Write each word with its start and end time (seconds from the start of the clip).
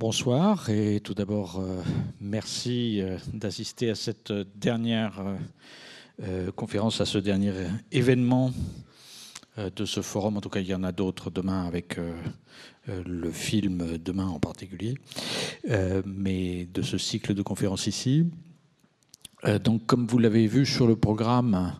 Bonsoir 0.00 0.70
et 0.70 1.00
tout 1.00 1.12
d'abord 1.12 1.60
euh, 1.60 1.82
merci 2.22 3.02
euh, 3.02 3.18
d'assister 3.34 3.90
à 3.90 3.94
cette 3.94 4.32
dernière 4.56 5.22
euh, 6.22 6.50
conférence, 6.52 7.02
à 7.02 7.04
ce 7.04 7.18
dernier 7.18 7.52
événement 7.92 8.50
de 9.58 9.84
ce 9.84 10.00
forum. 10.00 10.38
En 10.38 10.40
tout 10.40 10.48
cas, 10.48 10.60
il 10.60 10.68
y 10.68 10.74
en 10.74 10.84
a 10.84 10.92
d'autres 10.92 11.28
demain 11.28 11.66
avec 11.66 11.98
le 12.86 13.30
film 13.30 13.98
demain 13.98 14.26
en 14.26 14.40
particulier, 14.40 14.94
mais 16.06 16.66
de 16.72 16.80
ce 16.80 16.96
cycle 16.96 17.34
de 17.34 17.42
conférences 17.42 17.86
ici. 17.86 18.24
donc, 19.62 19.84
comme 19.84 20.06
vous 20.06 20.18
l'avez 20.18 20.46
vu 20.46 20.64
sur 20.64 20.86
le 20.86 20.96
programme, 20.96 21.74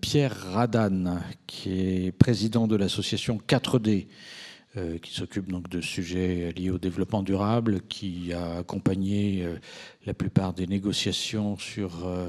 Pierre 0.00 0.36
Radan, 0.52 1.18
qui 1.48 1.70
est 1.70 2.12
président 2.12 2.68
de 2.68 2.76
l'association 2.76 3.40
4D, 3.48 4.06
euh, 4.06 4.10
qui 5.02 5.14
s'occupe 5.14 5.50
donc 5.50 5.68
de 5.68 5.80
sujets 5.80 6.52
liés 6.52 6.70
au 6.70 6.78
développement 6.78 7.22
durable, 7.22 7.80
qui 7.88 8.32
a 8.32 8.58
accompagné 8.58 9.42
euh, 9.42 9.56
la 10.06 10.14
plupart 10.14 10.52
des 10.52 10.66
négociations 10.66 11.56
sur 11.56 12.06
euh, 12.06 12.28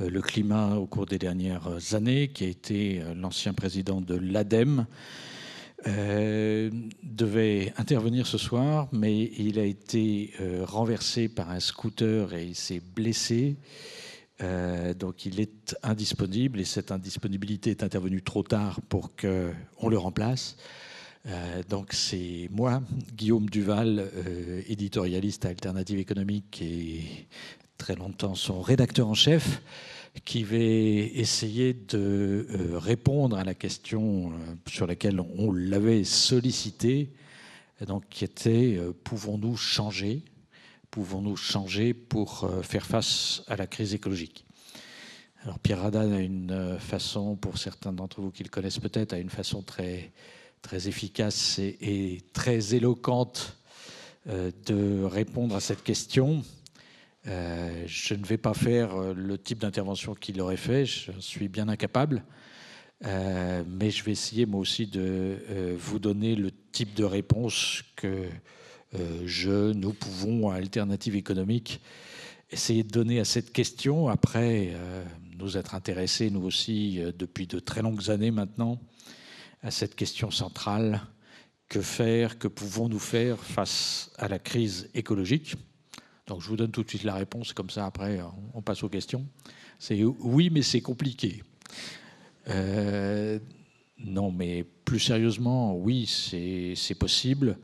le 0.00 0.20
climat 0.20 0.76
au 0.76 0.86
cours 0.86 1.06
des 1.06 1.18
dernières 1.18 1.94
années, 1.94 2.28
qui 2.28 2.44
a 2.44 2.48
été 2.48 3.02
l'ancien 3.16 3.52
président 3.52 4.00
de 4.00 4.14
l'ADEME. 4.14 4.86
devait 5.84 7.72
intervenir 7.76 8.26
ce 8.26 8.38
soir, 8.38 8.88
mais 8.92 9.30
il 9.36 9.58
a 9.58 9.64
été 9.64 10.32
renversé 10.62 11.28
par 11.28 11.50
un 11.50 11.60
scooter 11.60 12.32
et 12.32 12.44
il 12.44 12.54
s'est 12.54 12.80
blessé. 12.96 13.56
donc 14.98 15.26
il 15.26 15.40
est 15.40 15.76
indisponible 15.82 16.58
et 16.58 16.64
cette 16.64 16.90
indisponibilité 16.90 17.70
est 17.70 17.82
intervenue 17.82 18.22
trop 18.22 18.42
tard 18.42 18.80
pour 18.88 19.14
qu'on 19.14 19.88
le 19.88 19.98
remplace. 19.98 20.56
Euh, 21.26 21.62
donc 21.68 21.92
c'est 21.92 22.48
moi, 22.50 22.82
Guillaume 23.16 23.48
Duval, 23.48 24.10
euh, 24.14 24.62
éditorialiste 24.68 25.46
à 25.46 25.48
Alternative 25.48 25.98
économique 25.98 26.60
et 26.60 27.26
très 27.78 27.96
longtemps 27.96 28.34
son 28.34 28.60
rédacteur 28.60 29.08
en 29.08 29.14
chef, 29.14 29.62
qui 30.24 30.44
vais 30.44 31.06
essayer 31.16 31.72
de 31.72 32.46
euh, 32.50 32.78
répondre 32.78 33.38
à 33.38 33.44
la 33.44 33.54
question 33.54 34.32
sur 34.68 34.86
laquelle 34.86 35.18
on 35.20 35.50
l'avait 35.50 36.04
sollicité, 36.04 37.10
donc 37.86 38.04
qui 38.10 38.24
était 38.24 38.78
pouvons-nous 39.02 39.56
changer 39.56 40.22
Pouvons-nous 40.90 41.34
changer 41.34 41.92
pour 41.92 42.48
faire 42.62 42.86
face 42.86 43.42
à 43.48 43.56
la 43.56 43.66
crise 43.66 43.94
écologique? 43.94 44.44
Alors 45.42 45.58
Pierre 45.58 45.80
Radan 45.80 46.12
a 46.12 46.20
une 46.20 46.78
façon, 46.78 47.34
pour 47.34 47.58
certains 47.58 47.92
d'entre 47.92 48.20
vous 48.20 48.30
qui 48.30 48.44
le 48.44 48.48
connaissent 48.48 48.78
peut-être, 48.78 49.12
a 49.12 49.18
une 49.18 49.28
façon 49.28 49.60
très 49.60 50.12
très 50.64 50.88
efficace 50.88 51.58
et, 51.58 52.22
très 52.32 52.74
éloquente 52.74 53.58
euh, 54.28 54.50
de 54.64 55.04
répondre 55.04 55.54
à 55.54 55.60
cette 55.60 55.84
question. 55.84 56.42
Euh, 57.26 57.84
je 57.86 58.14
ne 58.14 58.24
vais 58.24 58.38
pas 58.38 58.54
faire 58.54 58.96
euh, 58.96 59.12
le 59.14 59.36
type 59.36 59.58
d'intervention 59.58 60.14
qu'il 60.14 60.40
aurait 60.40 60.56
fait, 60.56 60.86
je 60.86 61.12
suis 61.20 61.48
bien 61.48 61.68
incapable, 61.68 62.24
mais 63.02 63.90
je 63.90 64.02
vais 64.02 64.12
essayer 64.12 64.46
moi 64.46 64.60
aussi 64.60 64.86
de 64.86 65.36
vous 65.76 65.98
donner 65.98 66.34
le 66.34 66.50
type 66.72 66.94
de 66.94 67.04
réponse 67.04 67.82
que 67.96 68.28
je, 69.26 69.72
nous 69.72 69.92
pouvons, 69.92 70.48
à 70.48 70.54
Alternative 70.54 71.14
économique, 71.14 71.82
essayer 72.50 72.82
de 72.82 72.88
donner 72.88 73.20
à 73.20 73.26
cette 73.26 73.52
question, 73.52 74.08
après 74.08 74.72
nous 75.36 75.58
être 75.58 75.74
intéressés, 75.74 76.30
nous 76.30 76.44
aussi, 76.46 76.98
depuis 77.18 77.46
de 77.46 77.58
très 77.58 77.82
longues 77.82 78.08
années 78.08 78.30
maintenant, 78.30 78.80
à 79.64 79.70
cette 79.70 79.96
question 79.96 80.30
centrale 80.30 81.00
que 81.68 81.80
faire, 81.80 82.38
que 82.38 82.48
pouvons-nous 82.48 82.98
faire 82.98 83.38
face 83.38 84.12
à 84.18 84.28
la 84.28 84.38
crise 84.38 84.90
écologique? 84.94 85.56
Donc 86.26 86.42
je 86.42 86.48
vous 86.48 86.56
donne 86.56 86.70
tout 86.70 86.82
de 86.82 86.88
suite 86.88 87.02
la 87.02 87.14
réponse, 87.14 87.52
comme 87.52 87.70
ça 87.70 87.86
après 87.86 88.20
on 88.52 88.62
passe 88.62 88.82
aux 88.82 88.88
questions. 88.90 89.26
C'est 89.78 90.04
oui, 90.04 90.50
mais 90.50 90.62
c'est 90.62 90.82
compliqué. 90.82 91.42
Euh, 92.48 93.38
non, 93.98 94.30
mais 94.30 94.64
plus 94.84 95.00
sérieusement, 95.00 95.74
oui, 95.74 96.06
c'est 96.06 96.94
possible, 96.94 97.58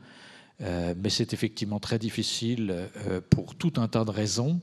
euh, 0.61 0.95
mais 0.97 1.09
c'est 1.09 1.33
effectivement 1.33 1.79
très 1.79 1.99
difficile 1.99 2.89
euh, 3.07 3.21
pour 3.29 3.55
tout 3.55 3.73
un 3.77 3.87
tas 3.87 4.05
de 4.05 4.11
raisons 4.11 4.59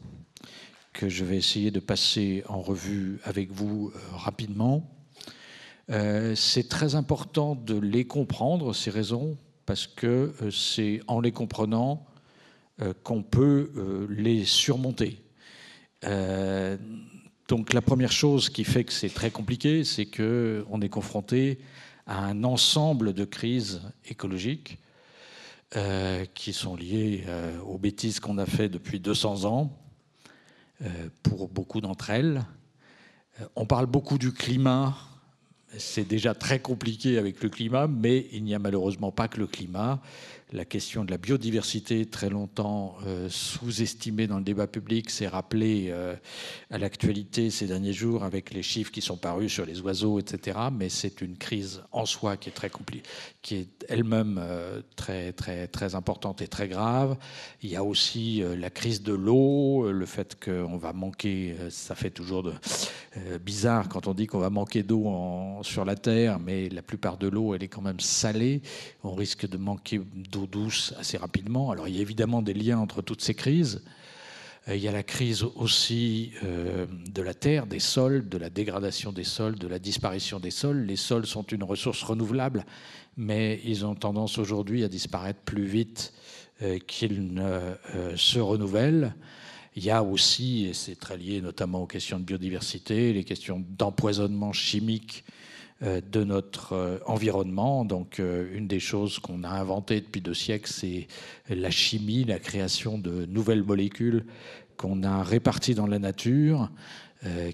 que 0.93 1.09
je 1.09 1.25
vais 1.25 1.37
essayer 1.37 1.71
de 1.71 1.81
passer 1.81 2.43
en 2.49 2.61
revue 2.61 3.21
avec 3.23 3.53
vous 3.53 3.93
rapidement. 4.13 4.98
Euh, 5.91 6.35
c'est 6.35 6.69
très 6.69 6.95
important 6.95 7.55
de 7.55 7.79
les 7.79 8.07
comprendre, 8.07 8.75
ces 8.75 8.91
raisons, 8.91 9.39
parce 9.65 9.87
que 9.87 10.35
euh, 10.43 10.51
c'est 10.51 11.01
en 11.07 11.21
les 11.21 11.33
comprenant 11.33 12.07
euh, 12.83 12.93
qu'on 13.03 13.23
peut 13.23 14.07
les 14.11 14.45
surmonter. 14.45 15.23
donc 17.49 17.73
la 17.73 17.81
première 17.81 18.13
chose 18.13 18.51
qui 18.51 18.65
fait 18.65 18.85
que 18.85 18.93
c'est 18.93 19.09
très 19.09 19.31
compliqué, 19.31 19.83
c'est 19.83 20.07
qu'on 20.07 20.81
est 20.81 20.89
confronté 20.89 21.59
à 22.07 22.19
un 22.21 22.45
ensemble 22.45 23.15
de 23.15 23.25
crises 23.25 23.81
écologiques 24.05 24.79
qui 26.35 26.53
sont 26.53 26.77
liées 26.77 27.25
aux 27.67 27.79
bêtises 27.79 28.21
qu'on 28.21 28.39
a 28.39 28.47
fait 28.47 28.69
depuis 28.69 29.01
200 29.01 29.45
ans, 29.45 29.77
pour 31.25 31.49
beaucoup 31.49 31.81
d'entre 31.81 32.11
elles. 32.11 32.45
On 33.57 33.67
parle 33.67 33.87
beaucoup 33.87 34.19
du 34.19 34.33
climat 34.33 34.97
c'est 35.77 36.07
déjà 36.07 36.35
très 36.35 36.61
compliqué 36.61 37.19
avec 37.19 37.43
le 37.43 37.49
climat, 37.49 37.87
mais 37.87 38.27
il 38.33 38.45
n'y 38.45 38.55
a 38.55 38.59
malheureusement 38.59 39.13
pas 39.13 39.29
que 39.29 39.39
le 39.39 39.47
climat 39.47 40.01
la 40.53 40.65
question 40.65 41.05
de 41.05 41.11
la 41.11 41.19
biodiversité, 41.19 42.07
très 42.07 42.31
longtemps 42.31 42.97
euh, 43.07 43.29
sous-estimée 43.29 44.27
dans 44.27 44.39
le 44.39 44.45
débat 44.45 44.67
public, 44.67 45.11
s'est 45.11 45.29
rappelée 45.29 45.89
euh, 45.91 46.15
à 46.71 46.79
l'actualité 46.79 47.51
ces 47.51 47.67
derniers 47.67 47.93
jours 47.93 48.25
avec 48.25 48.53
les 48.53 48.63
chiffres 48.63 48.91
qui 48.91 49.03
sont 49.03 49.17
parus 49.17 49.53
sur 49.53 49.67
les 49.67 49.81
oiseaux, 49.81 50.19
etc. 50.19 50.59
Mais 50.73 50.89
c'est 50.89 51.21
une 51.21 51.37
crise 51.37 51.83
en 51.93 52.07
soi 52.07 52.37
qui 52.37 52.49
est 52.49 52.53
très 52.53 52.71
compliquée, 52.71 53.09
qui 53.43 53.57
est 53.57 53.87
elle-même 53.89 54.39
euh, 54.41 54.81
très, 54.97 55.33
très, 55.33 55.69
très 55.69 55.95
importante 55.95 56.41
et 56.41 56.49
très 56.49 56.69
grave. 56.69 57.17
Il 57.63 57.69
y 57.69 57.77
a 57.77 57.85
aussi 57.85 58.43
la 58.57 58.71
crise 58.71 59.03
de 59.03 59.13
l'eau, 59.13 59.91
le 59.91 60.07
fait 60.07 60.43
qu'on 60.43 60.77
va 60.77 60.93
manquer, 60.93 61.57
ça 61.71 61.95
fait 61.95 62.11
toujours 62.11 62.51
bizarre 63.45 63.89
quand 63.89 64.07
on 64.07 64.15
dit 64.15 64.27
qu'on 64.27 64.39
va 64.39 64.51
manquer 64.51 64.83
d'eau 64.83 65.59
sur 65.63 65.85
la 65.85 65.97
Terre, 65.97 66.39
mais 66.39 66.69
la 66.69 66.83
plupart 66.83 67.17
de 67.17 67.29
l'eau, 67.29 67.55
elle 67.55 67.63
est 67.63 67.69
quand 67.69 67.83
même 67.83 68.01
salée. 68.01 68.63
On 69.03 69.15
risque 69.15 69.49
de 69.49 69.57
manquer 69.57 70.01
d'eau 70.31 70.38
douce 70.47 70.95
assez 70.99 71.17
rapidement. 71.17 71.71
Alors 71.71 71.89
il 71.89 71.97
y 71.97 71.99
a 71.99 72.03
évidemment 72.03 72.43
des 72.43 72.55
liens 72.55 72.79
entre 72.79 73.03
toutes 73.03 73.23
ces 73.23 73.35
crises. 73.35 73.83
Euh, 74.69 74.77
il 74.77 74.83
y 74.83 74.89
a 74.89 74.93
la 74.93 75.03
crise 75.03 75.45
aussi 75.57 76.33
euh, 76.45 76.87
de 77.11 77.23
la 77.23 77.35
terre, 77.35 77.67
des 77.67 77.79
sols, 77.79 78.29
de 78.29 78.39
la 78.39 78.51
dégradation 78.51 79.13
des 79.13 79.25
sols, 79.25 79.59
de 79.59 79.67
la 79.67 79.79
disparition 79.79 80.41
des 80.41 80.51
sols. 80.51 80.85
Les 80.85 80.97
sols 80.97 81.27
sont 81.27 81.43
une 81.43 81.65
ressource 81.65 82.03
renouvelable, 82.03 82.65
mais 83.17 83.61
ils 83.65 83.87
ont 83.87 83.95
tendance 83.95 84.39
aujourd'hui 84.39 84.85
à 84.85 84.89
disparaître 84.89 85.41
plus 85.41 85.67
vite 85.67 86.13
euh, 86.63 86.79
qu'ils 86.79 87.33
ne 87.35 87.75
se 88.17 88.39
renouvellent. 88.39 89.15
Il 89.77 89.85
y 89.85 89.91
a 89.91 90.03
aussi, 90.03 90.67
et 90.67 90.75
c'est 90.75 90.97
très 90.97 91.17
lié 91.17 91.41
notamment 91.41 91.83
aux 91.83 91.87
questions 91.87 92.19
de 92.19 92.25
biodiversité, 92.25 93.13
les 93.13 93.25
questions 93.25 93.65
d'empoisonnement 93.79 94.53
chimique 94.53 95.25
de 95.81 96.25
notre 96.25 96.73
euh, 96.73 96.99
environnement. 97.07 97.85
Donc, 97.85 98.19
euh, 98.19 98.51
une 98.53 98.67
des 98.67 98.81
choses 98.81 99.19
qu'on 99.19 99.45
a 99.45 99.49
inventées 99.49 100.01
depuis 100.01 100.21
deux 100.21 100.35
siècles, 100.35 100.71
c'est 100.71 101.07
la 101.49 101.71
chimie, 101.71 102.25
la 102.25 102.39
création 102.39 102.99
de 102.99 103.27
nouvelles 103.27 103.63
molécules 103.63 104.25
qu'on 104.77 105.03
a 105.03 105.23
réparties 105.23 105.75
dans 105.75 105.87
la 105.87 105.99
nature, 105.99 106.71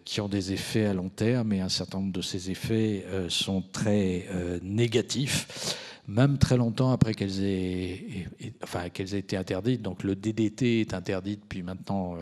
qui 0.04 0.20
ont 0.20 0.28
des 0.28 0.52
effets 0.52 0.84
à 0.84 0.92
long 0.92 1.08
terme, 1.08 1.54
et 1.54 1.62
un 1.62 1.70
certain 1.70 1.96
nombre 1.96 2.12
de 2.12 2.20
ces 2.20 2.50
effets 2.50 3.02
sont 3.30 3.62
très 3.72 4.28
négatifs 4.62 5.78
même 6.06 6.36
très 6.36 6.58
longtemps 6.58 6.92
après 6.92 7.14
qu'elles 7.14 7.42
aient, 7.42 8.26
enfin, 8.62 8.80
aient 8.84 9.18
été 9.18 9.38
interdites. 9.38 9.80
Donc 9.80 10.02
le 10.02 10.16
DDT 10.16 10.82
est 10.82 10.92
interdit 10.92 11.38
depuis 11.38 11.62
maintenant 11.62 12.18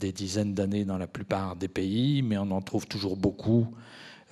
des 0.00 0.10
dizaines 0.10 0.52
d'années 0.52 0.84
dans 0.84 0.98
la 0.98 1.06
plupart 1.06 1.54
des 1.54 1.68
pays, 1.68 2.22
mais 2.22 2.36
on 2.38 2.50
en 2.50 2.60
trouve 2.60 2.88
toujours 2.88 3.16
beaucoup 3.16 3.68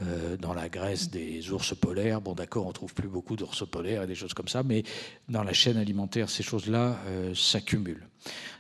euh, 0.03 0.37
dans 0.37 0.53
la 0.53 0.69
graisse 0.69 1.09
des 1.09 1.51
ours 1.53 1.75
polaires. 1.75 2.21
Bon, 2.21 2.35
d'accord, 2.35 2.67
on 2.67 2.73
trouve 2.73 2.93
plus 2.93 3.09
beaucoup 3.09 3.35
d'ours 3.35 3.67
polaires 3.67 4.03
et 4.03 4.07
des 4.07 4.15
choses 4.15 4.35
comme 4.35 4.47
ça, 4.47 4.63
mais 4.63 4.83
dans 5.31 5.43
la 5.43 5.55
chaîne 5.55 5.79
alimentaire, 5.79 6.29
ces 6.29 6.43
choses-là 6.43 6.99
euh, 7.07 7.35
s'accumulent. 7.35 8.07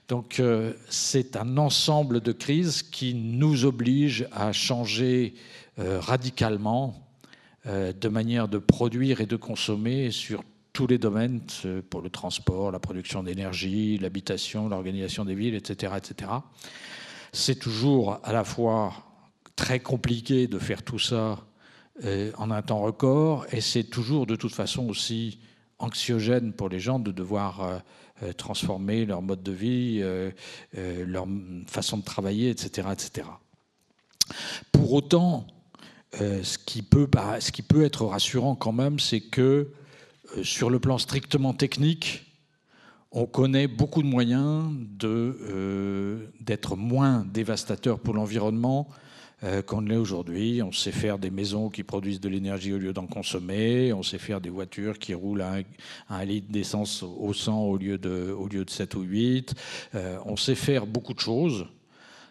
Donc, 0.08 0.40
euh, 0.40 0.72
c'est 0.88 1.36
un 1.36 1.58
ensemble 1.58 2.20
de 2.20 2.32
crises 2.32 2.82
qui 2.82 3.12
nous 3.12 3.66
oblige 3.66 4.26
à 4.32 4.52
changer 4.52 5.34
radicalement 5.78 6.94
de 7.66 8.08
manière 8.08 8.48
de 8.48 8.56
produire 8.56 9.20
et 9.20 9.26
de 9.26 9.36
consommer 9.36 10.10
sur 10.10 10.42
tous 10.72 10.86
les 10.86 10.96
domaines, 10.96 11.42
pour 11.90 12.00
le 12.00 12.08
transport, 12.08 12.70
la 12.70 12.78
production 12.78 13.22
d'énergie, 13.22 13.98
l'habitation, 13.98 14.70
l'organisation 14.70 15.26
des 15.26 15.34
villes, 15.34 15.54
etc. 15.54 15.92
etc. 15.98 16.30
C'est 17.34 17.58
toujours 17.58 18.20
à 18.24 18.32
la 18.32 18.42
fois 18.42 19.05
très 19.56 19.80
compliqué 19.80 20.46
de 20.46 20.58
faire 20.58 20.82
tout 20.82 20.98
ça 20.98 21.44
euh, 22.04 22.30
en 22.36 22.50
un 22.50 22.62
temps 22.62 22.80
record, 22.80 23.46
et 23.50 23.60
c'est 23.60 23.84
toujours 23.84 24.26
de 24.26 24.36
toute 24.36 24.54
façon 24.54 24.88
aussi 24.88 25.40
anxiogène 25.78 26.52
pour 26.52 26.68
les 26.68 26.80
gens 26.80 26.98
de 26.98 27.10
devoir 27.10 27.82
transformer 28.38 29.04
leur 29.04 29.20
mode 29.20 29.42
de 29.42 29.52
vie, 29.52 30.02
leur 30.72 31.26
façon 31.66 31.98
de 31.98 32.02
travailler, 32.02 32.48
etc. 32.48 32.88
etc. 32.92 33.28
Pour 34.72 34.94
autant, 34.94 35.46
ce, 36.14 36.56
qui 36.56 36.80
peut, 36.80 37.06
être 37.84 38.06
rassurant 38.06 38.54
quand 38.54 38.72
même, 38.72 38.98
c'est 38.98 39.20
que 39.20 39.70
sur 40.42 40.70
le 40.70 40.78
plan 40.78 40.96
strictement 40.96 41.52
technique, 41.52 42.26
on 43.12 43.26
connaît 43.26 43.66
beaucoup 43.66 44.02
de 44.02 44.08
moyens 44.08 44.70
euh, 45.04 46.26
d'être 46.40 46.76
moins 46.76 47.24
dévastateurs 47.32 47.98
pour 47.98 48.14
l'environnement 48.14 48.88
euh, 49.44 49.60
qu'on 49.60 49.82
l'est 49.82 49.96
aujourd'hui. 49.96 50.62
On 50.62 50.72
sait 50.72 50.92
faire 50.92 51.18
des 51.18 51.30
maisons 51.30 51.68
qui 51.68 51.82
produisent 51.82 52.20
de 52.20 52.28
l'énergie 52.28 52.72
au 52.72 52.78
lieu 52.78 52.94
d'en 52.94 53.06
consommer. 53.06 53.92
On 53.92 54.02
sait 54.02 54.18
faire 54.18 54.40
des 54.40 54.48
voitures 54.48 54.98
qui 54.98 55.12
roulent 55.12 55.42
à 55.42 55.56
un, 56.08 56.24
litre 56.24 56.50
d'essence 56.50 57.02
au 57.02 57.34
100 57.34 57.64
au 57.64 57.76
lieu, 57.76 57.98
de, 57.98 58.34
au 58.36 58.48
lieu 58.48 58.64
de 58.64 58.70
7 58.70 58.94
ou 58.94 59.02
8. 59.02 59.54
Euh, 59.94 60.18
on 60.24 60.36
sait 60.36 60.54
faire 60.54 60.86
beaucoup 60.86 61.12
de 61.12 61.20
choses. 61.20 61.66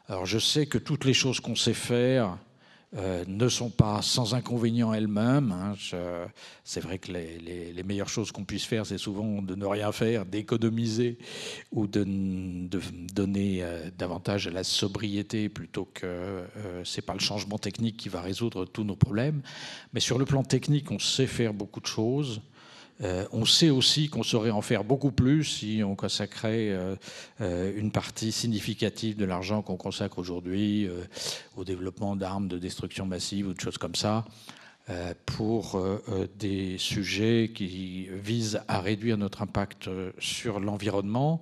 Alors 0.08 0.26
je 0.26 0.40
sais 0.40 0.66
que 0.66 0.80
toutes 0.80 1.06
les 1.06 1.14
choses 1.14 1.40
qu'on 1.40 1.56
sait 1.56 1.74
faire, 1.76 2.38
euh, 2.98 3.26
ne 3.28 3.50
sont 3.50 3.70
pas 3.70 4.02
sans 4.02 4.36
inconvénients 4.36 4.94
elles-mêmes. 4.94 5.52
Hein. 5.52 5.74
C'est 6.64 6.80
vrai 6.80 6.98
que 6.98 7.12
les, 7.12 7.84
meilleures 7.84 8.10
choses 8.10 8.32
qu'on 8.32 8.46
puisse 8.46 8.64
faire, 8.64 8.86
c'est 8.86 8.98
souvent 8.98 9.42
de 9.42 9.54
ne 9.56 9.66
rien 9.66 9.92
faire, 9.92 10.26
d'économiser 10.26 11.18
ou 11.72 11.88
de, 11.88 12.06
donner 13.14 13.64
euh, 13.64 13.90
davantage 13.98 14.48
à 14.48 14.52
la 14.52 14.64
sobriété 14.64 15.50
plutôt 15.50 15.90
que 15.94 16.06
euh, 16.06 16.84
c'est 16.86 17.02
pas 17.02 17.14
le 17.14 17.20
changement 17.20 17.58
technique 17.58 17.98
qui 17.98 18.10
va 18.10 18.22
résoudre 18.22 18.66
tous 18.66 18.84
nos 18.84 18.96
problèmes. 18.96 19.42
Mais 19.94 20.00
sur 20.00 20.18
le 20.18 20.26
plan 20.26 20.44
technique, 20.44 20.90
on 20.90 21.00
sait 21.00 21.28
faire 21.28 21.54
beaucoup 21.54 21.82
de 21.82 21.88
choses. 21.88 22.42
Euh, 23.02 23.26
on 23.34 23.44
sait 23.46 23.70
aussi 23.70 24.08
qu'on 24.08 24.24
saurait 24.24 24.52
en 24.52 24.62
faire 24.62 24.84
beaucoup 24.84 25.12
plus 25.12 25.44
si 25.44 25.82
on 25.84 25.96
consacrait 25.96 26.70
euh, 26.70 26.96
euh, 27.42 27.74
une 27.76 27.92
partie 27.92 28.32
significative 28.32 29.18
de 29.18 29.26
l'argent 29.26 29.62
qu'on 29.62 29.76
consacre 29.76 30.18
aujourd'hui 30.18 30.88
au 31.56 31.64
développement 31.64 32.16
d'armes 32.16 32.48
de 32.48 32.58
destruction 32.58 33.06
massive 33.06 33.48
ou 33.48 33.54
de 33.54 33.60
choses 33.60 33.78
comme 33.78 33.96
ça 33.96 34.26
pour 35.26 35.82
des 36.38 36.78
sujets 36.78 37.52
qui 37.54 38.08
visent 38.12 38.62
à 38.68 38.82
réduire 38.82 39.18
notre 39.18 39.42
impact 39.42 39.90
sur 40.20 40.60
l'environnement. 40.60 41.42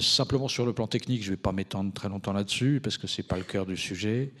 simplement 0.00 0.48
sur 0.48 0.66
le 0.66 0.72
plan 0.72 0.88
technique, 0.88 1.22
je 1.22 1.30
ne 1.30 1.36
vais 1.36 1.40
pas 1.40 1.52
m'étendre 1.52 1.92
très 1.92 2.08
longtemps 2.08 2.32
là-dessus 2.32 2.80
parce 2.82 2.98
que 2.98 3.06
ce 3.06 3.20
n'est 3.20 3.28
pas 3.28 3.36
le 3.36 3.44
cœur 3.44 3.64
du 3.64 3.76
sujet. 3.76 4.32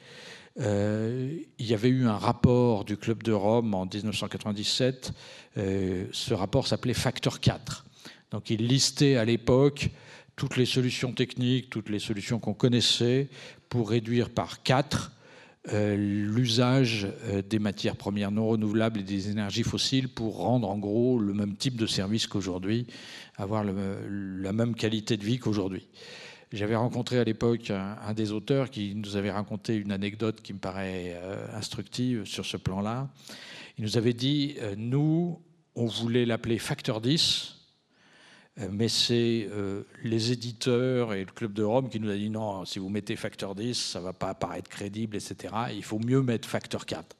Euh, 0.58 1.38
il 1.58 1.66
y 1.66 1.74
avait 1.74 1.88
eu 1.88 2.06
un 2.06 2.16
rapport 2.16 2.84
du 2.84 2.96
Club 2.96 3.22
de 3.22 3.32
Rome 3.32 3.74
en 3.74 3.84
1997. 3.84 5.12
Euh, 5.58 6.06
ce 6.12 6.34
rapport 6.34 6.66
s'appelait 6.66 6.94
Facteur 6.94 7.40
4. 7.40 7.84
Donc 8.30 8.50
il 8.50 8.66
listait 8.66 9.16
à 9.16 9.24
l'époque 9.24 9.90
toutes 10.34 10.56
les 10.56 10.66
solutions 10.66 11.12
techniques, 11.12 11.70
toutes 11.70 11.88
les 11.88 11.98
solutions 11.98 12.38
qu'on 12.38 12.54
connaissait 12.54 13.28
pour 13.68 13.90
réduire 13.90 14.30
par 14.30 14.62
4 14.62 15.12
euh, 15.72 15.96
l'usage 15.96 17.08
des 17.48 17.58
matières 17.58 17.96
premières 17.96 18.30
non 18.30 18.46
renouvelables 18.46 19.00
et 19.00 19.02
des 19.02 19.30
énergies 19.30 19.64
fossiles 19.64 20.08
pour 20.08 20.38
rendre 20.38 20.70
en 20.70 20.78
gros 20.78 21.18
le 21.18 21.34
même 21.34 21.56
type 21.56 21.76
de 21.76 21.86
service 21.86 22.26
qu'aujourd'hui, 22.26 22.86
avoir 23.36 23.64
la 23.64 24.52
même 24.52 24.74
qualité 24.74 25.16
de 25.16 25.24
vie 25.24 25.38
qu'aujourd'hui. 25.38 25.86
J'avais 26.52 26.76
rencontré 26.76 27.18
à 27.18 27.24
l'époque 27.24 27.70
un, 27.70 28.14
des 28.14 28.30
auteurs 28.30 28.70
qui 28.70 28.94
nous 28.94 29.16
avait 29.16 29.32
raconté 29.32 29.74
une 29.74 29.90
anecdote 29.90 30.40
qui 30.42 30.52
me 30.52 30.60
paraît 30.60 31.14
euh, 31.16 31.44
instructive 31.54 32.24
sur 32.24 32.46
ce 32.46 32.56
plan-là. 32.56 33.08
Il 33.78 33.84
nous 33.84 33.96
avait 33.96 34.12
dit, 34.12 34.54
euh, 34.60 34.76
nous, 34.78 35.42
on 35.74 35.86
voulait 35.86 36.24
l'appeler 36.24 36.58
Facteur 36.58 37.00
10, 37.00 37.56
euh, 38.60 38.68
mais 38.70 38.86
c'est 38.88 39.48
les 40.04 40.30
éditeurs 40.30 41.14
et 41.14 41.24
le 41.24 41.32
Club 41.32 41.52
de 41.52 41.64
Rome 41.64 41.88
qui 41.88 41.98
nous 41.98 42.10
a 42.10 42.16
dit 42.16 42.30
non, 42.30 42.64
si 42.64 42.78
vous 42.78 42.90
mettez 42.90 43.16
Facteur 43.16 43.56
10, 43.56 43.74
ça 43.74 43.98
ne 43.98 44.04
va 44.04 44.12
pas 44.12 44.28
apparaître 44.28 44.70
crédible, 44.70 45.16
etc. 45.16 45.52
Il 45.74 45.82
faut 45.82 45.98
mieux 45.98 46.22
mettre 46.22 46.48
Facteur 46.48 46.86
4. 46.86 47.16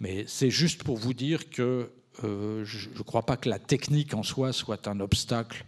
Mais 0.00 0.24
c'est 0.26 0.50
juste 0.50 0.82
pour 0.82 0.96
vous 0.96 1.14
dire 1.14 1.50
que 1.50 1.92
je 2.20 2.88
ne 2.88 3.02
crois 3.04 3.24
pas 3.24 3.36
que 3.36 3.48
la 3.48 3.60
technique 3.60 4.12
en 4.12 4.24
soi 4.24 4.52
soit 4.52 4.88
un 4.88 4.98
obstacle 5.00 5.64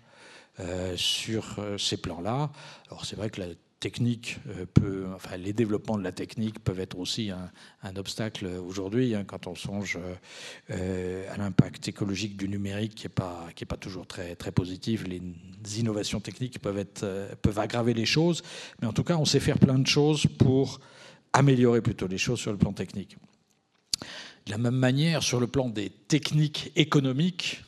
sur 0.97 1.57
euh, 1.59 1.79
ces 1.79 1.97
plans-là. 1.97 2.51
Alors 2.89 3.05
c'est 3.05 3.17
vrai 3.17 3.31
que 3.31 3.41
la 3.41 3.47
technique 3.81 4.39
euh, 4.49 4.67
peut, 4.67 5.07
enfin 5.15 5.37
les 5.37 5.53
développements 5.53 5.97
de 5.97 6.03
la 6.03 6.11
technique 6.11 6.59
peuvent 6.59 6.81
être 6.81 6.99
aussi 6.99 7.31
un, 7.31 7.97
obstacle 7.97 8.47
aujourd'hui 8.47 9.15
hein, 9.15 9.25
quand 9.25 9.47
on 9.47 9.55
songe 9.55 9.99
à 10.69 11.37
l'impact 11.37 11.87
écologique 11.87 12.37
du 12.37 12.49
numérique 12.49 12.97
qui 12.97 13.05
n'est 13.05 13.15
pas 13.15 13.47
qui 13.55 13.65
est 13.65 13.67
pas 13.67 13.77
toujours 13.77 14.07
très 14.07 14.35
très 14.35 14.51
positif. 14.51 15.05
Les 15.07 15.23
innovations 15.79 16.21
techniques 16.21 16.59
peuvent 16.59 16.79
être 16.79 17.07
peuvent 17.41 17.59
aggraver 17.59 17.95
les 17.95 18.07
choses, 18.07 18.43
mais 18.81 18.89
en 18.89 18.93
tout 18.93 19.05
cas 19.05 19.17
on 19.17 19.25
sait 19.25 19.41
faire 19.41 19.59
plein 19.59 19.79
de 19.79 19.87
choses 19.87 20.27
pour 20.39 20.81
améliorer 21.33 21.81
plutôt 21.81 22.09
les 22.09 22.19
choses 22.19 22.41
sur 22.41 22.51
le 22.51 22.59
plan 22.59 22.73
technique. 22.73 23.17
De 24.47 24.51
la 24.51 24.59
même 24.59 24.77
manière, 24.77 25.23
sur 25.23 25.39
le 25.39 25.47
plan 25.47 25.69
des 25.69 25.91
techniques 25.91 26.73
économiques, 26.75 27.63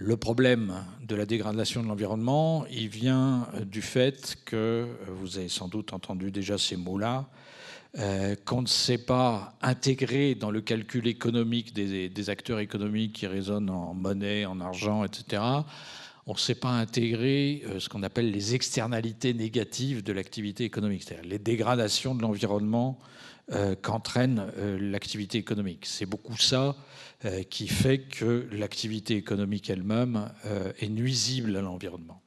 le 0.00 0.16
problème 0.16 0.84
de 1.02 1.16
la 1.16 1.26
dégradation 1.26 1.82
de 1.82 1.88
l'environnement, 1.88 2.64
il 2.70 2.88
vient 2.88 3.48
du 3.66 3.82
fait 3.82 4.38
que, 4.44 4.86
vous 5.20 5.38
avez 5.38 5.48
sans 5.48 5.66
doute 5.66 5.92
entendu 5.92 6.30
déjà 6.30 6.56
ces 6.56 6.76
mots-là, 6.76 7.28
euh, 7.98 8.36
qu'on 8.44 8.62
ne 8.62 8.68
sait 8.68 8.98
pas 8.98 9.54
intégrer 9.60 10.36
dans 10.36 10.52
le 10.52 10.60
calcul 10.60 11.08
économique 11.08 11.74
des, 11.74 12.30
acteurs 12.30 12.60
économiques 12.60 13.14
qui 13.14 13.26
résonnent 13.26 13.70
en 13.70 13.92
monnaie, 13.92 14.46
en 14.46 14.60
argent, 14.60 15.04
etc., 15.04 15.42
on 16.26 16.34
ne 16.34 16.38
sait 16.38 16.54
pas 16.54 16.68
intégrer 16.68 17.62
euh, 17.66 17.80
ce 17.80 17.88
qu'on 17.88 18.04
appelle 18.04 18.30
les 18.30 18.54
externalités 18.54 19.34
négatives 19.34 20.04
de 20.04 20.12
l'activité 20.12 20.62
économique, 20.62 21.02
c'est-à-dire 21.02 21.28
les 21.28 21.38
dégradations 21.40 22.14
de 22.14 22.22
l'environnement 22.22 23.00
qu'entraîne 23.82 24.46
l'activité 24.78 25.38
économique. 25.38 25.86
C'est 25.86 26.06
beaucoup 26.06 26.36
ça 26.36 26.76
euh, 27.24 27.42
qui 27.42 27.66
fait 27.66 27.98
que 27.98 28.46
l'activité 28.52 29.16
économique 29.16 29.70
elle-même 29.70 30.30
euh, 30.46 30.70
est 30.78 30.88
nuisible 30.88 31.56
à 31.56 31.60
l'environnement. 31.60 32.22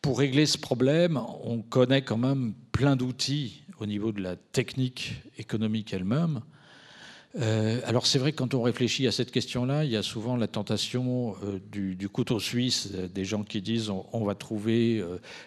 Pour 0.00 0.20
régler 0.20 0.46
ce 0.46 0.58
problème, 0.58 1.20
on 1.42 1.60
connaît 1.60 2.02
quand 2.02 2.16
même 2.16 2.54
plein 2.70 2.94
d'outils 2.94 3.64
au 3.80 3.86
niveau 3.86 4.12
de 4.12 4.22
la 4.22 4.36
technique 4.36 5.14
économique 5.38 5.92
elle-même. 5.92 6.40
Euh, 7.40 7.80
alors 7.84 8.06
c'est 8.06 8.20
vrai 8.20 8.30
que 8.30 8.36
quand 8.36 8.54
on 8.54 8.62
réfléchit 8.62 9.08
à 9.08 9.10
cette 9.10 9.32
question-là, 9.32 9.84
il 9.84 9.90
y 9.90 9.96
a 9.96 10.04
souvent 10.04 10.36
la 10.36 10.46
tentation 10.46 11.34
du, 11.72 12.08
couteau 12.08 12.38
suisse, 12.38 12.92
des 12.92 13.24
gens 13.24 13.42
qui 13.42 13.62
disent 13.62 13.90
on, 13.90 14.24
va 14.24 14.36
trouver 14.36 15.04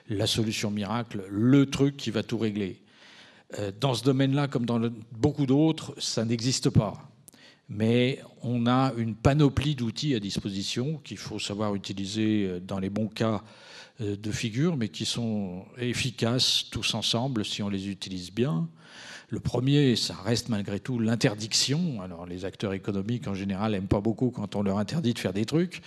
la 0.10 0.27
solution 0.27 0.69
miracle, 0.69 1.24
le 1.29 1.65
truc 1.65 1.96
qui 1.96 2.12
va 2.12 2.24
tout 2.24 2.38
régler. 2.38 2.81
Dans 3.79 3.96
ce 3.96 4.03
domaine-là, 4.03 4.48
comme 4.48 4.65
dans 4.65 4.79
beaucoup 5.12 5.46
d'autres, 5.46 5.96
ça 5.98 6.24
n'existe 6.24 6.70
pas 6.70 7.10
mais 7.70 8.20
on 8.41 8.65
a 8.65 8.91
une 8.98 9.15
panoplie 9.15 9.75
d'outils 9.75 10.15
à 10.15 10.20
disposition 10.20 11.00
qu'il 11.03 11.18
faut 11.18 11.38
savoir 11.38 11.75
utiliser 11.75 12.48
euh, 12.48 12.60
dans 12.60 12.79
les 12.79 12.89
bons 12.89 13.08
cas 13.08 13.44
euh, 14.01 14.18
de 14.18 14.32
figure, 14.32 14.75
mais 14.75 14.89
qui 14.89 15.06
sont 15.06 15.65
efficaces 15.77 16.65
tous 16.72 16.96
ensemble 16.96 17.46
si 17.46 17.62
on 17.62 17.70
les 17.70 17.88
utilise 17.88 18.32
bien. 18.32 18.68
Le 19.31 19.39
premier, 19.39 19.95
ça 19.95 20.15
reste 20.25 20.50
malgré 20.50 20.79
tout 20.79 20.98
l'interdiction. 20.98 22.01
Alors 22.01 22.25
les 22.25 22.45
acteurs 22.45 22.74
économiques 22.74 23.27
en 23.27 23.36
général 23.36 23.74
n'aiment 23.74 23.88
pas 23.88 24.01
beaucoup 24.01 24.31
quand 24.31 24.55
on 24.55 24.63
leur 24.63 24.79
interdit 24.79 25.13
de 25.13 25.19
faire 25.19 25.33
des 25.33 25.45
trucs, 25.45 25.81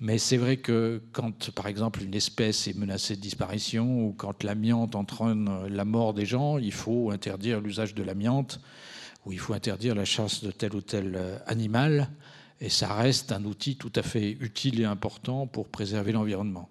mais 0.00 0.18
c'est 0.18 0.36
vrai 0.36 0.56
que 0.56 1.02
quand 1.12 1.50
par 1.50 1.66
exemple 1.66 2.02
une 2.02 2.14
espèce 2.14 2.68
est 2.68 2.76
menacée 2.76 3.16
de 3.16 3.20
disparition 3.20 4.06
ou 4.06 4.12
quand 4.12 4.44
l'amiante 4.44 4.94
entraîne 4.94 5.50
la 5.68 5.84
mort 5.84 6.14
des 6.14 6.26
gens, 6.26 6.58
il 6.58 6.72
faut 6.72 7.10
interdire 7.10 7.60
l'usage 7.60 7.94
de 7.94 8.04
l'amiante 8.04 8.60
où 9.26 9.32
il 9.32 9.38
faut 9.40 9.54
interdire 9.54 9.94
la 9.94 10.04
chasse 10.04 10.42
de 10.42 10.52
tel 10.52 10.74
ou 10.74 10.80
tel 10.80 11.14
euh, 11.16 11.36
animal, 11.46 12.08
et 12.60 12.68
ça 12.68 12.94
reste 12.94 13.32
un 13.32 13.44
outil 13.44 13.76
tout 13.76 13.92
à 13.96 14.02
fait 14.02 14.36
utile 14.40 14.80
et 14.80 14.84
important 14.84 15.48
pour 15.48 15.68
préserver 15.68 16.12
l'environnement. 16.12 16.70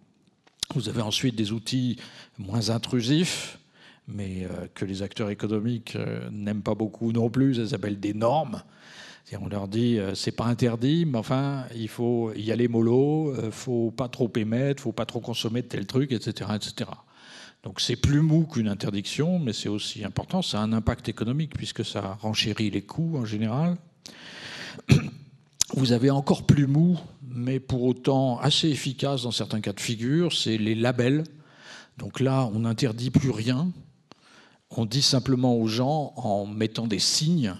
Vous 0.73 0.89
avez 0.89 1.01
ensuite 1.01 1.35
des 1.35 1.51
outils 1.51 1.97
moins 2.39 2.69
intrusifs, 2.69 3.59
mais 4.07 4.45
euh, 4.45 4.67
que 4.73 4.85
les 4.85 5.01
acteurs 5.01 5.29
économiques 5.29 5.95
euh, 5.95 6.29
n'aiment 6.31 6.61
pas 6.61 6.75
beaucoup 6.75 7.11
non 7.11 7.29
plus, 7.29 7.55
ça 7.55 7.67
s'appelle 7.67 7.99
des 7.99 8.13
normes. 8.13 8.61
on 9.39 9.47
leur 9.47 9.67
dit 9.67 9.99
c'est 10.13 10.35
pas 10.35 10.45
interdit, 10.45 11.05
mais 11.05 11.17
enfin 11.17 11.65
il 11.75 11.89
faut 11.89 12.31
y 12.35 12.51
aller 12.51 12.67
mollo, 12.67 13.33
faut 13.51 13.91
pas 13.91 14.07
trop 14.07 14.31
émettre, 14.35 14.83
faut 14.83 14.91
pas 14.91 15.05
trop 15.05 15.19
consommer 15.19 15.61
de 15.61 15.67
tel 15.67 15.87
truc, 15.87 16.11
etc., 16.11 16.51
etc. 16.55 16.91
Donc 17.63 17.81
c'est 17.81 17.95
plus 17.95 18.21
mou 18.21 18.45
qu'une 18.45 18.67
interdiction, 18.67 19.39
mais 19.39 19.51
c'est 19.51 19.69
aussi 19.69 20.05
important, 20.05 20.43
ça 20.43 20.59
a 20.59 20.61
un 20.61 20.71
impact 20.71 21.09
économique 21.09 21.53
puisque 21.55 21.83
ça 21.83 22.17
renchérit 22.21 22.69
les 22.69 22.83
coûts 22.83 23.17
en 23.17 23.25
général. 23.25 23.75
Vous 25.73 25.91
avez 25.91 26.11
encore 26.11 26.45
plus 26.45 26.67
mou, 26.67 26.99
mais 27.27 27.59
pour 27.59 27.83
autant 27.83 28.39
assez 28.39 28.69
efficace 28.69 29.23
dans 29.23 29.31
certains 29.31 29.61
cas 29.61 29.73
de 29.73 29.79
figure, 29.79 30.31
c'est 30.31 30.57
les 30.57 30.75
labels. 30.75 31.23
Donc 31.97 32.19
là, 32.19 32.49
on 32.53 32.59
n'interdit 32.59 33.09
plus 33.09 33.31
rien. 33.31 33.71
On 34.71 34.85
dit 34.85 35.01
simplement 35.01 35.55
aux 35.55 35.67
gens, 35.67 36.13
en 36.15 36.45
mettant 36.45 36.87
des 36.87 36.99
signes, 36.99 37.53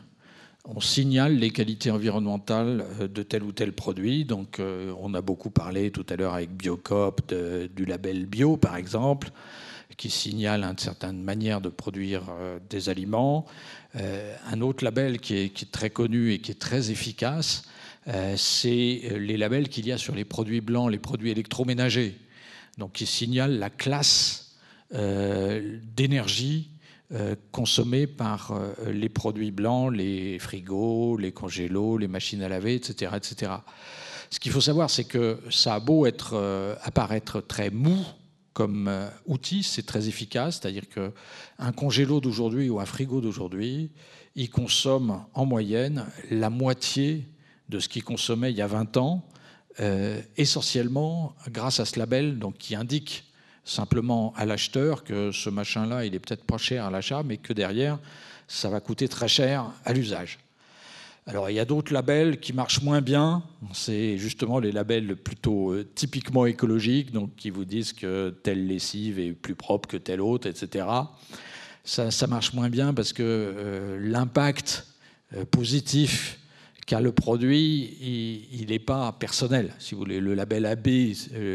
on 0.68 0.80
signale 0.80 1.36
les 1.36 1.52
qualités 1.52 1.92
environnementales 1.92 2.84
de 3.00 3.24
tel 3.24 3.44
ou 3.44 3.52
tel 3.52 3.74
produit. 3.74 4.26
Donc, 4.26 4.60
on 4.60 5.14
a 5.14 5.22
beaucoup 5.22 5.52
parlé 5.52 5.92
tout 5.92 6.06
à 6.10 6.16
l'heure 6.16 6.34
avec 6.34 6.52
Biocop 6.52 7.32
du 7.76 7.86
label 7.86 8.26
bio, 8.26 8.58
par 8.58 8.76
exemple, 8.76 9.30
qui 9.98 10.10
signale 10.10 10.64
une 10.64 10.78
certaine 10.80 11.22
manière 11.22 11.62
de 11.62 11.70
produire 11.70 12.24
des 12.70 12.90
aliments. 12.90 13.46
un 13.94 14.62
autre 14.62 14.84
label 14.84 15.20
qui 15.20 15.36
est, 15.36 15.72
très 15.72 15.92
connu 15.92 16.34
et 16.34 16.40
qui 16.40 16.52
est 16.52 16.60
très 16.60 16.90
efficace, 16.90 17.66
c'est 18.36 19.02
les 19.18 19.38
labels 19.38 19.70
qu'il 19.70 19.86
y 19.86 19.92
a 19.92 20.00
sur 20.00 20.16
les 20.16 20.26
produits 20.26 20.62
blancs, 20.62 20.92
les 20.92 21.00
produits 21.00 21.30
électroménagers, 21.30 22.18
donc 22.80 22.94
qui 22.94 23.06
signalent 23.06 23.60
la 23.60 23.70
classe 23.70 24.56
d'énergie 24.92 26.70
euh, 26.72 26.75
consommés 27.52 28.08
par 28.08 28.52
euh, 28.52 28.74
les 28.92 29.10
produits 29.10 29.52
blancs, 29.52 29.94
les 29.94 30.40
frigos, 30.40 31.18
les 31.18 31.32
congélos, 31.32 32.00
les 32.00 32.08
machines 32.08 32.42
à 32.42 32.50
laver, 32.50 32.74
etc. 32.74 33.12
etc. 33.16 33.52
Ce 34.32 34.40
qu'il 34.40 34.52
faut 34.52 34.62
savoir, 34.62 34.90
c'est 34.90 35.04
que 35.04 35.40
ça 35.52 35.76
a 35.76 35.80
beau 35.80 36.08
euh, 36.08 36.76
apparaître 36.82 37.42
très 37.42 37.70
mou 37.70 37.98
comme 38.54 38.90
outil, 39.26 39.64
c'est 39.64 39.86
très 39.86 40.08
efficace, 40.08 40.62
c'est-à-dire 40.62 40.86
qu'un 40.88 41.72
congélo 41.74 42.22
d'aujourd'hui 42.22 42.70
ou 42.70 42.80
un 42.80 42.86
frigo 42.86 43.20
d'aujourd'hui, 43.20 43.92
il 44.36 44.50
consomme 44.50 45.26
en 45.34 45.46
moyenne 45.46 46.06
la 46.32 46.50
moitié 46.50 47.28
de 47.68 47.80
ce 47.80 47.90
qu'il 47.90 48.06
consommait 48.06 48.52
il 48.52 48.58
y 48.58 48.62
a 48.62 48.68
20 48.68 48.96
ans, 48.96 49.28
essentiellement 50.38 51.36
grâce 51.50 51.82
à 51.82 51.86
ce 51.86 52.00
label 52.00 52.40
donc, 52.40 52.58
qui 52.58 52.76
indique 52.76 53.26
simplement 53.66 54.32
à 54.38 54.46
l'acheteur 54.46 55.04
que 55.04 55.32
ce 55.32 55.50
machin-là, 55.50 56.06
il 56.06 56.16
est 56.16 56.20
peut-être 56.20 56.46
pas 56.46 56.58
cher 56.58 56.86
à 56.86 56.92
l'achat, 56.92 57.24
mais 57.24 57.38
que 57.38 57.52
derrière, 57.52 58.00
ça 58.48 58.70
va 58.70 58.80
coûter 58.80 59.08
très 59.08 59.28
cher 59.28 59.66
à 59.84 59.92
l'usage. 59.92 60.38
Alors 61.28 61.50
il 61.50 61.56
y 61.56 61.60
a 61.60 61.66
d'autres 61.66 61.92
labels 61.92 62.40
qui 62.40 62.54
marchent 62.54 62.84
moins 62.84 63.02
bien. 63.02 63.42
C'est 63.74 64.20
justement 64.20 64.60
les 64.60 64.72
labels 64.72 65.16
plutôt 65.16 65.72
euh, 65.72 65.84
typiquement 65.96 66.46
écologiques, 66.46 67.12
donc 67.12 67.36
qui 67.36 67.50
vous 67.50 67.66
disent 67.66 67.94
que 67.94 68.30
telle 68.44 68.68
lessive 68.68 69.18
est 69.18 69.32
plus 69.32 69.56
propre 69.56 69.90
que 69.90 69.98
telle 69.98 70.22
autre, 70.22 70.48
etc. 70.48 70.86
Ça, 71.84 72.12
ça 72.12 72.28
marche 72.28 72.54
moins 72.54 72.70
bien 72.70 72.94
parce 72.94 73.12
que 73.12 73.24
euh, 73.24 73.98
l'impact 74.00 74.86
euh, 75.36 75.46
positif 75.46 76.40
qu'a 76.86 77.02
le 77.02 77.12
produit, 77.12 77.98
il 78.54 78.68
n'est 78.70 78.78
pas 78.78 79.12
personnel. 79.12 79.74
Si 79.80 79.96
vous 79.96 80.02
voulez, 80.02 80.20
le 80.20 80.36
label 80.36 80.68
AB 80.68 80.88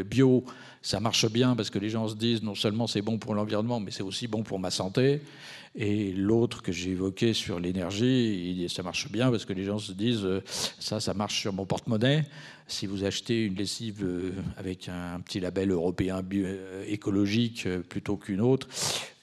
bio, 0.05 0.43
ça 0.81 0.99
marche 0.99 1.29
bien 1.31 1.55
parce 1.55 1.69
que 1.69 1.79
les 1.79 1.89
gens 1.89 2.07
se 2.07 2.15
disent 2.15 2.41
non 2.41 2.55
seulement 2.55 2.87
c'est 2.87 3.01
bon 3.01 3.17
pour 3.17 3.35
l'environnement, 3.35 3.79
mais 3.79 3.91
c'est 3.91 4.03
aussi 4.03 4.27
bon 4.27 4.43
pour 4.43 4.59
ma 4.59 4.71
santé. 4.71 5.21
Et 5.73 6.11
l'autre 6.11 6.61
que 6.61 6.73
j'ai 6.73 6.91
évoqué 6.91 7.33
sur 7.33 7.59
l'énergie, 7.59 8.67
ça 8.67 8.83
marche 8.83 9.09
bien 9.09 9.31
parce 9.31 9.45
que 9.45 9.53
les 9.53 9.63
gens 9.63 9.79
se 9.79 9.93
disent 9.93 10.25
euh, 10.25 10.43
ça, 10.79 10.99
ça 10.99 11.13
marche 11.13 11.39
sur 11.39 11.53
mon 11.53 11.65
porte-monnaie. 11.65 12.25
Si 12.67 12.87
vous 12.87 13.05
achetez 13.05 13.45
une 13.45 13.55
lessive 13.55 14.03
euh, 14.03 14.31
avec 14.57 14.89
un 14.89 15.21
petit 15.21 15.39
label 15.39 15.71
européen 15.71 16.21
euh, 16.33 16.83
écologique 16.87 17.69
plutôt 17.87 18.17
qu'une 18.17 18.41
autre, 18.41 18.67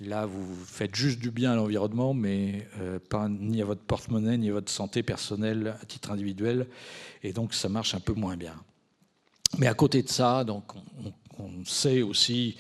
là 0.01 0.25
vous 0.25 0.55
faites 0.65 0.95
juste 0.95 1.19
du 1.19 1.31
bien 1.31 1.53
à 1.53 1.57
l'environnement, 1.57 2.15
mais 2.15 2.67
pas 3.11 3.29
ni 3.29 3.61
à 3.61 3.67
votre 3.67 3.83
porte-monnaie 3.83 4.39
ni 4.39 4.49
à 4.49 4.53
votre 4.53 4.71
santé 4.71 5.03
personnelle 5.03 5.77
à 5.83 5.85
titre 5.85 6.13
individuel. 6.13 6.67
Et 7.23 7.35
donc 7.35 7.53
ça 7.53 7.69
marche 7.69 7.95
un 7.95 8.01
peu 8.01 8.15
moins 8.15 8.39
bien. 8.39 8.55
Mais 9.59 9.67
à 9.67 9.75
côté 9.75 10.03
de 10.03 10.09
ça, 10.09 10.45
donc 10.45 10.75
on, 10.77 11.13
on 11.39 11.65
sait 11.65 12.03
aussi 12.03 12.57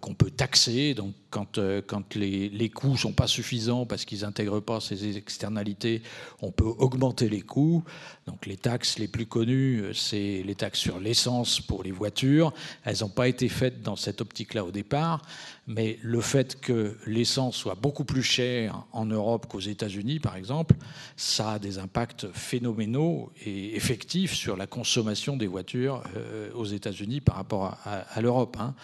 qu'on 0.00 0.14
peut 0.14 0.30
taxer. 0.30 0.94
Donc, 0.94 1.14
quand, 1.30 1.58
euh, 1.58 1.80
quand 1.84 2.14
les, 2.14 2.48
les 2.48 2.68
coûts 2.68 2.92
ne 2.92 2.96
sont 2.96 3.12
pas 3.12 3.26
suffisants 3.26 3.86
parce 3.86 4.04
qu'ils 4.04 4.20
n'intègrent 4.20 4.60
pas 4.60 4.80
ces 4.80 5.16
externalités, 5.16 6.02
on 6.42 6.50
peut 6.50 6.64
augmenter 6.64 7.28
les 7.28 7.40
coûts. 7.40 7.84
Donc, 8.26 8.46
les 8.46 8.56
taxes 8.56 8.98
les 8.98 9.08
plus 9.08 9.26
connues, 9.26 9.80
euh, 9.80 9.92
c'est 9.94 10.42
les 10.44 10.54
taxes 10.54 10.80
sur 10.80 11.00
l'essence 11.00 11.60
pour 11.60 11.82
les 11.82 11.92
voitures. 11.92 12.52
Elles 12.84 12.98
n'ont 13.00 13.08
pas 13.08 13.28
été 13.28 13.48
faites 13.48 13.82
dans 13.82 13.96
cette 13.96 14.20
optique-là 14.20 14.64
au 14.64 14.70
départ, 14.70 15.22
mais 15.66 15.98
le 16.02 16.20
fait 16.20 16.60
que 16.60 16.96
l'essence 17.06 17.56
soit 17.56 17.76
beaucoup 17.76 18.04
plus 18.04 18.22
chère 18.22 18.84
en 18.92 19.06
Europe 19.06 19.46
qu'aux 19.48 19.60
États-Unis, 19.60 20.18
par 20.18 20.36
exemple, 20.36 20.74
ça 21.16 21.52
a 21.52 21.58
des 21.58 21.78
impacts 21.78 22.26
phénoménaux 22.32 23.32
et 23.44 23.76
effectifs 23.76 24.34
sur 24.34 24.56
la 24.56 24.66
consommation 24.66 25.36
des 25.36 25.46
voitures 25.46 26.02
aux 26.54 26.64
États-Unis 26.64 27.20
par 27.20 27.36
rapport 27.36 27.78
à, 27.84 28.20
l'Europe. 28.20 28.56
Hein. 28.58 28.74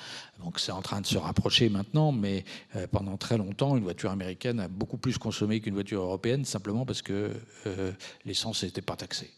Donc 0.42 0.60
c'est 0.60 0.72
en 0.72 0.82
train 0.82 1.00
de 1.00 1.06
se 1.06 1.18
rapprocher 1.18 1.68
maintenant, 1.68 2.12
mais 2.12 2.44
euh, 2.74 2.86
pendant 2.90 3.16
très 3.16 3.38
longtemps, 3.38 3.76
une 3.76 3.84
voiture 3.84 4.10
américaine 4.10 4.60
a 4.60 4.68
beaucoup 4.68 4.98
plus 4.98 5.18
consommé 5.18 5.60
qu'une 5.60 5.74
voiture 5.74 6.02
européenne, 6.02 6.44
simplement 6.44 6.84
parce 6.84 7.02
que 7.02 7.32
euh, 7.66 7.92
l'essence 8.24 8.62
n'était 8.62 8.82
pas 8.82 8.96
taxée. 8.96 9.30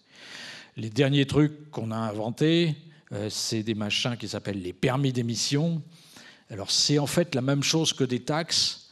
Les 0.77 0.91
derniers 0.91 1.27
trucs 1.27 1.71
qu'on 1.71 1.91
a 1.93 1.97
inventés, 1.97 2.75
euh, 3.13 3.29
c'est 3.31 3.63
des 3.63 3.75
machins 3.75 4.17
qui 4.17 4.29
s'appellent 4.29 4.63
les 4.63 4.73
permis 4.73 5.13
d'émission. 5.13 5.83
Alors 6.51 6.71
c'est 6.71 6.99
en 6.99 7.07
fait 7.07 7.35
la 7.35 7.43
même 7.43 7.63
chose 7.63 7.93
que 7.93 8.05
des 8.05 8.21
taxes, 8.21 8.91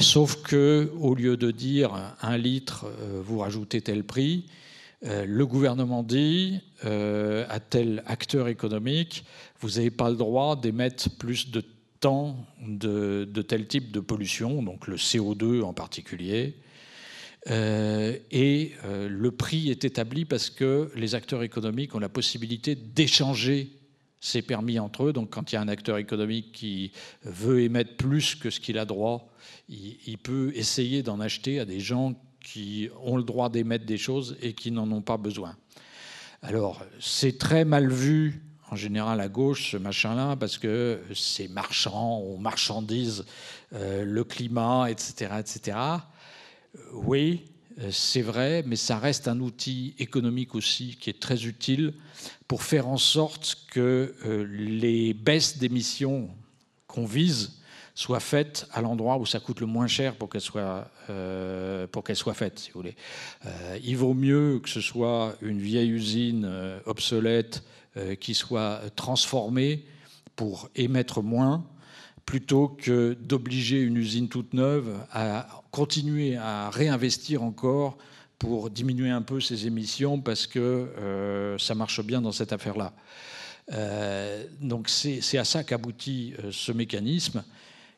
sauf 0.00 0.42
que 0.42 0.92
au 1.00 1.14
lieu 1.14 1.36
de 1.36 1.50
dire 1.50 1.92
un 2.20 2.36
litre, 2.36 2.86
vous 3.22 3.38
rajoutez 3.38 3.80
tel 3.80 4.04
prix, 4.04 4.46
le 5.02 5.46
gouvernement 5.46 6.02
dit 6.02 6.60
à 6.82 7.60
tel 7.60 8.02
acteur 8.06 8.48
économique, 8.48 9.24
vous 9.60 9.70
n'avez 9.70 9.90
pas 9.90 10.10
le 10.10 10.16
droit 10.16 10.56
d'émettre 10.56 11.10
plus 11.16 11.50
de 11.50 11.62
temps 12.00 12.36
de, 12.60 13.24
tel 13.42 13.66
type 13.66 13.90
de 13.90 14.00
pollution, 14.00 14.62
donc 14.62 14.86
le 14.86 14.96
CO2 14.96 15.62
en 15.62 15.72
particulier. 15.72 16.56
Euh, 17.50 18.16
et 18.30 18.72
le 18.84 19.30
prix 19.30 19.70
est 19.70 19.84
établi 19.84 20.24
parce 20.24 20.50
que 20.50 20.90
les 20.94 21.14
acteurs 21.14 21.42
économiques 21.42 21.94
ont 21.94 21.98
la 21.98 22.08
possibilité 22.08 22.74
d'échanger 22.74 23.78
ces 24.20 24.42
permis 24.42 24.78
entre 24.78 25.04
eux. 25.04 25.12
Donc 25.12 25.30
quand 25.30 25.52
il 25.52 25.54
y 25.54 25.58
a 25.58 25.60
un 25.60 25.68
acteur 25.68 25.98
économique 25.98 26.52
qui 26.52 26.92
veut 27.22 27.62
émettre 27.62 27.96
plus 27.96 28.34
que 28.34 28.50
ce 28.50 28.60
qu'il 28.60 28.78
a 28.78 28.84
droit, 28.84 29.28
il 29.68 30.18
peut 30.18 30.52
essayer 30.54 31.02
d'en 31.02 31.20
acheter 31.20 31.60
à 31.60 31.64
des 31.64 31.80
gens 31.80 32.14
qui 32.42 32.88
ont 33.02 33.16
le 33.16 33.22
droit 33.22 33.48
d'émettre 33.48 33.84
des 33.84 33.98
choses 33.98 34.36
et 34.40 34.52
qui 34.52 34.70
n'en 34.70 34.90
ont 34.90 35.02
pas 35.02 35.16
besoin. 35.16 35.56
Alors, 36.42 36.84
c'est 37.00 37.36
très 37.36 37.64
mal 37.64 37.90
vu 37.90 38.42
en 38.70 38.76
général 38.76 39.20
à 39.20 39.28
gauche, 39.28 39.72
ce 39.72 39.76
machin-là, 39.76 40.36
parce 40.36 40.58
que 40.58 41.00
c'est 41.14 41.48
marchand, 41.48 42.18
on 42.18 42.38
marchandise 42.38 43.24
euh, 43.72 44.04
le 44.04 44.24
climat, 44.24 44.90
etc. 44.90 45.32
etc. 45.38 45.78
Oui, 46.92 47.44
c'est 47.90 48.22
vrai, 48.22 48.64
mais 48.66 48.76
ça 48.76 48.98
reste 48.98 49.28
un 49.28 49.38
outil 49.40 49.94
économique 49.98 50.54
aussi 50.54 50.96
qui 51.00 51.10
est 51.10 51.20
très 51.20 51.46
utile 51.46 51.94
pour 52.48 52.62
faire 52.62 52.88
en 52.88 52.98
sorte 52.98 53.56
que 53.70 54.14
euh, 54.24 54.44
les 54.50 55.14
baisses 55.14 55.58
d'émissions 55.58 56.28
qu'on 56.88 57.06
vise 57.06 57.58
soit 57.98 58.20
faite 58.20 58.68
à 58.72 58.80
l'endroit 58.80 59.18
où 59.18 59.26
ça 59.26 59.40
coûte 59.40 59.58
le 59.58 59.66
moins 59.66 59.88
cher 59.88 60.14
pour 60.14 60.28
qu'elle 60.28 60.40
soit, 60.40 60.88
euh, 61.10 61.88
pour 61.88 62.04
qu'elle 62.04 62.14
soit 62.14 62.32
faite, 62.32 62.60
si 62.60 62.70
vous 62.70 62.78
voulez. 62.78 62.94
Euh, 63.44 63.76
il 63.82 63.96
vaut 63.96 64.14
mieux 64.14 64.60
que 64.60 64.68
ce 64.68 64.80
soit 64.80 65.34
une 65.42 65.58
vieille 65.58 65.90
usine 65.90 66.44
euh, 66.48 66.78
obsolète 66.86 67.64
qui 68.20 68.34
soit 68.34 68.80
transformée 68.96 69.84
pour 70.36 70.68
émettre 70.76 71.22
moins, 71.22 71.64
plutôt 72.24 72.68
que 72.68 73.16
d'obliger 73.20 73.80
une 73.80 73.96
usine 73.96 74.28
toute 74.28 74.52
neuve 74.52 74.94
à 75.12 75.62
continuer 75.70 76.36
à 76.36 76.70
réinvestir 76.70 77.42
encore 77.42 77.96
pour 78.38 78.70
diminuer 78.70 79.10
un 79.10 79.22
peu 79.22 79.40
ses 79.40 79.66
émissions 79.66 80.20
parce 80.20 80.46
que 80.46 81.56
ça 81.58 81.74
marche 81.74 82.02
bien 82.02 82.20
dans 82.20 82.32
cette 82.32 82.52
affaire-là. 82.52 82.92
donc 84.60 84.88
c'est 84.88 85.38
à 85.38 85.44
ça 85.44 85.64
qu'aboutit 85.64 86.34
ce 86.50 86.70
mécanisme. 86.72 87.42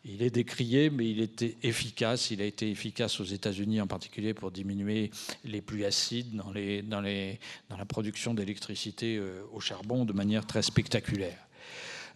Il 0.04 0.23
est 0.23 0.30
décrié, 0.30 0.88
mais 0.88 1.11
il 1.11 1.21
était 1.21 1.57
efficace. 1.62 2.30
Il 2.30 2.40
a 2.40 2.47
été 2.47 2.71
efficace 2.71 3.21
aux 3.21 3.25
États-Unis 3.25 3.83
en 3.83 3.87
particulier 3.87 4.33
pour 4.33 4.50
diminuer 4.50 5.11
les 5.45 5.61
pluies 5.61 5.85
acides 5.85 6.35
dans, 6.35 7.00
la 7.02 7.85
production 7.87 8.33
d'électricité 8.33 9.16
euh, 9.16 9.42
au 9.52 9.61
charbon 9.61 10.07
de 10.07 10.14
manière 10.14 10.47
très 10.47 10.62
spectaculaire. 10.62 11.38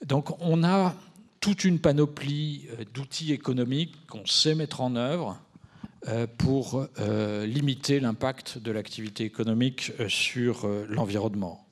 Donc 0.04 0.40
on 0.40 0.64
a 0.64 0.94
toute 1.40 1.64
une 1.64 1.78
panoplie 1.78 2.66
euh, 2.70 2.84
d'outils 2.94 3.32
économiques 3.32 4.06
qu'on 4.06 4.24
sait 4.24 4.54
mettre 4.54 4.80
en 4.80 4.96
œuvre 4.96 5.38
euh, 6.08 6.26
pour 6.38 6.86
limiter 6.96 8.00
l'impact 8.00 8.58
de 8.58 8.70
l'activité 8.70 9.24
économique 9.24 9.92
sur 10.08 10.66
l'environnement. 10.88 11.63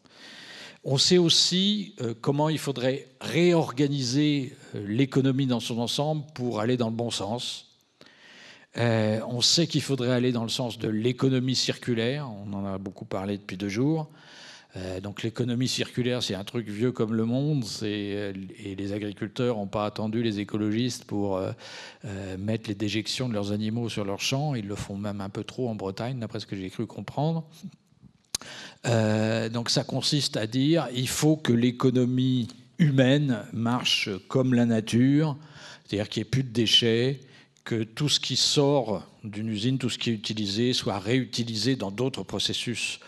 On 0.84 0.98
sait 0.98 1.18
aussi 1.18 1.94
euh, 2.00 2.12
comment 2.20 2.48
il 2.48 2.58
faudrait 2.58 3.06
réorganiser 3.20 4.56
euh, 4.74 4.84
l'économie 4.84 5.46
dans 5.46 5.60
son 5.60 5.78
ensemble 5.78 6.24
pour 6.34 6.58
aller 6.58 6.76
dans 6.76 6.90
le 6.90 6.96
bon 6.96 7.12
sens. 7.12 7.68
Euh, 8.78 9.20
on 9.28 9.40
sait 9.42 9.68
qu'il 9.68 9.82
faudrait 9.82 10.10
aller 10.10 10.32
dans 10.32 10.42
le 10.42 10.48
sens 10.48 10.78
de 10.78 10.88
l'économie 10.88 11.54
circulaire, 11.54 12.28
on 12.28 12.52
en 12.52 12.66
a 12.66 12.78
beaucoup 12.78 13.04
parlé 13.04 13.38
depuis 13.38 13.56
deux 13.56 13.68
jours. 13.68 14.08
Donc 15.02 15.22
l'économie 15.22 15.68
circulaire, 15.68 16.22
c'est 16.22 16.34
un 16.34 16.44
truc 16.44 16.66
vieux 16.66 16.92
comme 16.92 17.12
le 17.12 17.26
monde, 17.26 17.62
et 17.82 18.32
les 18.74 18.92
agriculteurs 18.94 19.58
n'ont 19.58 19.66
pas 19.66 19.84
attendu 19.84 20.22
les 20.22 20.40
écologistes 20.40 21.04
pour 21.04 21.38
mettre 22.38 22.70
les 22.70 22.74
déjections 22.74 23.28
de 23.28 23.34
leurs 23.34 23.52
animaux 23.52 23.90
sur 23.90 24.06
leurs 24.06 24.22
champs. 24.22 24.54
Ils 24.54 24.66
le 24.66 24.74
font 24.74 24.96
même 24.96 25.20
un 25.20 25.28
peu 25.28 25.44
trop 25.44 25.68
en 25.68 25.74
Bretagne, 25.74 26.18
d'après 26.20 26.40
ce 26.40 26.46
que 26.46 26.56
j'ai 26.56 26.70
cru 26.70 26.86
comprendre. 26.86 27.46
Donc 28.84 29.70
ça 29.70 29.84
consiste 29.84 30.36
à 30.36 30.46
dire 30.46 30.88
il 30.94 31.08
faut 31.08 31.36
que 31.36 31.52
l'économie 31.52 32.48
humaine 32.78 33.44
marche 33.52 34.08
comme 34.28 34.54
la 34.54 34.66
nature, 34.66 35.36
c'est-à-dire 35.84 36.08
qu'il 36.08 36.22
n'y 36.22 36.26
ait 36.26 36.30
plus 36.30 36.42
de 36.42 36.50
déchets, 36.50 37.20
que 37.64 37.84
tout 37.84 38.08
ce 38.08 38.18
qui 38.18 38.36
sort 38.36 39.06
d'une 39.24 39.48
usine, 39.48 39.78
tout 39.78 39.90
ce 39.90 39.98
qui 39.98 40.10
est 40.10 40.14
utilisé, 40.14 40.72
soit 40.72 40.98
réutilisé 40.98 41.76
dans 41.76 41.90
d'autres 41.90 42.24
processus 42.24 42.98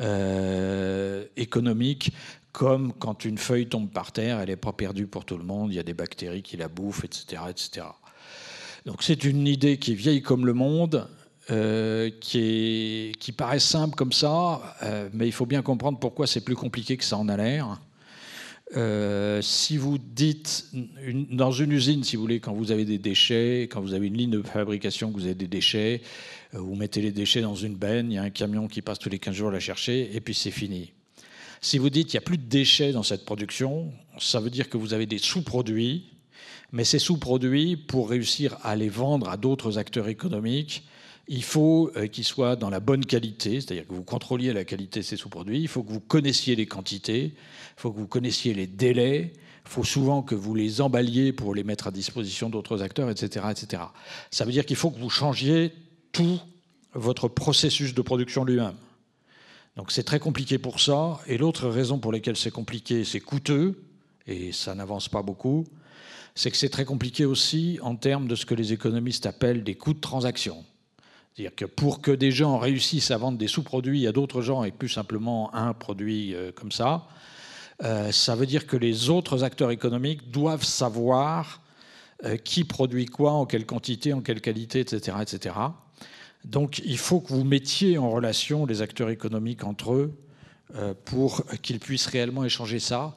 euh, 0.00 1.24
économiques, 1.36 2.12
comme 2.52 2.92
quand 2.92 3.24
une 3.24 3.38
feuille 3.38 3.66
tombe 3.66 3.90
par 3.90 4.12
terre, 4.12 4.40
elle 4.40 4.48
n'est 4.48 4.56
pas 4.56 4.72
perdue 4.72 5.06
pour 5.06 5.24
tout 5.24 5.36
le 5.36 5.44
monde, 5.44 5.72
il 5.72 5.76
y 5.76 5.80
a 5.80 5.82
des 5.84 5.94
bactéries 5.94 6.42
qui 6.42 6.56
la 6.56 6.68
bouffent, 6.68 7.04
etc. 7.04 7.42
etc. 7.50 7.86
Donc 8.86 9.02
c'est 9.02 9.24
une 9.24 9.48
idée 9.48 9.78
qui 9.78 9.92
est 9.92 9.96
vieille 9.96 10.22
comme 10.22 10.46
le 10.46 10.52
monde, 10.52 11.08
euh, 11.50 12.10
qui, 12.20 12.38
est, 12.38 13.18
qui, 13.18 13.32
paraît 13.32 13.60
simple 13.60 13.94
comme 13.96 14.12
ça, 14.12 14.76
euh, 14.82 15.10
mais 15.12 15.26
il 15.26 15.32
faut 15.32 15.44
bien 15.44 15.60
comprendre 15.60 15.98
pourquoi 15.98 16.26
c'est 16.26 16.40
plus 16.40 16.56
compliqué 16.56 16.96
que 16.96 17.04
ça 17.04 17.18
en 17.18 17.28
a 17.28 17.36
l'air. 17.36 17.80
Euh, 18.78 19.42
si 19.42 19.76
vous 19.76 19.98
dites, 19.98 20.66
dans 21.30 21.52
une 21.52 21.72
usine, 21.72 22.02
si 22.02 22.16
vous 22.16 22.22
voulez, 22.22 22.40
quand 22.40 22.54
vous 22.54 22.72
avez 22.72 22.86
des 22.86 22.96
déchets, 22.96 23.68
quand 23.70 23.82
vous 23.82 23.92
avez 23.92 24.06
une 24.06 24.16
ligne 24.16 24.30
de 24.30 24.40
fabrication, 24.40 25.10
que 25.10 25.16
vous 25.16 25.26
avez 25.26 25.34
des 25.34 25.46
déchets, 25.46 26.00
vous 26.54 26.74
mettez 26.76 27.02
les 27.02 27.12
déchets 27.12 27.42
dans 27.42 27.54
une 27.54 27.74
benne, 27.74 28.10
il 28.10 28.14
y 28.14 28.18
a 28.18 28.22
un 28.22 28.30
camion 28.30 28.66
qui 28.66 28.80
passe 28.80 28.98
tous 28.98 29.10
les 29.10 29.18
15 29.18 29.34
jours 29.34 29.50
la 29.50 29.60
chercher, 29.60 30.16
et 30.16 30.20
puis 30.22 30.32
c'est 30.32 30.50
fini. 30.50 30.92
Si 31.60 31.76
vous 31.76 31.90
dites 31.90 32.08
qu'il 32.08 32.18
n'y 32.18 32.24
a 32.24 32.26
plus 32.26 32.38
de 32.38 32.48
déchets 32.48 32.92
dans 32.92 33.02
cette 33.02 33.26
production, 33.26 33.92
ça 34.18 34.40
veut 34.40 34.50
dire 34.50 34.70
que 34.70 34.78
vous 34.78 34.94
avez 34.94 35.04
des 35.04 35.18
sous-produits, 35.18 36.06
mais 36.72 36.84
ces 36.84 36.98
sous-produits, 36.98 37.76
pour 37.76 38.08
réussir 38.08 38.56
à 38.62 38.76
les 38.76 38.88
vendre 38.88 39.28
à 39.28 39.36
d'autres 39.36 39.76
acteurs 39.76 40.08
économiques, 40.08 40.84
il 41.28 41.42
faut 41.42 41.90
euh, 41.96 42.06
qu'ils 42.06 42.24
soient 42.24 42.56
dans 42.56 42.70
la 42.70 42.80
bonne 42.80 43.04
qualité, 43.04 43.60
c'est-à-dire 43.60 43.86
que 43.86 43.94
vous 43.94 44.04
contrôliez 44.04 44.52
la 44.52 44.64
qualité 44.64 45.00
de 45.00 45.04
ces 45.04 45.16
sous-produits, 45.16 45.60
il 45.60 45.68
faut 45.68 45.82
que 45.82 45.92
vous 45.92 46.00
connaissiez 46.00 46.56
les 46.56 46.66
quantités, 46.66 47.34
il 47.34 47.80
faut 47.80 47.92
que 47.92 47.98
vous 47.98 48.06
connaissiez 48.06 48.54
les 48.54 48.66
délais, 48.66 49.32
il 49.64 49.70
faut 49.70 49.84
souvent 49.84 50.22
que 50.22 50.34
vous 50.34 50.54
les 50.54 50.80
emballiez 50.80 51.32
pour 51.32 51.54
les 51.54 51.64
mettre 51.64 51.86
à 51.86 51.90
disposition 51.90 52.50
d'autres 52.50 52.82
acteurs, 52.82 53.08
etc., 53.10 53.46
etc. 53.50 53.84
Ça 54.30 54.44
veut 54.44 54.52
dire 54.52 54.66
qu'il 54.66 54.76
faut 54.76 54.90
que 54.90 54.98
vous 54.98 55.10
changiez 55.10 55.72
tout 56.12 56.38
votre 56.92 57.28
processus 57.28 57.94
de 57.94 58.02
production 58.02 58.44
lui-même. 58.44 58.76
Donc 59.76 59.90
c'est 59.90 60.04
très 60.04 60.20
compliqué 60.20 60.58
pour 60.58 60.80
ça. 60.80 61.18
Et 61.26 61.38
l'autre 61.38 61.68
raison 61.68 61.98
pour 61.98 62.12
laquelle 62.12 62.36
c'est 62.36 62.50
compliqué, 62.50 63.04
c'est 63.04 63.20
coûteux, 63.20 63.82
et 64.26 64.52
ça 64.52 64.74
n'avance 64.74 65.08
pas 65.08 65.22
beaucoup, 65.22 65.64
c'est 66.34 66.50
que 66.50 66.56
c'est 66.56 66.68
très 66.68 66.84
compliqué 66.84 67.24
aussi 67.24 67.78
en 67.82 67.96
termes 67.96 68.28
de 68.28 68.34
ce 68.34 68.46
que 68.46 68.54
les 68.54 68.72
économistes 68.72 69.26
appellent 69.26 69.64
des 69.64 69.74
coûts 69.74 69.94
de 69.94 70.00
transaction. 70.00 70.64
C'est-à-dire 71.34 71.56
que 71.56 71.64
pour 71.64 72.00
que 72.00 72.12
des 72.12 72.30
gens 72.30 72.58
réussissent 72.58 73.10
à 73.10 73.16
vendre 73.16 73.38
des 73.38 73.48
sous-produits 73.48 74.06
à 74.06 74.12
d'autres 74.12 74.40
gens 74.40 74.62
et 74.62 74.70
plus 74.70 74.88
simplement 74.88 75.52
un 75.52 75.74
produit 75.74 76.32
euh, 76.32 76.52
comme 76.52 76.70
ça, 76.70 77.08
euh, 77.82 78.12
ça 78.12 78.36
veut 78.36 78.46
dire 78.46 78.68
que 78.68 78.76
les 78.76 79.10
autres 79.10 79.42
acteurs 79.42 79.72
économiques 79.72 80.30
doivent 80.30 80.62
savoir 80.62 81.60
euh, 82.24 82.36
qui 82.36 82.62
produit 82.62 83.06
quoi, 83.06 83.32
en 83.32 83.46
quelle 83.46 83.66
quantité, 83.66 84.12
en 84.12 84.20
quelle 84.20 84.40
qualité, 84.40 84.78
etc., 84.78 85.16
etc. 85.22 85.56
Donc 86.44 86.80
il 86.84 86.98
faut 86.98 87.20
que 87.20 87.32
vous 87.32 87.42
mettiez 87.42 87.98
en 87.98 88.10
relation 88.10 88.64
les 88.64 88.80
acteurs 88.80 89.10
économiques 89.10 89.64
entre 89.64 89.94
eux 89.94 90.14
pour 91.04 91.44
qu'ils 91.62 91.78
puissent 91.78 92.06
réellement 92.06 92.44
échanger 92.44 92.80
ça. 92.80 93.14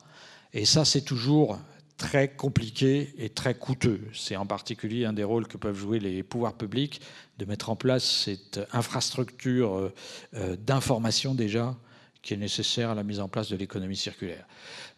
Et 0.53 0.63
ça, 0.63 0.86
c'est 0.86 1.01
toujours 1.01 1.57
très 1.97 2.29
compliqué 2.29 3.13
et 3.17 3.29
très 3.29 3.55
coûteux. 3.55 4.01
C'est 4.13 4.35
en 4.35 4.45
particulier 4.45 5.05
un 5.05 5.13
des 5.13 5.23
rôles 5.23 5.47
que 5.47 5.57
peuvent 5.57 5.77
jouer 5.77 5.99
les 5.99 6.23
pouvoirs 6.23 6.53
publics 6.53 7.01
de 7.39 7.45
mettre 7.45 7.69
en 7.69 7.75
place 7.75 8.03
cette 8.03 8.59
infrastructure 8.71 9.75
euh, 9.75 9.93
euh, 10.35 10.55
d'information 10.55 11.33
déjà 11.33 11.75
qui 12.21 12.33
est 12.33 12.37
nécessaire 12.37 12.91
à 12.91 12.95
la 12.95 13.03
mise 13.03 13.19
en 13.19 13.27
place 13.27 13.49
de 13.49 13.55
l'économie 13.55 13.95
circulaire. 13.95 14.45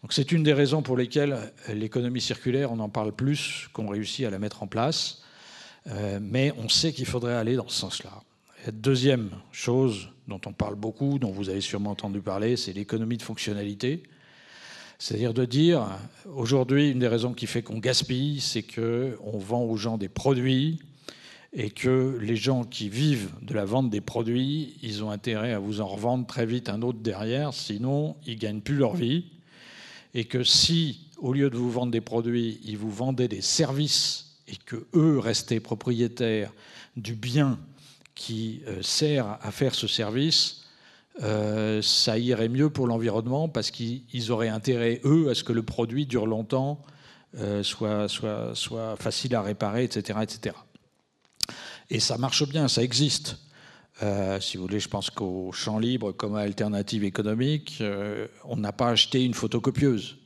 Donc 0.02 0.12
c'est 0.12 0.32
une 0.32 0.42
des 0.42 0.52
raisons 0.52 0.82
pour 0.82 0.96
lesquelles 0.96 1.32
euh, 1.68 1.74
l'économie 1.74 2.20
circulaire, 2.20 2.70
on 2.70 2.80
en 2.80 2.88
parle 2.88 3.12
plus 3.12 3.68
qu'on 3.72 3.88
réussit 3.88 4.26
à 4.26 4.30
la 4.30 4.38
mettre 4.38 4.62
en 4.62 4.66
place, 4.66 5.22
mais 6.20 6.52
on 6.58 6.68
sait 6.68 6.92
qu'il 6.92 7.06
faudrait 7.06 7.34
aller 7.34 7.56
dans 7.56 7.66
ce 7.66 7.80
sens-là. 7.80 8.22
Deuxième 8.70 9.30
chose 9.50 10.10
dont 10.28 10.40
on 10.44 10.52
parle 10.52 10.74
beaucoup, 10.74 11.18
dont 11.18 11.30
vous 11.30 11.48
avez 11.48 11.62
sûrement 11.62 11.92
entendu 11.92 12.20
parler, 12.20 12.58
c'est 12.58 12.74
l'économie 12.74 13.16
de 13.16 13.22
fonctionnalité. 13.22 14.02
C'est-à-dire 15.00 15.32
de 15.32 15.46
dire, 15.46 15.88
aujourd'hui, 16.36 16.90
une 16.90 16.98
des 16.98 17.08
raisons 17.08 17.32
qui 17.32 17.46
fait 17.46 17.62
qu'on 17.62 17.78
gaspille, 17.78 18.38
c'est 18.38 18.62
qu'on 18.62 19.38
vend 19.38 19.62
aux 19.62 19.78
gens 19.78 19.96
des 19.96 20.10
produits 20.10 20.78
et 21.54 21.70
que 21.70 22.18
les 22.20 22.36
gens 22.36 22.64
qui 22.64 22.90
vivent 22.90 23.30
de 23.40 23.54
la 23.54 23.64
vente 23.64 23.88
des 23.88 24.02
produits, 24.02 24.76
ils 24.82 25.02
ont 25.02 25.10
intérêt 25.10 25.54
à 25.54 25.58
vous 25.58 25.80
en 25.80 25.86
revendre 25.86 26.26
très 26.26 26.44
vite 26.44 26.68
un 26.68 26.82
autre 26.82 26.98
derrière, 26.98 27.54
sinon 27.54 28.14
ils 28.26 28.34
ne 28.34 28.40
gagnent 28.40 28.60
plus 28.60 28.76
leur 28.76 28.94
vie. 28.94 29.24
Et 30.12 30.26
que 30.26 30.44
si, 30.44 31.00
au 31.16 31.32
lieu 31.32 31.48
de 31.48 31.56
vous 31.56 31.70
vendre 31.70 31.92
des 31.92 32.02
produits, 32.02 32.60
ils 32.62 32.76
vous 32.76 32.90
vendaient 32.90 33.26
des 33.26 33.40
services 33.40 34.36
et 34.48 34.56
que 34.66 34.86
eux 34.94 35.18
restaient 35.18 35.60
propriétaires 35.60 36.52
du 36.98 37.14
bien 37.14 37.58
qui 38.14 38.60
euh, 38.68 38.82
sert 38.82 39.38
à 39.40 39.50
faire 39.50 39.74
ce 39.74 39.86
service, 39.86 40.59
euh, 41.22 41.82
ça 41.82 42.18
irait 42.18 42.48
mieux 42.48 42.70
pour 42.70 42.86
l'environnement 42.86 43.48
parce 43.48 43.70
qu'ils 43.70 44.32
auraient 44.32 44.48
intérêt, 44.48 45.00
eux, 45.04 45.28
à 45.30 45.34
ce 45.34 45.44
que 45.44 45.52
le 45.52 45.62
produit 45.62 46.06
dure 46.06 46.26
longtemps, 46.26 46.80
euh, 47.38 47.62
soit, 47.62 48.08
soit, 48.08 48.54
soit, 48.54 48.96
facile 48.96 49.34
à 49.34 49.42
réparer, 49.42 49.84
etc., 49.84 50.18
etc. 50.22 50.56
Et 51.90 52.00
ça 52.00 52.16
marche 52.16 52.48
bien, 52.48 52.68
ça 52.68 52.82
existe. 52.82 53.38
Euh, 54.02 54.40
si 54.40 54.56
vous 54.56 54.62
voulez, 54.62 54.80
je 54.80 54.88
pense 54.88 55.10
qu'au 55.10 55.52
champ 55.52 55.78
libre, 55.78 56.12
comme 56.12 56.36
alternative 56.36 57.04
économique, 57.04 57.82
on 58.44 58.56
n'a 58.56 58.72
pas 58.72 58.88
acheté 58.88 59.24
une 59.24 59.34
photocopieuse. 59.34 60.16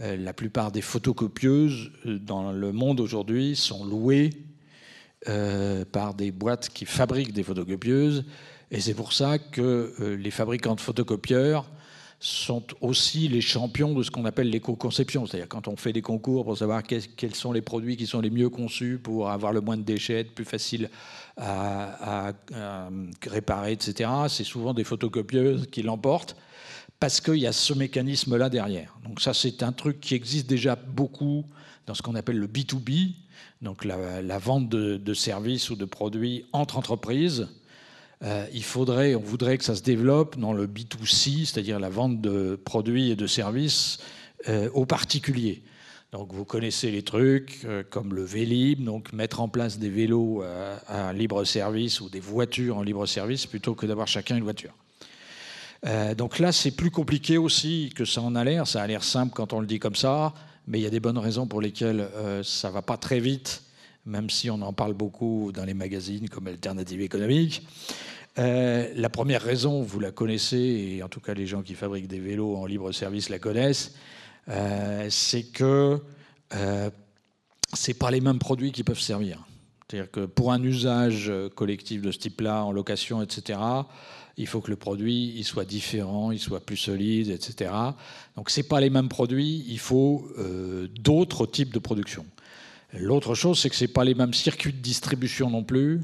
la 0.00 0.32
plupart 0.32 0.72
des 0.72 0.80
photocopieuses 0.80 1.92
dans 2.04 2.50
le 2.50 2.72
monde 2.72 2.98
aujourd'hui 2.98 3.54
sont 3.54 3.84
louées 3.84 4.30
par 5.92 6.14
des 6.14 6.32
boîtes 6.32 6.70
qui 6.70 6.86
fabriquent 6.86 7.32
des 7.32 7.44
photocopieuses 7.44 8.24
et 8.70 8.80
c'est 8.80 8.94
pour 8.94 9.12
ça 9.12 9.38
que 9.38 9.94
euh, 10.00 10.16
les 10.16 10.30
fabricants 10.30 10.74
de 10.74 10.80
photocopieurs 10.80 11.70
sont 12.20 12.64
aussi 12.80 13.28
les 13.28 13.42
champions 13.42 13.92
de 13.92 14.02
ce 14.02 14.10
qu'on 14.10 14.24
appelle 14.24 14.48
l'éco-conception. 14.48 15.26
C'est-à-dire 15.26 15.48
quand 15.48 15.68
on 15.68 15.76
fait 15.76 15.92
des 15.92 16.00
concours 16.00 16.44
pour 16.44 16.56
savoir 16.56 16.82
quels 16.82 17.34
sont 17.34 17.52
les 17.52 17.60
produits 17.60 17.98
qui 17.98 18.06
sont 18.06 18.20
les 18.20 18.30
mieux 18.30 18.48
conçus 18.48 18.98
pour 19.02 19.30
avoir 19.30 19.52
le 19.52 19.60
moins 19.60 19.76
de 19.76 19.82
déchets, 19.82 20.20
être 20.20 20.34
plus 20.34 20.46
facile 20.46 20.88
à, 21.36 22.32
réparer, 23.26 23.72
etc., 23.72 24.08
c'est 24.28 24.44
souvent 24.44 24.72
des 24.72 24.84
photocopieuses 24.84 25.66
qui 25.70 25.82
l'emportent 25.82 26.34
parce 26.98 27.20
qu'il 27.20 27.36
y 27.36 27.46
a 27.46 27.52
ce 27.52 27.74
mécanisme-là 27.74 28.48
derrière. 28.48 28.96
Donc 29.04 29.20
ça, 29.20 29.34
c'est 29.34 29.62
un 29.62 29.72
truc 29.72 30.00
qui 30.00 30.14
existe 30.14 30.46
déjà 30.46 30.76
beaucoup 30.76 31.44
dans 31.86 31.92
ce 31.92 32.00
qu'on 32.00 32.14
appelle 32.14 32.38
le 32.38 32.46
B2B, 32.46 33.16
donc 33.60 33.84
la, 33.84 34.38
vente 34.38 34.70
de 34.70 35.14
services 35.14 35.68
ou 35.68 35.76
de 35.76 35.84
produits 35.84 36.46
entre 36.52 36.78
entreprises 36.78 37.48
euh, 38.24 38.46
il 38.54 38.64
faudrait, 38.64 39.14
on 39.14 39.20
voudrait 39.20 39.58
que 39.58 39.64
ça 39.64 39.74
se 39.74 39.82
développe 39.82 40.38
dans 40.38 40.54
le 40.54 40.66
B2C, 40.66 41.44
c'est-à-dire 41.44 41.78
la 41.78 41.90
vente 41.90 42.20
de 42.20 42.58
produits 42.64 43.10
et 43.10 43.16
de 43.16 43.26
services 43.26 43.98
euh, 44.48 44.70
aux 44.72 44.86
particuliers. 44.86 45.62
Donc 46.12 46.32
vous 46.32 46.44
connaissez 46.44 46.90
les 46.90 47.02
trucs 47.02 47.60
euh, 47.64 47.82
comme 47.88 48.14
le 48.14 48.22
Vélib, 48.22 48.82
donc 48.82 49.12
mettre 49.12 49.40
en 49.40 49.48
place 49.48 49.78
des 49.78 49.90
vélos 49.90 50.42
à, 50.88 51.12
libre 51.12 51.44
service 51.44 52.00
ou 52.00 52.08
des 52.08 52.20
voitures 52.20 52.78
en 52.78 52.82
libre 52.82 53.04
service 53.04 53.46
plutôt 53.46 53.74
que 53.74 53.84
d'avoir 53.84 54.08
chacun 54.08 54.36
une 54.36 54.44
voiture. 54.44 54.72
donc 56.16 56.38
là, 56.38 56.50
c'est 56.50 56.70
plus 56.70 56.90
compliqué 56.90 57.36
aussi 57.36 57.92
que 57.94 58.06
ça 58.06 58.22
en 58.22 58.34
a 58.36 58.44
l'air. 58.44 58.66
Ça 58.66 58.80
a 58.80 58.86
l'air 58.86 59.04
simple 59.04 59.34
quand 59.34 59.52
on 59.52 59.60
le 59.60 59.66
dit 59.66 59.78
comme 59.78 59.96
ça, 59.96 60.32
mais 60.66 60.78
il 60.78 60.82
y 60.82 60.86
a 60.86 60.90
des 60.90 61.00
bonnes 61.00 61.18
raisons 61.18 61.46
pour 61.46 61.60
lesquelles 61.60 62.08
ça 62.42 62.70
va 62.70 62.80
pas 62.80 62.96
très 62.96 63.20
vite, 63.20 63.62
même 64.06 64.30
si 64.30 64.50
on 64.50 64.60
en 64.62 64.72
parle 64.72 64.94
beaucoup 64.94 65.52
dans 65.52 65.64
les 65.64 65.74
magazines 65.74 66.28
comme 66.28 66.46
Alternative 66.46 67.00
économique. 67.00 67.66
Euh, 68.38 68.92
la 68.96 69.08
première 69.08 69.42
raison, 69.42 69.82
vous 69.82 70.00
la 70.00 70.10
connaissez, 70.10 70.96
et 70.96 71.02
en 71.02 71.08
tout 71.08 71.20
cas 71.20 71.34
les 71.34 71.46
gens 71.46 71.62
qui 71.62 71.74
fabriquent 71.74 72.08
des 72.08 72.18
vélos 72.18 72.56
en 72.56 72.66
libre 72.66 72.90
service 72.92 73.28
la 73.28 73.38
connaissent, 73.38 73.94
euh, 74.48 75.06
c'est 75.10 75.44
que 75.44 76.00
euh, 76.54 76.90
ce 77.72 77.92
pas 77.92 78.10
les 78.10 78.20
mêmes 78.20 78.38
produits 78.38 78.72
qui 78.72 78.82
peuvent 78.82 79.00
servir. 79.00 79.46
C'est-à-dire 79.88 80.10
que 80.10 80.26
pour 80.26 80.52
un 80.52 80.62
usage 80.62 81.32
collectif 81.54 82.02
de 82.02 82.10
ce 82.10 82.18
type-là, 82.18 82.64
en 82.64 82.72
location, 82.72 83.22
etc., 83.22 83.58
il 84.36 84.46
faut 84.46 84.60
que 84.60 84.70
le 84.70 84.76
produit 84.76 85.32
il 85.36 85.44
soit 85.44 85.64
différent, 85.64 86.32
il 86.32 86.38
soit 86.38 86.60
plus 86.60 86.76
solide, 86.76 87.28
etc. 87.28 87.70
Donc 88.36 88.50
ce 88.50 88.60
pas 88.62 88.80
les 88.80 88.90
mêmes 88.90 89.08
produits, 89.08 89.64
il 89.68 89.78
faut 89.78 90.28
euh, 90.38 90.88
d'autres 91.00 91.46
types 91.46 91.72
de 91.72 91.78
production. 91.78 92.26
L'autre 92.96 93.34
chose, 93.34 93.58
c'est 93.58 93.70
que 93.70 93.76
ce 93.76 93.86
pas 93.86 94.04
les 94.04 94.14
mêmes 94.14 94.34
circuits 94.34 94.72
de 94.72 94.78
distribution 94.78 95.50
non 95.50 95.64
plus, 95.64 96.00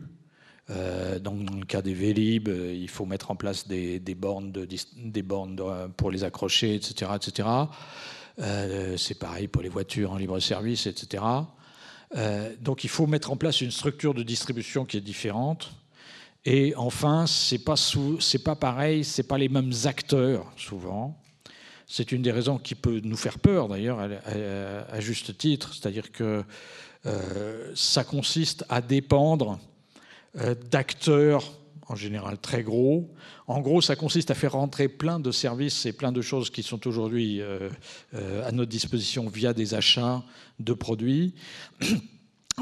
dans 0.69 1.35
le 1.35 1.65
cas 1.65 1.83
des 1.83 1.95
Vélib, 1.95 2.49
il 2.49 2.89
faut 2.89 3.05
mettre 3.05 3.31
en 3.31 3.37
place 3.37 3.67
des, 3.67 4.01
bornes, 4.15 4.53
pour 5.97 6.11
les 6.11 6.25
accrocher, 6.25 6.75
etc. 6.75 7.13
etc. 7.17 7.49
c'est 8.97 9.19
pareil 9.19 9.49
pour 9.49 9.63
les 9.63 9.69
voitures 9.69 10.13
en 10.13 10.17
libre 10.17 10.39
service, 10.41 10.87
etc. 10.87 11.25
donc 12.61 12.85
il 12.85 12.91
faut 12.91 13.07
mettre 13.07 13.31
en 13.31 13.37
place 13.37 13.61
une 13.61 13.71
structure 13.71 14.15
de 14.15 14.23
distribution 14.23 14.85
qui 14.85 14.97
est 14.97 15.01
différente. 15.01 15.73
Et 16.45 16.75
enfin, 16.77 17.27
pas 17.67 17.77
c'est 17.77 18.43
pas 18.43 18.57
pareil, 18.57 19.05
c'est 19.05 19.25
pas 19.25 19.39
les 19.39 19.49
mêmes 19.49 19.73
acteurs 19.85 20.51
souvent. 20.57 21.21
C'est 21.93 22.13
une 22.13 22.23
des 22.23 22.31
raisons 22.31 22.57
qui 22.57 22.77
peut 22.77 23.01
nous 23.03 23.17
faire 23.17 23.41
peur 23.41 23.67
d'ailleurs 23.67 23.99
à, 23.99 25.01
juste 25.01 25.37
titre, 25.37 25.75
c'est-à-dire 25.75 26.13
que 26.13 26.45
euh, 27.05 27.73
ça 27.75 28.05
consiste 28.05 28.65
à 28.69 28.81
dépendre 28.81 29.59
euh, 30.39 30.55
d'acteurs 30.71 31.53
en 31.89 31.97
général 31.97 32.39
très 32.39 32.63
gros. 32.63 33.13
En 33.49 33.61
gros, 33.61 33.81
ça 33.81 33.97
consiste 33.97 34.31
à 34.31 34.37
faire 34.37 34.53
rentrer 34.53 34.87
plein 34.87 35.19
de 35.19 35.33
services 35.33 35.85
et 35.85 35.93
plein 35.93 36.13
de 36.13 36.23
choses 36.23 36.51
qui 36.51 36.63
sont 36.63 36.87
aujourd'hui 36.87 37.41
euh, 37.41 37.69
à 38.47 38.53
notre 38.53 38.71
disposition 38.71 39.29
via 39.29 39.53
des 39.53 39.75
achats 39.75 40.23
de 40.61 40.73
produits 40.73 41.35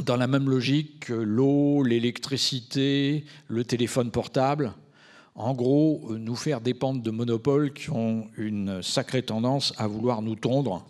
dans 0.06 0.16
la 0.16 0.26
même 0.26 0.48
logique 0.48 1.00
que 1.00 1.12
l'eau, 1.12 1.82
l'électricité, 1.82 3.26
le 3.48 3.62
téléphone 3.62 4.10
portable. 4.10 4.72
En 5.38 5.54
gros, 5.54 6.16
nous 6.18 6.34
faire 6.34 6.60
dépendre 6.60 7.00
de 7.00 7.12
monopoles 7.12 7.72
qui 7.72 7.90
ont 7.90 8.26
une 8.36 8.82
sacrée 8.82 9.22
tendance 9.22 9.72
à 9.78 9.86
vouloir 9.86 10.20
nous 10.20 10.34
tondre 10.34 10.84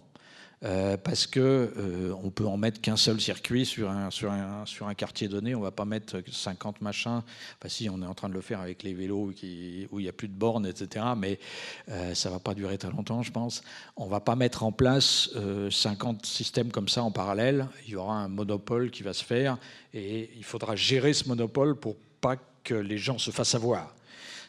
euh, 0.64 0.96
parce 0.96 1.26
que 1.26 1.38
euh, 1.76 2.14
on 2.24 2.30
peut 2.30 2.46
en 2.46 2.56
mettre 2.56 2.80
qu'un 2.80 2.96
seul 2.96 3.20
circuit 3.20 3.66
sur 3.66 3.90
un, 3.90 4.94
quartier 4.96 5.28
donné. 5.28 5.54
On 5.54 5.60
va 5.60 5.70
pas 5.70 5.84
mettre 5.84 6.22
50 6.26 6.80
machins. 6.80 7.20
Si, 7.66 7.90
on 7.90 8.00
est 8.00 8.06
en 8.06 8.14
train 8.14 8.30
de 8.30 8.32
le 8.32 8.40
faire 8.40 8.60
avec 8.60 8.84
les 8.84 8.94
vélos 8.94 9.26
où 9.26 9.32
il 9.42 9.86
n'y 9.92 10.08
a 10.08 10.12
plus 10.12 10.28
de 10.28 10.32
bornes, 10.32 10.64
etc. 10.64 11.04
Mais 11.14 11.38
euh, 11.90 12.14
ça 12.14 12.30
va 12.30 12.38
pas 12.38 12.54
durer 12.54 12.78
très 12.78 12.90
longtemps, 12.90 13.22
je 13.22 13.30
pense. 13.30 13.62
On 13.98 14.06
va 14.06 14.20
pas 14.20 14.34
mettre 14.34 14.62
en 14.62 14.72
place 14.72 15.28
50 15.70 16.24
systèmes 16.24 16.72
comme 16.72 16.88
ça 16.88 17.02
en 17.02 17.10
parallèle. 17.10 17.68
Il 17.86 17.90
y 17.90 17.96
aura 17.96 18.14
un 18.14 18.28
monopole 18.28 18.90
qui 18.90 19.02
va 19.02 19.12
se 19.12 19.24
faire 19.24 19.58
et 19.92 20.30
il 20.38 20.44
faudra 20.44 20.74
gérer 20.74 21.12
ce 21.12 21.28
monopole 21.28 21.76
pour 21.76 21.96
pas 22.22 22.36
que 22.64 22.74
les 22.74 22.96
gens 22.96 23.18
se 23.18 23.30
fassent 23.30 23.54
avoir. 23.54 23.94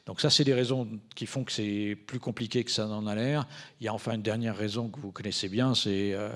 Donc 0.10 0.22
ça, 0.22 0.32
c'est 0.32 0.44
des 0.44 0.56
raisons 0.56 0.88
qui 1.14 1.28
font 1.28 1.44
que 1.44 1.52
c'est 1.52 1.96
plus 2.08 2.20
compliqué 2.20 2.64
que 2.64 2.72
ça 2.72 2.88
n'en 2.88 3.06
a 3.06 3.14
l'air. 3.14 3.48
Il 3.80 3.86
y 3.86 3.88
a 3.88 3.94
enfin 3.94 4.14
une 4.14 4.24
dernière 4.24 4.58
raison 4.58 4.90
que 4.90 5.00
vous 5.00 5.12
connaissez 5.12 5.50
bien, 5.50 5.76
c'est 5.76 6.14
euh, 6.14 6.32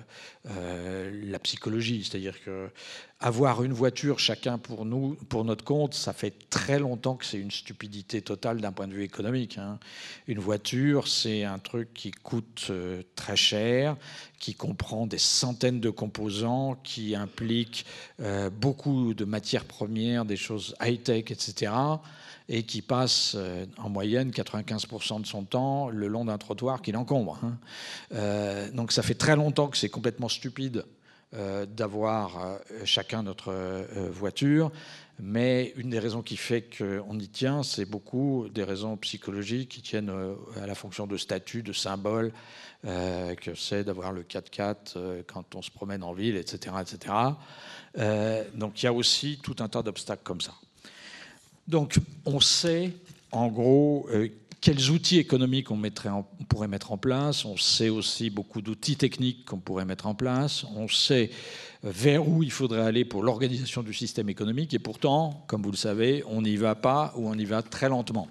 la 0.45 1.39
psychologie. 1.39 2.03
C'est-à-dire 2.03 2.43
que 2.43 2.69
avoir 3.21 3.63
une 3.63 3.71
voiture 3.71 4.19
chacun 4.19 4.57
pour 4.57 4.83
nous, 4.83 5.15
pour 5.29 5.45
notre 5.45 5.63
compte, 5.63 5.93
ça 5.93 6.11
fait 6.11 6.33
très 6.49 6.79
longtemps 6.79 7.15
que 7.15 7.25
c'est 7.25 7.39
une 7.39 7.51
stupidité 7.51 8.21
totale 8.21 8.59
d'un 8.59 8.73
point 8.73 8.87
de 8.87 8.93
vue 8.93 9.03
économique. 9.03 9.57
Hein. 9.57 9.79
Une 10.27 10.39
voiture, 10.39 11.07
c'est 11.07 11.45
un 11.45 11.59
truc 11.59 11.93
qui 11.93 12.11
coûte 12.11 12.67
euh, 12.69 13.01
très 13.15 13.37
cher, 13.37 13.95
qui 14.39 14.53
comprend 14.53 15.07
des 15.07 15.17
centaines 15.17 15.79
de 15.79 15.89
composants, 15.89 16.75
qui 16.83 17.15
implique 17.15 17.85
beaucoup 18.51 19.13
de 19.13 19.23
matières 19.23 19.63
premières, 19.63 20.25
des 20.25 20.35
choses 20.35 20.75
high-tech, 20.81 21.31
etc 21.31 21.71
et 22.49 22.63
qui 22.63 22.81
passe 22.81 23.33
euh, 23.35 23.65
en 23.77 23.89
moyenne 23.89 24.31
95% 24.31 25.21
de 25.21 25.25
son 25.25 25.43
temps 25.43 25.89
le 25.89 26.07
long 26.07 26.25
d'un 26.25 26.37
trottoir 26.37 26.81
qui 26.81 26.91
l'encombre. 26.91 27.39
Hein. 27.43 27.57
Euh, 28.13 28.69
donc 28.71 28.91
ça 28.91 29.01
fait 29.01 29.13
très 29.13 29.35
longtemps 29.35 29.67
que 29.67 29.77
c'est 29.77 29.89
complètement 29.89 30.29
stupide 30.33 30.85
euh, 31.33 31.65
d'avoir 31.65 32.59
chacun 32.85 33.23
notre 33.23 33.53
voiture, 34.11 34.71
mais 35.19 35.73
une 35.77 35.89
des 35.89 35.99
raisons 35.99 36.21
qui 36.21 36.37
fait 36.37 36.63
qu'on 36.77 37.19
y 37.19 37.27
tient, 37.27 37.63
c'est 37.63 37.85
beaucoup 37.85 38.47
des 38.49 38.63
raisons 38.63 38.97
psychologiques 38.97 39.69
qui 39.69 39.81
tiennent 39.81 40.11
à 40.61 40.67
la 40.67 40.75
fonction 40.75 41.07
de 41.07 41.17
statut, 41.17 41.63
de 41.63 41.73
symbole, 41.73 42.31
que 42.83 43.55
c'est 43.55 43.83
d'avoir 43.83 44.11
le 44.11 44.23
4x4 44.23 45.23
quand 45.25 45.55
on 45.55 45.61
se 45.61 45.71
promène 45.71 46.03
en 46.03 46.13
ville, 46.13 46.35
etc. 46.35 46.75
etc. 46.81 47.13
donc 48.55 48.81
il 48.81 48.85
y 48.85 48.89
a 48.89 48.93
aussi 48.93 49.39
tout 49.41 49.55
un 49.59 49.69
tas 49.69 49.83
d'obstacles 49.83 50.23
comme 50.23 50.41
ça. 50.41 50.53
Donc, 51.67 51.97
on 52.25 52.39
sait, 52.39 52.91
en 53.31 53.47
gros, 53.47 54.07
euh, 54.11 54.27
quels 54.63 54.91
outils 54.91 55.17
économiques 55.17 55.71
on, 55.71 55.81
pourrait 56.47 56.69
mettre 56.69 56.93
en 56.93 56.97
place. 56.97 57.43
On 57.43 57.57
sait 57.57 57.89
aussi 57.89 58.29
beaucoup 58.29 58.61
d'outils 58.61 58.95
techniques 58.95 59.43
qu'on 59.43 59.59
pourrait 59.59 59.83
mettre 59.83 60.07
en 60.07 60.15
place. 60.15 60.63
On 60.77 60.87
sait 60.87 61.31
euh, 61.83 61.91
vers 61.91 62.25
où 62.25 62.43
il 62.43 62.51
faudrait 62.51 62.79
aller 62.79 63.03
pour 63.03 63.23
l'organisation 63.23 63.83
du 63.83 63.93
système 63.93 64.29
économique. 64.29 64.73
Et 64.73 64.79
pourtant, 64.79 65.43
comme 65.47 65.63
vous 65.63 65.71
le 65.71 65.77
savez, 65.77 66.23
on 66.27 66.41
n'y 66.41 66.55
va 66.55 66.75
pas 66.75 67.13
ou 67.17 67.27
on 67.27 67.33
y 67.33 67.43
va 67.43 67.61
très 67.61 67.89
lentement. 67.89 68.29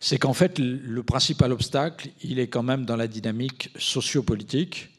C'est 0.00 0.18
qu'en 0.18 0.34
fait, 0.34 0.58
le 0.58 1.02
principal 1.02 1.50
obstacle, 1.52 2.10
il 2.22 2.38
est 2.38 2.48
quand 2.48 2.62
même 2.62 2.84
dans 2.84 2.96
la 2.96 3.08
dynamique 3.08 3.70
sociopolitique 3.78 4.90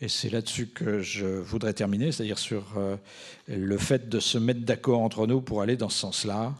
et 0.00 0.08
c'est 0.08 0.30
là-dessus 0.30 0.68
que 0.68 1.02
je 1.02 1.26
voudrais 1.26 1.74
terminer, 1.74 2.10
c'est-à-dire 2.10 2.38
sur 2.38 2.64
euh, 2.78 2.96
le 3.48 3.76
fait 3.76 4.08
de 4.08 4.18
se 4.18 4.38
mettre 4.38 4.62
d'accord 4.62 5.00
entre 5.00 5.26
nous 5.26 5.42
pour 5.42 5.60
aller 5.60 5.76
dans 5.76 5.90
ce 5.90 5.98
sens-là. 5.98 6.54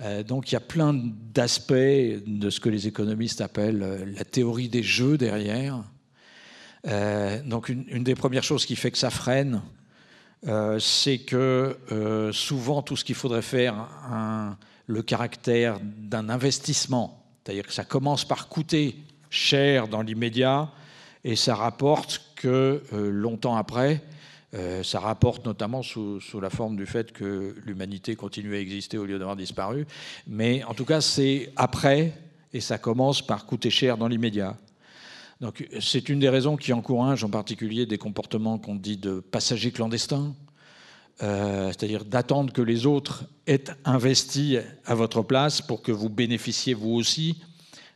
Euh, 0.00 0.22
donc 0.22 0.50
il 0.50 0.54
y 0.54 0.56
a 0.56 0.60
plein 0.60 0.94
d'aspects 0.94 1.72
de 1.72 2.50
ce 2.50 2.60
que 2.60 2.68
les 2.68 2.86
économistes 2.86 3.40
appellent 3.40 3.82
euh, 3.82 4.04
la 4.16 4.24
théorie 4.24 4.68
des 4.68 4.82
jeux 4.82 5.18
derrière. 5.18 5.82
donc 7.44 7.68
une, 7.68 8.04
des 8.04 8.14
premières 8.14 8.42
choses 8.44 8.64
qui 8.64 8.76
fait 8.76 8.90
que 8.90 8.98
ça 8.98 9.10
freine, 9.10 9.60
c'est 10.78 11.18
que 11.18 11.76
souvent 12.32 12.80
tout 12.80 12.96
ce 12.96 13.04
qu'il 13.04 13.14
faudrait 13.14 13.42
faire 13.42 13.86
le 14.86 15.02
caractère 15.02 15.78
d'un 15.82 16.30
investissement, 16.30 17.22
c'est-à-dire 17.44 17.66
que 17.66 17.74
ça 17.74 17.84
commence 17.84 18.24
par 18.24 18.48
coûter 18.48 18.96
cher 19.28 19.88
dans 19.88 20.00
l'immédiat 20.00 20.70
et 21.24 21.36
ça 21.36 21.54
rapporte 21.54 22.22
que 22.36 22.82
euh, 22.92 23.10
longtemps 23.10 23.56
après, 23.56 24.02
euh, 24.52 24.82
ça 24.82 24.98
rapporte 24.98 25.44
notamment 25.46 25.82
sous, 25.82 26.20
la 26.40 26.50
forme 26.50 26.76
du 26.76 26.86
fait 26.86 27.12
que 27.12 27.54
l'humanité 27.64 28.16
continue 28.16 28.54
à 28.56 28.58
exister 28.58 28.98
au 28.98 29.04
lieu 29.04 29.18
d'avoir 29.18 29.36
disparu. 29.36 29.86
Mais 30.26 30.64
en 30.64 30.74
tout 30.74 30.84
cas, 30.84 31.00
c'est 31.00 31.52
après, 31.56 32.12
et 32.52 32.60
ça 32.60 32.78
commence 32.78 33.22
par 33.24 33.46
coûter 33.46 33.70
cher 33.70 33.96
dans 33.96 34.08
l'immédiat. 34.08 34.56
Donc 35.40 35.66
c'est 35.80 36.08
une 36.08 36.18
des 36.18 36.28
raisons 36.28 36.56
qui 36.56 36.72
encourage 36.72 37.24
en 37.24 37.30
particulier 37.30 37.86
des 37.86 37.96
comportements 37.96 38.58
qu'on 38.58 38.74
dit 38.74 38.96
de 38.96 39.20
passagers 39.20 39.70
clandestins, 39.70 40.34
euh, 41.22 41.68
c'est-à-dire 41.68 42.04
d'attendre 42.04 42.52
que 42.52 42.60
les 42.60 42.86
autres 42.86 43.24
aient 43.46 43.64
investi 43.84 44.58
à 44.84 44.94
votre 44.94 45.22
place 45.22 45.62
pour 45.62 45.80
que 45.80 45.92
vous 45.92 46.08
bénéficiez 46.08 46.74
vous 46.74 46.90
aussi 46.90 47.40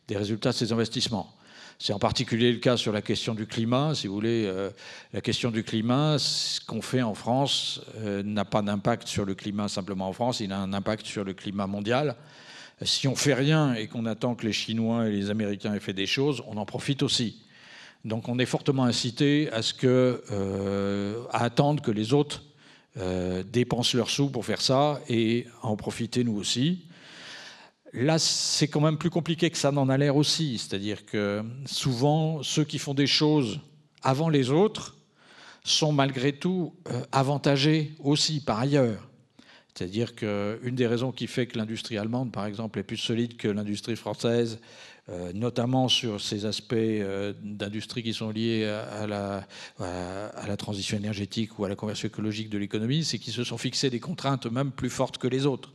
des 0.09 0.17
résultats 0.17 0.51
de 0.51 0.57
ces 0.57 0.73
investissements. 0.73 1.35
C'est 1.79 1.93
en 1.93 1.99
particulier 1.99 2.53
le 2.53 2.59
cas 2.59 2.77
sur 2.77 2.93
la 2.93 3.03
question 3.03 3.35
du 3.35 3.47
climat. 3.47 3.95
Si 3.95 4.07
vous 4.07 4.15
voulez, 4.15 4.45
euh, 4.47 4.71
la 5.13 5.21
question 5.21 5.51
du 5.51 5.65
climat, 5.65 6.19
ce 6.19 6.61
qu'on 6.61 6.83
fait 6.83 7.03
en 7.03 7.15
France 7.15 7.81
euh, 7.97 8.23
n'a 8.23 8.45
pas 8.45 8.63
d'impact 8.63 9.09
sur 9.09 9.25
le 9.25 9.35
climat 9.35 9.69
simplement 9.69 10.09
en 10.09 10.13
France, 10.13 10.41
il 10.41 10.53
a 10.53 10.59
un 10.59 10.73
impact 10.73 11.07
sur 11.07 11.25
le 11.25 11.35
climat 11.35 11.67
mondial. 11.67 12.17
Si 12.83 13.09
on 13.09 13.15
fait 13.15 13.35
rien 13.35 13.75
et 13.75 13.87
qu'on 13.87 14.07
attend 14.07 14.35
que 14.35 14.47
les 14.47 14.53
Chinois 14.53 15.09
et 15.09 15.13
les 15.13 15.31
Américains 15.31 15.75
aient 15.75 15.81
fait 15.81 15.93
des 15.93 16.07
choses, 16.07 16.43
on 16.47 16.57
en 16.57 16.65
profite 16.67 17.03
aussi. 17.03 17.43
Donc 18.05 18.29
on 18.29 18.39
est 18.39 18.47
fortement 18.47 18.85
incité 18.85 19.49
à, 19.53 19.63
ce 19.63 19.73
que, 19.75 20.23
euh, 20.31 21.25
à 21.31 21.45
attendre 21.45 21.83
que 21.83 21.91
les 21.91 22.13
autres 22.13 22.43
dépensent 23.53 23.97
leurs 23.97 24.09
sous 24.09 24.31
pour 24.31 24.47
faire 24.47 24.61
ça 24.61 25.01
et 25.09 25.49
à 25.63 25.67
en 25.67 25.75
profiter 25.75 26.23
nous 26.23 26.37
aussi. 26.37 26.85
Là, 27.95 28.19
c'est 28.19 28.67
quand 28.67 28.81
même 28.81 28.99
plus 28.99 29.11
compliqué 29.11 29.51
que 29.51 29.57
ça 29.57 29.71
n'en 29.71 29.89
a 29.89 29.97
l'air 29.97 30.17
aussi. 30.17 30.59
C'est-à-dire 30.59 31.07
que 31.07 31.45
souvent, 31.65 32.43
ceux 32.43 32.65
qui 32.65 32.81
font 32.81 32.93
des 32.93 33.07
choses 33.07 33.61
avant 34.03 34.29
les 34.29 34.51
autres 34.51 34.97
sont 35.63 35.93
malgré 35.93 36.33
tout 36.33 36.75
euh, 36.89 37.05
avantagés 37.13 37.95
aussi 38.01 38.41
par 38.41 38.59
ailleurs. 38.59 39.09
C'est-à-dire 39.73 40.17
qu'une 40.17 40.75
des 40.75 40.87
raisons 40.89 41.13
qui 41.13 41.29
fait 41.29 41.47
que 41.47 41.57
l'industrie 41.57 41.97
allemande, 41.97 42.33
par 42.33 42.47
exemple, 42.47 42.81
est 42.81 42.83
plus 42.83 42.97
solide 42.97 43.37
que 43.37 43.47
l'industrie 43.47 43.97
française, 43.97 44.59
euh, 45.09 45.33
notamment 45.33 45.89
sur 45.89 46.21
ces 46.21 46.47
aspects 46.47 46.75
euh, 46.75 47.33
d'industrie 47.43 48.03
qui 48.03 48.13
sont 48.13 48.31
liés 48.31 48.65
à 48.65 49.07
la, 49.07 49.47
à 49.79 50.47
la, 50.49 50.57
transition 50.57 50.97
énergétique 50.97 51.61
ou 51.61 51.65
à 51.65 51.69
la 51.69 51.77
conversion 51.77 52.09
écologique 52.09 52.51
de 52.51 52.59
l'économie, 52.59 53.05
c'est 53.05 53.19
qu'ils 53.19 53.33
se 53.33 53.45
sont 53.45 53.59
fixés 53.59 53.91
des 53.91 54.01
contraintes 54.01 54.47
même 54.47 54.73
plus 54.73 54.91
fortes 54.91 55.19
que 55.19 55.29
les 55.29 55.47
autres. 55.47 55.73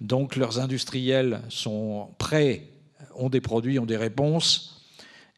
Donc 0.00 0.36
leurs 0.36 0.58
industriels 0.58 1.40
sont 1.48 2.08
prêts, 2.18 2.68
ont 3.14 3.28
des 3.28 3.40
produits, 3.40 3.78
ont 3.78 3.86
des 3.86 3.96
réponses. 3.96 4.74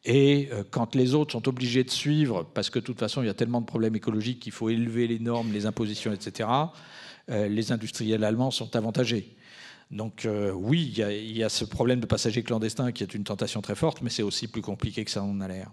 Et 0.04 0.48
euh, 0.52 0.62
quand 0.70 0.94
les 0.94 1.14
autres 1.14 1.32
sont 1.32 1.48
obligés 1.48 1.82
de 1.82 1.90
suivre, 1.90 2.44
parce 2.54 2.70
que 2.70 2.78
de 2.78 2.84
toute 2.84 2.98
façon 2.98 3.22
il 3.22 3.26
y 3.26 3.30
a 3.30 3.34
tellement 3.34 3.60
de 3.60 3.66
problèmes 3.66 3.96
écologiques 3.96 4.40
qu'il 4.40 4.52
faut 4.52 4.70
élever 4.70 5.08
les 5.08 5.18
normes, 5.18 5.52
les 5.52 5.66
impositions, 5.66 6.12
etc., 6.12 6.48
euh, 7.28 7.48
les 7.48 7.72
industriels 7.72 8.22
allemands 8.22 8.52
sont 8.52 8.76
avantagés. 8.76 9.36
Donc 9.90 10.24
euh, 10.24 10.52
oui, 10.52 10.92
il 10.96 11.36
y, 11.36 11.42
a, 11.42 11.48
ce 11.48 11.64
problème 11.64 12.00
de 12.00 12.06
passagers 12.06 12.44
clandestins 12.44 12.92
qui 12.92 13.02
est 13.02 13.14
une 13.14 13.24
tentation 13.24 13.60
très 13.62 13.74
forte, 13.74 14.00
mais 14.00 14.10
c'est 14.10 14.22
aussi 14.22 14.46
plus 14.46 14.62
compliqué 14.62 15.04
que 15.04 15.10
ça 15.10 15.22
en 15.22 15.40
a 15.40 15.48
l'air. 15.48 15.72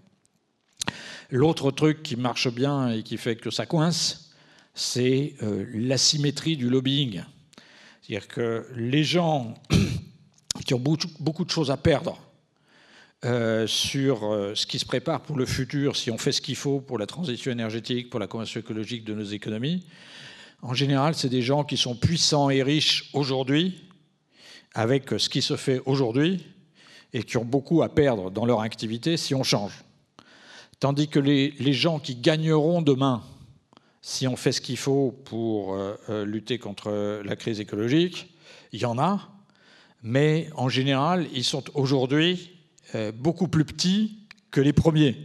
L'autre 1.30 1.70
truc 1.70 2.02
qui 2.02 2.16
marche 2.16 2.52
bien 2.52 2.90
et 2.90 3.02
qui 3.02 3.16
fait 3.16 3.36
que 3.36 3.50
ça 3.50 3.66
coince, 3.66 4.34
c'est 4.74 5.34
l'asymétrie 5.72 6.56
du 6.56 6.68
lobbying. 6.68 7.22
C'est-à-dire 8.06 8.28
que 8.28 8.66
les 8.76 9.02
gens 9.02 9.54
qui 10.66 10.74
ont 10.74 10.82
beaucoup 11.20 11.44
de 11.44 11.50
choses 11.50 11.70
à 11.70 11.78
perdre 11.78 12.18
euh, 13.24 13.66
sur 13.66 14.24
euh, 14.24 14.54
ce 14.54 14.66
qui 14.66 14.78
se 14.78 14.84
prépare 14.84 15.22
pour 15.22 15.38
le 15.38 15.46
futur, 15.46 15.96
si 15.96 16.10
on 16.10 16.18
fait 16.18 16.32
ce 16.32 16.42
qu'il 16.42 16.56
faut 16.56 16.80
pour 16.80 16.98
la 16.98 17.06
transition 17.06 17.50
énergétique, 17.50 18.10
pour 18.10 18.20
la 18.20 18.26
conversion 18.26 18.60
écologique 18.60 19.04
de 19.04 19.14
nos 19.14 19.24
économies, 19.24 19.86
en 20.60 20.74
général, 20.74 21.14
c'est 21.14 21.30
des 21.30 21.40
gens 21.40 21.64
qui 21.64 21.78
sont 21.78 21.94
puissants 21.96 22.50
et 22.50 22.62
riches 22.62 23.08
aujourd'hui, 23.14 23.84
avec 24.74 25.08
ce 25.16 25.30
qui 25.30 25.40
se 25.40 25.56
fait 25.56 25.80
aujourd'hui, 25.86 26.44
et 27.14 27.22
qui 27.22 27.38
ont 27.38 27.44
beaucoup 27.44 27.82
à 27.82 27.88
perdre 27.88 28.30
dans 28.30 28.44
leur 28.44 28.60
activité 28.60 29.16
si 29.16 29.34
on 29.34 29.44
change. 29.44 29.82
Tandis 30.78 31.08
que 31.08 31.20
les 31.20 31.72
gens 31.72 31.98
qui 31.98 32.16
gagneront 32.16 32.82
demain, 32.82 33.22
si 34.06 34.28
on 34.28 34.36
fait 34.36 34.52
ce 34.52 34.60
qu'il 34.60 34.76
faut 34.76 35.12
pour 35.24 35.74
euh, 35.74 36.26
lutter 36.26 36.58
contre 36.58 37.22
la 37.24 37.36
crise 37.36 37.58
écologique, 37.58 38.34
il 38.72 38.80
y 38.80 38.84
en 38.84 38.98
a, 38.98 39.30
mais 40.02 40.50
en 40.56 40.68
général, 40.68 41.26
ils 41.32 41.42
sont 41.42 41.64
aujourd'hui 41.72 42.50
euh, 42.94 43.12
beaucoup 43.12 43.48
plus 43.48 43.64
petits 43.64 44.18
que 44.50 44.60
les 44.60 44.74
premiers. 44.74 45.16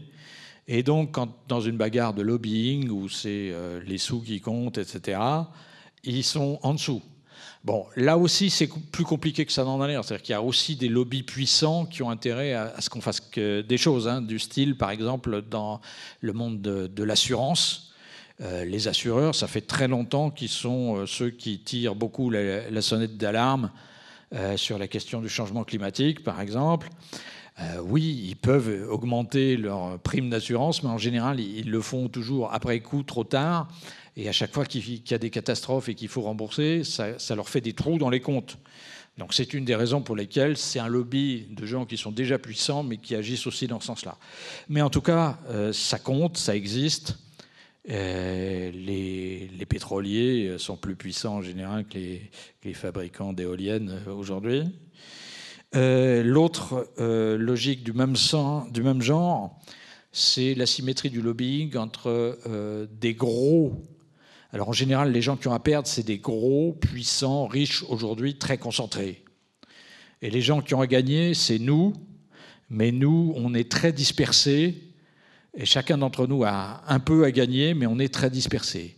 Et 0.69 0.81
donc, 0.81 1.17
dans 1.49 1.59
une 1.59 1.75
bagarre 1.75 2.13
de 2.13 2.21
lobbying 2.21 2.89
où 2.89 3.09
c'est 3.09 3.51
euh, 3.51 3.81
les 3.85 3.97
sous 3.97 4.21
qui 4.21 4.39
comptent, 4.39 4.77
etc., 4.77 5.19
ils 6.05 6.23
sont 6.23 6.57
en 6.63 6.73
dessous. 6.73 7.01
Bon, 7.65 7.85
là 7.97 8.17
aussi, 8.17 8.49
c'est 8.49 8.69
plus 8.93 9.03
compliqué 9.03 9.45
que 9.45 9.51
ça 9.51 9.65
n'en 9.65 9.81
a 9.81 9.89
l'air. 9.89 10.05
C'est-à-dire 10.05 10.23
qu'il 10.23 10.31
y 10.31 10.37
a 10.37 10.41
aussi 10.41 10.77
des 10.77 10.87
lobbies 10.87 11.23
puissants 11.23 11.85
qui 11.85 12.01
ont 12.01 12.09
intérêt 12.09 12.53
à, 12.53 12.79
ce 12.79 12.89
qu'on 12.89 13.01
fasse 13.01 13.29
des 13.35 13.77
choses, 13.77 14.07
hein, 14.07 14.21
du 14.21 14.39
style, 14.39 14.77
par 14.77 14.89
exemple, 14.89 15.41
dans 15.41 15.81
le 16.21 16.31
monde 16.31 16.61
de, 16.61 17.03
l'assurance. 17.03 17.89
Euh, 18.41 18.63
les 18.65 18.87
assureurs, 18.87 19.35
ça 19.35 19.47
fait 19.47 19.61
très 19.61 19.87
longtemps 19.87 20.29
qu'ils 20.29 20.49
sont 20.49 21.05
ceux 21.05 21.29
qui 21.29 21.59
tirent 21.59 21.95
beaucoup 21.95 22.29
la, 22.29 22.81
sonnette 22.81 23.17
d'alarme 23.17 23.71
sur 24.55 24.77
la 24.77 24.87
question 24.87 25.21
du 25.21 25.29
changement 25.29 25.63
climatique, 25.63 26.23
par 26.23 26.39
exemple. 26.39 26.89
Euh, 27.61 27.81
oui, 27.83 28.25
ils 28.29 28.35
peuvent 28.35 28.87
augmenter 28.89 29.57
leur 29.57 29.99
prime 29.99 30.29
d'assurance, 30.29 30.83
mais 30.83 30.89
en 30.89 30.97
général, 30.97 31.39
ils 31.39 31.69
le 31.69 31.81
font 31.81 32.07
toujours 32.07 32.53
après 32.53 32.79
coup, 32.79 33.03
trop 33.03 33.23
tard. 33.23 33.67
Et 34.15 34.29
à 34.29 34.31
chaque 34.31 34.53
fois 34.53 34.65
qu'il 34.65 35.01
y 35.09 35.13
a 35.13 35.17
des 35.17 35.29
catastrophes 35.29 35.89
et 35.89 35.95
qu'il 35.95 36.07
faut 36.07 36.21
rembourser, 36.21 36.83
ça, 36.83 37.35
leur 37.35 37.49
fait 37.49 37.61
des 37.61 37.73
trous 37.73 37.97
dans 37.97 38.09
les 38.09 38.21
comptes. 38.21 38.57
Donc 39.17 39.33
c'est 39.33 39.53
une 39.53 39.65
des 39.65 39.75
raisons 39.75 40.01
pour 40.01 40.15
lesquelles 40.15 40.55
c'est 40.55 40.79
un 40.79 40.87
lobby 40.87 41.47
de 41.49 41.65
gens 41.65 41.85
qui 41.85 41.97
sont 41.97 42.11
déjà 42.11 42.39
puissants, 42.39 42.83
mais 42.83 42.97
qui 42.97 43.15
agissent 43.15 43.47
aussi 43.47 43.67
dans 43.67 43.81
ce 43.81 43.87
sens-là. 43.87 44.17
Mais 44.69 44.81
en 44.81 44.89
tout 44.89 45.01
cas, 45.01 45.37
euh, 45.49 45.73
ça 45.73 45.99
compte, 45.99 46.37
ça 46.37 46.55
existe. 46.55 47.17
Euh, 47.89 48.71
les, 48.71 49.65
pétroliers 49.69 50.55
sont 50.57 50.75
plus 50.75 50.95
puissants 50.95 51.37
en 51.37 51.41
général 51.41 51.85
que 51.87 51.97
les 51.97 52.73
fabricants 52.73 53.33
d'éoliennes 53.33 54.01
aujourd'hui. 54.07 54.63
Euh, 55.75 56.23
l'autre 56.23 56.89
euh, 56.97 57.37
logique 57.37 57.83
du 57.83 57.93
même, 57.93 58.15
du 58.71 58.81
même 58.81 59.01
genre, 59.01 59.59
c'est 60.11 60.55
la 60.55 60.65
symétrie 60.65 61.11
du 61.11 61.21
lobbying 61.21 61.77
entre 61.77 62.39
euh, 62.47 62.87
des 62.99 63.13
gros. 63.13 63.85
Alors 64.51 64.69
en 64.69 64.73
général, 64.73 65.11
les 65.11 65.21
gens 65.21 65.37
qui 65.37 65.47
ont 65.47 65.53
à 65.53 65.59
perdre, 65.59 65.87
c'est 65.87 66.05
des 66.05 66.17
gros, 66.17 66.73
puissants, 66.73 67.45
riches 67.45 67.83
aujourd'hui, 67.83 68.37
très 68.37 68.57
concentrés. 68.57 69.23
Et 70.23 70.31
les 70.31 70.41
gens 70.41 70.61
qui 70.61 70.73
ont 70.73 70.81
à 70.81 70.87
gagner, 70.87 71.35
c'est 71.35 71.59
nous. 71.59 71.93
Mais 72.71 72.91
nous, 72.91 73.33
on 73.35 73.53
est 73.53 73.71
très 73.71 73.91
dispersés. 73.91 74.88
Et 75.59 75.65
chacun 75.65 75.99
d'entre 75.99 76.25
nous 76.25 76.43
a 76.43 76.81
un 76.87 76.99
peu 76.99 77.25
à 77.25 77.31
gagner, 77.31 77.75
mais 77.75 77.85
on 77.85 77.99
est 77.99 78.11
très 78.11 78.31
dispersés. 78.31 78.95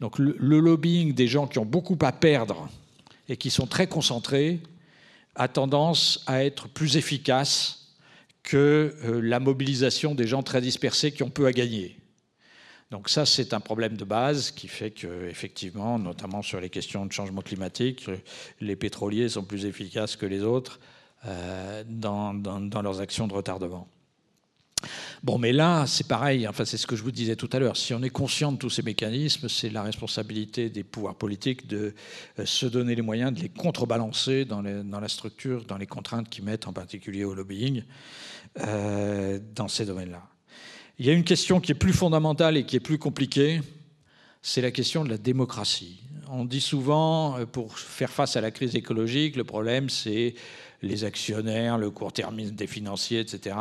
Donc 0.00 0.18
le 0.18 0.60
lobbying 0.60 1.12
des 1.12 1.26
gens 1.26 1.46
qui 1.46 1.58
ont 1.58 1.66
beaucoup 1.66 1.98
à 2.02 2.12
perdre 2.12 2.70
et 3.28 3.36
qui 3.36 3.50
sont 3.50 3.66
très 3.66 3.86
concentrés, 3.86 4.60
a 5.34 5.48
tendance 5.48 6.22
à 6.26 6.44
être 6.44 6.68
plus 6.68 6.96
efficace 6.96 7.94
que 8.42 8.96
euh, 9.04 9.20
la 9.20 9.40
mobilisation 9.40 10.14
des 10.14 10.26
gens 10.26 10.42
très 10.42 10.60
dispersés 10.60 11.12
qui 11.12 11.22
ont 11.22 11.30
peu 11.30 11.46
à 11.46 11.52
gagner. 11.52 11.96
Donc 12.90 13.08
ça, 13.08 13.26
c'est 13.26 13.52
un 13.52 13.60
problème 13.60 13.96
de 13.96 14.04
base 14.04 14.50
qui 14.50 14.66
fait 14.66 14.90
que, 14.90 15.28
effectivement, 15.28 15.98
notamment 15.98 16.42
sur 16.42 16.58
les 16.58 16.70
questions 16.70 17.04
de 17.04 17.12
changement 17.12 17.42
climatique, 17.42 18.08
les 18.60 18.76
pétroliers 18.76 19.28
sont 19.28 19.44
plus 19.44 19.66
efficaces 19.66 20.16
que 20.16 20.24
les 20.24 20.42
autres 20.42 20.80
euh, 21.26 21.84
dans, 21.86 22.32
leurs 22.82 23.00
actions 23.00 23.28
de 23.28 23.34
retardement. 23.34 23.86
Bon, 25.22 25.38
mais 25.38 25.52
là, 25.52 25.86
c'est 25.86 26.06
pareil, 26.06 26.46
enfin, 26.46 26.64
c'est 26.64 26.76
ce 26.76 26.86
que 26.86 26.94
je 26.94 27.02
vous 27.02 27.10
disais 27.10 27.36
tout 27.36 27.50
à 27.52 27.58
l'heure. 27.58 27.76
Si 27.76 27.92
on 27.94 28.02
est 28.02 28.10
conscient 28.10 28.52
de 28.52 28.58
tous 28.58 28.70
ces 28.70 28.82
mécanismes, 28.82 29.48
c'est 29.48 29.70
la 29.70 29.82
responsabilité 29.82 30.70
des 30.70 30.84
pouvoirs 30.84 31.16
politiques 31.16 31.66
de 31.66 31.94
euh, 32.38 32.46
se 32.46 32.66
donner 32.66 32.94
les 32.94 33.02
moyens 33.02 33.32
de 33.32 33.40
les 33.40 33.48
contrebalancer 33.48 34.44
dans, 34.44 34.62
la 34.62 35.08
structure, 35.08 35.64
dans 35.64 35.76
les 35.76 35.86
contraintes 35.86 36.28
qu'ils 36.28 36.44
mettent, 36.44 36.68
en 36.68 36.72
particulier 36.72 37.24
au 37.24 37.34
lobbying, 37.34 37.82
euh, 38.60 39.38
dans 39.54 39.68
ces 39.68 39.84
domaines-là. 39.84 40.22
Il 40.98 41.06
y 41.06 41.10
a 41.10 41.12
une 41.12 41.24
question 41.24 41.60
qui 41.60 41.72
est 41.72 41.76
plus 41.76 41.92
fondamentale 41.92 42.56
et 42.56 42.64
qui 42.64 42.76
est 42.76 42.80
plus 42.80 42.98
compliquée, 42.98 43.60
c'est 44.42 44.60
la 44.60 44.70
question 44.70 45.04
de 45.04 45.10
la 45.10 45.18
démocratie. 45.18 46.00
On 46.30 46.44
dit 46.44 46.60
souvent, 46.60 47.38
euh, 47.38 47.46
pour 47.46 47.78
faire 47.78 48.10
face 48.10 48.36
à 48.36 48.40
la 48.40 48.50
crise 48.50 48.76
écologique, 48.76 49.36
le 49.36 49.44
problème, 49.44 49.90
c'est 49.90 50.34
les 50.82 51.04
actionnaires, 51.04 51.78
le 51.78 51.90
court-termisme 51.90 52.54
des 52.54 52.66
financiers, 52.66 53.20
etc. 53.20 53.56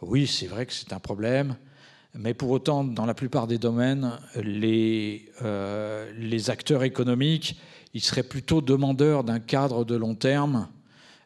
Oui, 0.00 0.28
c'est 0.28 0.46
vrai 0.46 0.64
que 0.64 0.72
c'est 0.72 0.92
un 0.92 1.00
problème, 1.00 1.56
mais 2.14 2.32
pour 2.32 2.50
autant, 2.50 2.84
dans 2.84 3.04
la 3.04 3.14
plupart 3.14 3.48
des 3.48 3.58
domaines, 3.58 4.12
les, 4.36 5.28
euh, 5.42 6.38
acteurs 6.46 6.84
économiques, 6.84 7.58
ils 7.94 8.00
seraient 8.00 8.22
plutôt 8.22 8.60
demandeurs 8.60 9.24
d'un 9.24 9.40
cadre 9.40 9.84
de 9.84 9.96
long 9.96 10.14
terme 10.14 10.68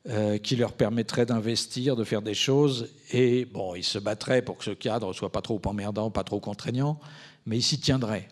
euh, 0.08 0.38
qui 0.38 0.56
leur 0.56 0.72
permettrait 0.72 1.26
d'investir, 1.26 1.96
de 1.96 2.04
faire 2.04 2.22
des 2.22 2.32
choses, 2.32 2.88
et 3.11 3.44
bon, 3.44 3.74
ils 3.74 3.85
se 3.85 3.98
battraient 3.98 4.42
pour 4.42 4.56
que 4.56 4.64
ce 4.64 4.70
cadre 4.70 5.12
soit 5.12 5.30
pas 5.30 5.42
trop 5.42 5.61
emmerdant, 5.66 6.11
pas 6.11 6.24
trop 6.24 6.40
contraignant, 6.40 6.98
mais 7.44 7.58
ils 7.58 7.62
s'y 7.62 7.78
tiendraient. 7.78 8.28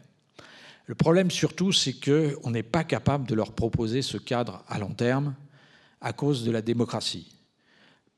Le 0.86 0.94
problème 0.94 1.30
surtout, 1.30 1.70
c'est 1.70 1.92
qu'on 1.92 2.50
n'est 2.50 2.62
pas 2.62 2.82
capable 2.82 3.28
de 3.28 3.34
leur 3.34 3.52
proposer 3.52 4.00
ce 4.00 4.16
cadre 4.16 4.64
à 4.68 4.78
long 4.78 4.94
terme 4.94 5.34
à 6.00 6.14
cause 6.14 6.44
de 6.44 6.50
la 6.50 6.62
démocratie 6.62 7.39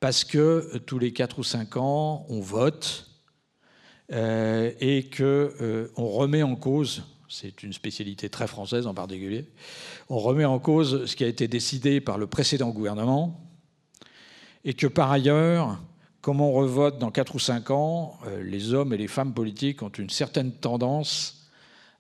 parce 0.03 0.25
que 0.25 0.39
euh, 0.75 0.79
tous 0.85 0.99
les 0.99 1.13
4 1.13 1.39
ou 1.39 1.45
5 1.45 1.77
ans, 1.77 2.27
on 2.29 2.41
vote 2.41 3.09
euh, 4.11 4.73
et 4.81 5.05
qu'on 5.05 5.23
euh, 5.23 5.93
remet 5.95 6.43
en 6.43 6.57
cause, 6.57 7.05
c'est 7.29 7.63
une 7.63 7.73
spécialité 7.73 8.29
très 8.29 8.49
française 8.49 8.89
en 8.89 8.95
particulier, 8.95 9.47
on 10.09 10.19
remet 10.19 10.45
en 10.45 10.59
cause 10.59 11.07
ce 11.07 11.15
qui 11.15 11.23
a 11.23 11.29
été 11.29 11.47
décidé 11.47 12.01
par 12.01 12.19
le 12.19 12.27
précédent 12.27 12.71
gouvernement 12.71 13.49
et 14.65 14.75
que 14.75 14.89
par 14.89 15.13
ailleurs, 15.13 15.81
comme 16.21 16.41
on 16.41 16.51
revote 16.51 16.99
dans 16.99 17.13
4 17.13 17.37
ou 17.37 17.39
5 17.39 17.71
ans, 17.71 18.19
les 18.43 18.75
hommes 18.75 18.93
et 18.93 18.97
les 18.97 19.09
femmes 19.09 19.33
politiques 19.33 19.83
ont 19.83 19.89
une 19.89 20.11
certaine 20.11 20.51
tendance 20.51 21.49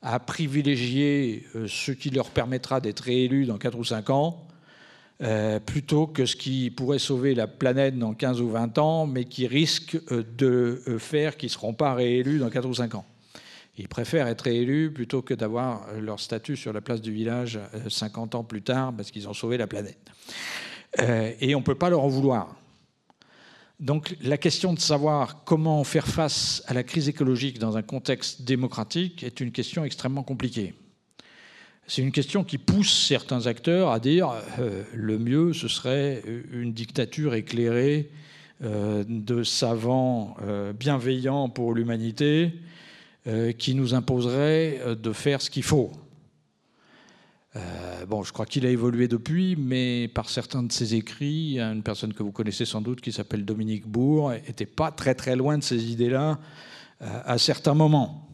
à 0.02 0.18
privilégier 0.18 1.46
ce 1.68 1.92
qui 1.92 2.10
leur 2.10 2.30
permettra 2.30 2.80
d'être 2.80 3.04
réélus 3.04 3.46
dans 3.46 3.58
4 3.58 3.78
ou 3.78 3.84
5 3.84 4.10
ans 4.10 4.48
euh, 5.22 5.60
plutôt 5.60 6.08
que 6.08 6.26
ce 6.26 6.34
qui 6.34 6.70
pourrait 6.70 6.98
sauver 6.98 7.34
la 7.34 7.46
planète 7.46 7.96
dans 7.96 8.12
15 8.12 8.40
ou 8.40 8.48
20 8.48 8.78
ans, 8.78 9.06
mais 9.06 9.24
qui 9.24 9.46
risque 9.46 9.96
euh, 10.10 10.24
de 10.36 10.82
euh, 10.88 10.98
faire 10.98 11.36
qu'ils 11.36 11.48
ne 11.48 11.52
seront 11.52 11.74
pas 11.74 11.94
réélus 11.94 12.38
dans 12.38 12.50
4 12.50 12.68
ou 12.68 12.74
5 12.74 12.96
ans. 12.96 13.04
Ils 13.78 13.86
préfèrent 13.86 14.26
être 14.26 14.42
réélus 14.42 14.90
plutôt 14.90 15.22
que 15.22 15.32
d'avoir 15.32 15.86
leur 16.00 16.18
statut 16.18 16.56
sur 16.56 16.72
la 16.72 16.80
place 16.80 17.00
du 17.00 17.12
village 17.12 17.58
50 17.88 18.34
ans 18.34 18.44
plus 18.44 18.62
tard 18.62 18.92
parce 18.94 19.10
qu'ils 19.10 19.28
ont 19.28 19.32
sauvé 19.32 19.56
la 19.56 19.66
planète. 19.66 19.98
et 20.98 21.54
on 21.54 21.60
ne 21.60 21.64
peut 21.64 21.74
pas 21.74 21.88
leur 21.88 22.02
en 22.02 22.08
vouloir. 22.08 22.54
Donc 23.80 24.14
la 24.20 24.36
question 24.36 24.74
de 24.74 24.78
savoir 24.78 25.42
comment 25.44 25.82
faire 25.84 26.06
face 26.06 26.62
à 26.66 26.74
la 26.74 26.82
crise 26.82 27.08
écologique 27.08 27.58
dans 27.58 27.78
un 27.78 27.82
contexte 27.82 28.42
démocratique 28.42 29.22
est 29.22 29.40
une 29.40 29.52
question 29.52 29.84
extrêmement 29.84 30.22
compliquée. 30.22 30.74
C'est 31.94 32.00
une 32.00 32.10
question 32.10 32.42
qui 32.42 32.56
pousse 32.56 33.06
certains 33.06 33.46
acteurs 33.46 33.90
à 33.90 34.00
dire 34.00 34.32
euh, 34.58 34.82
le 34.94 35.18
mieux, 35.18 35.52
ce 35.52 35.68
serait 35.68 36.22
une 36.50 36.72
dictature 36.72 37.34
éclairée 37.34 38.08
euh, 38.64 39.04
de 39.06 39.42
savants 39.42 40.34
euh, 40.40 40.72
bienveillants 40.72 41.50
pour 41.50 41.74
l'humanité 41.74 42.54
qui 43.58 43.74
nous 43.76 43.94
imposerait 43.94 44.96
de 45.00 45.12
faire 45.12 45.40
ce 45.42 45.48
qu'il 45.48 45.62
faut. 45.62 45.92
bon, 48.08 48.24
je 48.24 48.32
crois 48.32 48.46
qu'il 48.46 48.66
a 48.66 48.70
évolué 48.70 49.06
depuis, 49.06 49.54
mais 49.54 50.08
par 50.08 50.28
certains 50.28 50.64
de 50.64 50.72
ses 50.72 50.96
écrits, 50.96 51.60
une 51.60 51.84
personne 51.84 52.14
que 52.14 52.24
vous 52.24 52.32
connaissez 52.32 52.64
sans 52.64 52.80
doute 52.80 53.00
qui 53.00 53.12
s'appelle 53.12 53.44
Dominique 53.44 53.86
Bourg 53.86 54.32
n'était 54.32 54.66
pas 54.66 54.90
très 54.90 55.14
très 55.14 55.36
loin 55.36 55.56
de 55.56 55.62
ces 55.62 55.92
idées-là 55.92 56.40
à 57.00 57.38
certains 57.38 57.74
moments. 57.74 58.31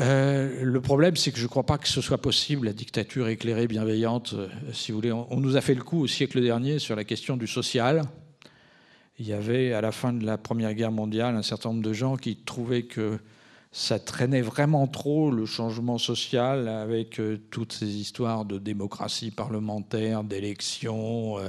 Euh, 0.00 0.62
le 0.62 0.80
problème, 0.80 1.16
c'est 1.16 1.30
que 1.30 1.38
je 1.38 1.42
ne 1.42 1.48
crois 1.48 1.64
pas 1.64 1.76
que 1.76 1.88
ce 1.88 2.00
soit 2.00 2.18
possible, 2.18 2.66
la 2.66 2.72
dictature 2.72 3.28
éclairée, 3.28 3.66
bienveillante, 3.66 4.32
euh, 4.32 4.48
si 4.72 4.92
vous 4.92 4.98
voulez. 4.98 5.12
On, 5.12 5.36
nous 5.36 5.56
a 5.56 5.60
fait 5.60 5.74
le 5.74 5.82
coup 5.82 6.00
au 6.00 6.06
siècle 6.06 6.40
dernier 6.40 6.78
sur 6.78 6.96
la 6.96 7.04
question 7.04 7.36
du 7.36 7.46
social. 7.46 8.04
Il 9.18 9.28
y 9.28 9.34
avait, 9.34 9.74
à 9.74 9.82
la 9.82 9.92
fin 9.92 10.14
de 10.14 10.24
la 10.24 10.38
Première 10.38 10.72
Guerre 10.72 10.92
mondiale, 10.92 11.36
un 11.36 11.42
certain 11.42 11.70
nombre 11.70 11.82
de 11.82 11.92
gens 11.92 12.16
qui 12.16 12.36
trouvaient 12.36 12.84
que 12.84 13.18
ça 13.72 14.00
traînait 14.00 14.40
vraiment 14.40 14.88
trop 14.88 15.30
le 15.30 15.46
changement 15.46 15.96
social 15.98 16.66
avec 16.66 17.20
euh, 17.20 17.38
toutes 17.50 17.72
ces 17.72 17.86
histoires 17.86 18.44
de 18.44 18.58
démocratie 18.58 19.30
parlementaire, 19.30 20.24
d'élections, 20.24 21.38
euh, 21.38 21.48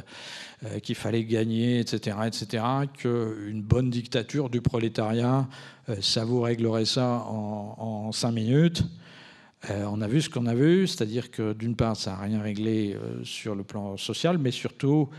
euh, 0.66 0.80
qu'il 0.80 0.94
fallait 0.94 1.24
gagner, 1.24 1.80
etc., 1.80 2.18
etc., 2.28 2.64
qu'une 2.96 3.64
bonne 3.64 3.90
dictature 3.90 4.50
du 4.50 4.62
prolétariat, 4.62 5.48
ça 6.00 6.24
vous 6.24 6.42
réglerait 6.42 6.86
ça 6.86 7.26
en, 7.28 8.12
cinq 8.12 8.32
minutes. 8.32 8.84
on 9.70 10.00
a 10.00 10.08
vu 10.08 10.22
ce 10.22 10.30
qu'on 10.30 10.46
a 10.46 10.54
vu, 10.54 10.88
c'est-à-dire 10.88 11.32
que 11.32 11.54
d'une 11.54 11.76
part, 11.76 11.98
ça 11.98 12.12
n'a 12.12 12.18
rien 12.18 12.42
réglé 12.42 12.96
sur 13.24 13.56
le 13.56 13.64
plan 13.64 13.98
social, 13.98 14.38
mais 14.38 14.52
surtout, 14.52 15.10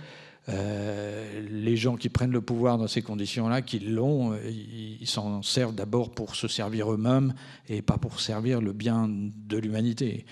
euh, 0.48 1.40
les 1.50 1.76
gens 1.76 1.96
qui 1.96 2.08
prennent 2.08 2.32
le 2.32 2.40
pouvoir 2.40 2.76
dans 2.78 2.88
ces 2.88 3.02
conditions-là, 3.02 3.62
qui 3.62 3.78
l'ont, 3.78 4.36
ils 4.44 5.06
s'en 5.06 5.42
servent 5.42 5.74
d'abord 5.74 6.10
pour 6.10 6.34
se 6.34 6.48
servir 6.48 6.92
eux-mêmes 6.92 7.34
et 7.68 7.80
pas 7.80 7.96
pour 7.96 8.20
servir 8.20 8.60
le 8.60 8.72
bien 8.72 9.08
de 9.08 9.56
l'humanité. 9.56 10.26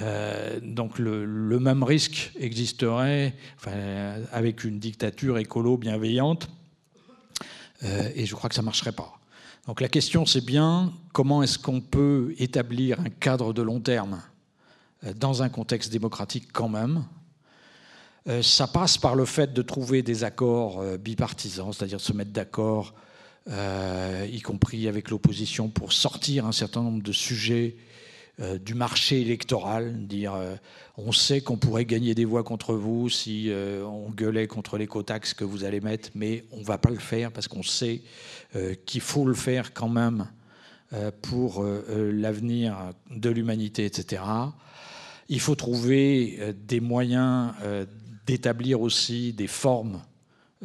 Euh, 0.00 0.58
donc 0.62 0.98
le, 0.98 1.58
même 1.58 1.82
risque 1.82 2.32
existerait 2.38 3.34
avec 4.32 4.64
une 4.64 4.78
dictature 4.78 5.38
écolo 5.38 5.76
bienveillante, 5.76 6.48
euh, 7.82 8.08
et 8.14 8.26
je 8.26 8.34
crois 8.34 8.48
que 8.48 8.54
ça 8.54 8.62
ne 8.62 8.66
marcherait 8.66 8.92
pas. 8.92 9.18
Donc 9.66 9.80
la 9.80 9.88
question 9.88 10.24
c'est 10.24 10.44
bien 10.44 10.92
comment 11.12 11.42
est-ce 11.42 11.58
qu'on 11.58 11.80
peut 11.80 12.34
établir 12.38 13.00
un 13.00 13.10
cadre 13.10 13.52
de 13.52 13.62
long 13.62 13.80
terme 13.80 14.22
dans 15.16 15.42
un 15.42 15.48
contexte 15.48 15.92
démocratique 15.92 16.48
quand 16.52 16.68
même, 16.68 16.98
euh, 16.98 17.21
ça 18.42 18.66
passe 18.68 18.98
par 18.98 19.14
le 19.14 19.24
fait 19.24 19.52
de 19.52 19.62
trouver 19.62 20.02
des 20.02 20.24
accords 20.24 20.80
euh, 20.80 20.96
bipartisans, 20.96 21.72
c'est-à-dire 21.72 22.00
se 22.00 22.12
mettre 22.12 22.30
d'accord, 22.30 22.94
euh, 23.48 24.26
y 24.30 24.40
compris 24.40 24.86
avec 24.86 25.10
l'opposition, 25.10 25.68
pour 25.68 25.92
sortir 25.92 26.46
un 26.46 26.52
certain 26.52 26.82
nombre 26.82 27.02
de 27.02 27.12
sujets 27.12 27.76
du 28.64 28.72
marché 28.74 29.20
électoral, 29.20 30.06
dire 30.06 30.32
on 30.96 31.12
sait 31.12 31.42
qu'on 31.42 31.58
pourrait 31.58 31.84
gagner 31.84 32.14
des 32.14 32.24
voix 32.24 32.42
contre 32.42 32.74
vous 32.74 33.10
si 33.10 33.52
on 33.52 34.08
gueulait 34.10 34.46
contre 34.46 34.78
l'écotaxe 34.78 35.34
que 35.34 35.44
vous 35.44 35.64
allez 35.64 35.80
mettre, 35.80 36.08
mais 36.14 36.44
on 36.50 36.60
ne 36.60 36.64
va 36.64 36.78
pas 36.78 36.88
le 36.88 36.98
faire 36.98 37.30
parce 37.30 37.46
qu'on 37.46 37.62
sait 37.62 38.00
qu'il 38.86 39.02
faut 39.02 39.26
le 39.26 39.34
faire 39.34 39.74
quand 39.74 39.90
même 39.90 40.28
pour 41.20 41.62
l'avenir 41.86 42.92
de 43.10 43.28
l'humanité, 43.28 43.84
etc. 43.84 44.22
Il 45.28 45.38
faut 45.38 45.54
trouver 45.54 46.54
des 46.66 46.80
moyens 46.80 47.52
d'établir 48.26 48.80
aussi 48.80 49.32
des 49.32 49.46
formes 49.46 50.02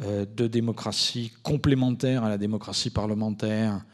euh, 0.02 0.24
de 0.36 0.46
démocratie 0.46 1.32
complémentaires 1.42 2.24
à 2.24 2.28
la 2.28 2.38
démocratie 2.38 2.90
parlementaire, 2.90 3.84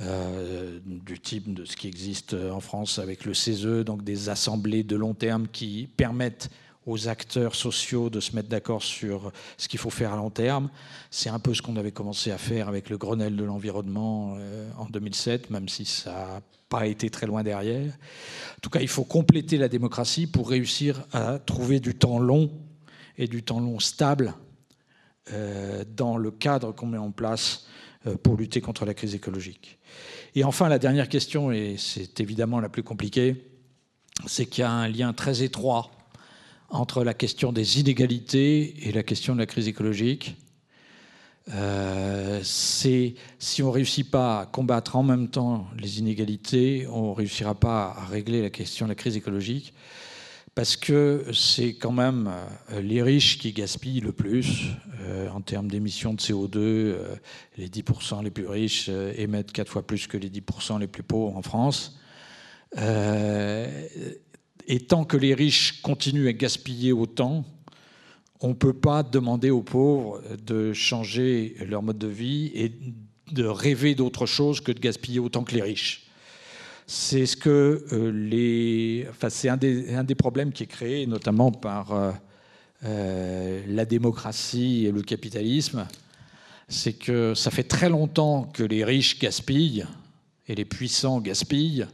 euh, 0.00 0.78
du 0.84 1.18
type 1.18 1.54
de 1.54 1.64
ce 1.64 1.76
qui 1.76 1.88
existe 1.88 2.34
en 2.34 2.60
France 2.60 2.98
avec 2.98 3.24
le 3.24 3.32
CESE, 3.32 3.84
donc 3.84 4.04
des 4.04 4.28
assemblées 4.28 4.82
de 4.82 4.96
long 4.96 5.14
terme 5.14 5.48
qui 5.48 5.88
permettent 5.96 6.50
aux 6.86 7.08
acteurs 7.08 7.54
sociaux 7.54 8.08
de 8.08 8.20
se 8.20 8.34
mettre 8.34 8.48
d'accord 8.48 8.82
sur 8.82 9.32
ce 9.58 9.68
qu'il 9.68 9.80
faut 9.80 9.90
faire 9.90 10.12
à 10.12 10.16
long 10.16 10.30
terme. 10.30 10.70
C'est 11.10 11.28
un 11.28 11.40
peu 11.40 11.52
ce 11.52 11.60
qu'on 11.60 11.76
avait 11.76 11.92
commencé 11.92 12.30
à 12.30 12.38
faire 12.38 12.68
avec 12.68 12.88
le 12.88 12.96
Grenelle 12.96 13.36
de 13.36 13.44
l'environnement 13.44 14.36
euh, 14.38 14.70
en 14.78 14.86
2007, 14.86 15.50
même 15.50 15.68
si 15.68 15.84
ça 15.84 16.12
n'a 16.12 16.40
pas 16.68 16.86
été 16.86 17.10
très 17.10 17.26
loin 17.26 17.42
derrière. 17.42 17.92
En 17.92 18.60
tout 18.62 18.70
cas, 18.70 18.80
il 18.80 18.88
faut 18.88 19.04
compléter 19.04 19.58
la 19.58 19.68
démocratie 19.68 20.26
pour 20.26 20.48
réussir 20.48 21.04
à 21.12 21.38
trouver 21.38 21.80
du 21.80 21.94
temps 21.94 22.20
long 22.20 22.50
et 23.18 23.26
du 23.26 23.42
temps 23.42 23.60
long 23.60 23.80
stable 23.80 24.34
euh, 25.32 25.84
dans 25.96 26.16
le 26.16 26.30
cadre 26.30 26.72
qu'on 26.72 26.86
met 26.86 26.98
en 26.98 27.10
place 27.10 27.66
euh, 28.06 28.16
pour 28.16 28.36
lutter 28.36 28.60
contre 28.60 28.84
la 28.84 28.94
crise 28.94 29.14
écologique. 29.14 29.78
Et 30.34 30.44
enfin, 30.44 30.68
la 30.68 30.78
dernière 30.78 31.08
question, 31.08 31.50
et 31.50 31.76
c'est 31.78 32.20
évidemment 32.20 32.60
la 32.60 32.68
plus 32.68 32.82
compliquée, 32.82 33.50
c'est 34.26 34.46
qu'il 34.46 34.62
y 34.62 34.64
a 34.64 34.70
un 34.70 34.88
lien 34.88 35.12
très 35.12 35.42
étroit 35.42 35.90
entre 36.68 37.04
la 37.04 37.14
question 37.14 37.52
des 37.52 37.80
inégalités 37.80 38.88
et 38.88 38.92
la 38.92 39.02
question 39.02 39.34
de 39.34 39.40
la 39.40 39.46
crise 39.46 39.68
écologique. 39.68 40.36
Euh, 41.54 42.40
c'est 42.42 43.14
si 43.38 43.62
on 43.62 43.68
ne 43.68 43.72
réussit 43.72 44.10
pas 44.10 44.40
à 44.40 44.46
combattre 44.46 44.96
en 44.96 45.04
même 45.04 45.28
temps 45.28 45.68
les 45.78 46.00
inégalités, 46.00 46.86
on 46.90 47.10
ne 47.10 47.14
réussira 47.14 47.54
pas 47.54 47.94
à 47.96 48.04
régler 48.04 48.42
la 48.42 48.50
question 48.50 48.86
de 48.86 48.90
la 48.90 48.96
crise 48.96 49.16
écologique 49.16 49.72
parce 50.56 50.74
que 50.74 51.26
c'est 51.34 51.74
quand 51.74 51.92
même 51.92 52.32
euh, 52.72 52.80
les 52.80 53.02
riches 53.02 53.38
qui 53.38 53.52
gaspillent 53.52 54.00
le 54.00 54.12
plus 54.12 54.68
euh, 55.02 55.28
en 55.28 55.42
termes 55.42 55.70
d'émissions 55.70 56.14
de 56.14 56.18
CO2. 56.18 56.56
Euh, 56.56 57.14
les 57.58 57.68
10% 57.68 58.24
les 58.24 58.30
plus 58.30 58.46
riches 58.46 58.88
émettent 58.88 59.52
quatre 59.52 59.70
fois 59.70 59.86
plus 59.86 60.06
que 60.06 60.16
les 60.16 60.30
10% 60.30 60.80
les 60.80 60.86
plus 60.86 61.02
pauvres 61.02 61.36
en 61.36 61.42
France. 61.42 62.00
et 64.66 64.80
tant 64.88 65.04
que 65.04 65.18
les 65.18 65.34
riches 65.34 65.82
continuent 65.82 66.28
à 66.28 66.32
gaspiller 66.32 66.92
autant, 66.92 67.44
on 68.40 68.48
ne 68.48 68.54
peut 68.54 68.72
pas 68.72 69.02
demander 69.02 69.50
aux 69.50 69.62
pauvres 69.62 70.22
de 70.42 70.72
changer 70.72 71.54
leur 71.66 71.82
mode 71.82 71.98
de 71.98 72.08
vie 72.08 72.50
et 72.54 72.72
de 73.30 73.44
rêver 73.44 73.94
d'autre 73.94 74.24
chose 74.24 74.62
que 74.62 74.72
de 74.72 74.80
gaspiller 74.80 75.18
autant 75.18 75.44
que 75.44 75.54
les 75.54 75.62
riches 75.62 76.05
c'est 76.86 77.26
ce 77.26 77.36
que 77.36 77.84
euh, 77.92 78.12
les, 78.12 79.06
enfin, 79.10 79.28
c'est 79.28 79.48
un 79.48 79.56
des, 79.56 80.14
problèmes 80.14 80.52
qui 80.52 80.62
est 80.62 80.68
créé 80.68 81.06
notamment 81.06 81.50
par 81.50 81.92
euh, 81.92 82.12
euh, 82.84 83.62
la 83.68 83.84
démocratie 83.84 84.86
et 84.86 84.92
le 84.92 85.02
capitalisme, 85.02 85.86
c'est 86.68 86.92
que 86.92 87.34
ça 87.34 87.50
fait 87.50 87.64
très 87.64 87.88
longtemps 87.88 88.44
que 88.44 88.62
les 88.62 88.84
riches 88.84 89.18
gaspillent 89.18 89.84
et 90.46 90.54
les 90.54 90.64
puissants 90.64 91.20
gaspillent, 91.20 91.86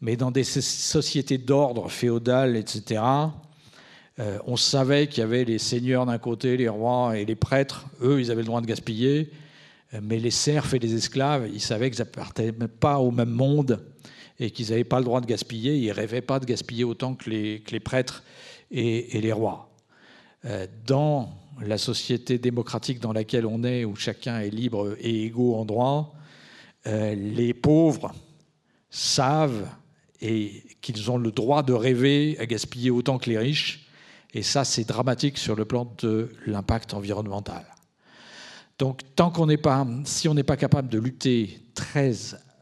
mais 0.00 0.16
dans 0.16 0.32
des 0.32 0.44
sociétés 0.44 1.38
d'ordre 1.38 1.88
féodal, 1.88 2.56
etc. 2.56 3.02
on 4.46 4.56
savait 4.56 5.06
qu'il 5.06 5.20
y 5.20 5.22
avait 5.22 5.44
les 5.44 5.58
seigneurs 5.58 6.06
d'un 6.06 6.18
côté, 6.18 6.56
les 6.56 6.68
rois 6.68 7.16
et 7.16 7.24
les 7.24 7.36
prêtres. 7.36 7.86
Eux, 8.02 8.20
ils 8.20 8.30
avaient 8.30 8.42
le 8.42 8.46
droit 8.46 8.60
de 8.60 8.66
gaspiller, 8.66 9.30
mais 10.02 10.18
les 10.18 10.32
serfs 10.32 10.74
et 10.74 10.80
les 10.80 10.94
esclaves, 10.94 11.48
ils 11.52 11.60
savaient 11.60 11.90
qu'ils 11.90 12.00
n'appartenaient 12.00 12.52
pas 12.68 12.98
au 12.98 13.12
même 13.12 13.30
monde 13.30 13.80
et 14.40 14.50
qu'ils 14.50 14.70
n'avaient 14.70 14.84
pas 14.84 14.98
le 14.98 15.04
droit 15.04 15.20
de 15.20 15.26
gaspiller. 15.26 15.76
Ils 15.76 15.88
ne 15.88 15.94
rêvaient 15.94 16.20
pas 16.20 16.40
de 16.40 16.44
gaspiller 16.44 16.84
autant 16.84 17.14
que 17.14 17.30
les, 17.30 17.80
prêtres 17.80 18.22
et, 18.70 19.20
les 19.20 19.32
rois. 19.32 19.70
Euh, 20.44 20.66
dans 20.86 21.30
la 21.60 21.78
société 21.78 22.38
démocratique 22.38 23.00
dans 23.00 23.12
laquelle 23.12 23.46
on 23.46 23.62
est, 23.62 23.84
où 23.84 23.94
chacun 23.96 24.40
est 24.40 24.50
libre 24.50 24.96
et 25.00 25.24
égaux 25.24 25.54
en 25.54 25.64
droit, 25.64 26.14
euh, 26.86 27.14
les 27.14 27.54
pauvres 27.54 28.12
savent 28.90 29.68
et 30.20 30.62
qu'ils 30.80 31.10
ont 31.10 31.18
le 31.18 31.30
droit 31.30 31.62
de 31.62 31.72
rêver 31.72 32.36
à 32.38 32.46
gaspiller 32.46 32.90
autant 32.90 33.18
que 33.18 33.30
les 33.30 33.38
riches. 33.38 33.86
Et 34.32 34.42
ça, 34.42 34.64
c'est 34.64 34.84
dramatique 34.84 35.38
sur 35.38 35.54
le 35.54 35.64
plan 35.64 35.92
de 35.98 36.30
l'impact 36.46 36.92
environnemental. 36.92 37.64
Donc, 38.78 39.00
tant 39.14 39.30
qu'on 39.30 39.46
n'est 39.46 39.56
pas, 39.56 39.86
si 40.04 40.28
on 40.28 40.34
n'est 40.34 40.42
pas 40.42 40.56
capable 40.56 40.88
de 40.88 40.98
lutter 40.98 41.60
très 41.74 42.12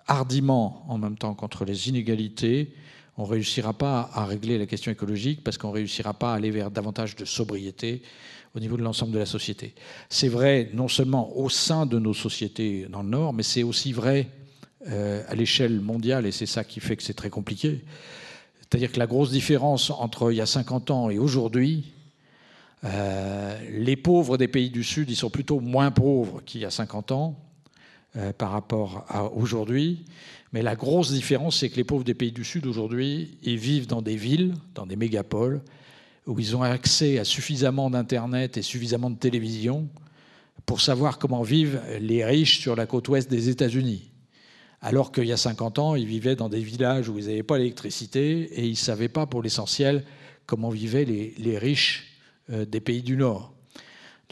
hardiment 0.07 0.85
en 0.89 0.99
même 0.99 1.17
temps 1.17 1.35
contre 1.35 1.65
les 1.65 1.89
inégalités, 1.89 2.73
on 3.17 3.25
ne 3.25 3.29
réussira 3.29 3.73
pas 3.73 4.11
à 4.15 4.25
régler 4.25 4.59
la 4.59 4.67
question 4.67 4.91
écologique 4.91 5.45
parce 5.45 5.59
qu'on 5.59 5.69
ne 5.69 5.75
réussira 5.75 6.15
pas 6.15 6.33
à 6.33 6.37
aller 6.37 6.51
vers 6.51 6.71
davantage 6.71 7.15
de 7.17 7.25
sobriété 7.25 8.03
au 8.55 8.61
niveau 8.61 8.77
de 8.77 8.83
l'ensemble 8.83 9.13
de 9.13 9.19
la 9.19 9.27
société. 9.27 9.75
C'est 10.09 10.29
vrai 10.29 10.71
non 10.75 10.89
seulement 10.89 11.37
au 11.37 11.49
sein 11.49 11.87
de 11.87 11.99
nos 11.99 12.15
sociétés 12.15 12.87
dans 12.91 13.03
le 13.03 13.09
Nord, 13.09 13.33
mais 13.33 13.43
c'est 13.43 13.63
aussi 13.63 13.93
vrai 13.93 14.29
euh, 14.89 15.23
à 15.29 15.35
l'échelle 15.35 15.81
mondiale, 15.81 16.27
et 16.27 16.33
c'est 16.33 16.47
ça 16.47 16.65
qui 16.65 16.81
fait 16.81 16.97
que 16.97 17.03
c'est 17.03 17.15
très 17.15 17.31
compliqué. 17.31 17.85
C'est-à-dire 18.61 18.91
que 18.91 18.99
la 18.99 19.07
grosse 19.07 19.31
différence 19.31 19.91
entre 19.91 20.33
il 20.33 20.37
y 20.37 20.41
a 20.41 20.47
50 20.47 20.91
ans 20.91 21.11
et 21.11 21.19
aujourd'hui, 21.19 21.93
euh, 22.85 23.57
les 23.71 23.97
pauvres 23.97 24.39
des 24.39 24.49
pays 24.49 24.71
du 24.71 24.83
Sud, 24.83 25.11
ils 25.11 25.17
sont 25.17 25.31
plutôt 25.31 25.61
moins 25.61 25.91
pauvres 25.91 26.43
qu'il 26.45 26.63
y 26.63 26.65
a 26.65 26.71
50 26.71 27.13
ans, 27.13 27.39
euh, 28.17 28.33
par 28.33 28.51
rapport 28.51 29.05
à 29.09 29.25
aujourd'hui. 29.33 30.05
Mais 30.53 30.63
la 30.63 30.77
grosse 30.77 31.13
différence, 31.13 31.61
c'est 31.61 31.71
que 31.71 31.77
les 31.77 31.85
pauvres 31.85 32.05
des 32.05 32.15
pays 32.15 32.33
du 32.33 32.45
Sud 32.45 32.67
aujourd'hui, 32.67 33.39
ils 33.43 33.57
vivent 33.57 33.87
dans 33.87 34.03
des 34.03 34.17
villes, 34.17 34.55
dans 34.75 34.87
des 34.87 34.97
mégapoles, 34.97 35.63
où 36.27 36.39
ils 36.39 36.55
ont 36.57 36.63
accès 36.63 37.19
à 37.19 37.25
suffisamment 37.25 37.91
d'Internet 37.91 38.57
et 38.57 38.63
suffisamment 38.63 39.11
de 39.11 39.17
télévision 39.17 39.89
pour 40.67 40.81
savoir 40.81 41.19
comment 41.19 41.43
vivent 41.43 41.81
les 42.01 42.25
riches 42.25 42.61
sur 42.61 42.77
la 42.77 42.87
côte 42.87 43.09
ouest 43.09 43.31
des 43.31 43.49
États-Unis. 43.49 44.11
Alors 44.81 45.13
qu'il 45.13 45.25
y 45.25 45.33
a 45.33 45.37
50 45.37 45.79
ans, 45.79 45.95
ils 45.95 46.07
vivaient 46.07 46.37
dans 46.37 46.49
des 46.49 46.61
villages 46.61 47.09
où 47.09 47.19
ils 47.19 47.27
n'avaient 47.27 47.43
pas 47.43 47.59
l'électricité 47.59 48.43
et 48.61 48.67
ils 48.67 48.73
ne 48.73 48.77
savaient 48.77 49.09
pas 49.09 49.27
pour 49.27 49.43
l'essentiel 49.43 50.05
comment 50.47 50.71
vivaient 50.71 51.05
les, 51.05 51.59
riches 51.59 52.19
euh, 52.51 52.65
des 52.65 52.81
pays 52.81 53.03
du 53.03 53.17
Nord. 53.17 53.55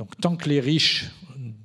Donc 0.00 0.18
tant 0.18 0.34
que 0.34 0.48
les 0.48 0.60
riches 0.60 1.10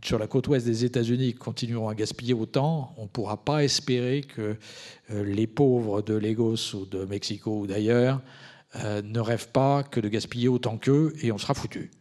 sur 0.03 0.19
la 0.19 0.27
côte 0.27 0.49
ouest 0.49 0.65
des 0.65 0.83
États-Unis 0.83 1.35
continueront 1.35 1.87
à 1.87 1.95
gaspiller 1.95 2.33
autant, 2.33 2.93
on 2.97 3.03
ne 3.03 3.07
pourra 3.07 3.45
pas 3.45 3.63
espérer 3.63 4.23
que 4.23 4.57
euh, 5.11 5.23
les 5.23 5.47
pauvres 5.47 6.01
de 6.01 6.15
Lagos 6.15 6.75
ou 6.75 6.85
de 6.85 7.05
Mexico 7.05 7.61
ou 7.61 7.65
d'ailleurs 7.65 8.21
euh, 8.75 9.01
ne 9.01 9.21
rêvent 9.21 9.47
pas 9.53 9.83
que 9.83 10.01
de 10.01 10.09
gaspiller 10.09 10.49
autant 10.49 10.77
qu'eux 10.77 11.13
et 11.21 11.31
on 11.31 11.37
sera 11.37 11.53
foutu. 11.53 11.91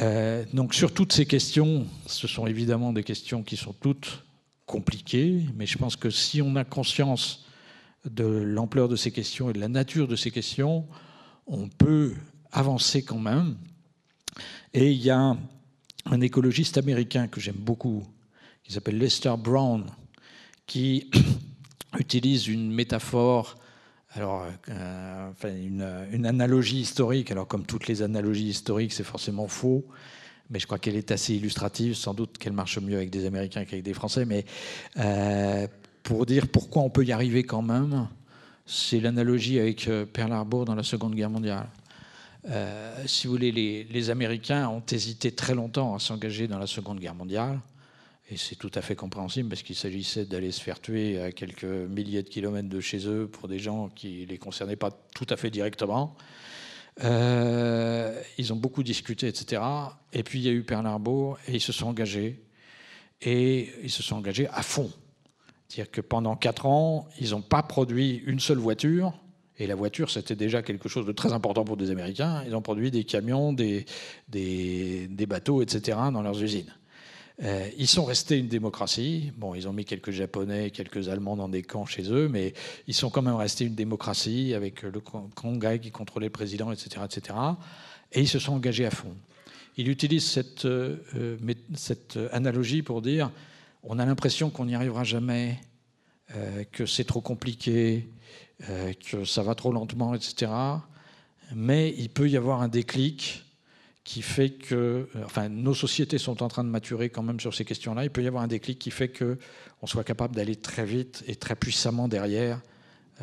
Euh, 0.00 0.44
donc 0.54 0.74
sur 0.74 0.92
toutes 0.92 1.12
ces 1.12 1.24
questions, 1.24 1.86
ce 2.06 2.26
sont 2.26 2.48
évidemment 2.48 2.92
des 2.92 3.04
questions 3.04 3.44
qui 3.44 3.56
sont 3.56 3.74
toutes 3.74 4.24
compliqué, 4.66 5.46
mais 5.54 5.66
je 5.66 5.78
pense 5.78 5.94
que 5.94 6.10
si 6.10 6.42
on 6.42 6.56
a 6.56 6.64
conscience 6.64 7.46
de 8.04 8.24
l'ampleur 8.24 8.88
de 8.88 8.96
ces 8.96 9.12
questions 9.12 9.50
et 9.50 9.52
de 9.52 9.60
la 9.60 9.68
nature 9.68 10.08
de 10.08 10.16
ces 10.16 10.32
questions, 10.32 10.84
on 11.46 11.68
peut 11.68 12.12
avancer 12.50 13.04
quand 13.04 13.20
même. 13.20 13.56
Et 14.74 14.90
il 14.90 15.02
y 15.02 15.10
a 15.10 15.36
un 16.06 16.20
écologiste 16.20 16.78
américain 16.78 17.28
que 17.28 17.40
j'aime 17.40 17.56
beaucoup, 17.56 18.04
qui 18.64 18.72
s'appelle 18.72 18.98
Lester 18.98 19.34
Brown, 19.38 19.84
qui 20.66 21.10
utilise 21.98 22.48
une 22.48 22.72
métaphore, 22.72 23.56
alors 24.14 24.46
euh, 24.68 25.30
une, 26.12 26.26
analogie 26.26 26.80
historique. 26.80 27.30
Alors 27.30 27.46
comme 27.46 27.64
toutes 27.64 27.86
les 27.86 28.02
analogies 28.02 28.48
historiques, 28.48 28.92
c'est 28.92 29.04
forcément 29.04 29.48
faux, 29.48 29.84
mais 30.50 30.58
je 30.58 30.66
crois 30.66 30.78
qu'elle 30.78 30.96
est 30.96 31.10
assez 31.10 31.34
illustrative. 31.34 31.94
Sans 31.94 32.14
doute 32.14 32.38
qu'elle 32.38 32.52
marche 32.52 32.78
mieux 32.78 32.96
avec 32.96 33.10
des 33.10 33.26
Américains 33.26 33.64
qu'avec 33.64 33.84
des 33.84 33.94
Français, 33.94 34.24
mais 34.24 34.44
euh, 34.98 35.66
pour 36.02 36.26
dire 36.26 36.48
pourquoi 36.48 36.82
on 36.82 36.90
peut 36.90 37.04
y 37.04 37.12
arriver 37.12 37.42
quand 37.44 37.62
même, 37.62 38.08
c'est 38.66 39.00
l'analogie 39.00 39.58
avec 39.58 39.88
euh, 39.88 40.04
Pearl 40.04 40.32
Harbor 40.32 40.64
dans 40.64 40.74
la 40.74 40.82
Seconde 40.82 41.14
Guerre 41.14 41.30
mondiale. 41.30 41.68
Euh, 42.48 43.04
si 43.06 43.26
vous 43.26 43.34
voulez, 43.34 43.52
les, 43.52 44.10
Américains 44.10 44.68
ont 44.68 44.82
hésité 44.90 45.32
très 45.32 45.54
longtemps 45.54 45.94
à 45.94 45.98
s'engager 45.98 46.48
dans 46.48 46.58
la 46.58 46.66
Seconde 46.66 46.98
Guerre 46.98 47.14
mondiale. 47.14 47.60
Et 48.30 48.36
c'est 48.36 48.56
tout 48.56 48.70
à 48.74 48.82
fait 48.82 48.96
compréhensible 48.96 49.48
parce 49.48 49.62
qu'il 49.62 49.76
s'agissait 49.76 50.24
d'aller 50.24 50.52
se 50.52 50.60
faire 50.60 50.80
tuer 50.80 51.20
à 51.20 51.32
quelques 51.32 51.64
milliers 51.64 52.22
de 52.22 52.28
kilomètres 52.28 52.68
de 52.68 52.80
chez 52.80 53.06
eux 53.06 53.28
pour 53.28 53.46
des 53.48 53.58
gens 53.58 53.88
qui 53.88 54.22
ne 54.22 54.26
les 54.26 54.38
concernaient 54.38 54.76
pas 54.76 54.90
tout 55.14 55.26
à 55.28 55.36
fait 55.36 55.50
directement. 55.50 56.16
Euh, 57.04 58.20
ils 58.38 58.52
ont 58.52 58.56
beaucoup 58.56 58.82
discuté, 58.82 59.28
etc. 59.28 59.62
Et 60.12 60.22
puis 60.22 60.38
il 60.40 60.44
y 60.44 60.48
a 60.48 60.52
eu 60.52 60.62
Pearl 60.62 60.86
Harbor 60.86 61.38
et 61.46 61.54
ils 61.54 61.60
se 61.60 61.72
sont 61.72 61.86
engagés. 61.86 62.42
Et 63.20 63.70
ils 63.82 63.90
se 63.90 64.02
sont 64.02 64.16
engagés 64.16 64.48
à 64.48 64.62
fond. 64.62 64.90
C'est-à-dire 65.68 65.90
que 65.90 66.00
pendant 66.00 66.36
quatre 66.36 66.66
ans, 66.66 67.08
ils 67.20 67.30
n'ont 67.30 67.42
pas 67.42 67.62
produit 67.62 68.22
une 68.26 68.40
seule 68.40 68.58
voiture. 68.58 69.14
Et 69.62 69.66
la 69.68 69.76
voiture, 69.76 70.10
c'était 70.10 70.34
déjà 70.34 70.60
quelque 70.60 70.88
chose 70.88 71.06
de 71.06 71.12
très 71.12 71.32
important 71.32 71.64
pour 71.64 71.76
des 71.76 71.92
Américains. 71.92 72.42
Ils 72.44 72.56
ont 72.56 72.62
produit 72.62 72.90
des 72.90 73.04
camions, 73.04 73.52
des, 73.52 73.86
des, 74.28 75.26
bateaux, 75.28 75.62
etc. 75.62 75.96
dans 76.12 76.20
leurs 76.20 76.42
usines. 76.42 76.74
Euh, 77.44 77.68
ils 77.78 77.86
sont 77.86 78.04
restés 78.04 78.38
une 78.38 78.48
démocratie. 78.48 79.30
Bon, 79.36 79.54
ils 79.54 79.68
ont 79.68 79.72
mis 79.72 79.84
quelques 79.84 80.10
Japonais, 80.10 80.72
quelques 80.72 81.08
Allemands 81.08 81.36
dans 81.36 81.48
des 81.48 81.62
camps 81.62 81.86
chez 81.86 82.10
eux, 82.10 82.28
mais 82.28 82.54
ils 82.88 82.94
sont 82.94 83.08
quand 83.08 83.22
même 83.22 83.36
restés 83.36 83.64
une 83.64 83.76
démocratie 83.76 84.52
avec 84.52 84.82
le 84.82 84.98
Congrès 85.00 85.78
qui 85.78 85.92
contrôlait 85.92 86.26
le 86.26 86.32
président, 86.32 86.72
etc., 86.72 86.96
etc. 87.04 87.38
Et 88.10 88.20
ils 88.20 88.28
se 88.28 88.40
sont 88.40 88.54
engagés 88.54 88.86
à 88.86 88.90
fond. 88.90 89.14
Il 89.76 89.88
utilise 89.88 90.24
cette, 90.24 90.64
euh, 90.64 90.96
cette 91.76 92.18
analogie 92.32 92.82
pour 92.82 93.00
dire 93.00 93.30
on 93.84 94.00
a 94.00 94.04
l'impression 94.04 94.50
qu'on 94.50 94.64
n'y 94.64 94.74
arrivera 94.74 95.04
jamais, 95.04 95.60
euh, 96.34 96.64
que 96.72 96.84
c'est 96.84 97.04
trop 97.04 97.20
compliqué, 97.20 98.08
que 99.08 99.24
ça 99.24 99.42
va 99.42 99.54
trop 99.54 99.72
lentement, 99.72 100.14
etc. 100.14 100.50
Mais 101.54 101.94
il 101.98 102.08
peut 102.08 102.28
y 102.28 102.36
avoir 102.36 102.62
un 102.62 102.68
déclic 102.68 103.44
qui 104.04 104.22
fait 104.22 104.50
que, 104.50 104.74
euh, 104.74 105.24
enfin, 105.24 105.48
nos 105.48 105.74
sociétés 105.74 106.18
sont 106.18 106.42
en 106.42 106.48
train 106.48 106.64
de 106.64 106.68
maturer 106.68 107.10
quand 107.10 107.22
même 107.22 107.38
sur 107.38 107.54
ces 107.54 107.64
questions-là. 107.64 108.04
Il 108.04 108.10
peut 108.10 108.22
y 108.22 108.26
avoir 108.26 108.42
un 108.42 108.48
déclic 108.48 108.78
qui 108.78 108.90
fait 108.90 109.08
que 109.08 109.38
on 109.80 109.86
soit 109.86 110.04
capable 110.04 110.34
d'aller 110.34 110.56
très 110.56 110.84
vite 110.84 111.22
et 111.26 111.36
très 111.36 111.54
puissamment 111.54 112.08
derrière 112.08 112.60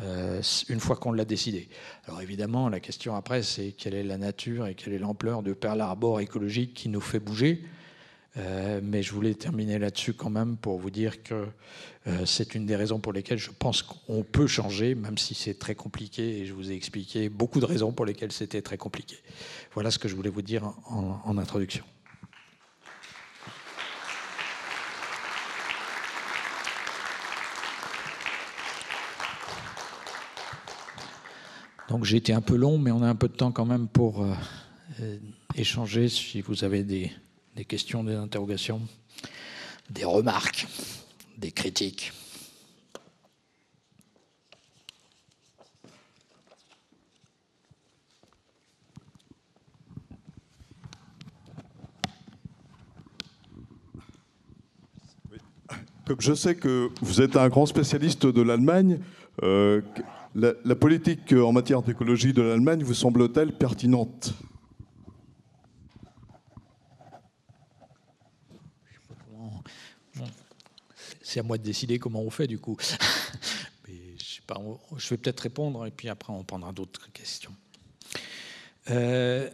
euh, 0.00 0.40
une 0.68 0.80
fois 0.80 0.96
qu'on 0.96 1.12
l'a 1.12 1.26
décidé. 1.26 1.68
Alors 2.06 2.22
évidemment, 2.22 2.68
la 2.68 2.80
question 2.80 3.14
après, 3.14 3.42
c'est 3.42 3.72
quelle 3.72 3.94
est 3.94 4.04
la 4.04 4.16
nature 4.16 4.66
et 4.66 4.74
quelle 4.74 4.94
est 4.94 4.98
l'ampleur 4.98 5.42
de 5.42 5.52
Pearl 5.52 5.80
Harbor 5.80 6.20
écologique 6.20 6.72
qui 6.72 6.88
nous 6.88 7.00
fait 7.00 7.20
bouger. 7.20 7.62
Euh, 8.36 8.80
mais 8.82 9.02
je 9.02 9.12
voulais 9.12 9.34
terminer 9.34 9.78
là-dessus 9.78 10.12
quand 10.12 10.30
même 10.30 10.56
pour 10.56 10.78
vous 10.78 10.90
dire 10.90 11.22
que 11.24 11.48
euh, 12.06 12.24
c'est 12.26 12.54
une 12.54 12.64
des 12.64 12.76
raisons 12.76 13.00
pour 13.00 13.12
lesquelles 13.12 13.38
je 13.38 13.50
pense 13.50 13.82
qu'on 13.82 14.22
peut 14.22 14.46
changer, 14.46 14.94
même 14.94 15.18
si 15.18 15.34
c'est 15.34 15.58
très 15.58 15.74
compliqué. 15.74 16.38
Et 16.38 16.46
je 16.46 16.54
vous 16.54 16.70
ai 16.70 16.74
expliqué 16.74 17.28
beaucoup 17.28 17.58
de 17.58 17.64
raisons 17.64 17.92
pour 17.92 18.06
lesquelles 18.06 18.32
c'était 18.32 18.62
très 18.62 18.76
compliqué. 18.76 19.16
Voilà 19.74 19.90
ce 19.90 19.98
que 19.98 20.08
je 20.08 20.14
voulais 20.14 20.30
vous 20.30 20.42
dire 20.42 20.72
en, 20.86 21.38
introduction. 21.38 21.84
Donc 31.88 32.04
j'ai 32.04 32.18
été 32.18 32.32
un 32.32 32.40
peu 32.40 32.54
long, 32.54 32.78
mais 32.78 32.92
on 32.92 33.02
a 33.02 33.08
un 33.08 33.16
peu 33.16 33.26
de 33.26 33.34
temps 33.34 33.50
quand 33.50 33.64
même 33.66 33.88
pour 33.88 34.22
euh, 34.22 35.18
échanger 35.56 36.08
si 36.08 36.40
vous 36.40 36.62
avez 36.62 36.84
des, 36.84 37.10
des 37.56 37.64
questions, 37.64 38.04
des 38.04 38.14
interrogations, 38.14 38.80
des 39.90 40.04
remarques, 40.04 40.66
des 41.38 41.52
critiques. 41.52 42.12
Comme 56.06 56.20
je 56.20 56.34
sais 56.34 56.56
que 56.56 56.90
vous 57.02 57.20
êtes 57.20 57.36
un 57.36 57.48
grand 57.48 57.66
spécialiste 57.66 58.26
de 58.26 58.42
l'Allemagne, 58.42 58.98
euh, 59.44 59.80
la, 60.34 60.54
la, 60.64 60.74
politique 60.74 61.32
en 61.32 61.52
matière 61.52 61.82
d'écologie 61.82 62.32
de 62.32 62.42
l'Allemagne 62.42 62.82
vous 62.82 62.94
semble-t-elle 62.94 63.52
pertinente? 63.52 64.34
C'est 71.30 71.38
à 71.38 71.42
moi 71.44 71.58
de 71.58 71.62
décider 71.62 72.00
comment 72.00 72.22
on 72.22 72.30
fait 72.30 72.48
du 72.48 72.58
coup. 72.58 72.76
Je 74.96 75.08
vais 75.10 75.16
peut-être 75.16 75.40
répondre 75.40 75.86
et 75.86 75.92
puis 75.92 76.08
après 76.08 76.32
on 76.32 76.42
prendra 76.42 76.72
d'autres 76.72 77.12
questions. 77.12 77.54
Euh, 78.90 79.48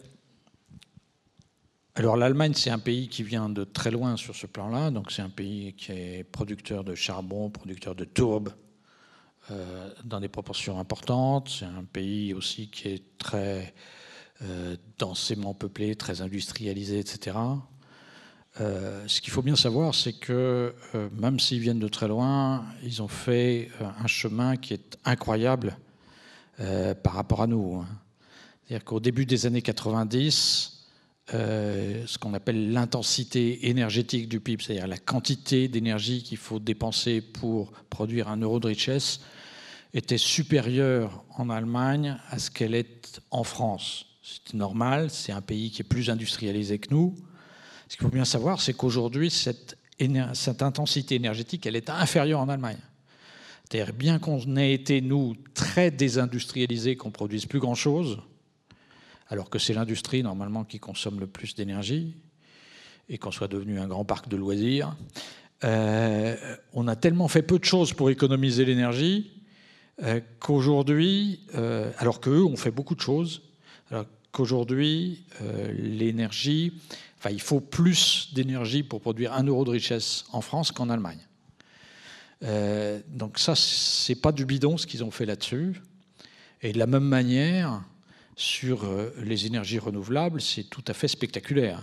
alors 1.94 2.16
l'Allemagne, 2.16 2.54
c'est 2.54 2.70
un 2.70 2.78
pays 2.78 3.08
qui 3.08 3.22
vient 3.22 3.50
de 3.50 3.64
très 3.64 3.90
loin 3.90 4.16
sur 4.16 4.34
ce 4.34 4.46
plan-là. 4.46 4.90
Donc 4.90 5.12
c'est 5.12 5.20
un 5.20 5.28
pays 5.28 5.74
qui 5.74 5.92
est 5.92 6.24
producteur 6.24 6.82
de 6.82 6.94
charbon, 6.94 7.50
producteur 7.50 7.94
de 7.94 8.06
tourbe 8.06 8.54
euh, 9.50 9.90
dans 10.02 10.20
des 10.20 10.28
proportions 10.28 10.80
importantes. 10.80 11.50
C'est 11.50 11.66
un 11.66 11.84
pays 11.84 12.32
aussi 12.32 12.70
qui 12.70 12.88
est 12.88 13.18
très 13.18 13.74
euh, 14.40 14.76
densément 14.98 15.52
peuplé, 15.52 15.94
très 15.94 16.22
industrialisé, 16.22 17.00
etc. 17.00 17.36
Euh, 18.60 19.04
ce 19.06 19.20
qu'il 19.20 19.32
faut 19.32 19.42
bien 19.42 19.56
savoir, 19.56 19.94
c'est 19.94 20.14
que 20.14 20.74
euh, 20.94 21.08
même 21.18 21.38
s'ils 21.38 21.60
viennent 21.60 21.78
de 21.78 21.88
très 21.88 22.08
loin, 22.08 22.64
ils 22.82 23.02
ont 23.02 23.08
fait 23.08 23.70
euh, 23.80 23.88
un 24.02 24.06
chemin 24.06 24.56
qui 24.56 24.74
est 24.74 24.98
incroyable 25.04 25.76
par 27.02 27.12
rapport 27.12 27.42
à 27.42 27.46
nous. 27.46 27.76
Hein. 27.76 27.86
C'est-à-dire 28.64 28.86
qu'au 28.86 28.98
début 28.98 29.26
des 29.26 29.44
années 29.44 29.60
90, 29.60 30.86
ce 31.28 32.16
qu'on 32.16 32.32
appelle 32.32 32.72
l'intensité 32.72 33.68
énergétique 33.68 34.26
du 34.26 34.40
PIB, 34.40 34.64
c'est-à-dire 34.64 34.86
la 34.86 34.96
quantité 34.96 35.68
d'énergie 35.68 36.22
qu'il 36.22 36.38
faut 36.38 36.58
dépenser 36.58 37.20
pour 37.20 37.72
produire 37.90 38.28
un 38.28 38.38
euro 38.38 38.58
de 38.58 38.68
richesse, 38.68 39.20
était 39.92 40.16
supérieure 40.16 41.26
en 41.36 41.50
Allemagne 41.50 42.16
à 42.30 42.38
ce 42.38 42.50
qu'elle 42.50 42.74
est 42.74 43.20
en 43.30 43.44
France. 43.44 44.06
C'est 44.22 44.54
normal, 44.54 45.10
c'est 45.10 45.32
un 45.32 45.42
pays 45.42 45.70
qui 45.70 45.82
est 45.82 45.84
plus 45.84 46.08
industrialisé 46.08 46.78
que 46.78 46.88
nous. 46.90 47.14
Ce 47.88 47.96
qu'il 47.96 48.04
faut 48.04 48.12
bien 48.12 48.24
savoir, 48.24 48.60
c'est 48.60 48.72
qu'aujourd'hui, 48.72 49.30
cette, 49.30 49.76
intensité 50.60 51.14
énergétique, 51.14 51.66
elle 51.66 51.76
est 51.76 51.90
inférieure 51.90 52.40
en 52.40 52.48
Allemagne. 52.48 52.78
C'est-à-dire, 53.64 53.94
bien 53.94 54.18
qu'on 54.18 54.56
ait 54.56 54.72
été, 54.72 55.00
nous, 55.00 55.36
très 55.54 55.90
désindustrialisés, 55.90 56.96
qu'on 56.96 57.10
produise 57.10 57.46
plus 57.46 57.60
grand-chose, 57.60 58.20
alors 59.28 59.50
que 59.50 59.58
c'est 59.58 59.74
l'industrie, 59.74 60.22
normalement, 60.22 60.64
qui 60.64 60.78
consomme 60.78 61.20
le 61.20 61.26
plus 61.26 61.54
d'énergie, 61.54 62.14
et 63.08 63.18
qu'on 63.18 63.30
soit 63.30 63.48
devenu 63.48 63.78
un 63.78 63.86
grand 63.86 64.04
parc 64.04 64.28
de 64.28 64.36
loisirs, 64.36 64.96
euh, 65.64 66.36
on 66.72 66.86
a 66.86 66.96
tellement 66.96 67.28
fait 67.28 67.42
peu 67.42 67.58
de 67.58 67.64
choses 67.64 67.92
pour 67.92 68.10
économiser 68.10 68.64
l'énergie 68.64 69.30
euh, 70.02 70.20
qu'aujourd'hui, 70.40 71.40
euh, 71.54 71.90
alors 71.98 72.20
qu'eux 72.20 72.44
ont 72.44 72.56
fait 72.56 72.70
beaucoup 72.70 72.94
de 72.94 73.00
choses, 73.00 73.42
alors 73.90 74.04
qu'aujourd'hui, 74.30 75.24
euh, 75.40 75.72
l'énergie 77.18 77.30
il 77.32 77.40
faut 77.40 77.60
plus 77.60 78.30
d'énergie 78.34 78.82
pour 78.82 79.00
produire 79.00 79.32
un 79.32 79.44
euro 79.44 79.64
de 79.64 79.70
richesse 79.70 80.24
en 80.32 80.40
France 80.40 80.70
qu'en 80.70 80.90
Allemagne. 80.90 81.26
Euh, 82.42 83.00
donc 83.08 83.38
ça, 83.38 83.54
c'est 83.56 84.14
pas 84.14 84.32
du 84.32 84.44
bidon 84.44 84.76
ce 84.76 84.86
qu'ils 84.86 85.04
ont 85.04 85.10
fait 85.10 85.26
là-dessus. 85.26 85.80
Et 86.62 86.72
de 86.72 86.78
la 86.78 86.86
même 86.86 87.04
manière, 87.04 87.82
sur 88.36 88.84
euh, 88.84 89.10
les 89.22 89.46
énergies 89.46 89.78
renouvelables, 89.78 90.40
c'est 90.40 90.64
tout 90.64 90.84
à 90.86 90.92
fait 90.92 91.08
spectaculaire. 91.08 91.82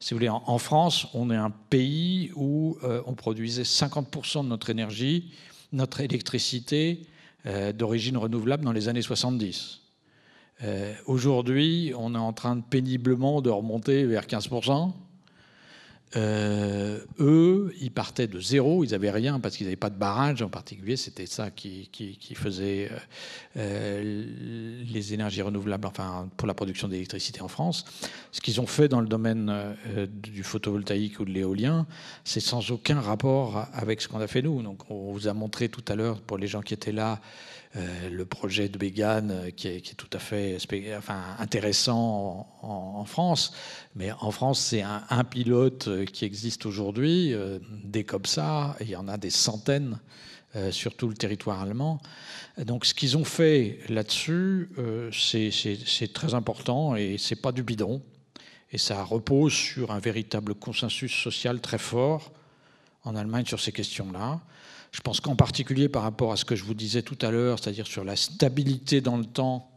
Si 0.00 0.12
vous 0.12 0.18
voulez, 0.18 0.28
en, 0.28 0.58
France, 0.58 1.06
on 1.14 1.30
est 1.30 1.36
un 1.36 1.50
pays 1.50 2.32
où 2.34 2.76
euh, 2.82 3.02
on 3.06 3.14
produisait 3.14 3.62
50% 3.62 4.42
de 4.42 4.48
notre 4.48 4.70
énergie, 4.70 5.32
notre 5.72 6.00
électricité 6.00 7.06
d'origine 7.74 8.16
renouvelable 8.16 8.64
dans 8.64 8.70
les 8.70 8.88
années 8.88 9.02
70. 9.02 9.81
Euh, 10.64 10.94
aujourd'hui, 11.06 11.92
on 11.96 12.14
est 12.14 12.18
en 12.18 12.32
train 12.32 12.56
de 12.56 12.62
péniblement 12.62 13.40
de 13.42 13.50
remonter 13.50 14.04
vers 14.04 14.26
15%. 14.26 14.92
euh, 16.14 17.00
eux, 17.20 17.72
ils 17.80 17.90
partaient 17.90 18.26
de 18.26 18.38
zéro, 18.38 18.84
ils 18.84 18.90
n'avaient 18.90 19.10
rien 19.10 19.40
parce 19.40 19.56
qu'ils 19.56 19.66
n'avaient 19.66 19.76
pas 19.76 19.88
de 19.88 19.98
barrage 19.98 20.42
en 20.42 20.50
particulier. 20.50 20.96
C'était 20.96 21.24
ça 21.24 21.50
qui, 21.50 21.88
faisait 22.34 22.90
euh, 23.56 24.84
les 24.92 25.14
énergies 25.14 25.40
renouvelables, 25.40 25.86
enfin 25.86 26.28
pour 26.36 26.46
la 26.46 26.52
production 26.52 26.86
d'électricité 26.86 27.40
en 27.40 27.48
France. 27.48 27.86
Ce 28.30 28.42
qu'ils 28.42 28.60
ont 28.60 28.66
fait 28.66 28.88
dans 28.88 29.00
le 29.00 29.08
domaine 29.08 29.74
du 30.06 30.42
photovoltaïque 30.42 31.18
ou 31.18 31.24
de 31.24 31.30
l'éolien, 31.30 31.86
c'est 32.24 32.40
sans 32.40 32.70
aucun 32.70 33.00
rapport 33.00 33.66
avec 33.72 34.02
ce 34.02 34.06
qu'on 34.06 34.20
a 34.20 34.26
fait 34.26 34.42
nous. 34.42 34.62
Donc 34.62 34.90
on 34.90 35.12
vous 35.12 35.28
a 35.28 35.32
montré 35.32 35.70
tout 35.70 35.84
à 35.88 35.96
l'heure 35.96 36.20
pour 36.20 36.36
les 36.36 36.46
gens 36.46 36.60
qui 36.60 36.74
étaient 36.74 36.92
là 36.92 37.20
euh, 37.74 38.10
le 38.10 38.26
projet 38.26 38.68
de 38.68 38.76
Bégan 38.76 39.30
euh, 39.30 39.50
qui 39.50 39.66
est, 39.66 39.96
tout 39.96 40.10
à 40.12 40.18
fait 40.18 40.58
intéressant 41.38 42.46
en, 42.60 43.04
France. 43.06 43.54
Mais 43.94 44.12
en 44.12 44.30
France, 44.30 44.60
c'est 44.60 44.82
un, 44.82 45.24
pilote 45.24 45.88
euh, 45.88 46.04
qui 46.04 46.26
existe 46.26 46.66
aujourd'hui. 46.66 47.34
des 47.84 48.04
comme 48.04 48.26
ça, 48.26 48.76
il 48.80 48.90
y 48.90 48.96
en 48.96 49.08
a 49.08 49.16
des 49.16 49.30
centaines 49.30 49.98
sur 50.70 50.94
tout 50.94 51.08
le 51.08 51.14
territoire 51.14 51.62
allemand. 51.62 51.98
Donc 52.58 52.84
ce 52.84 52.92
qu'ils 52.92 53.16
ont 53.16 53.24
fait 53.24 53.78
là-dessus, 53.88 54.68
c'est 55.10 56.12
très 56.12 56.34
important 56.34 56.94
et 56.94 57.16
c'est 57.16 57.40
pas 57.40 57.52
du 57.52 57.62
bidon. 57.62 58.02
Et 58.70 58.76
ça 58.76 59.02
repose 59.02 59.54
sur 59.54 59.92
un 59.92 59.98
véritable 59.98 60.54
consensus 60.54 61.12
social 61.12 61.62
très 61.62 61.78
fort 61.78 62.32
en 63.04 63.16
Allemagne 63.16 63.46
sur 63.46 63.60
ces 63.60 63.72
questions-là. 63.72 64.42
Je 64.92 65.00
pense 65.00 65.20
qu'en 65.20 65.36
particulier 65.36 65.88
par 65.88 66.02
rapport 66.02 66.32
à 66.32 66.36
ce 66.36 66.44
que 66.44 66.54
je 66.54 66.64
vous 66.64 66.74
disais 66.74 67.02
tout 67.02 67.18
à 67.22 67.30
l'heure, 67.30 67.58
c'est-à-dire 67.58 67.86
sur 67.86 68.04
la 68.04 68.14
stabilité 68.14 69.00
dans 69.00 69.16
le 69.16 69.24
temps 69.24 69.70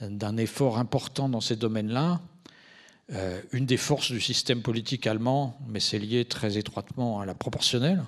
d'un 0.00 0.36
effort 0.36 0.78
important 0.78 1.28
dans 1.28 1.40
ces 1.40 1.56
domaines-là, 1.56 2.20
euh, 3.12 3.40
une 3.52 3.66
des 3.66 3.78
forces 3.78 4.12
du 4.12 4.20
système 4.20 4.62
politique 4.62 5.06
allemand, 5.06 5.58
mais 5.68 5.80
c'est 5.80 5.98
lié 5.98 6.24
très 6.24 6.58
étroitement 6.58 7.20
à 7.20 7.26
la 7.26 7.34
proportionnelle, 7.34 8.04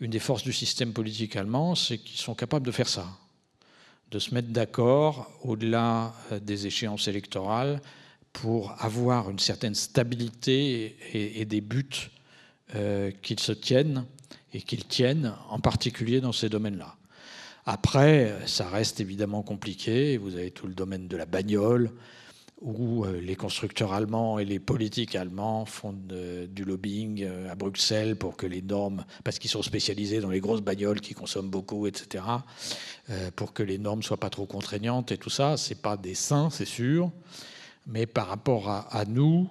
une 0.00 0.10
des 0.10 0.18
forces 0.18 0.42
du 0.42 0.52
système 0.52 0.92
politique 0.92 1.36
allemand, 1.36 1.74
c'est 1.74 1.98
qu'ils 1.98 2.18
sont 2.18 2.34
capables 2.34 2.66
de 2.66 2.72
faire 2.72 2.88
ça, 2.88 3.06
de 4.10 4.18
se 4.18 4.34
mettre 4.34 4.48
d'accord 4.48 5.30
au-delà 5.42 6.14
euh, 6.32 6.40
des 6.40 6.66
échéances 6.66 7.06
électorales 7.06 7.80
pour 8.32 8.74
avoir 8.78 9.30
une 9.30 9.38
certaine 9.38 9.74
stabilité 9.74 10.96
et, 11.12 11.44
des 11.44 11.60
buts 11.60 12.10
euh, 12.76 13.10
qu'ils 13.22 13.40
se 13.40 13.52
tiennent 13.52 14.04
et 14.52 14.62
qu'ils 14.62 14.86
tiennent, 14.86 15.34
en 15.48 15.60
particulier 15.60 16.20
dans 16.20 16.32
ces 16.32 16.48
domaines-là. 16.48 16.96
Après, 17.66 18.36
ça 18.46 18.68
reste 18.68 19.00
évidemment 19.00 19.42
compliqué. 19.42 20.16
Vous 20.16 20.34
avez 20.34 20.50
tout 20.50 20.66
le 20.66 20.74
domaine 20.74 21.08
de 21.08 21.16
la 21.16 21.26
bagnole, 21.26 21.90
où 22.60 23.04
euh, 23.04 23.20
les 23.20 23.36
constructeurs 23.36 23.92
allemands 23.92 24.38
et 24.38 24.44
les 24.44 24.58
politiques 24.58 25.14
allemands 25.14 25.64
font 25.64 25.94
du 25.94 26.64
lobbying 26.64 27.24
euh, 27.24 27.50
à 27.50 27.54
Bruxelles 27.54 28.16
pour 28.16 28.36
que 28.36 28.46
les 28.46 28.60
normes, 28.60 29.04
parce 29.24 29.38
qu'ils 29.38 29.50
sont 29.50 29.62
spécialisés 29.62 30.20
dans 30.20 30.30
les 30.30 30.40
grosses 30.40 30.60
bagnoles 30.60 31.00
qui 31.00 31.14
consomment 31.14 31.48
beaucoup, 31.48 31.86
etc., 31.86 32.24
euh, 33.08 33.30
pour 33.34 33.54
que 33.54 33.62
les 33.62 33.78
normes 33.78 34.02
soient 34.02 34.20
pas 34.20 34.30
trop 34.30 34.46
contraignantes 34.46 35.10
et 35.10 35.16
tout 35.16 35.30
ça. 35.30 35.56
C'est 35.56 35.80
pas 35.80 35.96
des 35.96 36.14
saints, 36.14 36.50
c'est 36.50 36.66
sûr, 36.66 37.10
mais 37.86 38.06
par 38.06 38.28
rapport 38.28 38.68
à, 38.68 39.04
nous, 39.06 39.48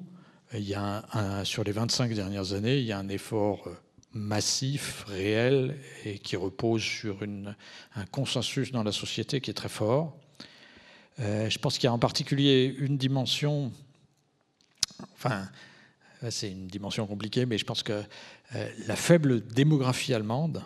il 0.54 0.68
y 0.68 0.76
a 0.76 1.04
sur 1.43 1.64
les 1.64 1.72
25 1.72 2.14
dernières 2.14 2.54
années, 2.54 2.78
il 2.78 2.86
y 2.86 2.91
a 2.91 3.00
un 3.00 3.10
effort 3.10 3.68
massif, 4.14 5.03
réel, 5.07 5.78
et 6.05 6.18
qui 6.20 6.36
repose 6.36 6.82
sur 6.82 7.20
un 7.24 8.05
consensus 8.12 8.72
dans 8.72 8.84
la 8.84 8.91
société 8.91 9.41
qui 9.41 9.51
est 9.51 9.55
très 9.55 9.70
fort. 9.70 10.18
Euh, 11.20 11.49
je 11.49 11.60
pense 11.60 11.78
qu'il 11.78 11.86
y 11.86 11.88
a 11.88 11.93
en 11.93 11.99
particulier 11.99 12.76
une 12.80 12.97
dimension, 12.97 13.72
enfin, 15.14 15.49
c'est 16.30 16.51
une 16.51 16.68
dimension 16.68 17.05
compliquée, 17.07 17.45
mais 17.45 17.57
je 17.57 17.66
pense 17.66 17.84
que 17.84 18.03
euh, 18.55 18.70
la 18.88 18.95
faible 18.95 19.45
démographie 19.45 20.14
allemande 20.14 20.64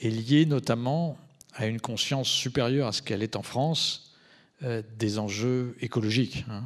est 0.00 0.10
liée 0.10 0.46
notamment 0.46 1.18
à 1.54 1.66
une 1.66 1.80
conscience 1.80 2.28
supérieure 2.28 2.88
à 2.88 2.92
ce 2.92 3.02
qu'elle 3.02 3.22
est 3.22 3.36
en 3.36 3.42
France 3.42 4.16
euh, 4.62 4.82
des 4.96 5.18
enjeux 5.18 5.76
écologiques. 5.80 6.44
Hein. 6.48 6.64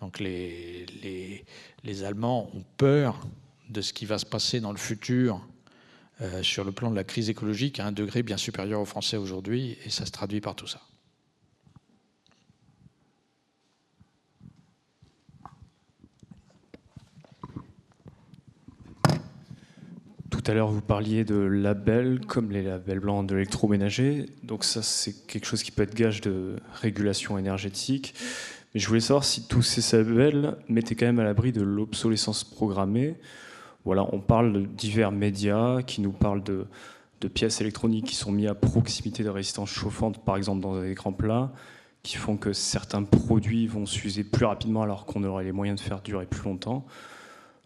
Donc 0.00 0.18
les, 0.18 0.86
les, 1.02 1.44
les 1.84 2.04
Allemands 2.04 2.50
ont 2.54 2.64
peur 2.76 3.26
de 3.70 3.80
ce 3.80 3.92
qui 3.92 4.04
va 4.04 4.18
se 4.18 4.26
passer 4.26 4.60
dans 4.60 4.72
le 4.72 4.78
futur 4.78 5.40
euh, 6.20 6.42
sur 6.42 6.64
le 6.64 6.72
plan 6.72 6.90
de 6.90 6.96
la 6.96 7.04
crise 7.04 7.30
écologique 7.30 7.80
à 7.80 7.86
un 7.86 7.92
degré 7.92 8.22
bien 8.22 8.36
supérieur 8.36 8.80
aux 8.80 8.84
Français 8.84 9.16
aujourd'hui, 9.16 9.78
et 9.84 9.90
ça 9.90 10.04
se 10.04 10.10
traduit 10.10 10.40
par 10.40 10.54
tout 10.54 10.66
ça. 10.66 10.80
Tout 20.30 20.42
à 20.50 20.54
l'heure, 20.54 20.70
vous 20.70 20.80
parliez 20.80 21.24
de 21.24 21.36
labels 21.36 22.20
comme 22.26 22.50
les 22.50 22.62
labels 22.62 23.00
blancs 23.00 23.26
de 23.26 23.34
l'électroménager. 23.34 24.26
Donc 24.42 24.64
ça, 24.64 24.82
c'est 24.82 25.26
quelque 25.26 25.44
chose 25.44 25.62
qui 25.62 25.70
peut 25.70 25.82
être 25.82 25.94
gage 25.94 26.20
de 26.22 26.56
régulation 26.72 27.36
énergétique. 27.36 28.14
Mais 28.72 28.80
je 28.80 28.88
voulais 28.88 29.00
savoir 29.00 29.24
si 29.24 29.46
tous 29.48 29.62
ces 29.62 29.96
labels 29.98 30.56
mettaient 30.68 30.94
quand 30.94 31.06
même 31.06 31.18
à 31.18 31.24
l'abri 31.24 31.52
de 31.52 31.62
l'obsolescence 31.62 32.44
programmée 32.44 33.16
voilà, 33.84 34.06
on 34.12 34.20
parle 34.20 34.52
de 34.52 34.60
divers 34.66 35.12
médias 35.12 35.82
qui 35.82 36.00
nous 36.00 36.12
parlent 36.12 36.42
de, 36.42 36.66
pièces 37.28 37.60
électroniques 37.60 38.06
qui 38.06 38.14
sont 38.14 38.32
mises 38.32 38.48
à 38.48 38.54
proximité 38.54 39.22
de 39.22 39.28
résistance 39.28 39.70
chauffante, 39.70 40.24
par 40.24 40.36
exemple 40.36 40.60
dans 40.60 40.80
des 40.80 40.90
écrans 40.90 41.12
plats, 41.12 41.52
qui 42.02 42.16
font 42.16 42.36
que 42.36 42.52
certains 42.52 43.02
produits 43.02 43.66
vont 43.66 43.84
s'user 43.84 44.24
plus 44.24 44.46
rapidement 44.46 44.82
alors 44.82 45.04
qu'on 45.04 45.22
aurait 45.24 45.44
les 45.44 45.52
moyens 45.52 45.80
de 45.80 45.84
faire 45.84 46.00
durer 46.00 46.24
plus 46.24 46.44
longtemps. 46.44 46.86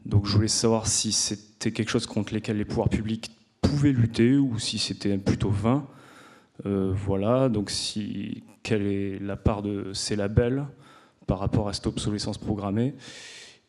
Donc 0.06 0.26
je 0.26 0.32
voulais 0.32 0.48
savoir 0.48 0.86
si 0.86 1.12
c'était 1.12 1.70
quelque 1.70 1.88
chose 1.88 2.06
contre 2.06 2.34
lequel 2.34 2.58
les 2.58 2.64
pouvoirs 2.64 2.88
publics 2.88 3.30
pouvaient 3.62 3.92
lutter 3.92 4.36
ou 4.36 4.58
si 4.58 4.78
c'était 4.78 5.16
plutôt 5.18 5.50
vain. 5.50 5.86
Euh, 6.66 6.92
voilà, 6.94 7.48
donc 7.48 7.70
si, 7.70 8.44
quelle 8.62 8.86
est 8.86 9.18
la 9.20 9.36
part 9.36 9.62
de 9.62 9.92
ces 9.92 10.16
labels 10.16 10.66
par 11.26 11.38
rapport 11.38 11.68
à 11.68 11.72
cette 11.72 11.86
obsolescence 11.86 12.38
programmée? 12.38 12.94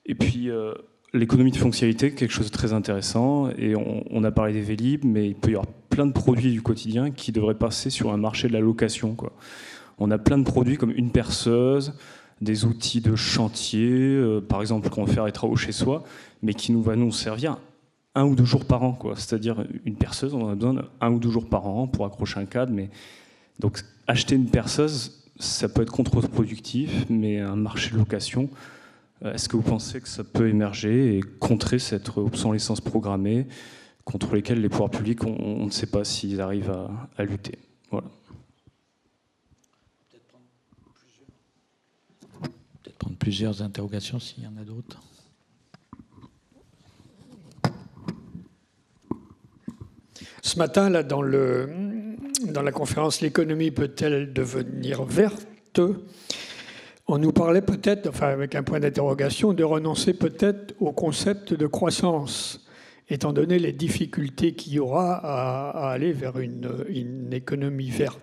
Et 0.06 0.16
puis, 0.16 0.50
euh, 0.50 0.74
l'économie 1.14 1.52
de 1.52 1.58
fonctionnalité, 1.58 2.14
quelque 2.14 2.32
chose 2.32 2.48
de 2.48 2.52
très 2.52 2.74
intéressant. 2.74 3.50
Et 3.58 3.76
on, 3.76 4.24
a 4.24 4.32
parlé 4.32 4.54
des 4.54 4.62
Vélib, 4.62 5.06
mais 5.06 5.28
il 5.28 5.36
peut 5.36 5.52
y 5.52 5.56
avoir 5.56 5.68
plein 5.90 6.06
de 6.06 6.12
produits 6.12 6.52
du 6.52 6.62
quotidien 6.62 7.12
qui 7.12 7.32
devraient 7.32 7.56
passer 7.56 7.90
sur 7.90 8.12
un 8.12 8.18
marché 8.18 8.48
de 8.48 8.54
la 8.54 8.60
location. 8.60 9.16
On 9.98 10.12
a 10.12 10.18
plein 10.18 10.38
de 10.38 10.44
produits 10.44 10.78
comme 10.78 10.92
une 10.92 11.12
perceuse, 11.12 11.94
des 12.42 12.66
outils 12.66 13.00
de 13.00 13.16
chantier, 13.16 13.90
euh, 13.90 14.42
par 14.42 14.60
exemple, 14.60 14.90
qu'on 14.90 15.06
va 15.06 15.14
faire 15.14 15.26
les 15.26 15.32
travaux 15.32 15.56
chez 15.56 15.72
soi, 15.72 16.04
mais 16.42 16.54
qui 16.54 16.74
nous 16.74 16.82
va 16.82 16.98
nous 16.98 17.12
servir 17.14 17.58
un 18.14 18.26
ou 18.26 18.36
deux 18.36 18.46
jours 18.46 18.66
par 18.66 18.84
an. 18.84 18.98
C'est-à-dire 19.16 19.64
une 19.86 19.96
perceuse, 19.96 20.34
on 20.34 20.42
en 20.42 20.50
a 20.50 20.56
besoin 20.56 20.84
un 21.00 21.12
ou 21.12 21.20
deux 21.20 21.30
jours 21.30 21.48
par 21.48 21.66
an 21.68 21.88
pour 21.88 22.06
accrocher 22.06 22.40
un 22.40 22.46
cadre. 22.46 22.74
Mais... 22.74 22.90
Donc 23.60 23.82
acheter 24.08 24.36
une 24.36 24.50
perceuse, 24.50 25.24
ça 25.40 25.70
peut 25.70 25.82
être 25.82 25.92
contre-productif, 25.92 27.06
mais 27.10 27.40
un 27.40 27.56
marché 27.56 27.92
de 27.92 27.98
location, 27.98 28.50
est-ce 29.24 29.48
que 29.48 29.56
vous 29.56 29.64
pensez 29.64 30.02
que 30.02 30.08
ça 30.08 30.24
peut 30.24 30.50
émerger 30.50 31.18
et 31.18 31.22
contrer 31.22 31.80
cette 31.80 32.10
obsolescence 32.18 32.82
programmée 32.82 33.48
contre 34.04 34.36
lesquelles 34.36 34.62
les 34.62 34.70
pouvoirs 34.70 34.92
publics, 34.92 35.24
on, 35.24 35.66
ne 35.66 35.72
sait 35.72 35.88
pas 35.88 36.04
s'ils 36.04 36.42
arrivent 36.42 36.76
à, 37.18 37.24
lutter? 37.24 37.58
Voilà. 37.90 38.08
Peut-être 42.84 42.98
prendre 42.98 43.18
plusieurs 43.18 43.62
interrogations 43.62 44.20
s'il 44.20 44.44
y 44.44 44.48
en 44.48 44.58
a 44.58 44.64
d'autres. 44.64 45.02
Ce 50.42 50.60
matin, 50.60 50.92
là, 50.92 51.02
dans, 51.02 51.24
le, 51.24 52.16
dans 52.44 52.62
la 52.62 52.72
conférence 52.72 53.22
L'économie 53.22 53.72
peut-elle 53.72 54.32
devenir 54.32 55.04
verte? 55.04 55.48
On 57.08 57.18
nous 57.20 57.32
parlait 57.32 57.62
peut-être, 57.62 58.08
enfin 58.08 58.28
avec 58.28 58.56
un 58.56 58.64
point 58.64 58.80
d'interrogation, 58.80 59.54
de 59.54 59.64
renoncer 59.64 60.14
peut-être 60.14 60.74
au 60.80 60.92
concept 60.92 61.54
de 61.54 61.68
croissance, 61.68 62.66
étant 63.10 63.32
donné 63.32 63.60
les 63.60 63.74
difficultés 63.74 64.54
qu'il 64.56 64.74
y 64.74 64.80
aura 64.80 65.16
à, 65.18 65.92
aller 65.92 66.12
vers 66.12 66.40
une, 66.40 67.30
économie 67.32 67.92
verte. 67.92 68.20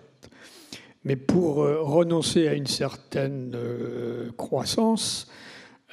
Mais 1.05 1.15
pour 1.15 1.63
euh, 1.63 1.81
renoncer 1.81 2.47
à 2.47 2.53
une 2.53 2.67
certaine 2.67 3.53
euh, 3.55 4.31
croissance, 4.37 5.29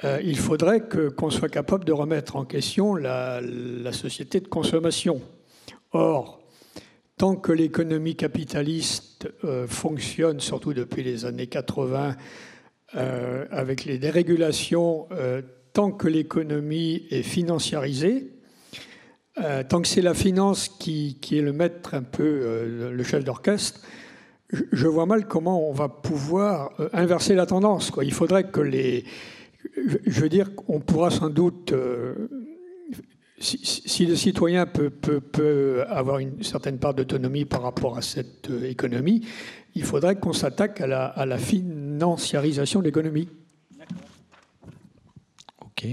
euh, 0.03 0.19
il 0.23 0.37
faudrait 0.37 0.81
qu'on 0.87 1.29
soit 1.29 1.49
capable 1.49 1.85
de 1.85 1.91
remettre 1.91 2.35
en 2.35 2.45
question 2.45 2.95
la, 2.95 3.39
la 3.41 3.91
société 3.93 4.39
de 4.39 4.47
consommation. 4.47 5.21
Or, 5.93 6.41
tant 7.17 7.35
que 7.35 7.51
l'économie 7.51 8.15
capitaliste 8.15 9.29
fonctionne, 9.67 10.39
surtout 10.39 10.73
depuis 10.73 11.03
les 11.03 11.25
années 11.25 11.47
80, 11.47 12.15
euh, 12.95 13.45
avec 13.51 13.85
les 13.85 13.97
dérégulations, 13.97 15.07
euh, 15.13 15.41
tant 15.71 15.91
que 15.91 16.09
l'économie 16.09 17.05
est 17.09 17.23
financiarisée, 17.23 18.33
euh, 19.41 19.63
tant 19.63 19.81
que 19.81 19.87
c'est 19.87 20.01
la 20.01 20.13
finance 20.13 20.67
qui, 20.67 21.17
est 21.31 21.41
le 21.41 21.53
maître, 21.53 21.93
un 21.93 22.03
peu 22.03 22.65
le 22.91 23.03
chef 23.03 23.23
d'orchestre, 23.23 23.79
je 24.51 24.87
vois 24.87 25.05
mal 25.05 25.25
comment 25.25 25.69
on 25.69 25.71
va 25.71 25.87
pouvoir 25.87 26.73
inverser 26.91 27.33
la 27.33 27.45
tendance. 27.45 27.93
Il 28.03 28.13
faudrait 28.13 28.43
que 28.43 28.59
les. 28.59 29.05
Je 30.05 30.19
veux 30.21 30.27
dire, 30.27 30.49
on 30.67 30.81
pourra 30.81 31.09
sans 31.11 31.29
doute 31.29 31.73
si, 33.39 34.05
le 34.05 34.15
citoyen 34.15 34.65
peut, 34.65 35.83
avoir 35.87 36.19
une 36.19 36.43
certaine 36.43 36.77
part 36.77 36.93
d'autonomie 36.93 37.45
par 37.45 37.61
rapport 37.61 37.97
à 37.97 38.01
cette 38.01 38.49
économie, 38.63 39.25
il 39.75 39.83
faudrait 39.83 40.15
qu'on 40.15 40.33
s'attaque 40.33 40.81
à 40.81 40.87
la, 40.87 41.05
à 41.05 41.25
la, 41.25 41.37
financiarisation 42.01 42.79
de 42.79 42.85
l'économie. 42.85 43.29
Ok. 45.61 45.87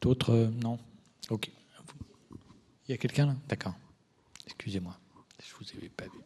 D'autres 0.00 0.30
euh, 0.30 0.50
Non 0.62 0.78
Ok. 1.28 1.50
Il 2.88 2.92
y 2.92 2.94
a 2.94 2.96
quelqu'un 2.96 3.26
là? 3.26 3.36
D'accord. 3.48 3.74
Excusez-moi, 4.46 4.96
je 5.42 5.52
ne 5.52 5.58
vous 5.58 5.76
avais 5.76 5.88
pas 5.90 6.04
vu. 6.04 6.20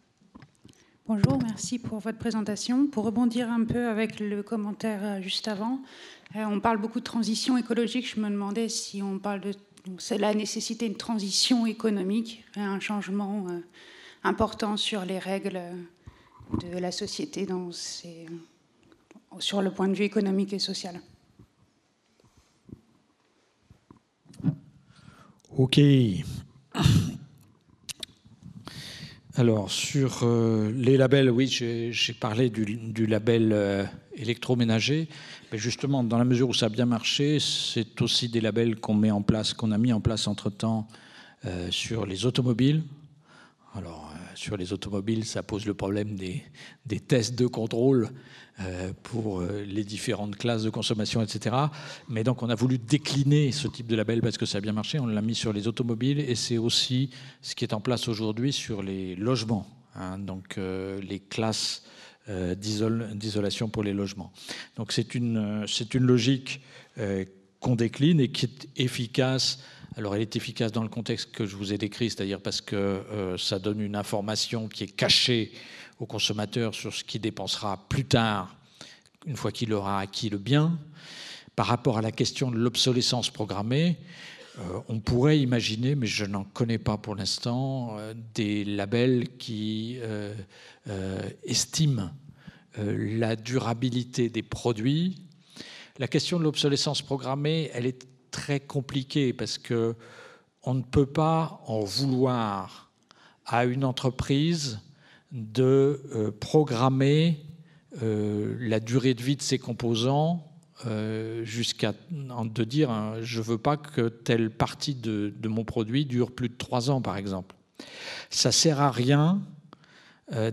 Bonjour, 1.09 1.43
merci 1.43 1.81
pour 1.81 1.99
votre 1.99 2.19
présentation. 2.19 2.87
Pour 2.87 3.05
rebondir 3.05 3.51
un 3.51 3.65
peu 3.65 3.89
avec 3.89 4.21
le 4.21 4.45
commentaire 4.45 5.01
euh, 5.03 5.21
juste 5.21 5.49
avant, 5.49 5.81
euh, 6.37 6.45
on 6.45 6.61
parle 6.61 6.79
beaucoup 6.79 7.01
de 7.01 7.05
transition 7.05 7.57
écologique. 7.57 8.09
Je 8.15 8.21
me 8.21 8.31
demandais 8.31 8.69
si 8.69 9.03
on 9.03 9.19
parle 9.19 9.41
de 9.41 9.53
la 10.19 10.35
nécessité 10.35 10.89
d'une 10.89 10.97
transition 10.97 11.67
économique, 11.67 12.45
un 12.57 12.81
changement 12.81 13.47
euh, 13.49 13.61
important 14.25 14.77
sur 14.77 15.05
les 15.05 15.19
règles 15.19 15.61
de 16.63 16.79
la 16.79 16.93
société 16.93 17.47
dans 17.47 17.71
sur 19.39 19.63
le 19.63 19.71
point 19.71 19.89
de 19.89 19.95
vue 19.95 20.05
économique 20.05 20.53
et 20.53 20.59
social. 20.59 21.01
Ok. 25.57 25.81
Alors, 29.37 29.71
sur 29.71 30.21
euh, 30.23 30.71
les 30.75 30.97
labels, 30.97 31.31
oui, 31.31 31.47
j'ai 31.49 32.13
parlé 32.13 32.51
du, 32.51 33.07
label 33.07 33.51
euh, 33.53 33.85
électroménager. 34.21 35.09
Mais 35.53 35.59
justement, 35.59 36.05
dans 36.05 36.19
la 36.19 36.25
mesure 36.25 36.49
où 36.49 36.55
ça 36.55 36.67
a 36.67 36.69
bien 36.69 36.87
marché, 36.87 37.39
c'est 37.41 38.01
aussi 38.03 38.29
des 38.29 38.41
labels 38.41 38.77
qu'on 38.77 38.95
met 38.95 39.11
en 39.11 39.23
place, 39.23 39.55
qu'on 39.55 39.73
a 39.73 39.79
mis 39.79 39.93
en 39.93 40.01
place 40.01 40.27
entre-temps 40.27 40.87
euh, 41.45 41.71
sur 41.71 42.07
les 42.07 42.27
automobiles. 42.27 42.83
Alors, 43.75 44.11
sur 44.35 44.57
les 44.57 44.73
automobiles, 44.73 45.25
ça 45.25 45.43
pose 45.43 45.67
le 45.67 45.75
problème 45.75 46.17
des, 46.17 46.43
tests 47.01 47.39
de 47.39 47.47
contrôle 47.47 48.09
euh, 48.61 48.93
pour 49.03 49.41
euh, 49.41 49.65
les 49.67 49.85
différentes 49.85 50.37
classes 50.37 50.63
de 50.63 50.71
consommation, 50.71 51.23
etc. 51.23 51.57
Mais 52.09 52.25
donc, 52.25 52.43
on 52.43 52.49
a 52.49 52.55
voulu 52.55 52.79
décliner 52.79 53.53
ce 53.53 53.69
type 53.69 53.87
de 53.87 53.97
label 53.97 54.23
parce 54.23 54.39
que 54.39 54.47
ça 54.47 54.59
a 54.59 54.61
bien 54.61 54.73
marché. 54.73 54.99
On 54.99 55.07
l'a 55.07 55.23
mis 55.23 55.35
sur 55.35 55.53
les 55.53 55.69
automobiles 55.69 56.21
et 56.21 56.35
c'est 56.35 56.59
aussi 56.59 57.11
ce 57.43 57.55
qui 57.55 57.65
est 57.65 57.75
en 57.75 57.81
place 57.81 58.09
aujourd'hui 58.09 58.53
sur 58.53 58.83
les 58.83 59.15
logements. 59.15 59.67
Hein. 59.95 60.19
donc, 60.19 60.57
euh, 60.57 61.01
les 61.03 61.19
classes 61.19 61.83
d'isolation 62.57 63.69
pour 63.69 63.83
les 63.83 63.93
logements. 63.93 64.33
Donc, 64.77 64.93
c'est 64.93 65.15
une, 65.15 65.65
logique 65.95 66.61
qu'on 67.61 67.77
décline 67.77 68.21
et 68.21 68.29
qui 68.29 68.47
est 68.47 68.69
efficace 68.77 69.59
alors 69.97 70.15
elle 70.15 70.23
est 70.23 70.37
efficace 70.37 70.73
dans 70.73 70.83
le 70.83 70.89
contexte 70.89 71.33
que 71.33 71.47
je 71.47 71.57
vous 71.57 71.73
ai 71.73 71.79
décrit, 71.79 72.11
c'est-à-dire 72.11 72.41
parce 72.41 72.61
que 72.61 72.77
euh, 72.77 73.37
ça 73.37 73.59
donne 73.59 73.81
une 73.81 73.97
information 73.97 74.69
qui 74.69 74.85
est 74.85 74.95
cachée 74.97 75.53
au 75.99 76.07
consommateur 76.07 76.75
sur 76.75 76.95
ce 76.95 77.05
qu'il 77.05 77.21
dépensera 77.21 77.89
plus 77.89 78.05
tard, 78.05 78.57
une 79.27 79.37
fois 79.37 79.53
qu'il 79.53 79.73
aura 79.73 80.01
acquis 80.01 80.31
le 80.31 80.39
bien. 80.39 80.79
Par 81.57 81.67
rapport 81.67 81.99
à 81.99 82.03
la 82.03 82.13
question 82.13 82.51
de 82.51 82.57
l'obsolescence 82.57 83.31
programmée, 83.31 83.99
euh, 83.99 84.05
on 84.89 85.01
pourrait 85.01 85.39
imaginer, 85.39 85.95
mais 85.95 86.07
je 86.07 86.25
n'en 86.25 86.45
connais 86.45 86.79
pas 86.79 86.97
pour 86.97 87.15
l'instant, 87.15 87.97
euh, 87.99 88.15
des 88.35 88.65
labels 88.65 89.29
qui 89.39 89.99
estiment 91.45 92.11
la 92.77 93.37
durabilité 93.37 94.29
des 94.29 94.43
produits. 94.43 95.23
La 95.99 96.09
question 96.09 96.39
de 96.39 96.45
l'obsolescence 96.45 97.03
programmée, 97.03 97.71
elle 97.75 97.87
est 97.87 98.07
très 98.31 98.61
compliqué 98.61 99.33
parce 99.33 99.59
que 99.59 99.95
on 100.63 100.75
ne 100.75 100.83
peut 100.83 101.07
pas 101.07 101.63
en 101.67 101.81
vouloir 101.81 102.91
à 103.47 103.65
une 103.65 103.85
entreprise 103.85 104.81
de 105.33 106.03
euh, 106.15 106.31
programmer 106.31 107.45
euh, 108.03 108.57
la 108.61 108.81
durée 108.81 109.15
de 109.15 109.23
vie 109.23 109.37
de 109.37 109.43
ses 109.43 109.59
composants 109.59 110.50
euh, 110.87 111.45
jusqu'à 111.45 111.93
de 112.11 112.65
dire 112.65 112.91
hein, 112.91 113.15
je 113.21 113.43
veux 113.43 113.59
pas 113.59 113.77
que 113.77 114.09
telle 114.09 114.51
partie 114.51 114.95
de, 114.95 115.33
de, 115.37 115.49
mon 115.49 115.65
produit 115.65 116.07
dure 116.07 116.31
plus 116.31 116.49
de 116.49 116.57
trois 116.57 116.91
ans 116.91 117.03
par 117.03 117.17
exemple. 117.17 117.55
Ça 118.31 118.53
sert 118.53 118.81
à 118.81 118.91
rien 118.91 119.41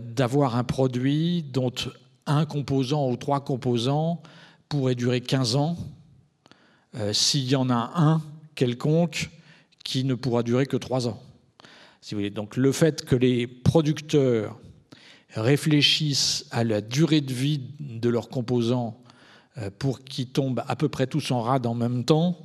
d'avoir 0.00 0.56
un 0.56 0.64
produit 0.64 1.44
dont 1.44 1.72
un 2.26 2.46
composant 2.46 3.08
ou 3.10 3.16
trois 3.16 3.44
composants 3.44 4.20
pourraient 4.68 4.94
durer 4.94 5.20
15 5.20 5.56
ans 5.56 5.76
euh, 6.94 7.12
s'il 7.12 7.48
y 7.48 7.56
en 7.56 7.70
a 7.70 7.92
un 7.94 8.22
quelconque 8.54 9.30
qui 9.84 10.04
ne 10.04 10.14
pourra 10.14 10.42
durer 10.42 10.66
que 10.66 10.76
trois 10.76 11.08
ans. 11.08 11.22
Si 12.00 12.14
vous. 12.14 12.28
Donc 12.30 12.56
le 12.56 12.72
fait 12.72 13.04
que 13.04 13.16
les 13.16 13.46
producteurs 13.46 14.58
réfléchissent 15.34 16.46
à 16.50 16.64
la 16.64 16.80
durée 16.80 17.20
de 17.20 17.32
vie 17.32 17.60
de 17.80 18.08
leurs 18.08 18.28
composants 18.28 19.00
euh, 19.00 19.07
pour 19.78 20.00
qu'ils 20.00 20.28
tombent 20.28 20.62
à 20.66 20.76
peu 20.76 20.88
près 20.88 21.06
tous 21.06 21.30
en 21.30 21.42
rade 21.42 21.66
en 21.66 21.74
même 21.74 22.04
temps, 22.04 22.38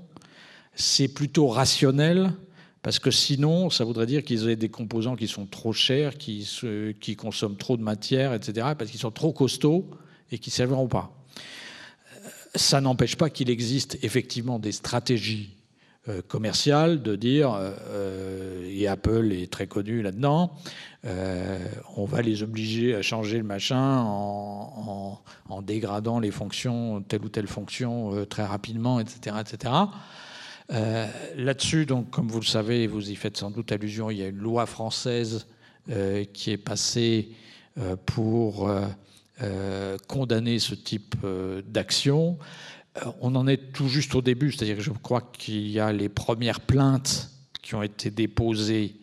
c'est 0.75 1.07
plutôt 1.07 1.47
rationnel 1.47 2.33
parce 2.81 2.99
que 2.99 3.11
sinon, 3.11 3.69
ça 3.69 3.85
voudrait 3.85 4.05
dire 4.05 4.23
qu'ils 4.23 4.49
aient 4.49 4.55
des 4.55 4.69
composants 4.69 5.15
qui 5.15 5.27
sont 5.27 5.45
trop 5.45 5.71
chers, 5.71 6.17
qui, 6.17 6.49
qui 6.99 7.15
consomment 7.15 7.55
trop 7.55 7.77
de 7.77 7.81
matière, 7.81 8.33
etc., 8.33 8.67
parce 8.77 8.91
qu'ils 8.91 8.99
sont 8.99 9.11
trop 9.11 9.31
costauds 9.31 9.89
et 10.31 10.37
qui 10.37 10.49
ne 10.49 10.53
serviront 10.53 10.87
pas 10.87 11.15
ça 12.55 12.81
n'empêche 12.81 13.15
pas 13.15 13.29
qu'il 13.29 13.49
existe 13.49 13.97
effectivement 14.03 14.59
des 14.59 14.71
stratégies 14.71 15.55
euh, 16.09 16.21
commerciales 16.27 17.01
de 17.01 17.15
dire, 17.15 17.53
euh, 17.57 18.67
et 18.69 18.87
Apple 18.87 19.31
est 19.31 19.51
très 19.51 19.67
connu 19.67 20.01
là-dedans, 20.01 20.51
euh, 21.05 21.57
on 21.95 22.05
va 22.05 22.21
les 22.21 22.43
obliger 22.43 22.95
à 22.95 23.01
changer 23.01 23.37
le 23.37 23.43
machin 23.43 24.01
en, 24.01 25.21
dégradant 25.61 26.19
les 26.19 26.31
fonctions, 26.31 27.01
telle 27.01 27.23
ou 27.23 27.29
telle 27.29 27.47
fonction 27.47 28.25
très 28.25 28.43
rapidement, 28.43 28.99
etc. 28.99 29.37
etc. 29.39 29.73
Là-dessus, 31.37 31.85
donc, 31.85 32.09
comme 32.09 32.27
vous 32.27 32.39
le 32.39 32.45
savez, 32.45 32.87
vous 32.87 33.11
y 33.11 33.15
faites 33.15 33.37
sans 33.37 33.51
doute 33.51 33.71
allusion, 33.71 34.09
il 34.09 34.17
y 34.17 34.23
a 34.23 34.27
une 34.27 34.39
loi 34.39 34.65
française 34.65 35.47
qui 36.33 36.51
est 36.51 36.57
passée 36.57 37.29
pour 38.05 38.69
euh, 39.41 39.97
condamner 40.07 40.59
ce 40.59 40.75
type 40.75 41.15
euh, 41.23 41.63
d'action. 41.67 42.37
Euh, 42.97 43.11
on 43.21 43.35
en 43.35 43.47
est 43.47 43.71
tout 43.73 43.87
juste 43.87 44.15
au 44.15 44.21
début, 44.21 44.51
c'est-à-dire 44.51 44.77
que 44.77 44.83
je 44.83 44.91
crois 44.91 45.21
qu'il 45.21 45.67
y 45.67 45.79
a 45.79 45.91
les 45.91 46.09
premières 46.09 46.61
plaintes 46.61 47.29
qui 47.61 47.75
ont 47.75 47.83
été 47.83 48.11
déposées 48.11 48.95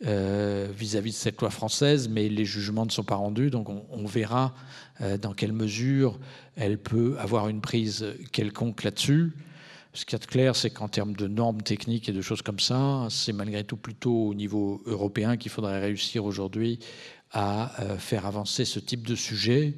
vis-à-vis 0.00 1.10
de 1.10 1.16
cette 1.16 1.40
loi 1.40 1.50
française, 1.50 2.08
mais 2.08 2.28
les 2.28 2.44
jugements 2.44 2.86
ne 2.86 2.90
sont 2.90 3.02
pas 3.02 3.16
rendus, 3.16 3.50
donc 3.50 3.68
on, 3.68 4.06
verra 4.06 4.54
dans 5.20 5.34
quelle 5.34 5.52
mesure 5.52 6.20
elle 6.54 6.78
peut 6.78 7.16
avoir 7.18 7.48
une 7.48 7.60
prise 7.60 8.06
quelconque 8.30 8.84
là-dessus. 8.84 9.32
Ce 9.94 10.04
qui 10.04 10.14
est 10.14 10.26
clair, 10.26 10.54
c'est 10.54 10.70
qu'en 10.70 10.86
termes 10.86 11.14
de 11.14 11.26
normes 11.26 11.62
techniques 11.62 12.08
et 12.08 12.12
de 12.12 12.20
choses 12.20 12.42
comme 12.42 12.60
ça, 12.60 13.08
c'est 13.10 13.32
malgré 13.32 13.64
tout 13.64 13.76
plutôt 13.76 14.28
au 14.28 14.34
niveau 14.34 14.80
européen 14.86 15.36
qu'il 15.36 15.50
faudrait 15.50 15.80
réussir 15.80 16.24
aujourd'hui 16.24 16.78
à 17.32 17.80
euh, 17.80 17.98
faire 17.98 18.26
avancer 18.26 18.64
ce 18.64 18.78
type 18.78 19.06
de 19.06 19.14
sujet. 19.14 19.74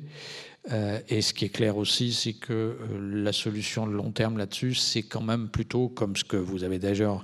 Euh, 0.70 1.00
et 1.08 1.22
ce 1.22 1.32
qui 1.32 1.46
est 1.46 1.50
clair 1.50 1.76
aussi, 1.78 2.12
c'est 2.12 2.34
que 2.34 2.52
euh, 2.52 2.76
la 3.22 3.32
solution 3.32 3.86
de 3.86 3.92
long 3.92 4.12
terme 4.12 4.36
là-dessus, 4.36 4.74
c'est 4.74 5.02
quand 5.02 5.22
même 5.22 5.48
plutôt, 5.48 5.88
comme 5.88 6.16
ce 6.16 6.24
que 6.24 6.36
vous 6.36 6.64
avez 6.64 6.78
déjà 6.78 7.18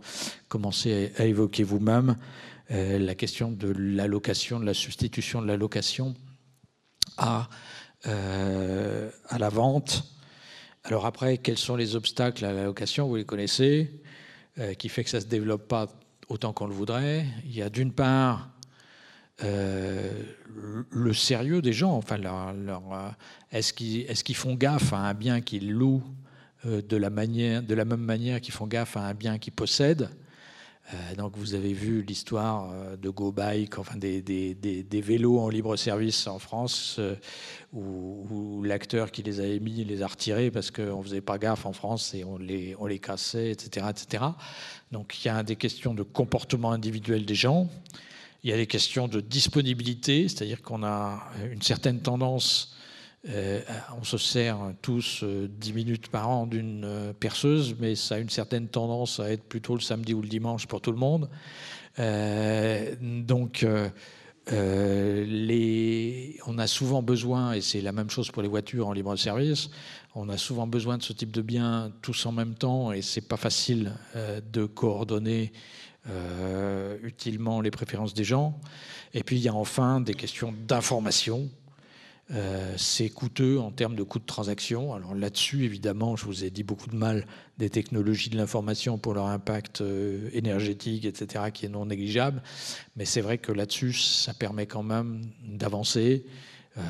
commencé 0.48 1.12
à 1.18 1.24
évoquer 1.24 1.62
vous-même, 1.62 2.16
la 2.68 3.14
question 3.14 3.52
de 3.52 3.68
l'allocation, 3.68 4.58
de 4.58 4.64
la 4.64 4.74
substitution 4.74 5.40
de 5.40 5.46
l'allocation 5.46 6.14
à, 7.16 7.48
à 8.02 9.38
la 9.38 9.48
vente. 9.50 10.02
Alors 10.82 11.06
après, 11.06 11.38
quels 11.38 11.58
sont 11.58 11.76
les 11.76 11.94
obstacles 11.94 12.44
à 12.44 12.52
l'allocation 12.52 13.06
Vous 13.06 13.14
les 13.14 13.24
connaissez, 13.24 14.02
qui 14.78 14.88
fait 14.88 15.04
que 15.04 15.10
ça 15.10 15.18
ne 15.18 15.22
se 15.22 15.28
développe 15.28 15.68
pas 15.68 15.86
autant 16.28 16.52
qu'on 16.52 16.66
le 16.66 16.74
voudrait? 16.74 17.24
Il 17.44 17.54
y 17.54 17.62
a 17.62 17.70
d'une 17.70 17.92
part 17.92 18.48
euh, 18.48 18.55
le 19.42 21.12
sérieux 21.12 21.62
des 21.62 21.72
gens. 21.72 21.92
Enfin, 21.92 22.18
leur, 22.18 22.52
euh, 22.92 23.08
est-ce 23.52 23.72
qu'ils 23.72 24.36
font 24.36 24.54
gaffe 24.54 24.92
à 24.92 24.98
un 24.98 25.14
bien 25.14 25.40
qu'ils 25.40 25.70
louent 25.70 26.02
euh, 26.64 26.82
de, 26.82 26.96
la 26.96 27.10
manière, 27.10 27.62
de 27.62 27.74
la 27.74 27.84
même 27.84 28.00
manière 28.00 28.40
qu'ils 28.40 28.54
font 28.54 28.66
gaffe 28.66 28.96
à 28.96 29.00
un 29.00 29.14
bien 29.14 29.38
qu'ils 29.38 29.52
possèdent? 29.52 30.10
Donc 31.18 31.36
vous 31.36 31.54
avez 31.54 31.72
vu 31.72 32.02
l'histoire 32.02 32.96
de 32.96 33.10
GoBike, 33.10 33.76
enfin 33.76 33.96
des, 33.96 34.22
des, 34.22 35.00
vélos 35.00 35.40
en 35.40 35.48
libre 35.48 35.74
service 35.74 36.28
en 36.28 36.38
France, 36.38 37.00
où, 37.72 38.62
l'acteur 38.62 39.10
qui 39.10 39.24
les 39.24 39.40
a 39.40 39.46
émis 39.46 39.82
les 39.82 40.02
a 40.02 40.06
retirés 40.06 40.52
parce 40.52 40.70
qu'on 40.70 40.98
ne 40.98 41.02
faisait 41.02 41.20
pas 41.20 41.38
gaffe 41.38 41.66
en 41.66 41.72
France 41.72 42.14
et 42.14 42.22
on 42.22 42.38
les, 42.38 42.76
on 42.78 42.86
les 42.86 43.00
cassait, 43.00 43.50
etc., 43.50 43.86
etc. 43.90 44.26
Donc 44.92 45.24
il 45.24 45.26
y 45.26 45.28
a 45.28 45.42
des 45.42 45.56
questions 45.56 45.92
de 45.92 46.04
comportement 46.04 46.70
individuel 46.70 47.26
des 47.26 47.34
gens. 47.34 47.68
Il 48.44 48.50
y 48.50 48.52
a 48.52 48.56
des 48.56 48.66
questions 48.66 49.08
de 49.08 49.20
disponibilité, 49.20 50.28
c'est-à-dire 50.28 50.62
qu'on 50.62 50.84
a 50.84 51.20
une 51.50 51.62
certaine 51.62 52.00
tendance 52.00 52.76
on 53.98 54.04
se 54.04 54.18
sert 54.18 54.58
tous 54.82 55.24
10 55.24 55.72
minutes 55.72 56.08
par 56.08 56.28
an 56.28 56.46
d'une 56.46 57.12
perceuse, 57.18 57.74
mais 57.80 57.94
ça 57.96 58.16
a 58.16 58.18
une 58.18 58.30
certaine 58.30 58.68
tendance 58.68 59.20
à 59.20 59.32
être 59.32 59.42
plutôt 59.42 59.74
le 59.74 59.80
samedi 59.80 60.14
ou 60.14 60.22
le 60.22 60.28
dimanche 60.28 60.66
pour 60.66 60.80
tout 60.80 60.92
le 60.92 60.98
monde. 60.98 61.28
donc, 63.00 63.66
les, 64.48 66.38
on 66.46 66.58
a 66.58 66.66
souvent 66.68 67.02
besoin, 67.02 67.54
et 67.54 67.60
c'est 67.60 67.80
la 67.80 67.92
même 67.92 68.10
chose 68.10 68.30
pour 68.30 68.42
les 68.42 68.48
voitures 68.48 68.86
en 68.86 68.92
libre 68.92 69.16
service, 69.16 69.70
on 70.14 70.28
a 70.28 70.36
souvent 70.36 70.68
besoin 70.68 70.96
de 70.98 71.02
ce 71.02 71.12
type 71.12 71.32
de 71.32 71.42
biens 71.42 71.92
tous 72.02 72.26
en 72.26 72.32
même 72.32 72.54
temps, 72.54 72.92
et 72.92 73.02
c'est 73.02 73.26
pas 73.26 73.36
facile 73.36 73.92
de 74.14 74.66
coordonner 74.66 75.52
euh, 76.08 76.96
utilement 77.02 77.60
les 77.60 77.70
préférences 77.70 78.14
des 78.14 78.24
gens. 78.24 78.58
Et 79.14 79.22
puis 79.22 79.36
il 79.36 79.42
y 79.42 79.48
a 79.48 79.54
enfin 79.54 80.00
des 80.00 80.14
questions 80.14 80.54
d'information. 80.66 81.48
Euh, 82.32 82.74
c'est 82.76 83.08
coûteux 83.08 83.60
en 83.60 83.70
termes 83.70 83.94
de 83.94 84.02
coûts 84.02 84.18
de 84.18 84.26
transaction. 84.26 84.94
Alors 84.94 85.14
là-dessus, 85.14 85.64
évidemment, 85.64 86.16
je 86.16 86.24
vous 86.24 86.44
ai 86.44 86.50
dit 86.50 86.64
beaucoup 86.64 86.88
de 86.88 86.96
mal 86.96 87.24
des 87.58 87.70
technologies 87.70 88.30
de 88.30 88.36
l'information 88.36 88.98
pour 88.98 89.14
leur 89.14 89.26
impact 89.26 89.80
euh, 89.80 90.28
énergétique, 90.32 91.04
etc., 91.04 91.44
qui 91.52 91.66
est 91.66 91.68
non 91.68 91.86
négligeable. 91.86 92.42
Mais 92.96 93.04
c'est 93.04 93.20
vrai 93.20 93.38
que 93.38 93.52
là-dessus, 93.52 93.92
ça 93.92 94.34
permet 94.34 94.66
quand 94.66 94.82
même 94.82 95.22
d'avancer. 95.44 96.24
Euh, 96.78 96.82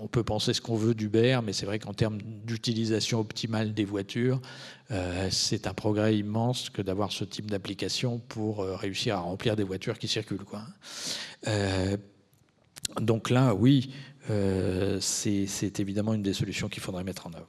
on 0.00 0.08
peut 0.08 0.22
penser 0.22 0.52
ce 0.52 0.60
qu'on 0.60 0.76
veut 0.76 0.94
d'Uber, 0.94 1.40
mais 1.42 1.52
c'est 1.52 1.66
vrai 1.66 1.78
qu'en 1.78 1.94
termes 1.94 2.20
d'utilisation 2.20 3.20
optimale 3.20 3.72
des 3.72 3.84
voitures, 3.84 4.40
euh, 4.90 5.28
c'est 5.30 5.66
un 5.66 5.74
progrès 5.74 6.16
immense 6.16 6.68
que 6.68 6.82
d'avoir 6.82 7.12
ce 7.12 7.24
type 7.24 7.50
d'application 7.50 8.18
pour 8.18 8.60
euh, 8.60 8.76
réussir 8.76 9.16
à 9.16 9.20
remplir 9.20 9.56
des 9.56 9.64
voitures 9.64 9.98
qui 9.98 10.08
circulent. 10.08 10.40
Donc 13.00 13.30
là, 13.30 13.54
oui, 13.54 13.94
c'est 15.00 15.80
évidemment 15.80 16.12
une 16.14 16.22
des 16.22 16.34
solutions 16.34 16.68
qu'il 16.68 16.82
faudrait 16.82 17.04
mettre 17.04 17.26
en 17.26 17.32
œuvre. 17.34 17.48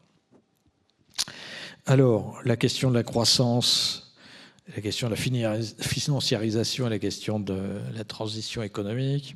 Alors, 1.88 2.40
la 2.46 2.56
question 2.58 2.92
de 2.92 2.96
la 2.96 3.04
croissance, 3.04 4.16
la 4.76 4.82
question 4.82 5.10
de 5.10 5.16
la 5.16 5.62
financiarisation 5.80 6.88
et 6.88 6.90
la 6.92 7.00
question 7.00 7.40
de 7.40 7.82
la 7.94 8.04
transition 8.04 8.62
économique. 8.62 9.36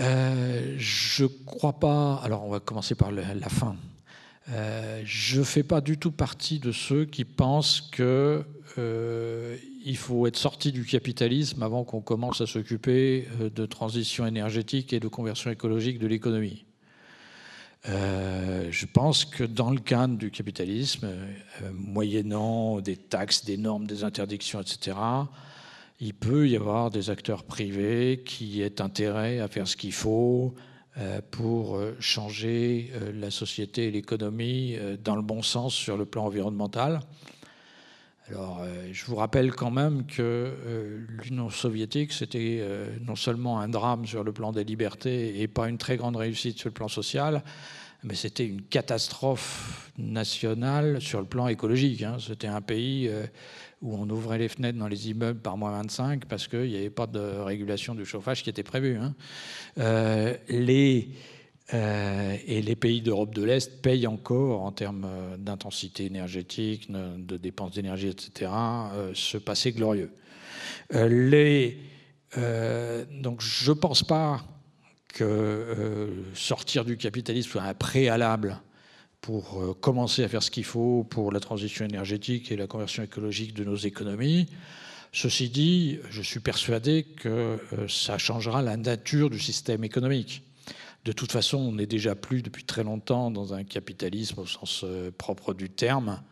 Euh, 0.00 0.74
je 0.78 1.24
ne 1.24 1.28
crois 1.44 1.78
pas. 1.78 2.16
Alors, 2.22 2.44
on 2.44 2.50
va 2.50 2.60
commencer 2.60 2.94
par 2.94 3.10
la 3.10 3.48
fin. 3.48 3.76
Euh, 4.50 5.02
je 5.04 5.40
ne 5.40 5.44
fais 5.44 5.62
pas 5.62 5.80
du 5.80 5.98
tout 5.98 6.12
partie 6.12 6.58
de 6.58 6.72
ceux 6.72 7.04
qui 7.04 7.24
pensent 7.24 7.80
qu'il 7.80 8.04
euh, 8.78 9.56
faut 9.96 10.26
être 10.26 10.36
sorti 10.36 10.72
du 10.72 10.84
capitalisme 10.84 11.62
avant 11.62 11.84
qu'on 11.84 12.00
commence 12.00 12.40
à 12.40 12.46
s'occuper 12.46 13.28
de 13.40 13.66
transition 13.66 14.26
énergétique 14.26 14.92
et 14.92 15.00
de 15.00 15.08
conversion 15.08 15.50
écologique 15.50 15.98
de 15.98 16.06
l'économie. 16.06 16.64
je 17.84 18.86
pense 18.86 19.26
que 19.26 19.44
dans 19.44 19.70
le 19.70 19.80
cadre 19.80 20.16
du 20.16 20.30
capitalisme, 20.30 21.08
moyennant 21.74 22.80
des 22.80 22.96
taxes, 22.96 23.44
des 23.44 23.58
normes, 23.58 23.86
des 23.86 24.02
interdictions, 24.02 24.62
etc., 24.62 24.96
il 26.00 26.14
peut 26.14 26.48
y 26.48 26.56
avoir 26.56 26.90
des 26.90 27.10
acteurs 27.10 27.44
privés 27.44 28.22
qui 28.24 28.62
aient 28.62 28.80
intérêt 28.80 29.40
à 29.40 29.48
faire 29.48 29.66
ce 29.66 29.76
qu'il 29.76 29.92
faut 29.92 30.54
euh, 30.98 31.20
pour 31.30 31.76
euh, 31.76 31.96
changer 32.00 32.90
euh, 32.94 33.12
la 33.12 33.30
société 33.30 33.86
et 33.86 33.90
l'économie 33.90 34.76
dans 35.02 35.16
le 35.16 35.22
bon 35.22 35.42
sens 35.42 35.74
sur 35.74 35.96
le 35.96 36.06
plan 36.06 36.24
environnemental. 36.26 37.00
Alors, 38.28 38.62
je 38.92 39.06
vous 39.06 39.16
rappelle 39.16 39.52
quand 39.52 39.70
même 39.70 40.04
que 40.04 40.52
l'Union 41.24 41.48
soviétique, 41.48 42.12
c'était 42.12 42.62
non 43.00 43.16
seulement 43.16 43.58
un 43.58 43.70
drame 43.70 44.04
sur 44.04 44.22
le 44.22 44.34
plan 44.34 44.52
des 44.52 44.64
libertés 44.64 45.40
et 45.40 45.48
pas 45.48 45.66
une 45.66 45.78
très 45.78 45.96
grande 45.96 46.16
réussite 46.16 46.58
sur 46.58 46.68
le 46.68 46.74
plan 46.74 46.88
social, 46.88 47.42
mais 48.04 48.14
c'était 48.14 48.44
une 48.44 48.60
catastrophe 48.60 49.90
nationale 49.96 51.00
sur 51.00 51.22
le 51.22 51.26
plan 51.26 51.48
écologique. 51.48 52.02
Hein. 52.02 52.18
C'était 52.20 52.48
un 52.48 52.60
pays 52.60 53.10
où 53.82 53.94
on 53.94 54.08
ouvrait 54.10 54.38
les 54.38 54.48
fenêtres 54.48 54.78
dans 54.78 54.88
les 54.88 55.10
immeubles 55.10 55.40
par 55.40 55.56
moins 55.56 55.72
25 55.72 56.24
parce 56.26 56.48
qu'il 56.48 56.68
n'y 56.68 56.76
avait 56.76 56.90
pas 56.90 57.06
de 57.06 57.20
régulation 57.20 57.94
du 57.94 58.04
chauffage 58.04 58.42
qui 58.42 58.50
était 58.50 58.62
prévue. 58.62 58.96
Hein. 58.96 59.14
Euh, 59.78 60.34
euh, 61.74 62.36
et 62.46 62.62
les 62.62 62.76
pays 62.76 63.02
d'Europe 63.02 63.34
de 63.34 63.42
l'Est 63.44 63.82
payent 63.82 64.06
encore, 64.06 64.62
en 64.62 64.72
termes 64.72 65.06
euh, 65.06 65.36
d'intensité 65.36 66.06
énergétique, 66.06 66.90
de 66.90 67.36
dépenses 67.36 67.72
d'énergie, 67.72 68.08
etc., 68.08 68.50
ce 69.12 69.36
passé 69.36 69.72
glorieux. 69.72 70.10
donc 70.90 71.02
je 73.40 73.70
ne 73.70 73.76
pense 73.76 74.02
pas 74.02 74.42
que 75.08 76.24
sortir 76.34 76.84
du 76.84 76.96
capitalisme 76.96 77.50
soit 77.50 77.62
un 77.62 77.74
préalable 77.74 78.60
pour 79.28 79.60
euh, 79.60 79.74
commencer 79.74 80.24
à 80.24 80.28
faire 80.28 80.42
ce 80.42 80.50
qu'il 80.50 80.64
faut 80.64 81.04
pour 81.04 81.32
la 81.32 81.38
transition 81.38 81.84
énergétique 81.84 82.50
et 82.50 82.56
la 82.56 82.66
conversion 82.66 83.02
écologique 83.02 83.52
de 83.52 83.62
nos 83.62 83.76
économies. 83.76 84.46
Ceci 85.12 85.50
dit, 85.50 85.98
je 86.08 86.22
suis 86.22 86.40
persuadé 86.40 87.02
que 87.02 87.28
euh, 87.28 87.58
ça 87.88 88.16
changera 88.16 88.62
la 88.62 88.78
nature 88.78 89.28
du 89.28 89.38
système 89.38 89.84
économique. 89.84 90.44
De 91.04 91.12
toute 91.12 91.30
façon, 91.30 91.58
on 91.58 91.72
n'est 91.72 91.84
déjà 91.84 92.14
plus 92.14 92.40
depuis 92.40 92.64
très 92.64 92.84
longtemps 92.84 93.30
dans 93.30 93.52
un 93.52 93.64
capitalisme 93.64 94.40
au 94.40 94.46
sens 94.46 94.80
euh, 94.84 95.10
propre 95.10 95.52
du 95.52 95.68
terme, 95.68 96.22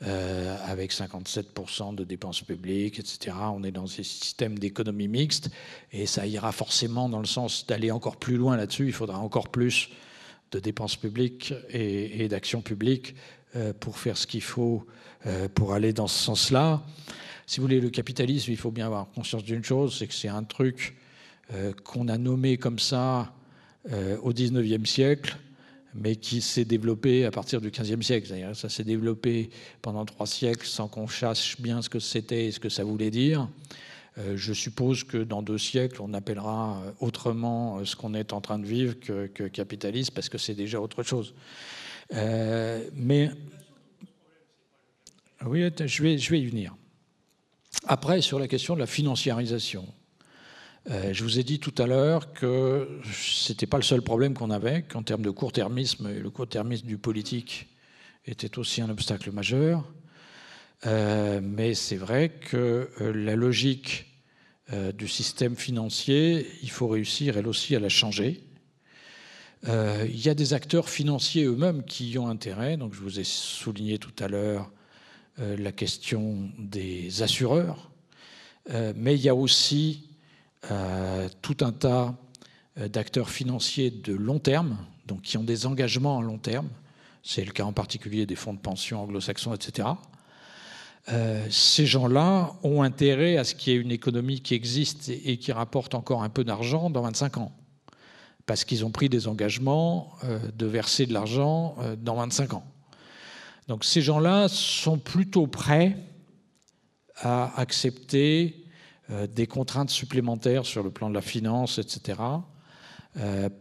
avec 0.00 0.94
57% 0.94 1.94
de 1.94 2.04
dépenses 2.04 2.40
publiques, 2.40 2.98
etc. 2.98 3.36
On 3.52 3.62
est 3.64 3.70
dans 3.70 3.84
un 3.84 4.02
système 4.02 4.58
d'économie 4.58 5.08
mixte 5.08 5.50
et 5.92 6.06
ça 6.06 6.26
ira 6.26 6.52
forcément 6.52 7.10
dans 7.10 7.18
le 7.18 7.26
sens 7.26 7.66
d'aller 7.66 7.90
encore 7.90 8.16
plus 8.16 8.38
loin 8.38 8.56
là-dessus. 8.56 8.86
Il 8.86 8.94
faudra 8.94 9.18
encore 9.18 9.50
plus 9.50 9.90
de 10.52 10.58
dépenses 10.58 10.96
publiques 10.96 11.54
et, 11.70 12.28
d'actions 12.28 12.62
publiques 12.62 13.14
euh, 13.56 13.72
pour 13.78 13.98
faire 13.98 14.16
ce 14.16 14.26
qu'il 14.26 14.42
faut 14.42 14.86
euh, 15.26 15.48
pour 15.48 15.72
aller 15.74 15.92
dans 15.92 16.06
ce 16.06 16.18
sens-là. 16.18 16.82
Si 17.46 17.58
vous 17.58 17.66
voulez, 17.66 17.80
le 17.80 17.90
capitalisme, 17.90 18.50
il 18.50 18.56
faut 18.56 18.70
bien 18.70 18.86
avoir 18.86 19.10
conscience 19.10 19.44
d'une 19.44 19.64
chose, 19.64 19.96
c'est 19.98 20.06
que 20.06 20.14
c'est 20.14 20.28
un 20.28 20.44
truc 20.44 20.96
euh, 21.52 21.72
qu'on 21.84 22.08
a 22.08 22.18
nommé 22.18 22.56
comme 22.56 22.78
ça 22.78 23.32
au 24.22 24.34
19e 24.34 24.84
siècle, 24.84 25.38
mais 25.94 26.14
qui 26.14 26.42
s'est 26.42 26.66
développé 26.66 27.24
à 27.24 27.30
partir 27.30 27.62
du 27.62 27.70
15e 27.70 28.02
siècle. 28.02 28.28
Ça 28.54 28.68
s'est 28.68 28.84
développé 28.84 29.48
pendant 29.80 30.04
trois 30.04 30.26
siècles 30.26 30.66
sans 30.66 30.86
qu'on 30.86 31.08
sache 31.08 31.58
bien 31.58 31.80
ce 31.80 31.88
que 31.88 31.98
c'était 31.98 32.44
et 32.44 32.52
ce 32.52 32.60
que 32.60 32.68
ça 32.68 32.84
voulait 32.84 33.10
dire. 33.10 33.48
Euh, 34.20 34.36
je 34.36 34.52
suppose 34.52 35.04
que 35.04 35.18
dans 35.18 35.42
deux 35.42 35.58
siècles, 35.58 36.02
on 36.02 36.12
appellera 36.14 36.82
euh, 36.84 36.92
autrement 37.00 37.78
euh, 37.78 37.84
ce 37.84 37.96
qu'on 37.96 38.14
est 38.14 38.32
en 38.32 38.40
train 38.40 38.58
de 38.58 38.66
vivre 38.66 38.94
que, 38.98 39.48
capitaliste, 39.48 40.12
parce 40.12 40.28
que 40.28 40.38
c'est 40.38 40.54
déjà 40.54 40.80
autre 40.80 41.02
chose. 41.02 41.34
mais 42.12 43.30
oui, 45.46 45.70
je 45.86 46.02
vais, 46.02 46.14
y 46.14 46.46
venir. 46.46 46.74
Après, 47.86 48.20
sur 48.20 48.38
la 48.38 48.48
question 48.48 48.74
de 48.74 48.80
la 48.80 48.86
financiarisation, 48.86 49.86
je 50.86 51.22
vous 51.22 51.38
ai 51.38 51.44
dit 51.44 51.60
tout 51.60 51.74
à 51.78 51.86
l'heure 51.86 52.32
que 52.32 53.00
ce 53.12 53.52
n'était 53.52 53.66
pas 53.66 53.78
le 53.78 53.82
seul 53.82 54.02
problème 54.02 54.34
qu'on 54.34 54.50
avait, 54.50 54.82
qu'en 54.82 55.02
termes 55.02 55.22
de 55.22 55.30
court-termisme, 55.30 56.10
le 56.12 56.30
court-termisme 56.30 56.86
du 56.86 56.98
politique 56.98 57.68
était 58.26 58.58
aussi 58.58 58.82
un 58.82 58.90
obstacle 58.90 59.30
majeur. 59.30 59.84
mais 60.84 61.74
c'est 61.74 61.96
vrai 61.96 62.30
que 62.30 62.90
la 62.98 63.36
logique 63.36 64.09
euh, 64.72 64.92
du 64.92 65.08
système 65.08 65.56
financier, 65.56 66.46
il 66.62 66.70
faut 66.70 66.86
réussir, 66.86 67.36
elle 67.36 67.48
aussi, 67.48 67.74
à 67.74 67.80
la 67.80 67.88
changer. 67.88 68.40
Euh, 69.66 70.06
il 70.08 70.24
y 70.24 70.28
a 70.28 70.34
des 70.34 70.54
acteurs 70.54 70.88
financiers 70.88 71.44
eux-mêmes 71.44 71.82
qui 71.82 72.10
y 72.10 72.18
ont 72.18 72.28
intérêt. 72.28 72.76
Donc, 72.76 72.94
je 72.94 73.00
vous 73.00 73.18
ai 73.18 73.24
souligné 73.24 73.98
tout 73.98 74.12
à 74.20 74.28
l'heure 74.28 74.70
euh, 75.40 75.56
la 75.56 75.72
question 75.72 76.50
des 76.58 77.22
assureurs. 77.22 77.90
mais 78.94 79.16
il 79.16 79.22
y 79.22 79.28
a 79.28 79.34
aussi 79.34 80.06
tout 81.42 81.56
un 81.62 81.72
tas 81.72 82.14
d'acteurs 82.76 83.30
financiers 83.30 83.90
de 83.90 84.12
long 84.12 84.38
terme, 84.38 84.76
donc 85.06 85.22
qui 85.22 85.38
ont 85.38 85.42
des 85.42 85.66
engagements 85.66 86.18
à 86.18 86.22
long 86.22 86.38
terme. 86.38 86.68
C'est 87.22 87.44
le 87.44 87.52
cas 87.52 87.64
en 87.64 87.72
particulier 87.72 88.26
des 88.26 88.36
fonds 88.36 88.54
de 88.54 88.60
pension 88.60 89.02
anglo-saxons, 89.02 89.54
etc. 89.54 89.88
Euh, 91.12 91.44
ces 91.50 91.86
gens-là 91.86 92.52
ont 92.62 92.82
intérêt 92.82 93.36
à 93.36 93.44
ce 93.44 93.54
qu'il 93.54 93.72
y 93.72 93.76
ait 93.76 93.80
une 93.80 93.90
économie 93.90 94.40
qui 94.40 94.54
existe 94.54 95.08
et, 95.08 95.38
qui 95.38 95.52
rapporte 95.52 95.94
encore 95.94 96.22
un 96.22 96.28
peu 96.28 96.44
d'argent 96.44 96.90
dans 96.90 97.02
25 97.02 97.38
ans. 97.38 97.52
Parce 98.46 98.64
qu'ils 98.64 98.84
ont 98.84 98.90
pris 98.90 99.08
des 99.08 99.26
engagements 99.26 100.12
euh, 100.24 100.38
de 100.56 100.66
verser 100.66 101.06
de 101.06 101.12
l'argent 101.12 101.76
euh, 101.80 101.96
dans 101.96 102.16
25 102.16 102.54
ans. 102.54 102.64
Donc 103.68 103.84
ces 103.84 104.02
gens-là 104.02 104.48
sont 104.48 104.98
plutôt 104.98 105.46
prêts 105.46 105.96
à 107.16 107.58
accepter 107.60 108.56
des 109.34 109.46
contraintes 109.46 109.90
supplémentaires 109.90 110.64
sur 110.64 110.82
le 110.82 110.90
plan 110.90 111.10
de 111.10 111.14
la 111.14 111.20
finance, 111.20 111.78
etc., 111.78 112.18
euh, 112.20 112.38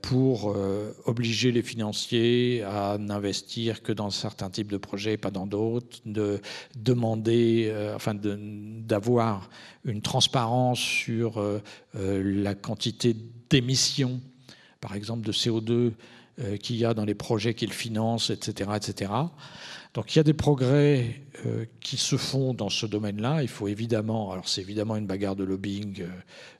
pour 0.04 0.54
euh, 0.56 0.92
obliger 1.06 1.52
les 1.52 1.64
financiers 1.64 2.62
à 2.64 2.98
n'investir 3.00 3.82
que 3.82 3.92
dans 3.92 4.12
certains 4.12 4.52
types 4.52 4.72
de 4.72 4.78
projets, 4.78 5.18
pas 5.18 5.32
dans 5.32 5.48
d'autres, 5.48 5.98
de 6.06 6.40
demander, 6.76 7.68
euh, 7.72 7.96
enfin 7.96 8.14
d'avoir 8.14 9.50
une 9.86 10.02
transparence 10.02 10.80
sur 10.80 11.42
la 11.94 12.54
quantité 12.54 13.16
d'émissions, 13.50 14.22
par 14.82 14.94
exemple 14.94 15.26
de 15.26 15.32
CO2 15.32 15.94
qu'il 16.62 16.76
y 16.76 16.86
a 16.86 16.94
dans 16.94 17.06
les 17.06 17.16
projets 17.16 17.54
qu'il 17.54 17.74
finance, 17.74 18.30
etc., 18.30 18.72
etc. 18.76 19.12
Donc 19.96 20.14
il 20.14 20.18
y 20.18 20.20
a 20.20 20.24
des 20.24 20.34
progrès 20.34 21.22
euh, 21.46 21.66
qui 21.82 21.98
se 21.98 22.16
font 22.16 22.54
dans 22.54 22.70
ce 22.70 22.86
domaine-là. 22.86 23.42
Il 23.42 23.48
faut 23.48 23.68
évidemment, 23.68 24.32
alors 24.32 24.48
c'est 24.48 24.62
évidemment 24.62 24.96
une 24.96 25.08
bagarre 25.08 25.36
de 25.36 25.44
lobbying 25.44 26.02
euh, 26.02 26.08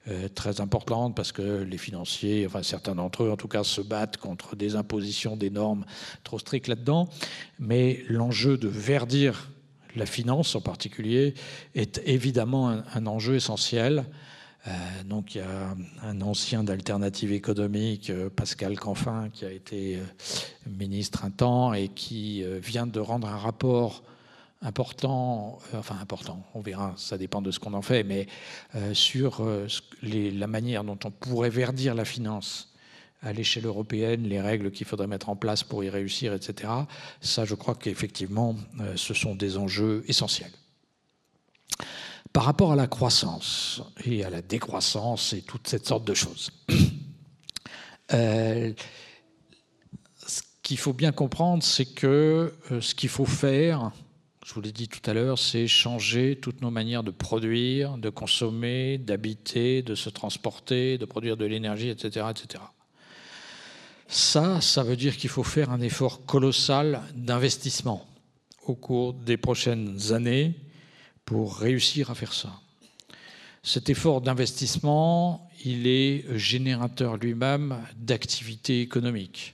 euh, 0.08 0.28
très 0.30 0.62
importante 0.62 1.16
parce 1.16 1.32
que 1.32 1.62
les 1.62 1.78
financiers, 1.78 2.48
enfin 2.48 2.64
certains 2.64 2.96
d'entre 2.96 3.24
eux 3.24 3.32
en 3.32 3.38
tout 3.38 3.48
cas, 3.48 3.64
se 3.64 3.82
battent 3.82 4.18
contre 4.18 4.56
des 4.56 4.76
impositions, 4.76 5.38
des 5.38 5.52
normes 5.52 5.86
trop 6.24 6.40
strictes 6.40 6.68
là-dedans. 6.68 7.08
Mais 7.60 8.04
l'enjeu 8.08 8.58
de 8.58 8.68
verdir 8.68 9.52
la 9.96 10.08
finance 10.08 10.56
en 10.56 10.62
particulier 10.62 11.36
est 11.76 12.02
évidemment 12.06 12.70
un 12.70 13.06
enjeu 13.06 13.36
essentiel. 13.36 14.06
Euh, 14.68 15.04
donc 15.06 15.36
il 15.36 15.40
y 15.40 15.42
a 15.42 15.76
un 16.04 16.22
ancien 16.22 16.64
d'alternative 16.64 17.32
économique, 17.32 18.10
euh, 18.10 18.30
Pascal 18.30 18.78
Canfin, 18.78 19.30
qui 19.32 19.46
a 19.46 19.52
été 19.52 19.96
euh, 19.96 20.04
ministre 20.68 21.24
un 21.24 21.32
temps 21.32 21.74
et 21.74 21.88
qui 21.88 22.44
vient 22.62 22.88
de 22.88 23.00
rendre 23.00 23.28
un 23.28 23.38
rapport 23.38 24.04
important, 24.62 25.60
enfin 25.74 25.98
important, 26.02 26.44
on 26.54 26.60
verra, 26.60 26.94
ça 26.98 27.18
dépend 27.18 27.42
de 27.42 27.50
ce 27.50 27.60
qu'on 27.60 27.74
en 27.74 27.82
fait, 27.82 28.04
mais 28.04 28.28
sur 28.92 29.42
la 30.04 30.48
manière 30.48 30.84
dont 30.84 31.00
on 31.06 31.12
pourrait 31.12 31.50
verdir 31.50 31.96
la 31.96 32.04
finance 32.04 32.74
à 33.22 33.32
l'échelle 33.32 33.66
européenne, 33.66 34.24
les 34.24 34.42
règles 34.42 34.72
qu'il 34.72 34.86
faudrait 34.86 35.08
mettre 35.08 35.30
en 35.30 35.38
place 35.38 35.64
pour 35.64 35.86
y 35.86 35.90
réussir, 35.90 36.34
etc. 36.34 36.74
Ça, 37.22 37.46
je 37.46 37.56
crois 37.56 37.76
qu'effectivement, 37.76 38.58
ce 38.98 39.14
sont 39.14 39.34
des 39.34 39.56
enjeux 39.56 40.04
essentiels. 40.10 40.52
Par 42.34 42.44
rapport 42.44 42.72
à 42.72 42.76
la 42.76 42.88
croissance 42.88 43.82
et 44.06 44.24
à 44.24 44.30
la 44.30 44.42
décroissance 44.42 45.34
et 45.34 45.42
toutes 45.42 45.68
cette 45.68 45.88
sorte 45.88 46.06
de 46.06 46.14
choses, 46.14 46.52
euh, 48.14 48.74
ce 50.28 50.42
qu'il 50.62 50.78
faut 50.78 50.94
bien 50.94 51.12
comprendre, 51.12 51.64
c'est 51.64 51.86
que 51.86 52.54
euh, 52.72 52.82
ce 52.82 52.94
qu'il 52.94 53.10
faut 53.10 53.26
faire, 53.26 53.92
je 54.46 54.54
vous 54.54 54.62
l'ai 54.62 54.72
dit 54.72 54.88
tout 54.88 55.08
à 55.10 55.14
l'heure, 55.14 55.40
c'est 55.40 55.68
changer 55.68 56.38
toutes 56.40 56.62
nos 56.62 56.72
manières 56.72 57.04
de 57.04 57.12
produire, 57.12 57.98
de 57.98 58.10
consommer, 58.10 58.98
d'habiter, 58.98 59.82
de 59.82 59.96
se 59.96 60.10
transporter, 60.10 60.98
de 60.98 61.06
produire 61.06 61.38
de 61.38 61.46
l'énergie, 61.46 61.90
etc., 61.90 62.28
etc. 62.30 62.64
Ça, 64.08 64.60
ça 64.60 64.84
veut 64.84 64.96
dire 64.96 65.18
qu'il 65.18 65.30
faut 65.30 65.44
faire 65.44 65.70
un 65.70 65.82
effort 65.82 66.26
colossal 66.26 67.02
d'investissement 67.16 68.08
au 68.66 68.74
cours 68.74 69.14
des 69.14 69.38
prochaines 69.38 70.14
années 70.14 70.56
pour 71.30 71.58
réussir 71.58 72.10
à 72.10 72.16
faire 72.16 72.34
ça. 72.34 72.50
Cet 73.62 73.88
effort 73.92 74.20
d'investissement, 74.20 75.48
il 75.64 75.86
est 75.86 76.26
générateur 76.36 77.18
lui-même 77.18 77.78
d'activité 77.96 78.82
économique. 78.82 79.54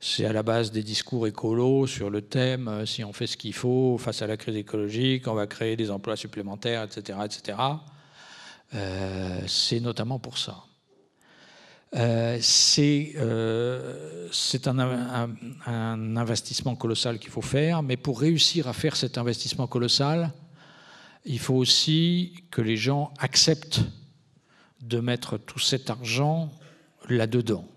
C'est 0.00 0.24
à 0.24 0.32
la 0.32 0.42
base 0.42 0.72
des 0.72 0.82
discours 0.82 1.26
écolos 1.26 1.86
sur 1.86 2.08
le 2.08 2.22
thème 2.22 2.68
euh, 2.68 2.86
si 2.86 3.04
on 3.04 3.12
fait 3.12 3.26
ce 3.26 3.36
qu'il 3.36 3.52
faut 3.52 3.98
face 3.98 4.22
à 4.22 4.26
la 4.26 4.38
crise 4.38 4.56
écologique, 4.56 5.28
on 5.28 5.34
va 5.34 5.46
créer 5.46 5.76
des 5.76 5.90
emplois 5.90 6.16
supplémentaires, 6.16 6.82
etc. 6.82 7.18
etc. 7.26 7.58
Euh, 8.72 9.42
c'est 9.46 9.80
notamment 9.80 10.18
pour 10.18 10.38
ça. 10.38 10.64
Euh, 11.94 12.38
c'est 12.40 13.18
un, 14.66 16.16
investissement 16.16 16.74
colossal 16.74 17.18
qu'il 17.18 17.30
faut 17.30 17.42
faire, 17.42 17.82
mais 17.82 17.98
pour 17.98 18.18
réussir 18.18 18.66
à 18.66 18.72
faire 18.72 18.96
cet 18.96 19.18
investissement 19.18 19.66
colossal, 19.66 20.32
il 21.24 21.38
faut 21.38 21.54
aussi 21.54 22.44
que 22.50 22.60
les 22.60 22.76
gens 22.76 23.12
acceptent 23.18 23.82
de 24.80 25.00
mettre 25.00 25.38
tout 25.38 25.58
cet 25.58 25.90
argent 25.90 26.50
là-dedans. 27.08 27.68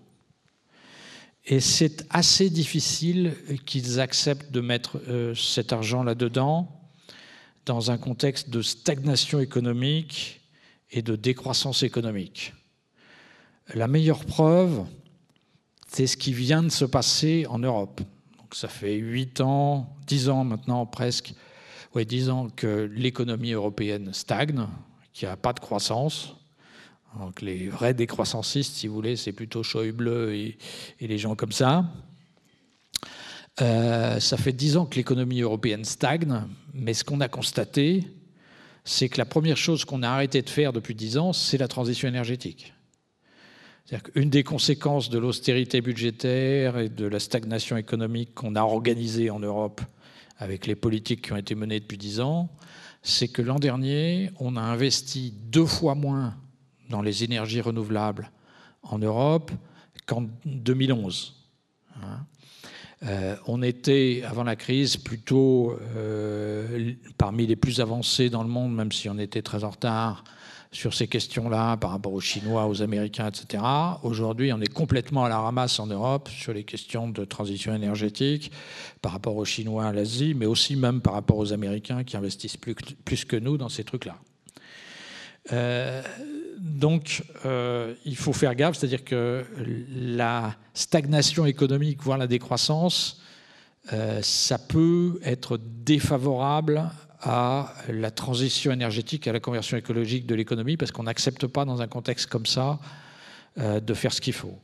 Et 1.46 1.60
c'est 1.60 2.06
assez 2.08 2.48
difficile 2.48 3.34
qu'ils 3.66 4.00
acceptent 4.00 4.50
de 4.50 4.60
mettre 4.60 4.98
euh, 5.08 5.34
cet 5.34 5.72
argent 5.72 6.02
là-dedans 6.02 6.70
dans 7.66 7.90
un 7.90 7.98
contexte 7.98 8.48
de 8.48 8.62
stagnation 8.62 9.40
économique 9.40 10.40
et 10.90 11.02
de 11.02 11.16
décroissance 11.16 11.82
économique. 11.82 12.54
La 13.74 13.88
meilleure 13.88 14.24
preuve, 14.24 14.84
c'est 15.88 16.06
ce 16.06 16.16
qui 16.16 16.32
vient 16.32 16.62
de 16.62 16.70
se 16.70 16.84
passer 16.84 17.46
en 17.48 17.58
Europe. 17.58 18.00
Donc 18.38 18.54
ça 18.54 18.68
fait 18.68 18.94
8 18.94 19.40
ans, 19.40 19.96
10 20.06 20.28
ans 20.28 20.44
maintenant 20.44 20.86
presque, 20.86 21.34
ouais, 21.94 22.04
disant 22.04 22.48
que 22.48 22.90
l'économie 22.94 23.52
européenne 23.52 24.12
stagne, 24.12 24.66
qu'il 25.12 25.28
n'y 25.28 25.32
a 25.32 25.36
pas 25.36 25.52
de 25.52 25.60
croissance. 25.60 26.34
Donc 27.18 27.40
les 27.40 27.68
vrais 27.68 27.94
décroissancistes, 27.94 28.74
si 28.74 28.88
vous 28.88 28.94
voulez, 28.94 29.16
c'est 29.16 29.32
plutôt 29.32 29.62
Schäuble 29.62 30.08
et, 30.32 30.58
et 31.00 31.06
les 31.06 31.18
gens 31.18 31.36
comme 31.36 31.52
ça. 31.52 31.84
Euh, 33.60 34.18
ça 34.18 34.36
fait 34.36 34.52
dix 34.52 34.76
ans 34.76 34.84
que 34.84 34.96
l'économie 34.96 35.40
européenne 35.40 35.84
stagne, 35.84 36.42
mais 36.72 36.92
ce 36.92 37.04
qu'on 37.04 37.20
a 37.20 37.28
constaté, 37.28 38.04
c'est 38.84 39.08
que 39.08 39.18
la 39.18 39.24
première 39.24 39.56
chose 39.56 39.84
qu'on 39.84 40.02
a 40.02 40.08
arrêté 40.08 40.42
de 40.42 40.50
faire 40.50 40.72
depuis 40.72 40.96
dix 40.96 41.16
ans, 41.18 41.32
c'est 41.32 41.58
la 41.58 41.68
transition 41.68 42.08
énergétique. 42.08 42.74
C'est-à-dire 43.84 44.12
qu'une 44.12 44.30
des 44.30 44.42
conséquences 44.42 45.08
de 45.08 45.18
l'austérité 45.18 45.80
budgétaire 45.80 46.78
et 46.78 46.88
de 46.88 47.06
la 47.06 47.20
stagnation 47.20 47.76
économique 47.76 48.34
qu'on 48.34 48.56
a 48.56 48.62
organisée 48.62 49.30
en 49.30 49.38
Europe 49.38 49.82
avec 50.38 50.66
les 50.66 50.74
politiques 50.74 51.22
qui 51.22 51.32
ont 51.32 51.36
été 51.36 51.54
menées 51.54 51.80
depuis 51.80 51.98
dix 51.98 52.20
ans, 52.20 52.50
c'est 53.02 53.28
que 53.28 53.42
l'an 53.42 53.58
dernier, 53.58 54.30
on 54.40 54.56
a 54.56 54.60
investi 54.60 55.32
deux 55.50 55.66
fois 55.66 55.94
moins 55.94 56.34
dans 56.90 57.02
les 57.02 57.24
énergies 57.24 57.60
renouvelables 57.60 58.30
en 58.82 58.98
Europe 58.98 59.52
qu'en 60.06 60.26
2011. 60.44 61.34
Hein. 61.96 62.26
Euh, 63.04 63.36
on 63.46 63.62
était, 63.62 64.22
avant 64.26 64.44
la 64.44 64.56
crise, 64.56 64.96
plutôt 64.96 65.76
euh, 65.96 66.94
parmi 67.18 67.46
les 67.46 67.56
plus 67.56 67.80
avancés 67.80 68.30
dans 68.30 68.42
le 68.42 68.48
monde, 68.48 68.74
même 68.74 68.92
si 68.92 69.08
on 69.08 69.18
était 69.18 69.42
très 69.42 69.64
en 69.64 69.70
retard 69.70 70.24
sur 70.74 70.92
ces 70.92 71.06
questions-là 71.06 71.76
par 71.76 71.90
rapport 71.90 72.12
aux 72.12 72.20
Chinois, 72.20 72.66
aux 72.66 72.82
Américains, 72.82 73.28
etc. 73.28 73.62
Aujourd'hui, 74.02 74.52
on 74.52 74.60
est 74.60 74.72
complètement 74.72 75.24
à 75.24 75.28
la 75.28 75.38
ramasse 75.38 75.78
en 75.78 75.86
Europe 75.86 76.28
sur 76.28 76.52
les 76.52 76.64
questions 76.64 77.08
de 77.08 77.24
transition 77.24 77.72
énergétique 77.72 78.50
par 79.00 79.12
rapport 79.12 79.36
aux 79.36 79.44
Chinois, 79.44 79.86
à 79.86 79.92
l'Asie, 79.92 80.34
mais 80.34 80.46
aussi 80.46 80.74
même 80.74 81.00
par 81.00 81.14
rapport 81.14 81.38
aux 81.38 81.52
Américains 81.52 82.02
qui 82.02 82.16
investissent 82.16 82.56
plus, 82.56 83.24
que 83.24 83.36
nous 83.36 83.56
dans 83.56 83.68
ces 83.68 83.84
trucs-là. 83.84 84.16
Euh, 85.52 86.02
donc, 86.58 87.22
euh, 87.44 87.94
il 88.04 88.16
faut 88.16 88.32
faire 88.32 88.54
gaffe, 88.56 88.76
c'est-à-dire 88.76 89.04
que 89.04 89.44
la 89.94 90.56
stagnation 90.72 91.46
économique, 91.46 92.02
voire 92.02 92.18
la 92.18 92.26
décroissance, 92.26 93.20
euh, 93.92 94.20
ça 94.22 94.58
peut 94.58 95.20
être 95.22 95.58
défavorable 95.58 96.90
à 97.24 97.72
la 97.88 98.10
transition 98.10 98.70
énergétique, 98.70 99.26
à 99.26 99.32
la 99.32 99.40
conversion 99.40 99.76
écologique 99.76 100.26
de 100.26 100.34
l'économie, 100.34 100.76
parce 100.76 100.92
qu'on 100.92 101.04
n'accepte 101.04 101.46
pas 101.46 101.64
dans 101.64 101.80
un 101.80 101.86
contexte 101.86 102.26
comme 102.26 102.46
ça 102.46 102.78
euh, 103.58 103.80
de 103.80 103.94
faire 103.94 104.12
ce 104.12 104.20
qu'il 104.20 104.34
faut. 104.34 104.58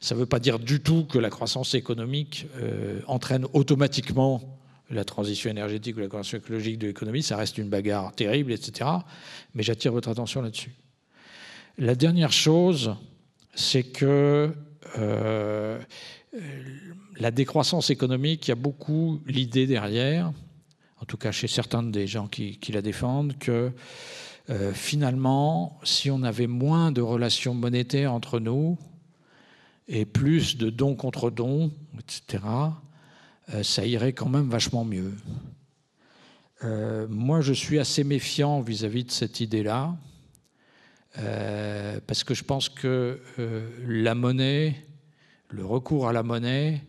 Ça 0.00 0.14
ne 0.14 0.20
veut 0.20 0.26
pas 0.26 0.38
dire 0.38 0.60
du 0.60 0.80
tout 0.80 1.04
que 1.04 1.18
la 1.18 1.30
croissance 1.30 1.74
économique 1.74 2.46
euh, 2.56 3.00
entraîne 3.08 3.46
automatiquement 3.52 4.58
la 4.90 5.04
transition 5.04 5.50
énergétique 5.50 5.96
ou 5.96 6.00
la 6.00 6.08
conversion 6.08 6.38
écologique 6.38 6.78
de 6.78 6.86
l'économie, 6.86 7.22
ça 7.22 7.36
reste 7.36 7.58
une 7.58 7.68
bagarre 7.68 8.12
terrible, 8.14 8.52
etc. 8.52 8.88
Mais 9.54 9.62
j'attire 9.62 9.92
votre 9.92 10.08
attention 10.08 10.40
là-dessus. 10.42 10.74
La 11.78 11.96
dernière 11.96 12.32
chose, 12.32 12.94
c'est 13.54 13.82
que 13.82 14.54
euh, 14.98 15.80
la 17.18 17.30
décroissance 17.30 17.90
économique, 17.90 18.46
il 18.46 18.50
y 18.50 18.52
a 18.52 18.56
beaucoup 18.56 19.20
l'idée 19.26 19.66
derrière, 19.66 20.32
en 21.04 21.06
tout 21.06 21.18
cas 21.18 21.32
chez 21.32 21.48
certains 21.48 21.82
des 21.82 22.06
gens 22.06 22.28
qui, 22.28 22.58
la 22.72 22.80
défendent, 22.80 23.36
que 23.36 23.72
euh, 24.48 24.72
finalement, 24.72 25.78
si 25.84 26.10
on 26.10 26.22
avait 26.22 26.46
moins 26.46 26.92
de 26.92 27.02
relations 27.02 27.52
monétaires 27.52 28.10
entre 28.10 28.40
nous 28.40 28.78
et 29.86 30.06
plus 30.06 30.56
de 30.56 30.70
dons 30.70 30.94
contre 30.94 31.30
dons, 31.30 31.70
etc., 31.98 32.42
euh, 33.52 33.62
ça 33.62 33.84
irait 33.84 34.14
quand 34.14 34.30
même 34.30 34.48
vachement 34.48 34.86
mieux. 34.86 35.12
Euh, 36.62 37.06
moi, 37.10 37.42
je 37.42 37.52
suis 37.52 37.78
assez 37.78 38.02
méfiant 38.02 38.62
vis-à-vis 38.62 39.04
de 39.04 39.10
cette 39.10 39.40
idée-là, 39.40 39.94
parce 42.06 42.24
que 42.24 42.32
je 42.32 42.44
pense 42.44 42.70
que 42.70 43.20
la 43.86 44.14
monnaie, 44.14 44.74
le 45.50 45.66
recours 45.66 46.08
à 46.08 46.14
la 46.14 46.22
monnaie, 46.22 46.82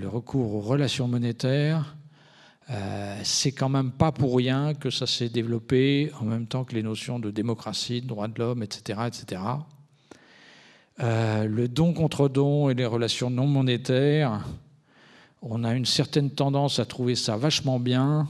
le 0.00 0.08
recours 0.08 0.54
aux 0.54 0.60
relations 0.60 1.06
monétaires, 1.06 1.96
euh, 2.70 3.20
c'est 3.24 3.50
quand 3.50 3.68
même 3.68 3.90
pas 3.90 4.12
pour 4.12 4.36
rien 4.36 4.74
que 4.74 4.90
ça 4.90 5.06
s'est 5.06 5.28
développé 5.28 6.12
en 6.20 6.24
même 6.24 6.46
temps 6.46 6.64
que 6.64 6.74
les 6.74 6.84
notions 6.84 7.18
de 7.18 7.30
démocratie, 7.32 8.00
de 8.00 8.06
droits 8.06 8.28
de 8.28 8.38
l'homme, 8.38 8.62
etc. 8.62 9.00
etc. 9.08 9.42
Euh, 11.00 11.46
le 11.46 11.66
don 11.66 11.92
contre 11.92 12.28
don 12.28 12.70
et 12.70 12.74
les 12.74 12.86
relations 12.86 13.28
non 13.28 13.48
monétaires, 13.48 14.46
on 15.42 15.64
a 15.64 15.74
une 15.74 15.86
certaine 15.86 16.30
tendance 16.30 16.78
à 16.78 16.84
trouver 16.84 17.16
ça 17.16 17.36
vachement 17.36 17.80
bien 17.80 18.28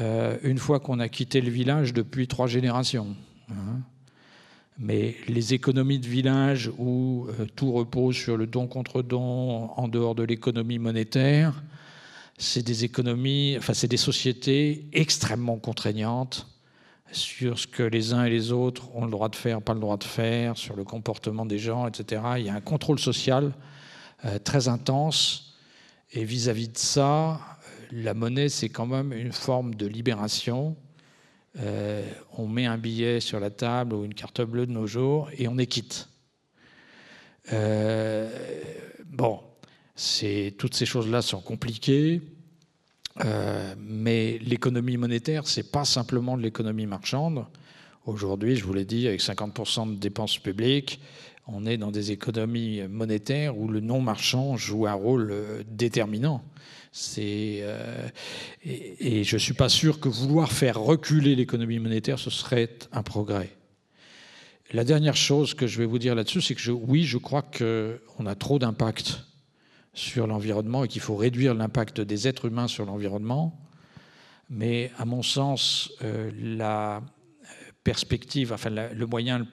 euh, 0.00 0.36
une 0.42 0.58
fois 0.58 0.80
qu'on 0.80 0.98
a 0.98 1.08
quitté 1.08 1.40
le 1.40 1.50
village 1.50 1.92
depuis 1.92 2.26
trois 2.26 2.48
générations. 2.48 3.14
Hein. 3.50 3.80
Mais 4.78 5.14
les 5.28 5.54
économies 5.54 5.98
de 6.00 6.08
village 6.08 6.70
où 6.78 7.28
tout 7.54 7.70
repose 7.70 8.16
sur 8.16 8.38
le 8.38 8.46
don 8.46 8.66
contre 8.66 9.02
don 9.02 9.68
en 9.76 9.88
dehors 9.88 10.14
de 10.14 10.22
l'économie 10.22 10.78
monétaire, 10.78 11.62
c'est 12.40 12.62
des 12.62 12.84
économies, 12.84 13.54
enfin 13.58 13.74
c'est 13.74 13.86
des 13.86 13.98
sociétés 13.98 14.88
extrêmement 14.92 15.58
contraignantes 15.58 16.46
sur 17.12 17.58
ce 17.58 17.66
que 17.66 17.82
les 17.82 18.14
uns 18.14 18.24
et 18.24 18.30
les 18.30 18.50
autres 18.50 18.94
ont 18.96 19.04
le 19.04 19.10
droit 19.10 19.28
de 19.28 19.36
faire, 19.36 19.60
pas 19.60 19.74
le 19.74 19.80
droit 19.80 19.98
de 19.98 20.04
faire, 20.04 20.56
sur 20.56 20.74
le 20.74 20.84
comportement 20.84 21.44
des 21.44 21.58
gens, 21.58 21.86
etc. 21.86 22.22
Il 22.38 22.46
y 22.46 22.48
a 22.48 22.54
un 22.54 22.62
contrôle 22.62 22.98
social 22.98 23.52
euh, 24.24 24.38
très 24.38 24.68
intense. 24.68 25.54
Et 26.12 26.24
vis-à-vis 26.24 26.68
de 26.68 26.78
ça, 26.78 27.32
euh, 27.32 27.38
la 27.92 28.14
monnaie, 28.14 28.48
c'est 28.48 28.70
quand 28.70 28.86
même 28.86 29.12
une 29.12 29.32
forme 29.32 29.74
de 29.74 29.86
libération. 29.86 30.76
Euh, 31.58 32.08
on 32.38 32.46
met 32.46 32.64
un 32.64 32.78
billet 32.78 33.20
sur 33.20 33.38
la 33.38 33.50
table 33.50 33.94
ou 33.94 34.04
une 34.04 34.14
carte 34.14 34.40
bleue 34.40 34.66
de 34.66 34.72
nos 34.72 34.86
jours 34.86 35.28
et 35.36 35.46
on 35.46 35.58
est 35.58 35.66
quitte. 35.66 36.08
bon, 39.10 39.40
toutes 40.58 40.74
ces 40.74 40.86
choses-là 40.86 41.22
sont 41.22 41.40
compliquées. 41.40 42.22
Euh, 43.24 43.74
mais 43.78 44.38
l'économie 44.38 44.96
monétaire, 44.96 45.46
c'est 45.46 45.70
pas 45.70 45.84
simplement 45.84 46.36
de 46.36 46.42
l'économie 46.42 46.86
marchande. 46.86 47.44
Aujourd'hui, 48.06 48.56
je 48.56 48.64
vous 48.64 48.72
l'ai 48.72 48.84
dit, 48.84 49.06
avec 49.08 49.20
50% 49.20 49.94
de 49.94 49.98
dépenses 49.98 50.38
publiques, 50.38 51.00
on 51.46 51.66
est 51.66 51.76
dans 51.76 51.90
des 51.90 52.12
économies 52.12 52.82
monétaires 52.88 53.58
où 53.58 53.68
le 53.68 53.80
non 53.80 54.00
marchand 54.00 54.56
joue 54.56 54.86
un 54.86 54.94
rôle 54.94 55.30
euh, 55.32 55.62
déterminant. 55.68 56.42
Euh, 57.18 58.08
et, 58.64 59.20
et, 59.20 59.24
je 59.24 59.36
ne 59.36 59.40
suis 59.40 59.54
pas 59.54 59.68
sûr 59.68 60.00
que 60.00 60.08
vouloir 60.08 60.50
faire 60.50 60.80
reculer 60.80 61.36
l'économie 61.36 61.78
monétaire, 61.78 62.18
ce 62.18 62.30
serait 62.30 62.70
un 62.92 63.02
progrès. 63.02 63.50
La 64.72 64.84
dernière 64.84 65.16
chose 65.16 65.54
que 65.54 65.66
je 65.66 65.78
vais 65.78 65.84
vous 65.84 65.98
dire 65.98 66.14
là-dessus, 66.14 66.40
c'est 66.40 66.54
que 66.54 66.70
oui, 66.70 67.04
je 67.04 67.18
crois 67.18 67.42
qu'on 67.42 68.26
a 68.26 68.34
trop 68.34 68.58
d'impact 68.58 69.24
sur 69.92 70.26
l'environnement 70.26 70.84
et 70.84 70.88
qu'il 70.88 71.00
faut 71.00 71.16
réduire 71.16 71.54
l'impact 71.54 72.00
des 72.00 72.28
êtres 72.28 72.46
humains 72.46 72.68
sur 72.68 72.86
l'environnement. 72.86 73.58
Mais 74.48 74.90
à 74.98 75.04
mon 75.04 75.22
sens, 75.22 75.92
euh, 76.02 76.30
la 76.36 77.02
perspective, 77.84 78.52
enfin 78.52 78.70
le 78.70 79.06
moyen 79.06 79.40
le 79.40 79.46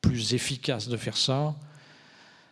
plus 0.00 0.34
efficace 0.34 0.88
de 0.88 0.96
faire 0.96 1.16
ça, 1.16 1.54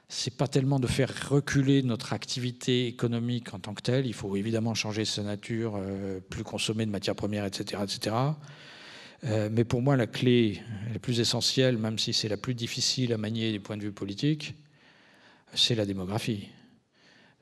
c'est 0.09 0.36
pas 0.36 0.47
tellement 0.47 0.78
de 0.78 0.86
faire 0.86 1.11
reculer 1.30 1.82
notre 1.82 2.12
activité 2.12 2.86
économique 2.86 3.55
en 3.55 3.59
tant 3.59 3.72
que 3.72 3.80
telle. 3.80 4.07
Il 4.07 4.12
faut 4.12 4.36
évidemment 4.36 4.74
changer 4.74 5.07
sa 5.07 5.22
nature, 5.22 5.74
euh, 5.76 6.20
plus 6.20 6.45
consommer 6.45 6.84
de 6.84 6.90
matières 6.90 7.14
premières, 7.14 7.47
etc., 7.47 7.82
etc. 7.82 8.16
Euh, 9.24 9.49
mais 9.51 9.64
pour 9.64 9.80
moi, 9.80 9.97
la 9.97 10.07
clé 10.07 10.61
la 10.93 10.99
plus 10.99 11.18
essentielle, 11.18 11.78
même 11.78 11.99
si 11.99 12.12
c'est 12.12 12.28
la 12.28 12.36
plus 12.36 12.55
difficile 12.55 13.14
à 13.14 13.16
manier 13.16 13.53
du 13.53 13.61
point 13.61 13.78
de 13.78 13.82
vue 13.82 13.93
politique, 13.93 14.55
c'est 15.55 15.74
la 15.74 15.86
démographie 15.86 16.49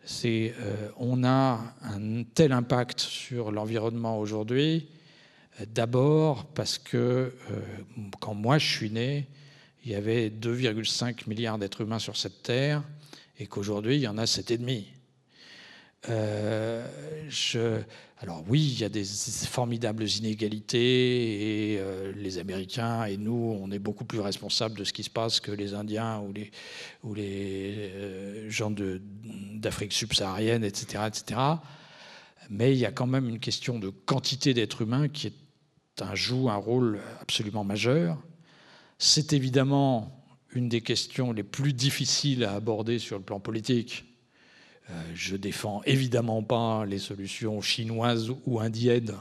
c'est 0.05 0.55
euh, 0.61 0.89
on 0.97 1.25
a 1.25 1.61
un 1.83 2.23
tel 2.35 2.53
impact 2.53 3.01
sur 3.01 3.53
l'environnement 3.53 4.19
aujourd'hui, 4.19 4.89
euh, 5.61 5.65
d'abord 5.69 6.47
parce 6.47 6.79
que 6.79 6.97
euh, 6.97 7.33
quand 8.21 8.35
moi 8.35 8.59
je 8.59 8.67
suis 8.67 8.91
né, 8.91 9.27
il 9.85 9.93
y 9.93 9.95
avait 9.95 10.29
2,5 10.29 11.29
milliards 11.29 11.59
d'êtres 11.59 11.83
humains 11.83 11.99
sur 11.99 12.17
cette 12.17 12.43
terre 12.43 12.83
et 13.39 13.47
qu'aujourd'hui 13.47 13.97
il 13.97 14.03
y 14.03 14.09
en 14.09 14.19
a 14.19 14.25
7,5. 14.25 14.85
Euh, 16.09 16.87
je, 17.29 17.81
alors 18.23 18.45
oui, 18.49 18.61
il 18.61 18.81
y 18.81 18.85
a 18.85 18.91
des 18.91 19.05
formidables 19.05 20.07
inégalités 20.07 21.73
et 21.73 21.79
euh, 21.79 22.13
les 22.15 22.37
Américains 22.37 23.07
et 23.07 23.17
nous, 23.17 23.59
on 23.59 23.71
est 23.71 23.79
beaucoup 23.79 24.05
plus 24.05 24.21
responsables 24.21 24.77
de 24.77 24.85
ce 24.85 24.93
qui 24.93 25.03
se 25.05 25.09
passe 25.09 25.41
que 25.41 25.51
les 25.51 25.73
Indiens 25.73 26.23
ou 27.03 27.15
les, 27.15 27.91
euh, 27.95 28.51
gens 28.51 28.71
d'Afrique 28.71 29.95
subsaharienne, 29.95 30.65
etc.. 30.65 31.03
Mais 32.51 32.73
il 32.73 32.79
y 32.79 32.85
a 32.85 32.93
quand 32.93 33.07
même 33.07 33.27
une 33.27 33.39
question 33.39 33.79
de 33.79 33.89
quantité 33.89 34.53
d'êtres 34.53 34.83
humains 34.83 35.09
qui 35.09 35.33
joue 36.13 36.51
un 36.51 36.57
rôle 36.57 37.01
absolument 37.23 37.65
majeur. 37.65 38.19
C'est 38.99 39.33
évidemment 39.33 40.27
une 40.53 40.69
des 40.69 40.83
questions 40.83 41.33
les 41.33 41.43
plus 41.43 41.73
difficiles 41.73 42.45
à 42.45 42.53
aborder 42.53 42.99
sur 42.99 43.17
le 43.17 43.25
plan 43.25 43.41
politique 43.41 44.05
je 45.15 45.37
défends 45.37 45.83
évidemment 45.85 46.43
pas 46.43 46.85
les 46.85 46.99
solutions 46.99 47.61
chinoises 47.61 48.31
ou 48.47 48.61
indiennes. 48.61 49.15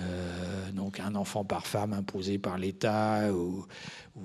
Euh, 0.00 0.70
donc 0.72 1.00
un 1.00 1.14
enfant 1.14 1.44
par 1.44 1.66
femme 1.66 1.92
imposé 1.92 2.38
par 2.38 2.58
l'État 2.58 3.32
ou, 3.32 3.66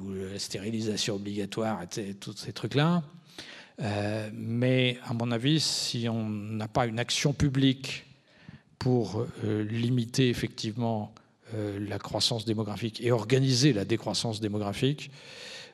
la 0.10 0.40
stérilisation 0.40 1.16
obligatoire, 1.16 1.82
tous 2.20 2.36
ces 2.38 2.54
trucs-là. 2.54 3.04
Euh, 3.82 4.30
mais 4.34 4.98
à 5.06 5.14
mon 5.14 5.32
avis, 5.32 5.60
si 5.60 6.08
on 6.08 6.30
n'a 6.30 6.68
pas 6.68 6.86
une 6.86 7.00
action 7.00 7.34
publique 7.34 8.06
pour 8.80 9.26
limiter 9.44 10.30
effectivement 10.30 11.14
la 11.54 12.00
croissance 12.00 12.46
démographique 12.46 13.02
et 13.02 13.12
organiser 13.12 13.74
la 13.74 13.84
décroissance 13.84 14.40
démographique, 14.40 15.12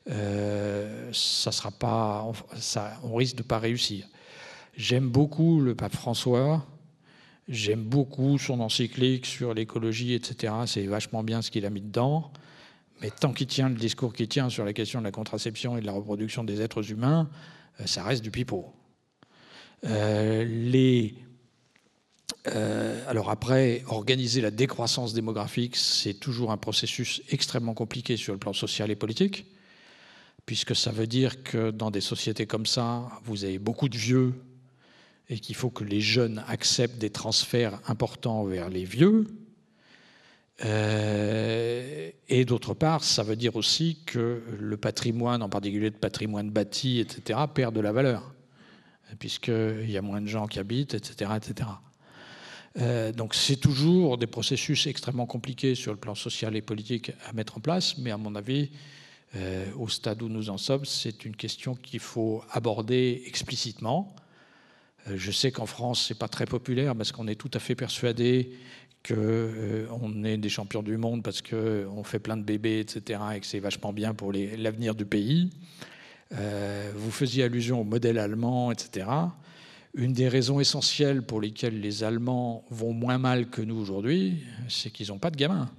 ça 0.08 1.52
sera 1.52 1.72
pas, 1.72 2.26
on 3.04 3.16
risque 3.16 3.36
de 3.36 3.44
ne 3.44 3.48
pas 3.48 3.60
réussir. 3.60 4.08
J'aime 4.78 5.09
beaucoup 5.09 5.59
le 5.59 5.73
pape 5.73 5.95
François. 5.95 6.63
J'aime 7.47 7.84
beaucoup 7.84 8.38
son 8.38 8.59
encyclique 8.59 9.25
sur 9.25 9.55
l'écologie, 9.55 10.13
etc. 10.13 10.53
C'est 10.67 10.86
vachement 10.86 11.23
bien 11.23 11.41
ce 11.41 11.49
qu'il 11.49 11.65
a 11.65 11.71
mis 11.71 11.82
dedans. 11.82 12.32
Mais 13.01 13.09
tant 13.09 13.34
qu'il 13.34 13.47
tient 13.47 13.69
le 13.69 13.75
discours 13.75 14.13
qu'il 14.13 14.28
tient 14.28 14.49
sur 14.49 14.65
la 14.65 14.73
question 14.73 14.99
de 14.99 15.05
la 15.05 15.11
contraception 15.11 15.78
et 15.78 15.82
de 15.82 15.86
la 15.88 15.93
reproduction 15.93 16.43
des 16.43 16.61
êtres 16.61 16.91
humains, 16.91 17.28
euh, 17.80 17.88
ça 17.88 18.03
reste 18.03 18.23
du 18.23 18.30
pipeau. 18.30 18.67
Euh, 19.86 21.09
euh, 22.47 23.03
alors 23.07 23.32
après, 23.32 23.84
organiser 23.88 24.41
la 24.41 24.51
décroissance 24.51 25.15
démographique, 25.15 25.75
c'est 25.75 26.13
toujours 26.13 26.51
un 26.51 26.57
processus 26.57 27.23
extrêmement 27.30 27.73
compliqué 27.73 28.15
sur 28.15 28.34
le 28.34 28.39
plan 28.39 28.53
social 28.53 28.91
et 28.91 28.95
politique, 28.95 29.47
puisque 30.45 30.75
ça 30.75 30.91
veut 30.91 31.07
dire 31.07 31.41
que 31.41 31.71
dans 31.71 31.89
des 31.89 32.01
sociétés 32.01 32.45
comme 32.45 32.67
ça, 32.67 33.09
vous 33.23 33.43
avez 33.43 33.57
beaucoup 33.57 33.89
de 33.89 33.97
vieux 33.97 34.34
et 35.30 35.39
qu'il 35.39 35.55
faut 35.55 35.69
que 35.69 35.84
les 35.84 36.01
jeunes 36.01 36.43
acceptent 36.47 36.97
des 36.97 37.09
transferts 37.09 37.80
importants 37.88 38.43
vers 38.45 38.69
les 38.69 38.86
vieux. 38.86 39.28
Euh, 40.65 42.09
et 42.30 42.45
d'autre 42.45 42.73
part, 42.73 43.03
ça 43.03 43.23
veut 43.23 43.36
dire 43.36 43.55
aussi 43.55 43.99
que 44.05 44.41
le 44.59 44.78
patrimoine, 44.78 45.43
en 45.43 45.49
particulier 45.49 45.89
le 45.89 45.97
patrimoine 45.97 46.49
bâti, 46.49 46.99
etc., 46.99 47.39
perd 47.53 47.75
de 47.75 47.82
la 47.82 47.91
valeur, 47.91 48.34
puisqu'il 49.19 49.89
y 49.89 49.97
a 49.97 50.01
moins 50.01 50.21
de 50.21 50.28
gens 50.28 50.47
qui 50.47 50.59
habitent, 50.59 50.93
etc. 50.93 51.32
etc. 51.36 51.69
Euh, 52.80 53.11
donc 53.11 53.34
c'est 53.34 53.55
toujours 53.55 54.17
des 54.17 54.28
processus 54.28 54.88
extrêmement 54.88 55.25
compliqués 55.25 55.75
sur 55.75 55.91
le 55.91 55.97
plan 55.97 56.15
social 56.15 56.55
et 56.55 56.61
politique 56.61 57.11
à 57.28 57.34
mettre 57.34 57.57
en 57.57 57.59
place, 57.59 57.97
mais 57.97 58.11
à 58.11 58.17
mon 58.17 58.36
avis, 58.36 58.69
euh, 59.36 59.65
au 59.75 59.89
stade 59.89 60.21
où 60.21 60.30
nous 60.30 60.49
en 60.49 60.57
sommes, 60.57 60.86
c'est 60.86 61.25
une 61.25 61.36
question 61.36 61.75
qu'il 61.75 61.99
faut 61.99 62.43
aborder 62.51 63.23
explicitement 63.25 64.15
je 65.16 65.32
sais 65.32 65.51
qu'en 65.51 65.66
France, 65.66 66.05
c'est 66.08 66.18
pas 66.18 66.28
très 66.28 66.45
populaire 66.45 66.95
parce 66.95 67.12
qu'on 67.12 67.28
est 67.28 67.36
tout 67.36 67.51
à 67.53 67.60
fait 67.60 67.76
persuadé 67.76 68.51
qu'on 69.08 69.16
euh, 69.16 70.24
est 70.26 70.38
des 70.38 70.49
champions 70.49 70.84
du 70.84 70.97
monde 70.97 71.24
parce 71.24 71.41
qu'on 71.41 72.03
fait 72.03 72.20
plein 72.20 72.38
de 72.38 72.43
bébés, 72.43 72.80
etc., 72.80 73.20
et 73.36 73.39
que 73.39 73.45
c'est 73.45 73.60
vachement 73.60 73.93
bien 73.93 74.14
pour 74.14 74.32
l'avenir 74.34 74.95
du 74.95 75.05
pays. 75.05 75.49
Euh, 76.34 76.91
vous 76.95 77.12
faisiez 77.12 77.43
allusion 77.43 77.82
au 77.82 77.84
modèle 77.84 78.18
allemand, 78.18 78.72
etc. 78.72 79.08
Une 79.93 80.14
des 80.14 80.28
raisons 80.28 80.60
essentielles 80.60 81.22
pour 81.22 81.41
lesquelles 81.41 81.80
les 81.80 82.03
Allemands 82.03 82.66
vont 82.70 82.93
moins 82.93 83.18
mal 83.18 83.49
que 83.49 83.62
nous 83.62 83.78
aujourd'hui, 83.78 84.43
c'est 84.68 84.89
qu'ils 84.89 85.08
n'ont 85.08 85.20
pas 85.20 85.32
de 85.32 85.38
gamins. 85.38 85.70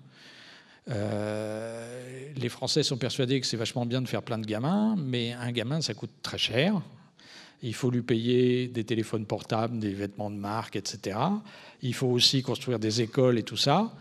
les 0.89 2.49
Français 2.49 2.83
sont 2.83 2.97
persuadés 2.97 3.41
que 3.41 3.47
c'est 3.47 3.59
vachement 3.59 3.85
bien 3.85 4.01
de 4.01 4.09
faire 4.09 4.22
plein 4.22 4.39
de 4.39 4.47
gamins, 4.47 4.97
mais 4.97 5.33
un 5.33 5.53
gamin, 5.53 5.83
ça 5.83 5.93
coûte 5.93 6.11
très 6.22 6.39
cher 6.39 6.81
il 7.63 7.75
faut 7.75 7.91
lui 7.91 8.03
payer 8.03 8.69
des 8.69 8.85
téléphones 8.85 9.27
portables, 9.27 9.79
des 9.79 9.93
vêtements 9.93 10.31
de 10.31 10.37
marque, 10.37 10.77
etc. 10.77 11.19
Il 11.83 11.95
faut 11.95 12.07
aussi 12.07 12.43
construire 12.43 12.79
des 12.79 13.01
écoles 13.01 13.39
et 13.39 13.43
tout 13.43 13.57
ça. 13.57 13.95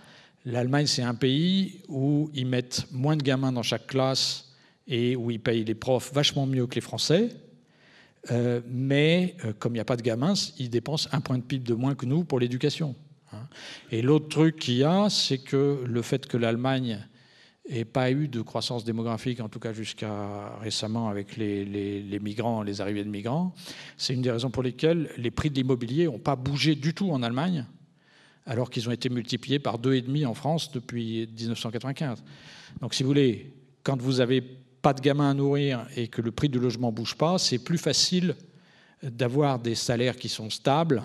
L'Allemagne, 0.45 0.85
c'est 0.85 1.03
un 1.03 1.15
pays 1.15 1.81
où 1.87 2.29
ils 2.33 2.45
mettent 2.45 2.85
moins 2.91 3.17
de 3.17 3.23
gamins 3.23 3.51
dans 3.51 3.63
chaque 3.63 3.87
classe 3.87 4.53
et 4.87 5.15
où 5.15 5.31
ils 5.31 5.39
payent 5.39 5.65
les 5.65 5.75
profs 5.75 6.13
vachement 6.13 6.45
mieux 6.45 6.67
que 6.67 6.75
les 6.75 6.81
Français. 6.81 7.29
Euh, 8.31 8.61
mais 8.69 9.35
euh, 9.45 9.53
comme 9.57 9.73
il 9.73 9.77
n'y 9.77 9.81
a 9.81 9.85
pas 9.85 9.97
de 9.97 10.01
gamins, 10.01 10.33
ils 10.57 10.69
dépensent 10.69 11.09
un 11.11 11.21
point 11.21 11.37
de 11.37 11.43
PIB 11.43 11.65
de 11.65 11.73
moins 11.73 11.95
que 11.95 12.05
nous 12.05 12.23
pour 12.23 12.39
l'éducation. 12.39 12.95
Hein. 13.33 13.47
Et 13.91 14.01
l'autre 14.01 14.29
truc 14.29 14.57
qu'il 14.57 14.75
y 14.75 14.83
a, 14.83 15.09
c'est 15.09 15.37
que 15.37 15.83
le 15.85 16.01
fait 16.01 16.27
que 16.27 16.37
l'Allemagne 16.37 17.05
et 17.69 17.85
pas 17.85 18.11
eu 18.11 18.27
de 18.27 18.41
croissance 18.41 18.83
démographique, 18.83 19.41
en 19.41 19.49
tout 19.49 19.59
cas 19.59 19.73
jusqu'à 19.73 20.57
récemment 20.59 21.09
avec 21.09 21.35
les, 21.35 22.19
migrants, 22.21 22.63
les 22.63 22.79
arrivées 22.79 23.03
de 23.03 23.09
migrants. 23.09 23.53
C'est 23.97 24.13
une 24.13 24.21
des 24.21 24.31
raisons 24.31 24.49
pour 24.49 24.63
lesquelles 24.63 25.09
les 25.17 25.31
prix 25.31 25.49
de 25.49 25.55
l'immobilier 25.55 26.05
n'ont 26.05 26.19
pas 26.19 26.35
bougé 26.35 26.75
du 26.75 26.93
tout 26.93 27.11
en 27.11 27.21
Allemagne, 27.23 27.65
alors 28.45 28.69
qu'ils 28.69 28.87
ont 28.87 28.91
été 28.91 29.09
multipliés 29.09 29.59
par 29.59 29.79
deux 29.79 29.95
et 29.95 30.01
demi 30.01 30.25
en 30.25 30.33
France 30.33 30.71
depuis 30.71 31.27
1995. 31.27 32.23
Donc, 32.79 32.93
si 32.93 33.03
vous 33.03 33.09
voulez, 33.09 33.53
quand 33.83 34.01
vous 34.01 34.13
n'avez 34.13 34.41
pas 34.41 34.93
de 34.93 35.01
gamins 35.01 35.29
à 35.29 35.33
nourrir 35.33 35.85
et 35.97 36.07
que 36.07 36.21
le 36.21 36.31
prix 36.31 36.47
du 36.47 36.59
logement 36.59 36.93
bouge 36.93 37.15
pas, 37.15 37.37
c'est 37.37 37.59
plus 37.59 37.77
facile 37.77 38.35
d'avoir 39.03 39.59
des 39.59 39.75
salaires 39.75 40.15
qui 40.15 40.29
sont 40.29 40.49
stables 40.49 41.03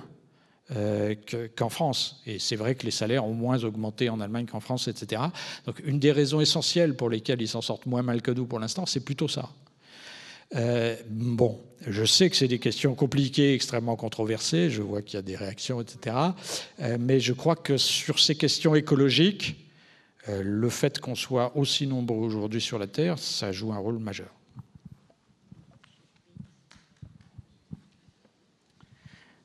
euh, 0.71 1.17
qu'en 1.57 1.69
France. 1.69 2.23
Et 2.25 2.39
c'est 2.39 2.57
vrai 2.57 2.77
que 2.77 2.85
les 2.85 2.93
salaires 2.93 3.27
ont 3.27 3.35
moins 3.35 3.65
augmenté 3.65 4.09
en 4.09 4.21
Allemagne 4.21 4.47
qu'en 4.47 4.61
France, 4.61 4.87
etc. 4.87 5.23
Donc 5.67 5.83
une 5.85 5.99
des 5.99 6.13
raisons 6.13 6.41
essentielles 6.41 6.97
pour 6.97 7.11
lesquelles 7.11 7.43
ils 7.43 7.49
s'en 7.49 7.61
sortent 7.61 7.87
moins 7.87 8.03
mal 8.03 8.23
que 8.23 8.31
nous 8.31 8.47
pour 8.47 8.61
l'instant, 8.61 8.87
c'est 8.87 9.05
plutôt 9.05 9.29
ça. 9.29 9.51
Euh, 10.55 10.97
bon, 11.11 11.61
je 11.87 12.05
sais 12.05 12.31
que 12.31 12.37
c'est 12.37 12.49
des 12.49 12.61
questions 12.61 12.95
compliquées, 12.95 13.55
extrêmement 13.55 13.97
controversées, 13.97 14.71
je 14.71 14.83
vois 14.83 15.03
qu'il 15.03 15.15
y 15.15 15.19
a 15.19 15.23
des 15.23 15.37
réactions, 15.37 15.81
etc. 15.81 16.17
Euh, 16.81 16.97
mais 17.01 17.19
je 17.19 17.33
crois 17.33 17.57
que 17.57 17.77
sur 17.77 18.21
ces 18.21 18.37
questions 18.37 18.75
écologiques, 18.75 19.57
le 20.29 20.69
fait 20.69 21.01
qu'on 21.01 21.17
soit 21.17 21.57
aussi 21.57 21.89
nombreux 21.89 22.25
aujourd'hui 22.25 22.61
sur 22.61 22.79
la 22.79 22.87
Terre, 22.87 23.19
ça 23.19 23.51
joue 23.51 23.73
un 23.73 23.79
rôle 23.79 23.99
majeur. 23.99 24.31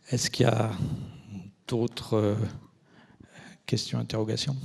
Est-ce 0.10 0.30
qu'il 0.30 0.46
y 0.46 0.50
a 0.50 0.72
d'autres 1.68 2.14
euh, 2.14 2.36
questions, 3.66 4.00
interrogations? 4.00 4.56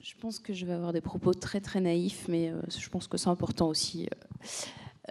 Je 0.00 0.14
pense 0.20 0.38
que 0.38 0.54
je 0.54 0.64
vais 0.64 0.72
avoir 0.72 0.92
des 0.92 1.00
propos 1.00 1.34
très 1.34 1.60
très 1.60 1.80
naïfs, 1.80 2.26
mais 2.28 2.50
euh, 2.50 2.60
je 2.68 2.88
pense 2.88 3.08
que 3.08 3.16
c'est 3.16 3.30
important 3.30 3.66
aussi. 3.66 4.08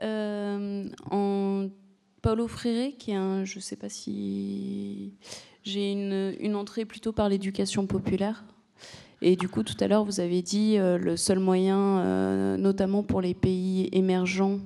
Euh, 0.01 0.87
en 1.11 1.67
Paulo 2.21 2.47
Freire, 2.47 2.93
qui 2.97 3.11
est 3.11 3.15
un, 3.15 3.43
je 3.43 3.57
ne 3.57 3.61
sais 3.61 3.75
pas 3.75 3.89
si 3.89 5.15
j'ai 5.63 5.91
une 5.91 6.55
entrée 6.55 6.85
plutôt 6.85 7.11
par 7.11 7.27
l'éducation 7.27 7.85
populaire. 7.85 8.45
Et 9.21 9.35
du 9.35 9.49
coup, 9.49 9.63
tout 9.63 9.75
à 9.81 9.87
l'heure, 9.87 10.05
vous 10.05 10.21
avez 10.21 10.41
dit 10.41 10.77
le 10.77 11.17
seul 11.17 11.39
moyen, 11.39 12.57
notamment 12.57 13.03
pour 13.03 13.21
les 13.21 13.33
pays 13.33 13.89
émergents, 13.91 14.59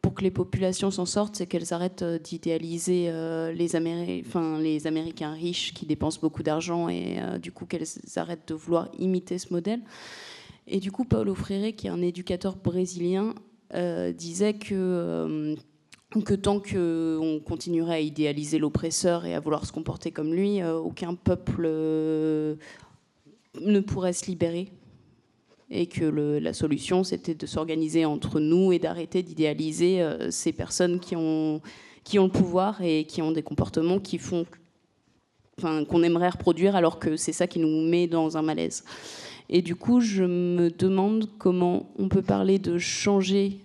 pour 0.00 0.14
que 0.14 0.22
les 0.22 0.30
populations 0.30 0.90
s'en 0.90 1.06
sortent, 1.06 1.36
c'est 1.36 1.46
qu'elles 1.46 1.74
arrêtent 1.74 2.02
euh, 2.02 2.18
d'idéaliser 2.18 3.06
euh, 3.08 3.52
les, 3.52 3.76
Américains 3.76 5.32
riches 5.32 5.74
qui 5.74 5.86
dépensent 5.86 6.20
beaucoup 6.20 6.42
d'argent 6.42 6.88
et 6.88 7.18
euh, 7.18 7.38
du 7.38 7.52
coup 7.52 7.66
qu'elles 7.66 7.86
arrêtent 8.16 8.48
de 8.48 8.54
vouloir 8.54 8.88
imiter 8.98 9.38
ce 9.38 9.52
modèle. 9.52 9.80
Et 10.66 10.80
du 10.80 10.92
coup, 10.92 11.04
Paulo 11.04 11.34
Freire, 11.34 11.74
qui 11.74 11.86
est 11.86 11.90
un 11.90 12.02
éducateur 12.02 12.56
brésilien, 12.56 13.34
disait 14.16 14.54
que, 14.54 15.56
que 16.24 16.34
tant 16.34 16.60
qu'on 16.60 17.40
continuerait 17.44 17.94
à 17.94 18.00
idéaliser 18.00 18.58
l'oppresseur 18.58 19.26
et 19.26 19.34
à 19.34 19.40
vouloir 19.40 19.66
se 19.66 19.72
comporter 19.72 20.12
comme 20.12 20.32
lui, 20.32 20.62
aucun 20.62 21.14
peuple 21.14 21.62
ne 23.60 23.80
pourrait 23.80 24.12
se 24.12 24.26
libérer 24.26 24.70
et 25.70 25.86
que 25.86 26.04
la 26.04 26.52
solution, 26.52 27.04
c'était 27.04 27.34
de 27.34 27.46
s'organiser 27.46 28.04
entre 28.04 28.40
nous 28.40 28.72
et 28.72 28.78
d'arrêter 28.78 29.22
d'idéaliser 29.22 30.02
euh, 30.02 30.30
ces 30.30 30.52
personnes 30.52 30.98
qui 30.98 31.14
ont, 31.14 31.60
qui 32.02 32.18
ont 32.18 32.24
le 32.24 32.30
pouvoir 32.30 32.82
et 32.82 33.04
qui 33.04 33.22
ont 33.22 33.30
des 33.30 33.42
comportements 33.42 34.00
qui 34.00 34.18
font 34.18 34.46
qu'on 35.60 36.02
aimerait 36.02 36.30
reproduire 36.30 36.74
alors 36.74 36.98
que 36.98 37.16
c'est 37.16 37.34
ça 37.34 37.46
qui 37.46 37.58
nous 37.58 37.86
met 37.86 38.06
dans 38.06 38.38
un 38.38 38.42
malaise. 38.42 38.82
Et 39.50 39.60
du 39.60 39.76
coup, 39.76 40.00
je 40.00 40.24
me 40.24 40.70
demande 40.70 41.28
comment 41.38 41.92
on 41.98 42.08
peut 42.08 42.22
parler 42.22 42.58
de 42.58 42.78
changer. 42.78 43.58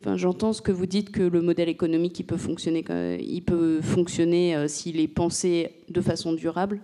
Enfin, 0.00 0.16
j'entends 0.16 0.52
ce 0.52 0.62
que 0.62 0.70
vous 0.70 0.86
dites 0.86 1.10
que 1.10 1.22
le 1.22 1.42
modèle 1.42 1.68
économique 1.68 2.20
il 2.20 2.24
peut 2.24 2.36
fonctionner, 2.36 2.84
il 3.20 3.42
peut 3.42 3.80
fonctionner 3.80 4.54
euh, 4.54 4.68
s'il 4.68 5.00
est 5.00 5.08
pensé 5.08 5.72
de 5.88 6.00
façon 6.00 6.32
durable. 6.34 6.80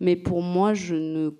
Mais 0.00 0.16
pour 0.16 0.40
moi, 0.40 0.72
je 0.72 0.94
ne 0.94 1.30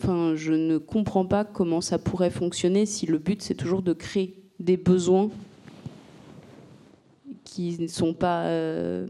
Enfin, 0.00 0.36
je 0.36 0.52
ne 0.52 0.78
comprends 0.78 1.26
pas 1.26 1.44
comment 1.44 1.80
ça 1.80 1.98
pourrait 1.98 2.30
fonctionner 2.30 2.86
si 2.86 3.06
le 3.06 3.18
but 3.18 3.42
c'est 3.42 3.54
toujours 3.54 3.82
de 3.82 3.92
créer 3.92 4.40
des 4.60 4.76
besoins 4.76 5.30
qui 7.44 7.76
ne 7.80 7.88
sont 7.88 8.14
pas, 8.14 8.44
euh, 8.44 9.08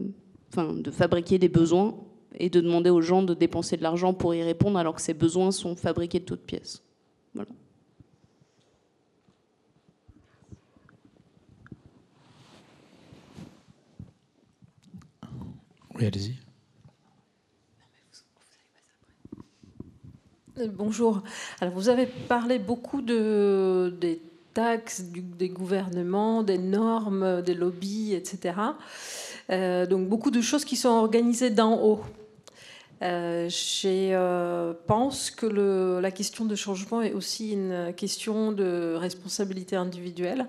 enfin, 0.51 0.73
de 0.73 0.89
fabriquer 0.89 1.37
des 1.37 1.49
besoins 1.49 1.95
et 2.35 2.49
de 2.49 2.59
demander 2.59 2.89
aux 2.89 3.01
gens 3.01 3.21
de 3.21 3.35
dépenser 3.35 3.77
de 3.77 3.83
l'argent 3.83 4.13
pour 4.13 4.33
y 4.33 4.41
répondre 4.41 4.79
alors 4.79 4.95
que 4.95 5.01
ces 5.01 5.13
besoins 5.13 5.51
sont 5.51 5.75
fabriqués 5.75 6.19
de 6.19 6.25
toutes 6.25 6.41
pièces. 6.41 6.81
Voilà. 7.35 7.51
Oui, 15.95 16.05
allez-y. 16.05 16.48
Bonjour. 20.67 21.21
Alors, 21.61 21.73
vous 21.73 21.87
avez 21.87 22.05
parlé 22.05 22.59
beaucoup 22.59 23.01
de, 23.01 23.95
des 24.01 24.21
taxes, 24.53 25.03
des 25.03 25.47
gouvernements, 25.47 26.43
des 26.43 26.57
normes, 26.57 27.41
des 27.41 27.53
lobbies, 27.53 28.13
etc. 28.13 28.55
Euh, 29.51 29.85
donc, 29.85 30.09
beaucoup 30.09 30.31
de 30.31 30.41
choses 30.41 30.65
qui 30.65 30.75
sont 30.75 30.89
organisées 30.89 31.49
d'en 31.49 31.81
haut. 31.81 32.01
Euh, 33.01 33.47
je 33.47 33.87
euh, 33.87 34.73
pense 34.85 35.31
que 35.31 35.45
la 36.01 36.11
question 36.11 36.43
de 36.43 36.55
changement 36.55 37.01
est 37.01 37.13
aussi 37.13 37.53
une 37.53 37.93
question 37.95 38.51
de 38.51 38.95
responsabilité 38.95 39.77
individuelle 39.77 40.45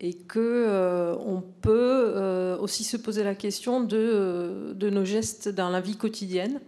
et 0.00 0.12
que 0.12 1.16
on 1.24 1.40
peut 1.62 2.58
aussi 2.60 2.84
se 2.84 2.98
poser 2.98 3.24
la 3.24 3.34
question 3.34 3.80
de 3.80 4.90
nos 4.90 5.04
gestes 5.06 5.48
dans 5.48 5.70
la 5.70 5.80
vie 5.80 5.96
quotidienne 5.96 6.60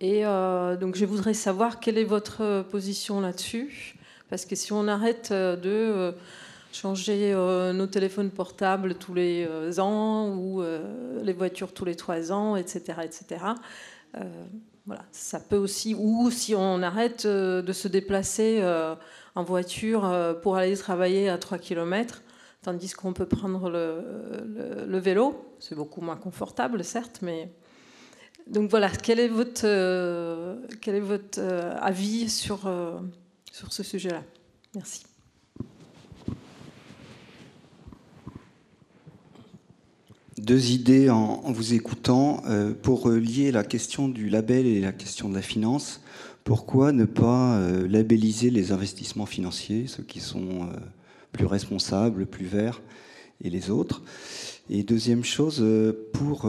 et 0.00 0.26
euh, 0.26 0.76
donc 0.76 0.94
je 0.96 1.04
voudrais 1.06 1.34
savoir 1.34 1.80
quelle 1.80 1.98
est 1.98 2.04
votre 2.04 2.62
position 2.70 3.20
là-dessus. 3.20 3.96
Parce 4.28 4.44
que 4.44 4.56
si 4.56 4.72
on 4.72 4.88
arrête 4.88 5.30
euh, 5.30 5.56
de 5.56 5.70
euh, 5.70 6.12
changer 6.72 7.32
nos 7.72 7.86
téléphones 7.86 8.30
portables 8.30 8.96
tous 8.96 9.14
les 9.14 9.48
ans 9.80 10.36
ou 10.36 10.62
les 11.22 11.32
voitures 11.32 11.72
tous 11.72 11.86
les 11.86 11.94
trois 11.94 12.32
ans, 12.32 12.54
etc., 12.54 13.00
etc., 13.02 13.40
voilà, 14.84 15.02
ça 15.10 15.40
peut 15.40 15.56
aussi. 15.56 15.96
Ou 15.98 16.30
si 16.30 16.54
on 16.54 16.82
arrête 16.82 17.26
de 17.26 17.72
se 17.72 17.88
déplacer 17.88 18.62
en 19.34 19.42
voiture 19.42 20.36
pour 20.42 20.56
aller 20.56 20.76
travailler 20.76 21.30
à 21.30 21.38
3 21.38 21.56
km, 21.56 22.22
tandis 22.60 22.92
qu'on 22.92 23.14
peut 23.14 23.26
prendre 23.26 23.70
le 23.70 24.98
vélo, 24.98 25.56
c'est 25.60 25.76
beaucoup 25.76 26.02
moins 26.02 26.16
confortable, 26.16 26.84
certes, 26.84 27.20
mais 27.22 27.48
donc 28.46 28.70
voilà, 28.70 28.90
quel 28.90 29.18
est 29.18 29.28
votre, 29.28 29.62
euh, 29.64 30.56
quel 30.80 30.94
est 30.94 31.00
votre 31.00 31.40
euh, 31.40 31.76
avis 31.80 32.30
sur, 32.30 32.66
euh, 32.66 32.98
sur 33.50 33.72
ce 33.72 33.82
sujet-là? 33.82 34.22
Merci. 34.74 35.02
Deux 40.38 40.70
idées 40.70 41.10
en, 41.10 41.40
vous 41.50 41.74
écoutant. 41.74 42.42
pour 42.82 43.08
lier 43.08 43.50
la 43.50 43.64
question 43.64 44.06
du 44.08 44.28
label 44.28 44.66
et 44.66 44.80
la 44.80 44.92
question 44.92 45.28
de 45.28 45.34
la 45.34 45.42
finance, 45.42 46.02
pourquoi 46.44 46.92
ne 46.92 47.06
pas 47.06 47.58
labelliser 47.88 48.50
les 48.50 48.70
investissements 48.70 49.26
financiers, 49.26 49.86
ceux 49.88 50.02
qui 50.02 50.20
sont 50.20 50.68
plus 51.32 51.46
responsables, 51.46 52.26
plus 52.26 52.44
verts, 52.44 52.82
et 53.42 53.48
les 53.48 53.70
autres? 53.70 54.02
Et 54.68 54.82
deuxième 54.82 55.24
chose, 55.24 55.64
pour 56.12 56.46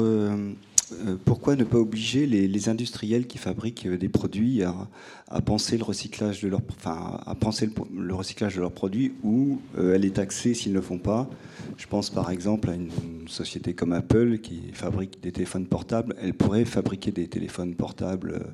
pourquoi 1.25 1.55
ne 1.55 1.63
pas 1.63 1.77
obliger 1.77 2.25
les, 2.25 2.69
industriels 2.69 3.27
qui 3.27 3.37
fabriquent 3.37 3.87
euh, 3.87 3.97
des 3.97 4.09
produits 4.09 4.63
à, 4.63 4.87
penser 5.41 5.77
le 5.77 5.83
recyclage 5.83 6.41
de 6.41 6.47
leurs, 6.47 6.61
produits 8.71 9.13
ou 9.23 9.59
euh, 9.77 9.95
elle 9.95 10.05
est 10.05 10.15
taxée 10.15 10.53
s'ils 10.53 10.71
ne 10.71 10.77
le 10.77 10.81
font 10.81 10.97
pas? 10.97 11.29
Je 11.77 11.87
pense 11.87 12.09
par 12.09 12.31
exemple 12.31 12.69
à 12.69 12.73
une, 12.73 12.89
société 13.27 13.73
comme 13.73 13.91
Apple 13.91 14.37
qui 14.37 14.71
fabrique 14.71 15.21
des 15.21 15.33
téléphones 15.33 15.67
portables. 15.67 16.15
Elle 16.21 16.33
pourrait 16.33 16.63
fabriquer 16.63 17.11
des 17.11 17.27
téléphones 17.27 17.75
portables 17.75 18.53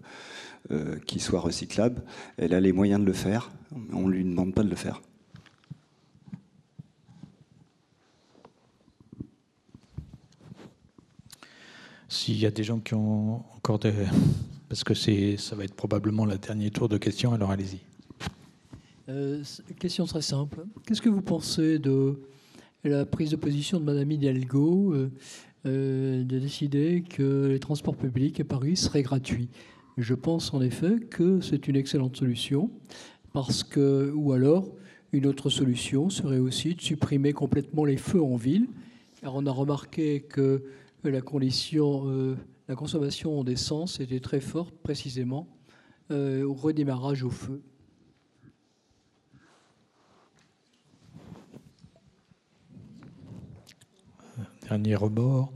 qui 1.05 1.19
soient 1.19 1.41
recyclables. 1.41 2.01
Elle 2.37 2.55
a 2.55 2.59
les 2.59 2.71
moyens 2.71 2.99
de 2.99 3.05
le 3.05 3.13
faire. 3.13 3.51
On 3.91 4.07
ne 4.07 4.13
lui 4.13 4.23
demande 4.23 4.55
pas 4.55 4.63
de 4.63 4.69
le 4.69 4.75
faire. 4.75 5.03
S'il 12.13 12.37
y 12.39 12.45
a 12.45 12.51
des 12.51 12.63
gens 12.63 12.77
qui 12.77 12.93
ont 12.93 13.43
encore 13.55 13.79
des... 13.79 13.91
Parce 14.69 14.83
que 14.83 14.93
ça 14.93 15.55
va 15.55 15.63
être 15.63 15.73
probablement 15.73 16.25
le 16.25 16.37
dernier 16.37 16.69
tour 16.69 16.87
de 16.87 16.99
questions, 16.99 17.33
alors 17.33 17.49
allez-y. 17.49 17.79
Euh, 19.09 19.43
question 19.79 20.05
très 20.05 20.21
simple. 20.21 20.63
Qu'est-ce 20.85 21.01
que 21.01 21.09
vous 21.09 21.23
pensez 21.23 21.79
de 21.79 22.19
la 22.83 23.07
prise 23.07 23.31
de 23.31 23.35
position 23.35 23.79
de 23.79 23.85
Madame 23.85 24.11
Hidalgo 24.11 24.93
euh, 24.93 25.11
euh, 25.65 26.23
de 26.23 26.37
décider 26.37 27.01
que 27.01 27.47
les 27.47 27.59
transports 27.59 27.95
publics 27.95 28.39
à 28.39 28.43
Paris 28.43 28.77
seraient 28.77 29.01
gratuits? 29.01 29.49
Je 29.97 30.13
pense 30.13 30.53
en 30.53 30.61
effet 30.61 30.99
que 31.09 31.41
c'est 31.41 31.67
une 31.67 31.75
excellente 31.75 32.15
solution, 32.15 32.69
parce 33.33 33.63
que, 33.63 34.11
ou 34.15 34.33
alors, 34.33 34.69
une 35.13 35.25
autre 35.25 35.49
solution 35.49 36.11
serait 36.11 36.37
aussi 36.37 36.75
de 36.75 36.81
supprimer 36.81 37.33
complètement 37.33 37.85
les 37.85 37.97
feux 37.97 38.21
en 38.21 38.35
ville, 38.35 38.67
car 39.19 39.33
on 39.33 39.47
a 39.47 39.51
remarqué 39.51 40.21
que 40.21 40.63
la, 41.03 41.21
condition, 41.21 42.03
euh, 42.07 42.35
la 42.67 42.75
consommation 42.75 43.43
d'essence 43.43 43.99
était 43.99 44.19
très 44.19 44.41
forte 44.41 44.75
précisément 44.83 45.47
au 46.09 46.53
redémarrage 46.53 47.23
au 47.23 47.31
feu. 47.31 47.63
Dernier 54.67 54.95
rebord. 54.95 55.51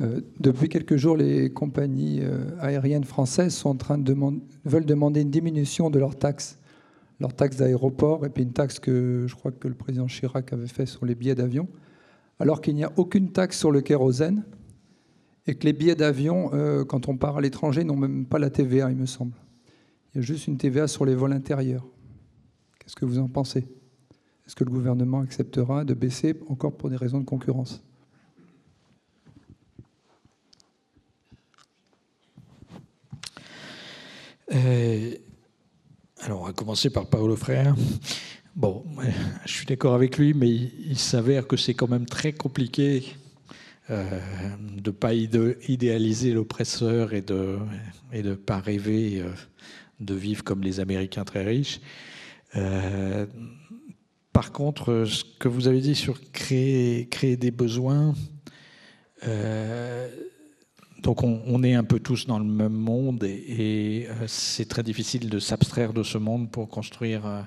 Euh, 0.00 0.20
depuis 0.40 0.68
quelques 0.68 0.96
jours, 0.96 1.16
les 1.16 1.50
compagnies 1.50 2.20
euh, 2.20 2.44
aériennes 2.60 3.04
françaises 3.04 3.54
sont 3.54 3.70
en 3.70 3.76
train 3.76 3.98
de 3.98 4.14
veulent 4.64 4.84
demander 4.84 5.22
une 5.22 5.30
diminution 5.30 5.88
de 5.88 5.98
leurs 5.98 6.16
taxes, 6.16 6.58
leurs 7.20 7.34
taxes 7.34 7.56
d'aéroport, 7.56 8.26
et 8.26 8.30
puis 8.30 8.42
une 8.42 8.52
taxe 8.52 8.78
que 8.78 9.26
je 9.26 9.34
crois 9.34 9.52
que 9.52 9.68
le 9.68 9.74
président 9.74 10.06
Chirac 10.06 10.52
avait 10.52 10.66
fait 10.66 10.86
sur 10.86 11.06
les 11.06 11.14
billets 11.14 11.34
d'avion, 11.34 11.68
alors 12.38 12.60
qu'il 12.60 12.74
n'y 12.74 12.84
a 12.84 12.92
aucune 12.96 13.32
taxe 13.32 13.58
sur 13.58 13.70
le 13.70 13.80
kérosène, 13.80 14.44
et 15.46 15.54
que 15.54 15.64
les 15.64 15.72
billets 15.72 15.94
d'avion, 15.94 16.50
euh, 16.52 16.84
quand 16.84 17.08
on 17.08 17.16
part 17.16 17.38
à 17.38 17.40
l'étranger, 17.40 17.84
n'ont 17.84 17.96
même 17.96 18.26
pas 18.26 18.38
la 18.38 18.50
TVA, 18.50 18.90
il 18.90 18.96
me 18.96 19.06
semble. 19.06 19.32
Il 20.12 20.18
y 20.18 20.20
a 20.20 20.22
juste 20.22 20.46
une 20.46 20.58
TVA 20.58 20.88
sur 20.88 21.04
les 21.06 21.14
vols 21.14 21.32
intérieurs. 21.32 21.86
Qu'est-ce 22.78 22.96
que 22.96 23.04
vous 23.04 23.18
en 23.18 23.28
pensez? 23.28 23.68
Est-ce 24.46 24.54
que 24.54 24.64
le 24.64 24.70
gouvernement 24.70 25.20
acceptera 25.20 25.84
de 25.84 25.94
baisser 25.94 26.34
encore 26.48 26.76
pour 26.76 26.90
des 26.90 26.96
raisons 26.96 27.20
de 27.20 27.24
concurrence? 27.24 27.82
Euh, 34.54 35.14
alors, 36.26 36.42
on 36.42 36.46
va 36.46 36.52
commencer 36.52 36.90
par 36.90 37.06
Paolo 37.06 37.36
Frère. 37.36 37.76
Bon, 38.56 38.84
je 39.44 39.52
suis 39.52 39.64
d'accord 39.64 39.94
avec 39.94 40.18
lui, 40.18 40.34
mais 40.34 40.50
il, 40.50 40.98
s'avère 40.98 41.46
que 41.46 41.56
c'est 41.56 41.74
quand 41.74 41.88
même 41.88 42.06
très 42.06 42.32
compliqué 42.32 43.04
euh, 43.90 44.04
de 44.76 44.90
ne 44.90 44.94
pas 44.96 45.14
idéaliser 45.14 46.32
l'oppresseur 46.32 47.14
et 47.14 47.22
de 47.22 47.58
ne 48.12 48.18
et 48.18 48.22
de 48.22 48.34
pas 48.34 48.58
rêver 48.58 49.20
euh, 49.20 49.30
de 50.00 50.14
vivre 50.14 50.42
comme 50.42 50.62
les 50.62 50.80
Américains 50.80 51.24
très 51.24 51.44
riches. 51.44 51.80
par 54.32 54.50
contre, 54.50 55.04
ce 55.04 55.22
que 55.38 55.46
vous 55.46 55.68
avez 55.68 55.80
dit 55.80 55.94
sur 55.94 56.20
créer, 56.32 57.06
créer 57.06 57.36
des 57.36 57.52
besoins, 57.52 58.14
donc 61.06 61.22
on, 61.22 61.62
est 61.62 61.74
un 61.74 61.84
peu 61.84 62.00
tous 62.00 62.26
dans 62.26 62.40
le 62.40 62.44
même 62.44 62.72
monde 62.72 63.22
et, 63.22 64.08
euh, 64.08 64.26
c'est 64.26 64.68
très 64.68 64.82
difficile 64.82 65.30
de 65.30 65.38
s'abstraire 65.38 65.92
de 65.92 66.02
ce 66.02 66.18
monde 66.18 66.50
pour 66.50 66.68
construire 66.68 67.24
euh, 67.24 67.42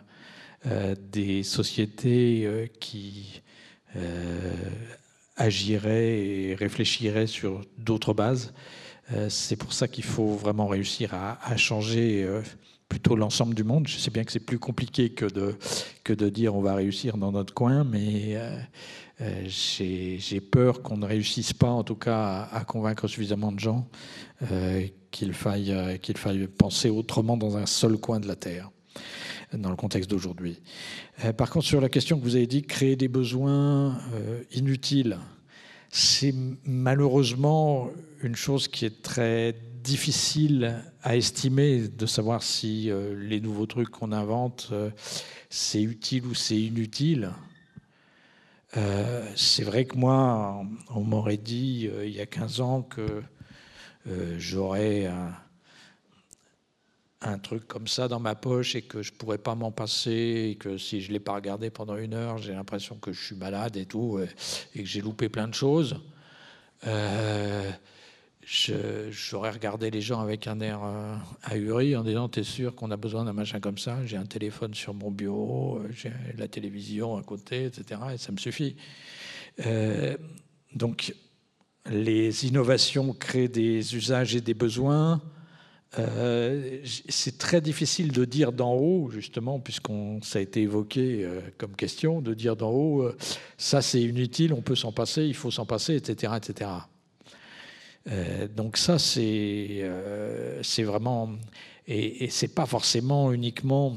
euh, 0.67 0.95
des 1.11 1.43
sociétés 1.43 2.71
qui 2.79 3.41
agiraient 5.35 6.19
et 6.19 6.55
réfléchiraient 6.55 7.27
sur 7.27 7.61
d'autres 7.77 8.13
bases. 8.13 8.53
c'est 9.27 9.57
pour 9.57 9.73
ça 9.73 9.89
qu'il 9.89 10.05
faut 10.05 10.35
vraiment 10.35 10.67
réussir 10.67 11.13
à, 11.13 11.57
changer 11.57 12.25
plutôt 12.87 13.15
l'ensemble 13.15 13.55
du 13.55 13.63
monde. 13.63 13.87
Je 13.87 13.97
sais 13.97 14.11
bien 14.11 14.23
que 14.23 14.31
c'est 14.31 14.45
plus 14.45 14.59
compliqué 14.59 15.09
que 15.09 15.25
de, 15.25 15.55
que 16.03 16.13
de 16.13 16.29
dire 16.29 16.55
on 16.55 16.61
va 16.61 16.75
réussir 16.75 17.17
dans 17.17 17.31
notre 17.31 17.53
coin, 17.55 17.83
mais 17.83 18.37
j'ai 19.45 20.41
peur 20.41 20.81
qu'on 20.81 20.97
ne 20.97 21.05
réussisse 21.05 21.53
pas, 21.53 21.69
en 21.69 21.83
tout 21.83 21.95
cas, 21.95 22.47
à, 22.51 22.63
convaincre 22.63 23.07
suffisamment 23.07 23.51
de 23.51 23.59
gens 23.59 23.87
euh, 24.51 24.85
qu'il 25.11 25.33
faille, 25.33 25.71
euh, 25.71 25.97
qu'il 25.97 26.17
faille 26.17 26.47
penser 26.47 26.89
autrement 26.89 27.35
dans 27.35 27.57
un 27.57 27.65
seul 27.65 27.97
coin 27.97 28.19
de 28.19 28.27
la 28.27 28.35
Terre 28.35 28.69
dans 29.53 29.71
le 29.71 29.75
contexte 29.75 30.09
d'aujourd'hui. 30.11 30.61
par 31.35 31.49
contre, 31.49 31.65
sur 31.65 31.81
la 31.81 31.89
question 31.89 32.19
que 32.19 32.23
vous 32.23 32.35
avez 32.35 32.45
dit, 32.45 32.61
créer 32.61 32.95
des 32.95 33.07
besoins 33.07 33.97
inutiles, 34.51 35.17
c'est 35.89 36.35
malheureusement 36.65 37.89
une 38.21 38.35
chose 38.35 38.67
qui 38.67 38.85
est 38.85 39.01
très 39.01 39.55
difficile 39.83 40.83
à 41.01 41.17
estimer, 41.17 41.87
de 41.87 42.05
savoir 42.05 42.43
si 42.43 42.91
les 43.17 43.41
nouveaux 43.41 43.65
trucs 43.65 43.89
qu'on 43.89 44.11
invente, 44.11 44.71
c'est 45.49 45.81
utile 45.81 46.27
ou 46.27 46.35
c'est 46.35 46.59
inutile. 46.59 47.31
Euh, 48.77 49.27
c'est 49.35 49.63
vrai 49.63 49.85
que 49.85 49.95
moi, 49.95 50.63
on 50.93 51.01
m'aurait 51.01 51.37
dit 51.37 51.89
euh, 51.91 52.05
il 52.05 52.13
y 52.13 52.21
a 52.21 52.27
15 52.27 52.61
ans 52.61 52.83
que 52.83 53.23
euh, 54.07 54.35
j'aurais 54.37 55.11
un, 57.21 57.39
truc 57.39 57.67
comme 57.67 57.87
ça 57.87 58.07
dans 58.07 58.19
ma 58.19 58.35
poche 58.35 58.75
et 58.75 58.81
que 58.81 59.01
je 59.01 59.11
pourrais 59.11 59.39
pas 59.39 59.55
m'en 59.55 59.71
passer 59.71 60.51
et 60.51 60.55
que 60.55 60.77
si 60.77 61.01
je 61.01 61.11
l'ai 61.11 61.19
pas 61.19 61.33
regardé 61.33 61.69
pendant 61.69 61.97
une 61.97 62.13
heure, 62.13 62.37
j'ai 62.37 62.53
l'impression 62.53 62.95
que 62.97 63.11
je 63.11 63.23
suis 63.23 63.35
malade 63.35 63.75
et 63.75 63.85
tout 63.85 64.19
et, 64.19 64.79
que 64.79 64.85
j'ai 64.85 65.01
loupé 65.01 65.29
plein 65.29 65.47
de 65.47 65.53
choses 65.53 65.99
j'aurais 69.11 69.51
regardé 69.51 69.91
les 69.91 70.01
gens 70.01 70.21
avec 70.21 70.47
un 70.47 70.59
air 70.59 70.79
euh, 70.83 71.15
ahuri 71.43 71.95
en 71.95 72.03
disant 72.03 72.29
T'es 72.29 72.43
sûr 72.43 72.73
qu'on 72.73 72.89
a 72.89 72.97
besoin 72.97 73.23
d'un 73.23 73.33
machin 73.33 73.59
comme 73.59 73.77
ça? 73.77 74.03
J'ai 74.05 74.17
un 74.17 74.25
téléphone 74.25 74.73
sur 74.73 74.93
mon 74.93 75.11
bureau, 75.11 75.77
euh, 75.77 75.89
j'ai 75.91 76.11
la 76.37 76.47
télévision 76.47 77.15
à 77.17 77.21
côté, 77.21 77.65
etc. 77.65 78.01
Et 78.13 78.17
ça 78.17 78.31
me 78.31 78.37
suffit. 78.37 78.75
Euh, 79.65 80.17
donc, 80.73 81.13
les 81.91 82.47
innovations 82.47 83.13
créent 83.13 83.47
des 83.47 83.95
usages 83.95 84.35
et 84.35 84.41
des 84.41 84.53
besoins. 84.53 85.21
c'est 86.85 87.37
très 87.37 87.61
difficile 87.61 88.11
de 88.11 88.25
dire 88.25 88.51
d'en 88.51 88.73
haut, 88.73 89.09
justement, 89.11 89.59
puisqu'on 89.59 90.21
ça 90.21 90.39
a 90.39 90.41
été 90.41 90.61
évoqué 90.61 91.27
comme 91.57 91.75
question, 91.75 92.21
de 92.21 92.35
dire 92.35 92.55
d'en 92.55 92.71
haut, 92.71 93.11
ça 93.57 93.81
c'est 93.81 94.01
inutile, 94.01 94.53
on 94.53 94.61
peut 94.61 94.75
s'en 94.75 94.91
passer, 94.91 95.25
il 95.25 95.33
faut 95.33 95.49
s'en 95.49 95.65
passer, 95.65 95.95
etc., 95.95 96.33
etc. 96.37 96.69
Euh, 98.07 98.47
donc 98.47 98.77
ça, 98.77 98.99
c'est 98.99 99.79
euh, 99.81 100.61
vraiment... 100.79 101.31
Et, 101.87 102.25
et 102.25 102.29
c'est 102.29 102.53
pas 102.53 102.65
forcément 102.65 103.31
uniquement... 103.31 103.95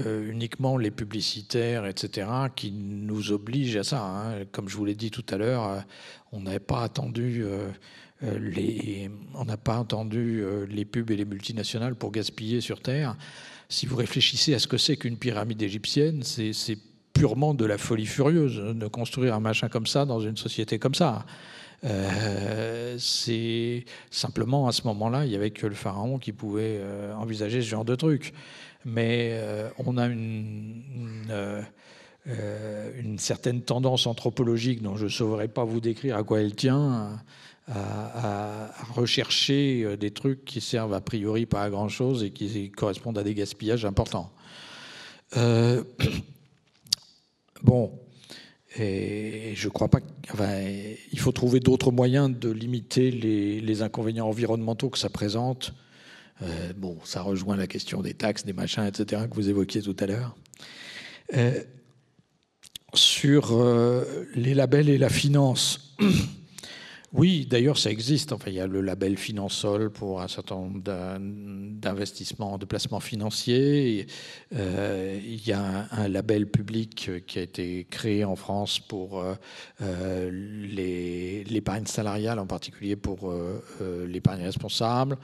Euh, 0.00 0.28
uniquement 0.28 0.76
les 0.76 0.90
publicitaires, 0.90 1.86
etc., 1.86 2.26
qui 2.56 2.72
nous 2.72 3.30
obligent 3.30 3.76
à 3.76 3.84
ça. 3.84 4.02
Hein. 4.02 4.44
Comme 4.50 4.68
je 4.68 4.76
vous 4.76 4.84
l'ai 4.84 4.96
dit 4.96 5.12
tout 5.12 5.24
à 5.30 5.36
l'heure, 5.36 5.84
on 6.32 6.40
n'avait 6.40 6.58
pas 6.58 6.82
attendu 6.82 7.44
les, 8.20 9.08
on 9.34 9.44
n'a 9.44 9.56
pas 9.56 9.78
entendu 9.78 10.42
les 10.68 10.84
pubs 10.84 11.12
et 11.12 11.16
les 11.16 11.24
multinationales 11.24 11.94
pour 11.94 12.10
gaspiller 12.10 12.60
sur 12.60 12.80
Terre. 12.80 13.16
Si 13.68 13.86
vous 13.86 13.94
réfléchissez 13.94 14.52
à 14.54 14.58
ce 14.58 14.66
que 14.66 14.78
c'est 14.78 14.96
qu'une 14.96 15.16
pyramide 15.16 15.62
égyptienne, 15.62 16.24
c'est 16.24 16.78
purement 17.12 17.54
de 17.54 17.64
la 17.64 17.78
folie 17.78 18.06
furieuse 18.06 18.56
de 18.56 18.86
construire 18.88 19.34
un 19.34 19.40
machin 19.40 19.68
comme 19.68 19.86
ça 19.86 20.04
dans 20.04 20.18
une 20.18 20.36
société 20.36 20.80
comme 20.80 20.96
ça. 20.96 21.24
Euh, 21.84 22.96
c'est 22.98 23.84
simplement 24.10 24.66
à 24.66 24.72
ce 24.72 24.86
moment-là, 24.86 25.24
il 25.24 25.30
n'y 25.30 25.36
avait 25.36 25.50
que 25.50 25.66
le 25.66 25.74
pharaon 25.74 26.18
qui 26.18 26.32
pouvait 26.32 26.78
euh, 26.78 27.14
envisager 27.14 27.60
ce 27.60 27.68
genre 27.68 27.84
de 27.84 27.94
truc. 27.94 28.32
Mais 28.84 29.30
euh, 29.32 29.68
on 29.78 29.96
a 29.96 30.06
une, 30.06 31.66
certaine 33.18 33.62
tendance 33.62 34.06
anthropologique 34.06 34.82
dont 34.82 34.96
je 34.96 35.04
ne 35.04 35.10
saurais 35.10 35.48
pas 35.48 35.64
vous 35.64 35.80
décrire 35.80 36.16
à 36.16 36.22
quoi 36.22 36.40
elle 36.40 36.54
tient, 36.54 37.18
à, 37.68 38.70
rechercher 38.94 39.96
des 39.96 40.10
trucs 40.10 40.44
qui 40.44 40.60
servent 40.60 40.92
a 40.92 41.00
priori 41.00 41.46
pas 41.46 41.62
à 41.62 41.70
grand-chose 41.70 42.22
et 42.22 42.30
qui 42.30 42.70
correspondent 42.70 43.18
à 43.18 43.22
des 43.22 43.34
gaspillages 43.34 43.86
importants. 43.86 44.30
bon, 47.62 47.92
et 48.76 49.52
je 49.54 49.68
crois 49.68 49.88
pas. 49.88 50.00
il 51.12 51.18
faut 51.18 51.32
trouver 51.32 51.60
d'autres 51.60 51.92
moyens 51.92 52.30
de 52.36 52.50
limiter 52.50 53.10
les, 53.10 53.82
inconvénients 53.82 54.28
environnementaux 54.28 54.90
que 54.90 54.98
ça 54.98 55.10
présente. 55.10 55.74
Euh, 56.42 56.72
bon, 56.76 56.98
ça 57.04 57.22
rejoint 57.22 57.56
la 57.56 57.66
question 57.66 58.02
des 58.02 58.14
taxes, 58.14 58.44
des 58.44 58.52
machins, 58.52 58.84
etc., 58.84 59.22
que 59.30 59.34
vous 59.34 59.48
évoquiez 59.48 59.82
tout 59.82 59.96
à 60.00 60.06
l'heure. 60.06 60.36
Euh, 61.36 61.62
sur 62.94 63.52
euh, 63.52 64.26
les 64.34 64.54
labels 64.54 64.88
et 64.88 64.98
la 64.98 65.08
finance. 65.08 65.96
Oui, 67.14 67.46
d'ailleurs, 67.48 67.78
ça 67.78 67.92
existe. 67.92 68.32
Enfin, 68.32 68.50
il 68.50 68.54
y 68.54 68.60
a 68.60 68.66
le 68.66 68.80
label 68.80 69.16
Finansol 69.16 69.92
pour 69.92 70.20
un 70.20 70.26
certain 70.26 70.56
nombre 70.56 70.80
d'investissements, 70.80 72.58
de 72.58 72.64
placements 72.64 72.98
financiers. 72.98 74.08
Euh, 74.52 75.16
il 75.24 75.46
y 75.46 75.52
a 75.52 75.86
un, 75.92 76.08
label 76.08 76.50
public 76.50 77.12
qui 77.24 77.38
a 77.38 77.42
été 77.42 77.86
créé 77.88 78.24
en 78.24 78.34
France 78.34 78.80
pour 78.80 79.20
euh, 79.20 79.34
euh, 79.80 80.28
l'épargne 81.48 81.86
salariale, 81.86 82.40
en 82.40 82.48
particulier 82.48 82.96
pour 82.96 83.32
l'épargne 84.08 84.42
responsable. 84.42 85.16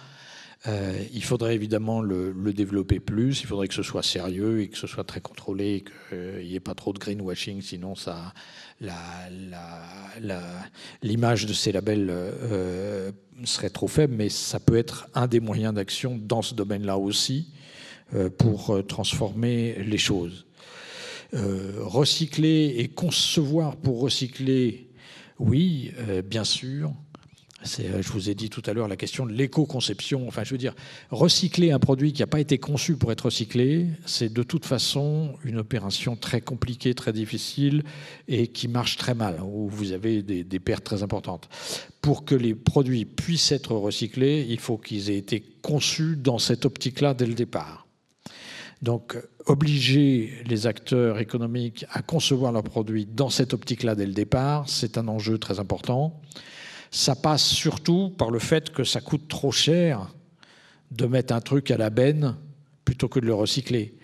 Euh, 0.68 1.02
il 1.14 1.24
faudrait 1.24 1.54
évidemment 1.54 2.02
le, 2.02 2.34
développer 2.52 3.00
plus, 3.00 3.40
il 3.40 3.46
faudrait 3.46 3.68
que 3.68 3.74
ce 3.74 3.82
soit 3.82 4.02
sérieux 4.02 4.60
et 4.60 4.68
que 4.68 4.76
ce 4.76 4.86
soit 4.86 5.04
très 5.04 5.22
contrôlé 5.22 5.84
qu'il 6.10 6.46
n'y 6.46 6.54
ait 6.54 6.60
pas 6.60 6.74
trop 6.74 6.92
de 6.92 6.98
greenwashing, 6.98 7.62
sinon 7.62 7.94
l'image 11.02 11.46
de 11.46 11.52
ces 11.54 11.72
labels 11.72 12.08
euh, 12.10 13.10
serait 13.44 13.70
trop 13.70 13.88
faible, 13.88 14.14
mais 14.16 14.28
ça 14.28 14.60
peut 14.60 14.76
être 14.76 15.08
un 15.14 15.26
des 15.26 15.40
moyens 15.40 15.72
d'action 15.72 16.18
dans 16.20 16.42
ce 16.42 16.54
domaine-là 16.54 16.98
aussi 16.98 17.52
euh, 18.14 18.28
pour 18.28 18.86
transformer 18.86 19.82
les 19.82 19.98
choses. 19.98 20.46
recycler 21.32 22.74
et 22.78 22.88
concevoir 22.88 23.76
pour 23.76 24.00
recycler, 24.00 24.90
oui, 25.38 25.92
bien 26.28 26.44
sûr. 26.44 26.92
Je 27.64 28.12
vous 28.12 28.30
ai 28.30 28.34
dit 28.34 28.48
tout 28.48 28.62
à 28.66 28.72
l'heure 28.72 28.88
la 28.88 28.96
question 28.96 29.26
de 29.26 29.32
l'éco-conception. 29.32 30.26
Enfin, 30.26 30.44
je 30.44 30.50
veux 30.50 30.58
dire, 30.58 30.74
recycler 31.10 31.72
un 31.72 31.78
produit 31.78 32.12
qui 32.12 32.22
n'a 32.22 32.26
pas 32.26 32.40
été 32.40 32.58
conçu 32.58 32.96
pour 32.96 33.12
être 33.12 33.26
recyclé, 33.26 33.88
c'est 34.06 34.32
de 34.32 34.42
toute 34.42 34.64
façon 34.64 35.34
une 35.44 35.58
opération 35.58 36.16
très 36.16 36.40
compliquée, 36.40 36.94
très 36.94 37.12
difficile 37.12 37.82
et 38.28 38.46
qui 38.46 38.68
marche 38.68 38.96
très 38.96 39.14
mal, 39.14 39.40
où 39.42 39.68
vous 39.68 39.92
avez 39.92 40.22
des, 40.22 40.44
des 40.44 40.60
pertes 40.60 40.84
très 40.84 41.02
importantes. 41.02 41.48
Pour 42.00 42.24
que 42.24 42.34
les 42.34 42.54
produits 42.54 43.04
puissent 43.04 43.52
être 43.52 43.74
recyclés, 43.74 44.46
il 44.48 44.58
faut 44.58 44.78
qu'ils 44.78 45.10
aient 45.10 45.18
été 45.18 45.40
conçus 45.62 46.16
dans 46.16 46.38
cette 46.38 46.64
optique-là 46.64 47.14
dès 47.14 47.26
le 47.26 47.34
départ. 47.34 47.86
Donc, 48.80 49.18
obliger 49.44 50.42
les 50.46 50.66
acteurs 50.66 51.18
économiques 51.18 51.84
à 51.90 52.00
concevoir 52.00 52.52
leurs 52.52 52.62
produits 52.62 53.04
dans 53.04 53.28
cette 53.28 53.52
optique-là 53.52 53.94
dès 53.94 54.06
le 54.06 54.14
départ, 54.14 54.66
c'est 54.70 54.96
un 54.96 55.06
enjeu 55.08 55.36
très 55.36 55.60
important 55.60 56.18
ça 56.90 57.14
passe 57.14 57.44
surtout 57.44 58.10
par 58.10 58.30
le 58.30 58.38
fait 58.38 58.70
que 58.70 58.84
ça 58.84 59.00
coûte 59.00 59.28
trop 59.28 59.52
cher 59.52 60.12
de 60.90 61.06
mettre 61.06 61.32
un 61.32 61.40
truc 61.40 61.70
à 61.70 61.76
la 61.76 61.90
benne 61.90 62.36
plutôt 62.84 63.08
que 63.08 63.20
de 63.20 63.26
le 63.26 63.34
recycler. 63.34 63.94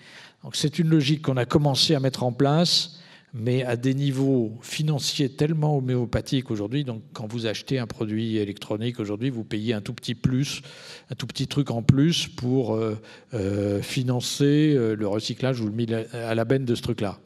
Donc 0.44 0.54
c'est 0.54 0.78
une 0.78 0.88
logique 0.88 1.22
qu'on 1.22 1.36
a 1.36 1.44
commencé 1.44 1.94
à 1.94 2.00
mettre 2.00 2.22
en 2.22 2.32
place, 2.32 3.00
mais 3.34 3.64
à 3.64 3.76
des 3.76 3.94
niveaux 3.94 4.56
financiers 4.62 5.28
tellement 5.28 5.76
homéopathiques 5.76 6.50
aujourd'hui. 6.50 6.84
Donc 6.84 7.02
quand 7.12 7.26
vous 7.26 7.46
achetez 7.46 7.80
un 7.80 7.88
produit 7.88 8.36
électronique 8.36 9.00
aujourd'hui, 9.00 9.30
vous 9.30 9.42
payez 9.42 9.74
un 9.74 9.80
tout 9.80 9.92
petit 9.92 10.14
plus, 10.14 10.62
un 11.10 11.16
tout 11.16 11.26
petit 11.26 11.48
truc 11.48 11.72
en 11.72 11.82
plus 11.82 12.28
pour 12.28 12.74
euh, 12.76 12.96
euh, 13.34 13.82
financer 13.82 14.74
euh, 14.76 14.94
le 14.94 15.08
recyclage 15.08 15.60
ou 15.60 15.66
le 15.66 15.72
mis 15.72 15.92
à 15.92 16.34
la 16.34 16.44
benne 16.44 16.64
de 16.64 16.74
ce 16.76 16.82
truc-là. 16.82 17.18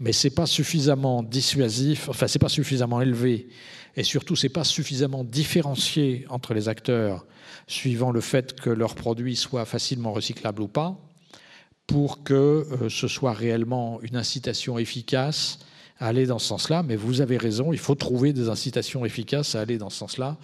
Mais 0.00 0.12
c'est 0.12 0.34
pas 0.34 0.46
suffisamment 0.46 1.22
dissuasif, 1.22 2.08
enfin 2.08 2.26
c'est 2.26 2.40
pas 2.40 2.48
suffisamment 2.48 3.00
élevé 3.00 3.48
et 3.96 4.02
surtout, 4.02 4.36
ce 4.36 4.46
n'est 4.46 4.52
pas 4.52 4.64
suffisamment 4.64 5.24
différencié 5.24 6.26
entre 6.28 6.52
les 6.52 6.68
acteurs 6.68 7.26
suivant 7.66 8.10
le 8.10 8.20
fait 8.20 8.60
que 8.60 8.70
leurs 8.70 8.94
produits 8.94 9.36
soient 9.36 9.64
facilement 9.64 10.12
recyclables 10.12 10.62
ou 10.62 10.68
pas, 10.68 10.98
pour 11.86 12.22
que 12.22 12.34
euh, 12.34 12.88
ce 12.88 13.08
soit 13.08 13.32
réellement 13.32 14.00
une 14.02 14.16
incitation 14.16 14.78
efficace 14.78 15.60
à 15.98 16.08
aller 16.08 16.26
dans 16.26 16.38
ce 16.38 16.46
sens-là. 16.48 16.82
Mais 16.82 16.96
vous 16.96 17.20
avez 17.20 17.38
raison, 17.38 17.72
il 17.72 17.78
faut 17.78 17.94
trouver 17.94 18.32
des 18.32 18.48
incitations 18.48 19.04
efficaces 19.04 19.54
à 19.54 19.60
aller 19.60 19.78
dans 19.78 19.90
ce 19.90 19.98
sens-là, 19.98 20.36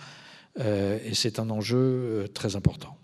euh, 0.61 0.99
et 1.05 1.15
c'est 1.15 1.39
un 1.39 1.51
enjeu 1.51 1.79
euh, 1.79 2.27
très 2.29 2.57
important. 2.57 2.97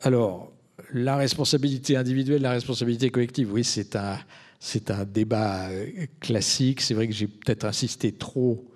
alors, 0.00 0.50
la 0.92 1.16
responsabilité 1.16 1.96
individuelle, 1.96 2.42
la 2.42 2.50
responsabilité 2.50 3.10
collective, 3.10 3.52
oui, 3.52 3.62
c'est 3.62 3.94
un 3.94 4.18
c'est 4.60 4.90
un 4.90 5.04
débat 5.04 5.68
euh, 5.68 6.06
classique. 6.20 6.80
C'est 6.80 6.94
vrai 6.94 7.06
que 7.06 7.14
j'ai 7.14 7.28
peut-être 7.28 7.64
insisté 7.64 8.12
trop 8.12 8.68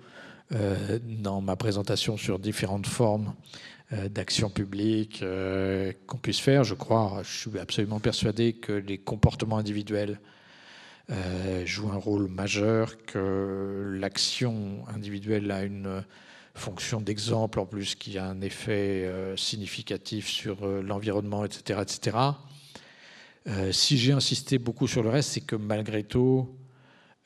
euh, 0.53 0.99
dans 1.03 1.41
ma 1.41 1.55
présentation 1.55 2.17
sur 2.17 2.39
différentes 2.39 2.87
formes 2.87 3.33
euh, 3.91 4.09
d'action 4.09 4.49
publique 4.49 5.23
qu'on 6.07 6.17
puisse 6.17 6.39
faire. 6.39 6.63
Je 6.63 6.75
crois, 6.75 7.21
je 7.23 7.49
suis 7.49 7.59
absolument 7.59 7.99
persuadé 7.99 8.53
que 8.53 8.73
les 8.73 8.97
comportements 8.97 9.57
individuels 9.57 10.19
jouent 11.65 11.91
un 11.91 11.97
rôle 11.97 12.29
majeur, 12.29 12.95
que 13.05 13.93
l'action 13.99 14.85
individuelle 14.87 15.51
a 15.51 15.63
une 15.63 16.01
fonction 16.55 17.01
d'exemple 17.01 17.59
en 17.59 17.65
plus 17.65 17.95
qui 17.95 18.17
a 18.17 18.25
un 18.25 18.39
effet 18.39 19.11
significatif 19.35 20.29
sur 20.29 20.65
l'environnement, 20.65 21.43
etc., 21.43 21.81
etc. 21.81 22.17
Euh, 23.47 23.71
si 23.71 23.97
j'ai 23.97 24.13
insisté 24.13 24.57
beaucoup 24.57 24.87
sur 24.87 25.03
le 25.03 25.09
reste, 25.09 25.31
c'est 25.31 25.41
que 25.41 25.55
malgré 25.55 26.03
tout, 26.03 26.49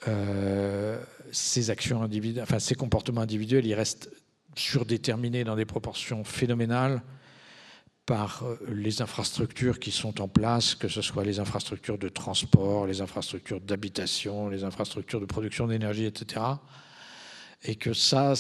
euh, 0.08 1.02
ces 1.32 1.70
actions 1.70 2.02
individuelles, 2.02 2.46
ces 2.60 2.76
comportements 2.76 3.22
individuels, 3.22 3.66
ils 3.66 3.76
restent 3.76 4.10
surdéterminés 4.56 5.44
dans 5.44 5.56
des 5.56 5.66
proportions 5.66 6.24
phénoménales 6.24 7.02
par 8.08 8.44
euh, 8.44 8.58
les 8.70 9.02
infrastructures 9.02 9.80
qui 9.80 9.92
sont 9.92 10.22
en 10.22 10.28
place, 10.28 10.74
que 10.74 10.88
ce 10.88 11.02
soit 11.02 11.24
les 11.24 11.40
infrastructures 11.40 12.00
de 12.00 12.10
transport, 12.10 12.88
les 12.88 13.02
infrastructures 13.02 13.62
d'habitation, 13.62 14.50
les 14.50 14.64
infrastructures 14.64 15.20
de 15.20 15.26
production 15.26 15.68
d'énergie, 15.68 16.06
etc. 16.06 16.42
Et 17.64 17.76
que 17.76 17.94
ça, 17.94 18.34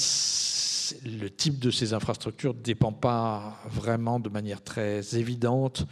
le 1.05 1.29
type 1.29 1.59
de 1.59 1.69
ces 1.69 1.93
infrastructures 1.93 2.55
ne 2.55 2.61
dépend 2.61 2.93
pas 2.93 3.61
vraiment 3.69 4.19
de 4.19 4.29
manière 4.29 4.63
très 4.63 5.15
évidente 5.15 5.85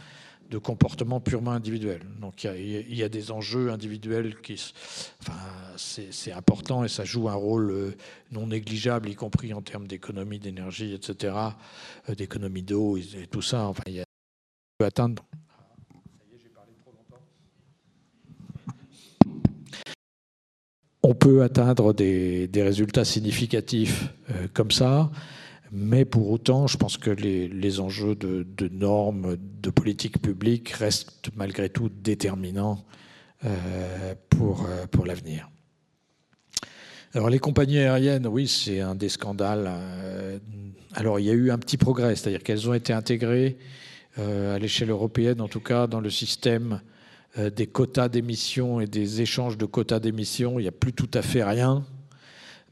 de 0.50 0.58
comportement 0.58 1.20
purement 1.20 1.52
individuel. 1.52 2.00
Donc 2.20 2.44
il 2.44 2.94
y, 2.94 3.02
a 3.02 3.08
des 3.08 3.30
enjeux 3.30 3.70
individuels 3.70 4.40
qui, 4.40 4.62
enfin, 5.20 5.38
c'est 5.76 6.32
important 6.32 6.84
et 6.84 6.88
ça 6.88 7.04
joue 7.04 7.28
un 7.28 7.34
rôle 7.34 7.70
euh, 7.70 7.96
non 8.30 8.46
négligeable, 8.46 9.08
y 9.08 9.14
compris 9.14 9.52
en 9.54 9.62
termes 9.62 9.86
d'économie 9.86 10.38
d'énergie, 10.38 10.94
etc., 10.94 11.34
euh, 12.08 12.14
d'économie 12.14 12.62
d'eau 12.62 12.96
et 12.96 13.26
tout 13.30 13.42
ça. 13.42 13.66
Enfin, 13.66 13.82
il 13.86 14.04
atteindre. 14.84 15.24
On 21.02 21.14
peut 21.14 21.42
atteindre 21.42 21.94
des, 21.94 22.48
résultats 22.52 23.04
significatifs 23.04 24.12
euh, 24.30 24.48
comme 24.52 24.72
ça. 24.72 25.10
Mais 25.78 26.06
pour 26.06 26.30
autant, 26.30 26.66
je 26.66 26.78
pense 26.78 26.96
que 26.96 27.10
les, 27.10 27.80
enjeux 27.80 28.14
de, 28.14 28.68
normes, 28.68 29.36
de 29.36 29.68
politique 29.68 30.22
publique 30.22 30.70
restent 30.70 31.28
malgré 31.36 31.68
tout 31.68 31.90
déterminants 31.90 32.82
euh, 33.44 34.14
pour, 34.30 34.64
euh, 34.64 34.86
pour 34.86 35.04
l'avenir. 35.04 35.50
Alors 37.12 37.28
les 37.28 37.38
compagnies 37.38 37.78
aériennes, 37.80 38.26
oui, 38.26 38.48
c'est 38.48 38.80
un 38.80 38.94
des 38.94 39.10
scandales. 39.10 39.66
Euh, 39.68 40.38
alors 40.94 41.20
il 41.20 41.26
y 41.26 41.30
a 41.30 41.34
eu 41.34 41.50
un 41.50 41.58
petit 41.58 41.76
progrès, 41.76 42.16
c'est-à-dire 42.16 42.42
qu'elles 42.42 42.70
ont 42.70 42.74
été 42.74 42.94
intégrées 42.94 43.58
à 44.16 44.58
l'échelle 44.58 44.88
européenne, 44.88 45.42
en 45.42 45.48
tout 45.48 45.60
cas 45.60 45.86
dans 45.86 46.00
le 46.00 46.08
système 46.08 46.80
des 47.36 47.66
quotas 47.66 48.08
d'émissions 48.08 48.80
et 48.80 48.86
des 48.86 49.20
échanges 49.20 49.58
de 49.58 49.66
quotas 49.66 50.00
d'émissions. 50.00 50.58
Il 50.58 50.62
n'y 50.62 50.68
a 50.68 50.72
plus 50.72 50.94
tout 50.94 51.10
à 51.12 51.20
fait 51.20 51.44
rien. 51.44 51.84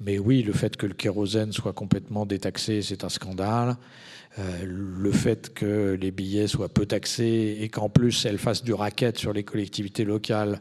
Mais 0.05 0.19
oui, 0.19 0.43
le 0.43 0.53
fait 0.53 0.77
que 0.77 0.87
le 0.87 0.93
kérosène 0.93 1.53
soit 1.53 1.73
complètement 1.73 2.27
détaxé, 2.27 2.83
c'est 2.83 3.05
un 3.05 3.09
scandale. 3.09 3.77
Euh, 4.39 4.65
le 4.67 5.13
fait 5.13 5.55
que 5.55 5.97
les 5.99 6.11
billets 6.11 6.47
soient 6.47 6.69
peu 6.69 6.85
taxés 6.85 7.59
et 7.61 7.69
qu'en 7.69 7.89
plus 7.89 8.27
elles 8.27 8.39
fassent 8.39 8.65
du 8.65 8.75
racket 8.75 9.17
sur 9.17 9.33
les 9.33 9.45
collectivités 9.45 10.05
locales 10.05 10.61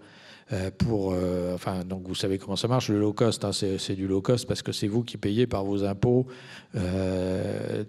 pour, 0.78 1.14
euh, 1.14 1.54
enfin, 1.54 1.84
donc 1.84 2.08
vous 2.08 2.16
savez 2.16 2.38
comment 2.38 2.56
ça 2.56 2.68
marche, 2.68 2.90
le 2.90 3.00
low 3.00 3.14
cost, 3.14 3.44
hein, 3.46 3.52
c'est 3.54 3.96
du 3.96 4.08
low 4.08 4.22
cost 4.22 4.48
parce 4.48 4.62
que 4.62 4.72
c'est 4.72 4.88
vous 4.88 5.04
qui 5.04 5.18
payez 5.18 5.48
par 5.48 5.64
vos 5.64 5.84
impôts 5.84 6.28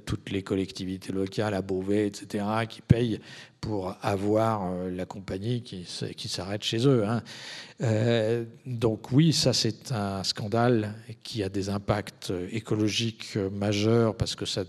toutes 0.04 0.30
les 0.30 0.42
collectivités 0.42 1.12
locales 1.12 1.54
à 1.54 1.62
Beauvais, 1.62 2.06
etc., 2.06 2.44
qui 2.68 2.82
payent 2.82 3.18
pour 3.60 3.96
avoir 4.02 4.72
la 4.90 5.06
compagnie 5.06 5.62
qui, 5.62 5.86
qui 6.16 6.28
s'arrête 6.28 6.62
chez 6.62 6.86
eux. 6.86 7.04
Hein. 7.06 7.22
donc 8.66 9.10
oui, 9.12 9.32
ça 9.32 9.52
c'est 9.52 9.92
un 9.92 10.22
scandale 10.22 10.94
qui 11.22 11.42
a 11.42 11.48
des 11.48 11.70
impacts 11.70 12.32
écologiques 12.52 13.36
majeurs 13.52 14.14
parce 14.16 14.34
que 14.34 14.44
ça 14.44 14.64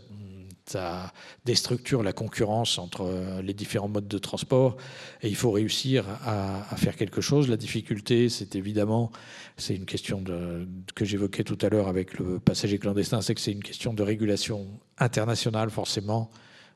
ça 0.66 1.14
déstructure 1.46 2.02
la 2.02 2.14
concurrence 2.14 2.80
entre 2.80 3.02
euh, 3.02 3.42
les 3.42 3.54
différents 3.54 3.88
modes 3.88 4.08
de 4.08 4.18
transport 4.18 4.78
et 5.22 5.30
il 5.30 5.36
faut 5.36 5.52
réussir 5.52 6.06
à, 6.26 6.76
faire 6.76 6.96
quelque 6.96 7.22
chose. 7.22 7.48
La 7.48 7.58
difficulté, 7.58 8.30
c'est 8.30 8.56
évidemment, 8.56 9.12
c'est 9.58 9.76
une 9.76 9.86
question 9.86 10.24
que 10.96 11.06
j'évoquais 11.06 11.44
tout 11.44 11.58
à 11.62 11.70
l'heure 11.70 11.88
avec 11.88 12.18
le 12.18 12.40
passager 12.40 12.80
clandestin, 12.80 13.22
c'est 13.22 13.36
que 13.36 13.42
c'est 13.42 13.52
une 13.52 13.64
question 13.64 13.94
de 13.94 14.04
régulation 14.04 14.68
internationale 14.98 15.70
forcément 15.70 16.32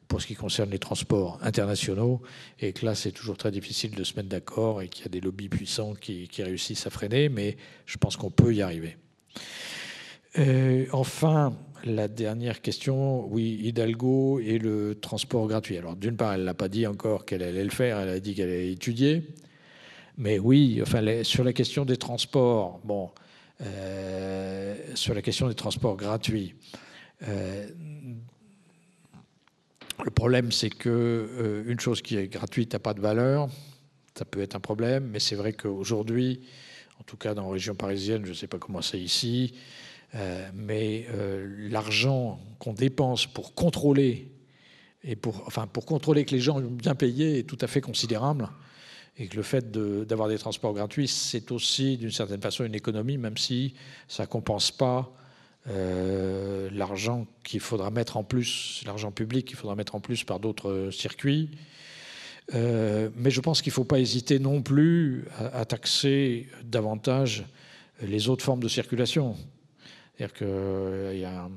pour 0.08 0.22
ce 0.22 0.28
qui 0.28 0.36
concerne 0.36 0.72
les 0.72 0.80
transports 0.80 1.38
internationaux 1.42 2.22
et 2.60 2.74
que 2.74 2.86
là 2.86 2.96
c'est 2.96 3.12
toujours 3.12 3.38
très 3.38 3.52
difficile 3.52 3.92
de 3.92 4.04
se 4.04 4.16
mettre 4.16 4.30
d'accord 4.30 4.82
et 4.82 4.90
qu'il 4.90 5.06
y 5.06 5.08
a 5.08 5.12
des 5.12 5.22
lobbies 5.22 5.50
puissants 5.50 5.94
qui, 5.94 6.28
qui 6.28 6.44
réussissent 6.44 6.88
à 6.88 6.90
freiner, 6.90 7.30
mais 7.30 7.58
je 7.86 7.98
pense 7.98 8.18
qu'on 8.18 8.32
peut 8.32 8.54
y 8.54 8.62
arriver. 8.62 8.98
Euh, 10.38 10.86
enfin, 10.92 11.54
la 11.86 12.08
dernière 12.08 12.62
question, 12.62 13.26
oui, 13.28 13.60
Hidalgo 13.64 14.40
et 14.40 14.58
le 14.58 14.96
transport 14.96 15.48
gratuit. 15.48 15.78
Alors 15.78 15.96
d'une 15.96 16.18
part, 16.18 16.34
elle 16.34 16.44
l'a 16.44 16.54
pas 16.54 16.70
dit 16.70 16.86
encore 16.88 17.26
qu'elle 17.26 17.44
allait 17.44 17.64
le 17.64 17.70
faire, 17.70 18.00
elle 18.00 18.10
a 18.10 18.20
dit 18.20 18.36
qu'elle 18.36 18.50
allait 18.50 18.72
étudier. 18.72 19.24
Mais 20.18 20.40
oui, 20.40 20.80
enfin, 20.82 21.24
sur 21.24 21.44
la 21.44 21.54
question 21.54 21.86
des 21.86 21.98
transports, 21.98 22.82
bon, 22.84 23.10
euh, 23.62 24.76
sur 24.96 25.14
la 25.14 25.22
question 25.22 25.48
des 25.48 25.56
transports 25.56 25.96
gratuits, 25.96 26.56
euh, 27.28 27.68
le 30.04 30.12
problème 30.12 30.52
c'est 30.52 30.70
que 30.70 31.64
une 31.68 31.80
chose 31.80 32.02
qui 32.02 32.18
est 32.18 32.28
gratuite 32.28 32.74
n'a 32.74 32.80
pas 32.80 32.94
de 32.94 33.02
valeur, 33.02 33.50
ça 34.18 34.26
peut 34.26 34.42
être 34.42 34.56
un 34.56 34.60
problème, 34.60 35.10
mais 35.12 35.20
c'est 35.20 35.36
vrai 35.36 35.54
qu'aujourd'hui, 35.54 36.42
en 37.00 37.04
tout 37.04 37.18
cas 37.18 37.34
dans 37.34 37.44
la 37.44 37.54
région 37.54 37.76
parisienne, 37.76 38.26
je 38.26 38.32
ne 38.32 38.36
sais 38.36 38.48
pas 38.48 38.58
comment 38.58 38.82
c'est 38.82 39.00
ici, 39.00 39.54
euh, 39.54 39.60
mais 40.54 41.06
euh, 41.12 41.70
l'argent 41.70 42.40
qu'on 42.58 42.74
dépense 42.74 43.26
pour 43.26 43.54
contrôler 43.54 44.32
et 45.04 45.16
pour, 45.16 45.44
enfin, 45.46 45.68
pour 45.68 45.86
contrôler 45.86 46.26
que 46.26 46.32
les 46.32 46.42
gens 46.42 46.58
ont 46.58 46.72
bien 46.72 46.96
payé 46.96 47.40
est 47.40 47.44
tout 47.44 47.58
à 47.62 47.68
fait 47.68 47.82
considérable. 47.82 48.50
Et 49.18 49.28
que 49.28 49.36
le 49.36 49.44
fait 49.44 49.70
d'avoir 49.72 50.30
des 50.30 50.38
transports 50.38 50.74
gratuits, 50.74 51.08
c'est 51.10 51.52
aussi 51.52 51.98
d'une 51.98 52.12
certaine 52.12 52.42
façon 52.42 52.64
une 52.64 52.76
économie, 52.76 53.18
même 53.18 53.38
si 53.38 53.74
ça 54.08 54.24
ne 54.24 54.28
compense 54.28 54.72
pas 54.72 55.12
l'argent 55.66 57.28
qu'il 57.44 57.60
faudra 57.60 57.92
mettre 57.92 58.16
en 58.16 58.24
plus, 58.24 58.82
l'argent 58.86 59.12
public 59.12 59.46
qu'il 59.46 59.58
faudra 59.58 59.76
mettre 59.76 59.94
en 59.96 60.00
plus 60.00 60.24
par 60.24 60.40
d'autres 60.40 60.90
circuits. 60.92 61.52
mais 62.54 63.30
je 63.30 63.42
pense 63.42 63.62
qu'il 63.62 63.72
ne 63.72 63.76
faut 63.76 63.84
pas 63.84 64.00
hésiter 64.00 64.40
non 64.40 64.62
plus 64.62 65.26
à 65.38 65.66
taxer 65.66 66.48
davantage 66.64 67.46
les 68.02 68.30
autres 68.30 68.44
formes 68.44 68.64
de 68.64 68.70
circulation. 68.70 69.36
C'est-à-dire 70.20 70.38
qu'il 70.38 70.48
euh, 70.48 71.16
y 71.16 71.24
a 71.24 71.50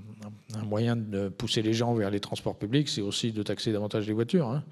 un, 0.55 0.65
moyen 0.65 0.95
de 0.95 1.29
pousser 1.29 1.63
les 1.63 1.73
gens 1.73 1.95
vers 1.95 2.11
les 2.11 2.21
transports 2.21 2.57
publics, 2.57 2.89
c'est 2.89 3.01
aussi 3.01 3.33
de 3.33 3.43
taxer 3.43 3.73
davantage 3.73 4.07
les 4.07 4.13
voitures. 4.13 4.47
Hein. 4.47 4.63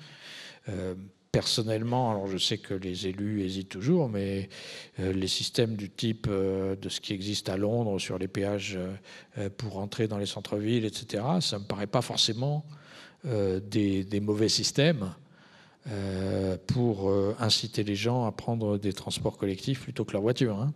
Euh, 0.68 0.94
personnellement, 1.32 2.12
alors 2.12 2.28
je 2.28 2.38
sais 2.38 2.58
que 2.58 2.72
les 2.72 3.08
élus 3.08 3.42
hésitent 3.42 3.70
toujours, 3.70 4.08
mais 4.08 4.48
euh, 5.00 5.12
les 5.12 5.26
systèmes 5.26 5.74
du 5.74 5.90
type 5.90 6.28
de 6.28 6.88
ce 6.88 7.00
qui 7.00 7.14
existe 7.14 7.48
à 7.48 7.56
Londres 7.56 7.98
sur 7.98 8.16
les 8.16 8.28
péages 8.28 8.78
pour 9.56 9.78
entrer 9.78 10.06
dans 10.06 10.18
les 10.18 10.26
centres-villes, 10.26 10.84
etc., 10.84 11.24
ça 11.40 11.56
ne 11.56 11.62
me 11.62 11.66
paraît 11.66 11.88
pas 11.88 12.02
forcément 12.02 12.64
des, 13.24 14.20
mauvais 14.22 14.48
systèmes 14.48 15.14
pour 16.68 17.12
inciter 17.40 17.82
les 17.82 17.96
gens 17.96 18.24
à 18.24 18.32
prendre 18.32 18.78
des 18.78 18.92
transports 18.92 19.36
collectifs 19.36 19.82
plutôt 19.82 20.04
que 20.04 20.12
la 20.12 20.20
voiture. 20.20 20.60
Hein. 20.60 20.72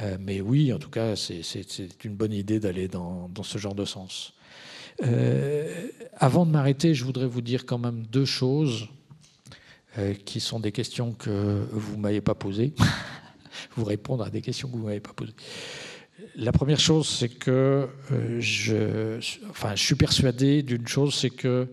Euh, 0.00 0.16
mais 0.20 0.40
oui, 0.40 0.72
en 0.72 0.78
tout 0.78 0.90
cas, 0.90 1.16
c'est 1.16 2.04
une 2.04 2.14
bonne 2.14 2.32
idée 2.32 2.60
d'aller 2.60 2.88
dans, 2.88 3.30
ce 3.42 3.58
genre 3.58 3.74
de 3.74 3.84
sens. 3.84 4.34
Euh, 5.02 5.88
avant 6.14 6.46
de 6.46 6.50
m'arrêter, 6.50 6.94
je 6.94 7.04
voudrais 7.04 7.26
vous 7.26 7.42
dire 7.42 7.66
quand 7.66 7.78
même 7.78 8.04
deux 8.06 8.24
choses 8.24 8.88
euh, 9.98 10.14
qui 10.14 10.40
sont 10.40 10.60
des 10.60 10.72
questions 10.72 11.12
que 11.12 11.66
vous 11.70 11.96
ne 11.96 12.00
m'avez 12.02 12.20
pas 12.20 12.34
posées. 12.34 12.74
vous 13.76 13.84
répondre 13.84 14.24
à 14.24 14.30
des 14.30 14.42
questions 14.42 14.68
que 14.68 14.74
vous 14.74 14.82
ne 14.82 14.86
m'avez 14.86 15.00
pas 15.00 15.12
posées. 15.14 15.34
La 16.34 16.52
première 16.52 16.80
chose, 16.80 17.08
c'est 17.08 17.28
que 17.28 17.88
je, 18.38 19.18
enfin, 19.50 19.74
je 19.74 19.82
suis 19.82 19.94
persuadé 19.94 20.62
d'une 20.62 20.86
chose, 20.86 21.14
c'est 21.14 21.30
que 21.30 21.68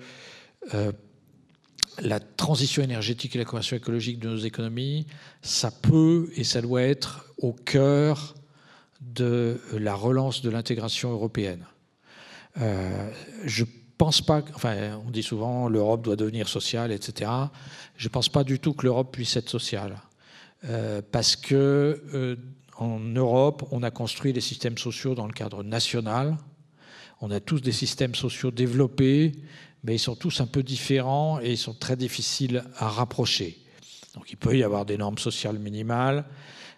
la 2.02 2.20
transition 2.20 2.84
énergétique 2.84 3.36
et 3.36 3.40
la 3.40 3.45
conversion 3.45 3.78
écologique 3.78 4.20
de 4.20 4.30
nos 4.30 4.38
économies, 4.38 5.06
ça 5.41 5.72
peut 5.72 6.30
et 6.36 6.44
ça 6.44 6.61
doit 6.61 6.82
être 6.82 7.26
au 7.38 7.53
cœur 7.53 8.36
de 9.02 9.60
la 9.74 9.95
relance 9.95 10.41
de 10.41 10.49
l'intégration 10.49 11.11
européenne. 11.11 11.65
Euh, 12.60 13.11
je 13.44 13.65
pense 13.98 14.22
pas, 14.22 14.41
enfin, 14.56 15.02
on 15.06 15.11
dit 15.11 15.24
souvent 15.24 15.68
l'Europe 15.68 16.03
doit 16.03 16.15
devenir 16.15 16.48
sociale, 16.48 16.91
etc. 16.91 17.32
Je 17.95 18.07
ne 18.07 18.11
pense 18.11 18.30
pas 18.30 18.44
du 18.44 18.60
tout 18.60 18.74
que 18.74 18.86
l'Europe 18.86 19.11
puisse 19.11 19.36
être 19.36 19.49
sociale, 19.49 20.02
euh, 20.65 21.02
parce 21.11 21.36
que 21.36 22.02
euh, 22.14 22.36
en 22.78 22.99
Europe, 22.99 23.68
on 23.72 23.84
a 23.84 23.91
construit 23.91 24.34
des 24.34 24.41
systèmes 24.41 24.78
sociaux 24.78 25.15
dans 25.15 25.28
le 25.28 25.34
cadre 25.34 25.64
national. 25.64 26.38
On 27.22 27.32
a 27.32 27.40
tous 27.40 27.61
des 27.61 27.72
systèmes 27.72 28.15
sociaux 28.15 28.52
développés 28.52 29.32
mais 29.84 29.95
ils 29.95 29.99
sont 29.99 30.15
tous 30.15 30.41
un 30.41 30.45
peu 30.45 30.64
différents 30.64 31.39
et 31.41 31.51
ils 31.51 31.57
sont 31.57 31.73
très 31.73 31.95
difficiles 31.95 32.64
à 32.77 32.88
rapprocher. 32.88 33.57
Donc 34.15 34.31
il 34.31 34.38
peut 34.38 34.57
y 34.57 34.64
avoir 34.64 34.85
des 34.85 34.97
normes 34.97 35.18
sociales 35.18 35.60
minimales, 35.60 36.26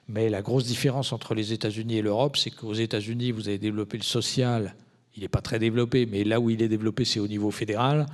mais 0.08 0.30
la 0.30 0.42
grosse 0.42 0.66
différence 0.66 1.12
entre 1.14 1.34
les 1.34 1.54
États-Unis 1.54 1.98
et 1.98 2.02
l'Europe, 2.02 2.38
c'est 2.38 2.52
qu'aux 2.52 2.74
États-Unis, 2.74 3.32
vous 3.32 3.48
avez 3.48 3.58
développé 3.58 3.98
le 3.98 4.04
social, 4.04 4.76
il 5.16 5.22
n'est 5.22 5.30
pas 5.30 5.42
très 5.42 5.60
développé, 5.60 6.06
mais 6.06 6.24
là 6.24 6.40
où 6.40 6.50
il 6.50 6.62
est 6.62 6.68
développé, 6.68 7.06
c'est 7.06 7.20
au 7.20 7.28
niveau 7.28 7.52
fédéral. 7.52 8.06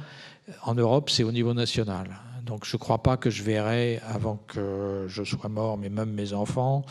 En 0.64 0.76
Europe, 0.76 1.10
c'est 1.10 1.24
au 1.24 1.32
niveau 1.32 1.54
national. 1.54 2.08
Donc 2.46 2.66
je 2.66 2.76
ne 2.76 2.80
crois 2.80 3.02
pas 3.02 3.18
que 3.18 3.30
je 3.30 3.44
verrai, 3.44 4.02
avant 4.08 4.38
que 4.48 5.06
je 5.08 5.24
sois 5.24 5.50
mort, 5.50 5.78
mais 5.78 5.90
même 5.90 6.12
mes 6.12 6.34
enfants, 6.34 6.84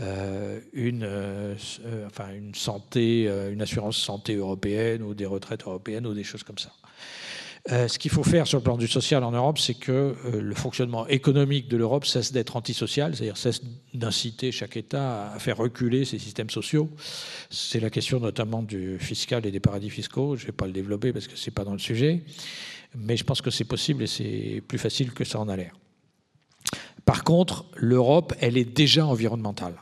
euh, 0.00 0.60
une, 0.72 1.02
euh, 1.04 1.54
enfin, 2.06 2.32
une 2.34 2.54
santé, 2.54 3.26
euh, 3.26 3.52
une 3.52 3.62
assurance 3.62 3.96
santé 3.96 4.36
européenne 4.36 5.02
ou 5.02 5.14
des 5.14 5.26
retraites 5.26 5.64
européennes 5.66 6.06
ou 6.06 6.14
des 6.14 6.24
choses 6.24 6.42
comme 6.42 6.58
ça. 6.58 6.70
Euh, 7.72 7.86
ce 7.86 7.98
qu'il 7.98 8.10
faut 8.10 8.24
faire 8.24 8.46
sur 8.46 8.58
le 8.58 8.64
plan 8.64 8.76
du 8.76 8.88
social 8.88 9.22
en 9.22 9.30
Europe, 9.30 9.58
c'est 9.58 9.74
que 9.74 9.92
euh, 10.24 10.40
le 10.40 10.54
fonctionnement 10.54 11.06
économique 11.06 11.68
de 11.68 11.76
l'Europe 11.76 12.04
cesse 12.04 12.32
d'être 12.32 12.56
antisocial, 12.56 13.14
c'est-à-dire 13.14 13.36
cesse 13.36 13.62
d'inciter 13.94 14.50
chaque 14.50 14.76
État 14.76 15.32
à 15.32 15.38
faire 15.38 15.56
reculer 15.56 16.04
ses 16.04 16.18
systèmes 16.18 16.50
sociaux. 16.50 16.90
C'est 17.48 17.78
la 17.78 17.90
question 17.90 18.18
notamment 18.18 18.62
du 18.62 18.98
fiscal 18.98 19.46
et 19.46 19.52
des 19.52 19.60
paradis 19.60 19.90
fiscaux. 19.90 20.36
Je 20.36 20.42
ne 20.42 20.46
vais 20.46 20.52
pas 20.52 20.66
le 20.66 20.72
développer 20.72 21.12
parce 21.12 21.28
que 21.28 21.36
ce 21.36 21.48
n'est 21.48 21.54
pas 21.54 21.64
dans 21.64 21.72
le 21.72 21.78
sujet, 21.78 22.22
mais 22.96 23.16
je 23.16 23.24
pense 23.24 23.40
que 23.40 23.50
c'est 23.50 23.64
possible 23.64 24.02
et 24.02 24.08
c'est 24.08 24.62
plus 24.66 24.78
facile 24.78 25.12
que 25.12 25.24
ça 25.24 25.38
en 25.38 25.48
a 25.48 25.56
l'air. 25.56 25.74
Par 27.04 27.22
contre, 27.24 27.66
l'Europe, 27.76 28.34
elle 28.40 28.56
est 28.56 28.64
déjà 28.64 29.06
environnementale. 29.06 29.74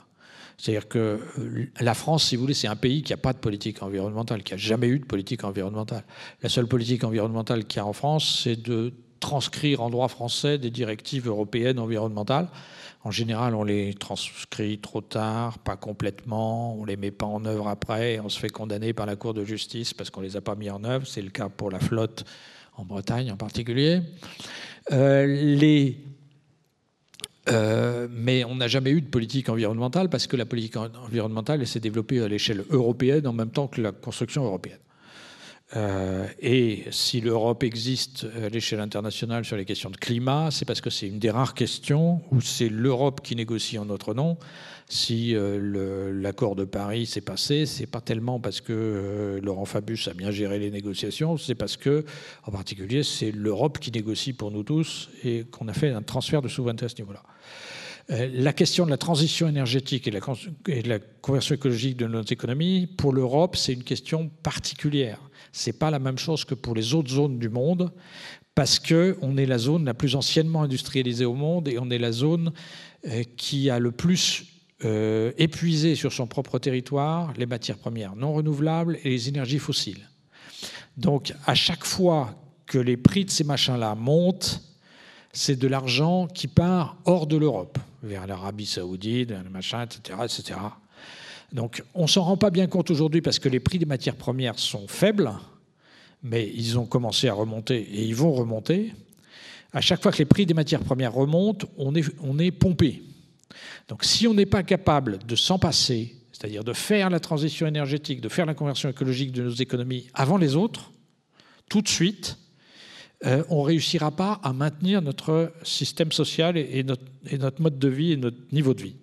C'est-à-dire 0.59 0.89
que 0.89 1.21
euh, 1.39 1.67
la 1.81 1.95
France, 1.95 2.25
si 2.25 2.37
vous 2.37 2.43
voulez, 2.43 2.55
c'est 2.55 2.67
un 2.67 2.77
pays 2.77 3.03
qui 3.03 3.13
n'a 3.13 3.17
pas 3.17 3.33
de 3.33 3.39
politique 3.39 3.83
environnementale, 3.83 4.43
qui 4.43 4.53
n'a 4.53 4.59
jamais 4.59 4.89
eu 4.89 4.99
de 4.99 5.05
politique 5.05 5.45
environnementale. 5.45 6.05
La 6.43 6.49
seule 6.49 6.67
politique 6.67 7.05
environnementale 7.05 7.65
qu'il 7.65 7.79
y 7.79 7.81
a 7.81 7.87
en 7.87 7.93
France, 7.93 8.43
c'est 8.43 8.61
de 8.61 8.93
transcrire 9.21 9.83
en 9.83 9.91
droit 9.91 10.09
français 10.09 10.59
des 10.59 10.71
directives 10.71 11.29
européennes 11.29 11.79
environnementales. 11.79 12.49
En 13.05 13.11
général, 13.13 13.55
on 13.55 13.63
les 13.63 13.95
transcrit 13.95 14.79
trop 14.79 15.01
tard, 15.01 15.59
pas 15.59 15.77
complètement, 15.77 16.75
on 16.75 16.83
ne 16.83 16.89
les 16.89 16.97
met 16.97 17.13
pas 17.13 17.27
en 17.27 17.45
œuvre 17.45 17.69
après, 17.69 18.19
on 18.19 18.29
se 18.29 18.39
fait 18.39 18.49
condamner 18.49 18.93
par 18.93 19.07
la 19.07 19.15
Cour 19.15 19.35
de 19.35 19.45
justice 19.45 19.95
parce 19.95 20.11
qu'on 20.11 20.21
ne 20.21 20.27
les 20.27 20.37
a 20.37 20.41
pas 20.41 20.57
mis 20.57 20.71
en 20.71 20.83
œuvre. 20.85 21.07
C'est 21.07 21.23
le 21.23 21.31
cas 21.31 21.49
pour 21.49 21.71
la 21.71 21.79
flotte 21.79 22.25
en 22.77 22.85
Bretagne 22.85 23.31
en 23.31 23.37
particulier. 23.37 24.01
Euh, 24.91 25.27
les 25.27 25.99
euh, 27.51 28.09
mais 28.11 28.45
on 28.45 28.57
n'a 28.57 28.69
jamais 28.69 28.91
eu 28.91 29.01
de 29.01 29.09
politique 29.09 29.49
environnementale 29.49 30.09
parce 30.09 30.27
que 30.27 30.37
la 30.37 30.47
politique 30.47 30.77
environnementale 30.77 31.67
s'est 31.67 31.81
développée 31.81 32.21
à 32.21 32.29
l'échelle 32.29 32.65
européenne 32.71 33.27
en 33.27 33.33
même 33.33 33.51
temps 33.51 33.67
que 33.67 33.81
la 33.81 33.93
construction 33.93 34.45
européenne. 34.45 34.79
Euh, 35.77 36.27
et 36.41 36.85
si 36.91 37.21
l'Europe 37.21 37.63
existe 37.63 38.27
à 38.43 38.49
l'échelle 38.49 38.81
internationale 38.81 39.45
sur 39.45 39.57
les 39.57 39.67
questions 39.67 39.91
de 39.91 39.99
climat, 39.99 40.51
c'est 40.51 40.65
parce 40.65 40.81
que 40.81 40.89
c'est 40.89 41.07
une 41.07 41.19
des 41.19 41.31
rares 41.31 41.53
questions 41.53 42.23
où 42.31 42.41
c'est 42.41 42.71
l'Europe 42.71 43.21
qui 43.23 43.37
négocie 43.37 43.79
en 43.79 43.85
notre 43.85 44.15
nom. 44.15 44.39
Si 44.89 45.35
euh, 45.35 46.11
l'accord 46.23 46.57
de 46.57 46.65
Paris 46.65 47.05
s'est 47.05 47.21
passé, 47.21 47.67
c'est 47.67 47.87
pas 47.87 48.01
tellement 48.01 48.41
parce 48.41 48.63
que 48.63 49.39
Laurent 49.43 49.67
Fabius 49.67 50.09
a 50.09 50.15
bien 50.15 50.31
géré 50.31 50.59
les 50.59 50.71
négociations, 50.71 51.37
c'est 51.37 51.55
parce 51.55 51.77
que, 51.77 52.07
en 52.45 52.51
particulier, 52.51 53.03
c'est 53.03 53.31
l'Europe 53.31 53.79
qui 53.79 53.93
négocie 53.93 54.33
pour 54.33 54.51
nous 54.51 54.63
tous 54.63 55.11
et 55.23 55.45
qu'on 55.51 55.69
a 55.69 55.75
fait 55.75 55.91
un 55.91 56.01
transfert 56.01 56.41
de 56.41 56.49
souveraineté 56.49 56.87
à 56.87 56.89
ce 56.89 56.97
niveau-là. 56.97 57.23
La 58.09 58.55
question 58.55 58.87
de 58.87 58.91
la 58.91 58.97
transition 58.97 59.49
énergétique 59.49 60.09
et 60.09 60.11
de 60.11 60.89
la 60.89 60.99
conversion 61.21 61.55
écologique 61.55 61.99
de 61.99 62.07
notre 62.07 62.33
économie, 62.33 62.87
pour 62.87 63.13
l'Europe, 63.13 63.55
c'est 63.55 63.75
une 63.75 63.85
question 63.85 64.31
particulière 64.43 65.21
ce 65.53 65.71
n'est 65.71 65.77
pas 65.77 65.91
la 65.91 65.99
même 65.99 66.19
chose 66.19 66.45
que 66.45 66.55
pour 66.55 66.75
les 66.75 66.95
autres 66.95 67.11
zones 67.11 67.39
du 67.39 67.49
monde, 67.49 67.91
parce 68.55 68.79
qu'on 68.79 69.37
est 69.37 69.47
la 69.47 69.59
zone 69.59 69.85
la 69.85 69.95
plus 69.95 70.17
anciennement 70.17 70.63
industrialisée 70.63 71.25
au 71.25 71.35
monde 71.35 71.69
et 71.69 71.79
on 71.79 71.91
est 71.91 71.99
la 71.99 72.13
zone 72.13 72.53
euh, 73.07 73.23
qui 73.37 73.71
a 73.71 73.79
le 73.79 73.93
plus 73.93 74.47
euh, 74.85 75.33
épuisé 75.39 75.95
sur 75.95 76.13
son 76.13 76.27
propre 76.27 76.59
territoire 76.59 77.33
les 77.37 77.47
matières 77.47 77.79
premières 77.79 78.17
non 78.17 78.33
renouvelables 78.33 78.99
et 79.05 79.11
les 79.11 79.29
énergies 79.29 79.59
fossiles. 79.59 80.09
Donc 80.97 81.33
à 81.47 81.55
chaque 81.55 81.85
fois 81.85 82.35
que 82.67 82.79
les 82.79 82.97
prix 82.97 83.25
de 83.25 83.31
ces 83.31 83.45
machins-là 83.45 83.95
montent, 83.95 84.61
c'est 85.33 85.57
de 85.57 85.69
l'argent 85.69 86.27
qui 86.27 86.49
part 86.49 86.97
hors 87.05 87.27
de 87.27 87.37
l'Europe, 87.37 87.79
vers 88.03 88.27
l'Arabie 88.27 88.67
saoudite, 88.67 89.31
le 89.31 89.51
machin, 89.51 89.85
etc. 89.85 90.19
etc. 90.25 90.59
Donc 91.53 91.83
on 91.95 92.03
ne 92.03 92.09
s'en 92.09 92.23
rend 92.23 92.37
pas 92.37 92.51
bien 92.51 92.67
compte 92.67 92.91
aujourd'hui 92.91 93.21
parce 93.21 93.39
que 93.39 93.49
les 93.49 93.61
prix 93.61 93.79
des 93.79 93.87
matières 93.87 94.17
premières 94.17 94.59
sont 94.59 94.87
faibles, 94.89 95.33
mais 96.23 96.51
ils 96.55 96.79
ont 96.79 96.87
commencé 96.87 97.29
à 97.29 97.35
remonter 97.35 97.81
et 97.81 98.05
ils 98.05 98.15
vont 98.15 98.33
remonter. 98.33 98.93
À 99.73 99.81
chaque 99.81 100.03
fois 100.03 100.13
que 100.13 100.19
les 100.19 100.25
prix 100.25 100.47
des 100.47 100.55
matières 100.55 100.83
premières 100.83 101.13
remontent, 101.13 101.69
on 101.77 101.95
est, 101.95 102.05
on 102.23 102.39
est 102.39 102.51
pompé. 102.51 103.03
Donc 103.89 104.05
si 104.05 104.27
on 104.27 104.35
n'est 104.35 104.47
pas 104.47 104.63
capable 104.63 105.19
de 105.27 105.37
s'en 105.37 105.59
passer, 105.59 106.15
c'est-à-dire 106.33 106.65
de 106.65 106.73
faire 106.73 107.11
la 107.11 107.21
transition 107.21 107.67
énergétique, 107.67 108.21
de 108.21 108.29
faire 108.29 108.47
la 108.47 108.55
conversion 108.55 108.89
écologique 108.89 109.33
de 109.33 109.43
nos 109.43 109.55
économies 109.55 110.09
avant 110.15 110.37
les 110.37 110.57
autres, 110.57 110.93
tout 111.69 111.83
de 111.83 111.89
suite, 111.89 112.39
euh, 113.27 113.43
on 113.49 113.63
ne 113.63 113.67
réussira 113.67 114.11
pas 114.11 114.41
à 114.43 114.53
maintenir 114.53 115.03
notre 115.03 115.53
système 115.63 116.13
social 116.13 116.57
et 116.57 116.85
notre 116.85 117.61
mode 117.61 117.79
de 117.79 117.89
vie 117.89 118.13
et 118.13 118.17
notre 118.17 118.39
niveau 118.53 118.75
de 118.75 118.83
vie. 118.83 118.97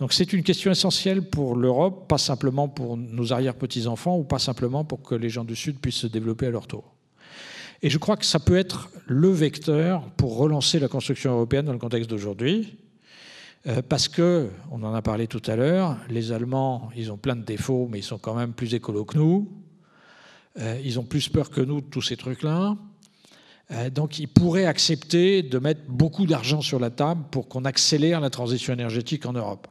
Donc 0.00 0.12
c'est 0.12 0.32
une 0.32 0.42
question 0.42 0.70
essentielle 0.70 1.22
pour 1.22 1.56
l'Europe, 1.56 2.08
pas 2.08 2.18
simplement 2.18 2.68
pour 2.68 2.96
nos 2.96 3.32
arrière-petits-enfants 3.32 4.18
ou 4.18 4.24
pas 4.24 4.38
simplement 4.38 4.84
pour 4.84 5.02
que 5.02 5.14
les 5.14 5.28
gens 5.28 5.44
du 5.44 5.54
Sud 5.54 5.78
puissent 5.78 5.96
se 5.96 6.06
développer 6.06 6.46
à 6.46 6.50
leur 6.50 6.66
tour. 6.66 6.94
Et 7.82 7.90
je 7.90 7.98
crois 7.98 8.16
que 8.16 8.24
ça 8.24 8.40
peut 8.40 8.56
être 8.56 8.90
le 9.06 9.28
vecteur 9.28 10.02
pour 10.16 10.36
relancer 10.36 10.78
la 10.78 10.88
construction 10.88 11.32
européenne 11.32 11.66
dans 11.66 11.72
le 11.72 11.78
contexte 11.78 12.10
d'aujourd'hui. 12.10 12.78
Euh, 13.66 13.82
parce 13.86 14.08
que, 14.08 14.50
on 14.70 14.82
en 14.82 14.92
a 14.92 15.00
parlé 15.00 15.26
tout 15.26 15.42
à 15.46 15.56
l'heure, 15.56 15.96
les 16.10 16.32
Allemands, 16.32 16.90
ils 16.96 17.10
ont 17.10 17.16
plein 17.16 17.36
de 17.36 17.44
défauts, 17.44 17.88
mais 17.90 18.00
ils 18.00 18.04
sont 18.04 18.18
quand 18.18 18.34
même 18.34 18.52
plus 18.52 18.74
écolos 18.74 19.06
que 19.06 19.16
nous. 19.16 19.63
Euh, 20.58 20.80
ils 20.84 20.98
ont 20.98 21.04
plus 21.04 21.28
peur 21.28 21.50
que 21.50 21.60
nous 21.60 21.80
de 21.80 21.86
tous 21.86 22.02
ces 22.02 22.16
trucs-là. 22.16 22.76
Euh, 23.70 23.90
donc 23.90 24.18
ils 24.18 24.28
pourraient 24.28 24.66
accepter 24.66 25.42
de 25.42 25.58
mettre 25.58 25.80
beaucoup 25.88 26.26
d'argent 26.26 26.60
sur 26.60 26.78
la 26.78 26.90
table 26.90 27.24
pour 27.30 27.48
qu'on 27.48 27.64
accélère 27.64 28.20
la 28.20 28.30
transition 28.30 28.72
énergétique 28.72 29.26
en 29.26 29.32
Europe. 29.32 29.66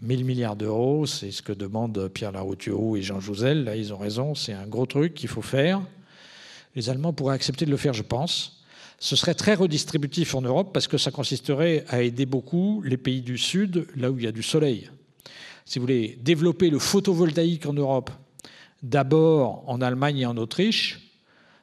1000 0.00 0.24
milliards 0.24 0.56
d'euros, 0.56 1.06
c'est 1.06 1.32
ce 1.32 1.42
que 1.42 1.52
demandent 1.52 2.08
Pierre 2.08 2.32
Laroutureau 2.32 2.96
et 2.96 3.02
Jean 3.02 3.18
Jouzel. 3.18 3.64
Là, 3.64 3.74
ils 3.74 3.92
ont 3.92 3.98
raison, 3.98 4.34
c'est 4.34 4.52
un 4.52 4.66
gros 4.66 4.86
truc 4.86 5.14
qu'il 5.14 5.28
faut 5.28 5.42
faire. 5.42 5.80
Les 6.76 6.88
Allemands 6.88 7.12
pourraient 7.12 7.34
accepter 7.34 7.64
de 7.64 7.70
le 7.70 7.76
faire, 7.76 7.94
je 7.94 8.04
pense. 8.04 8.62
Ce 9.00 9.16
serait 9.16 9.34
très 9.34 9.54
redistributif 9.54 10.34
en 10.34 10.42
Europe 10.42 10.70
parce 10.72 10.86
que 10.86 10.98
ça 10.98 11.10
consisterait 11.10 11.84
à 11.88 12.02
aider 12.02 12.26
beaucoup 12.26 12.82
les 12.82 12.96
pays 12.96 13.22
du 13.22 13.38
Sud, 13.38 13.86
là 13.96 14.10
où 14.10 14.18
il 14.18 14.24
y 14.24 14.28
a 14.28 14.32
du 14.32 14.42
soleil. 14.42 14.90
Si 15.64 15.78
vous 15.78 15.84
voulez 15.84 16.18
développer 16.22 16.70
le 16.70 16.78
photovoltaïque 16.78 17.66
en 17.66 17.72
Europe, 17.72 18.10
d'abord 18.82 19.64
en 19.68 19.80
Allemagne 19.80 20.18
et 20.18 20.26
en 20.26 20.36
Autriche, 20.36 21.00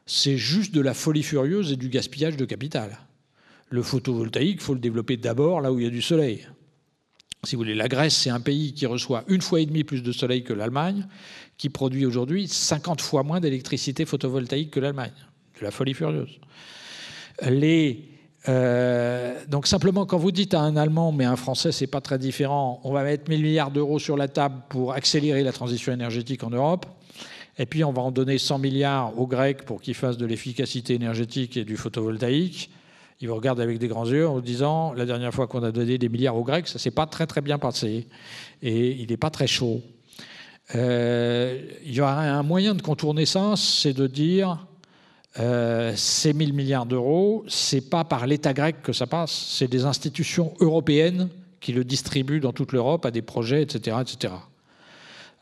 c'est 0.06 0.38
juste 0.38 0.74
de 0.74 0.82
la 0.82 0.94
folie 0.94 1.24
furieuse 1.24 1.72
et 1.72 1.76
du 1.76 1.90
gaspillage 1.90 2.38
de 2.38 2.46
capital. 2.46 2.98
Le 3.70 3.82
photovoltaïque, 3.82 4.58
il 4.60 4.64
faut 4.64 4.74
le 4.74 4.80
développer 4.80 5.18
d'abord 5.18 5.62
là 5.62 5.72
où 5.72 5.80
il 5.80 5.84
y 5.84 5.88
a 5.88 5.92
du 5.92 6.02
soleil. 6.02 6.48
Si 7.44 7.56
vous 7.56 7.62
voulez, 7.62 7.76
la 7.76 7.88
Grèce, 7.88 8.16
c'est 8.16 8.30
un 8.30 8.40
pays 8.40 8.74
qui 8.74 8.86
reçoit 8.86 9.24
une 9.28 9.42
fois 9.42 9.62
et 9.62 9.66
demie 9.66 9.84
plus 9.84 10.02
de 10.02 10.12
soleil 10.12 10.44
que 10.44 10.54
l'Allemagne, 10.54 11.08
qui 11.58 11.70
produit 11.70 12.06
aujourd'hui 12.06 12.48
50 12.48 13.02
fois 13.02 13.24
moins 13.24 13.40
d'électricité 13.40 14.06
photovoltaïque 14.06 14.72
que 14.72 14.80
l'Allemagne. 14.80 15.14
De 15.60 15.64
la 15.64 15.72
folie 15.72 15.94
furieuse. 15.94 16.40
Les, 17.44 18.04
euh, 18.48 19.40
donc 19.48 19.68
simplement, 19.68 20.06
quand 20.06 20.18
vous 20.18 20.32
dites 20.32 20.54
à 20.54 20.62
un 20.62 20.76
Allemand, 20.76 21.12
mais 21.12 21.26
un 21.26 21.36
Français, 21.36 21.72
c'est 21.72 21.88
pas 21.88 22.02
très 22.02 22.20
différent, 22.20 22.80
on 22.84 22.92
va 22.92 23.04
mettre 23.04 23.30
1000 23.30 23.42
milliards 23.42 23.72
d'euros 23.72 24.00
sur 24.00 24.18
la 24.18 24.28
table 24.28 24.56
pour 24.70 24.94
accélérer 24.94 25.44
la 25.44 25.52
transition 25.52 25.92
énergétique 25.92 26.44
en 26.44 26.50
Europe, 26.50 26.86
et 27.58 27.66
puis 27.66 27.84
on 27.84 27.92
va 27.92 28.02
en 28.02 28.12
donner 28.12 28.38
100 28.38 28.60
milliards 28.60 29.18
aux 29.18 29.28
Grecs 29.28 29.64
pour 29.64 29.82
qu'ils 29.82 29.94
fassent 29.96 30.18
de 30.18 30.26
l'efficacité 30.26 30.94
énergétique 30.94 31.58
et 31.58 31.64
du 31.64 31.78
photovoltaïque. 31.78 32.70
Ils 33.22 33.30
vous 33.30 33.36
regardent 33.36 33.62
avec 33.62 33.80
des 33.80 33.88
grands 33.88 34.06
yeux 34.06 34.28
en 34.28 34.34
vous 34.34 34.42
disant 34.42 34.94
la 34.94 35.06
dernière 35.06 35.34
fois 35.34 35.48
qu'on 35.48 35.64
a 35.64 35.72
donné 35.72 35.98
des 35.98 36.10
milliards 36.10 36.36
aux 36.36 36.44
Grecs, 36.44 36.68
ça 36.68 36.80
s'est 36.80 36.92
pas 36.92 37.06
très 37.06 37.26
très 37.26 37.42
bien 37.42 37.58
passé 37.58 38.08
et 38.62 38.92
il 38.92 39.10
n'est 39.10 39.18
pas 39.18 39.30
très 39.30 39.48
chaud. 39.48 39.82
Euh, 40.74 41.62
il 41.86 41.94
y 41.94 42.02
aura 42.02 42.20
un 42.20 42.44
moyen 42.44 42.76
de 42.76 42.82
contourner 42.82 43.26
ça, 43.26 43.54
c'est 43.56 43.94
de 43.94 44.08
dire 44.08 44.68
euh, 45.40 45.94
ces 45.96 46.34
1000 46.34 46.54
milliards 46.54 46.86
d'euros, 46.86 47.44
c'est 47.48 47.90
pas 47.90 48.04
par 48.04 48.28
l'État 48.28 48.54
grec 48.54 48.82
que 48.82 48.94
ça 48.94 49.08
passe, 49.08 49.32
c'est 49.32 49.68
des 49.68 49.86
institutions 49.86 50.54
européennes 50.60 51.30
qui 51.60 51.74
le 51.74 51.84
distribuent 51.84 52.40
dans 52.40 52.54
toute 52.54 52.72
l'Europe 52.72 53.06
à 53.06 53.12
des 53.12 53.22
projets, 53.22 53.64
etc., 53.64 53.98
etc 54.02 54.34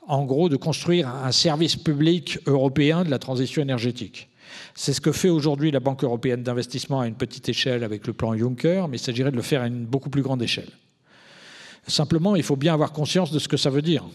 en 0.08 0.26
gros, 0.26 0.50
de 0.50 0.56
construire 0.56 1.08
un 1.08 1.32
service 1.32 1.76
public 1.76 2.40
européen 2.46 3.04
de 3.04 3.10
la 3.10 3.20
transition 3.20 3.62
énergétique. 3.62 4.30
C'est 4.76 4.94
ce 4.94 5.02
que 5.02 5.12
fait 5.12 5.30
aujourd'hui 5.30 5.72
la 5.72 5.80
Banque 5.80 6.04
européenne 6.04 6.44
d'investissement 6.44 7.00
à 7.00 7.08
une 7.08 7.16
petite 7.16 7.48
échelle 7.50 7.84
avec 7.84 8.06
le 8.06 8.14
plan 8.14 8.38
Juncker, 8.38 8.88
mais 8.88 8.98
il 8.98 9.00
s'agirait 9.00 9.32
de 9.32 9.36
le 9.36 9.42
faire 9.42 9.62
à 9.62 9.68
une 9.68 9.86
beaucoup 9.86 10.10
plus 10.10 10.22
grande 10.22 10.42
échelle. 10.42 10.70
Simplement, 11.88 12.36
il 12.36 12.44
faut 12.44 12.56
bien 12.56 12.74
avoir 12.74 12.92
conscience 12.92 13.32
de 13.32 13.40
ce 13.40 13.48
que 13.48 13.58
ça 13.58 13.70
veut 13.70 13.82
dire. 13.82 14.06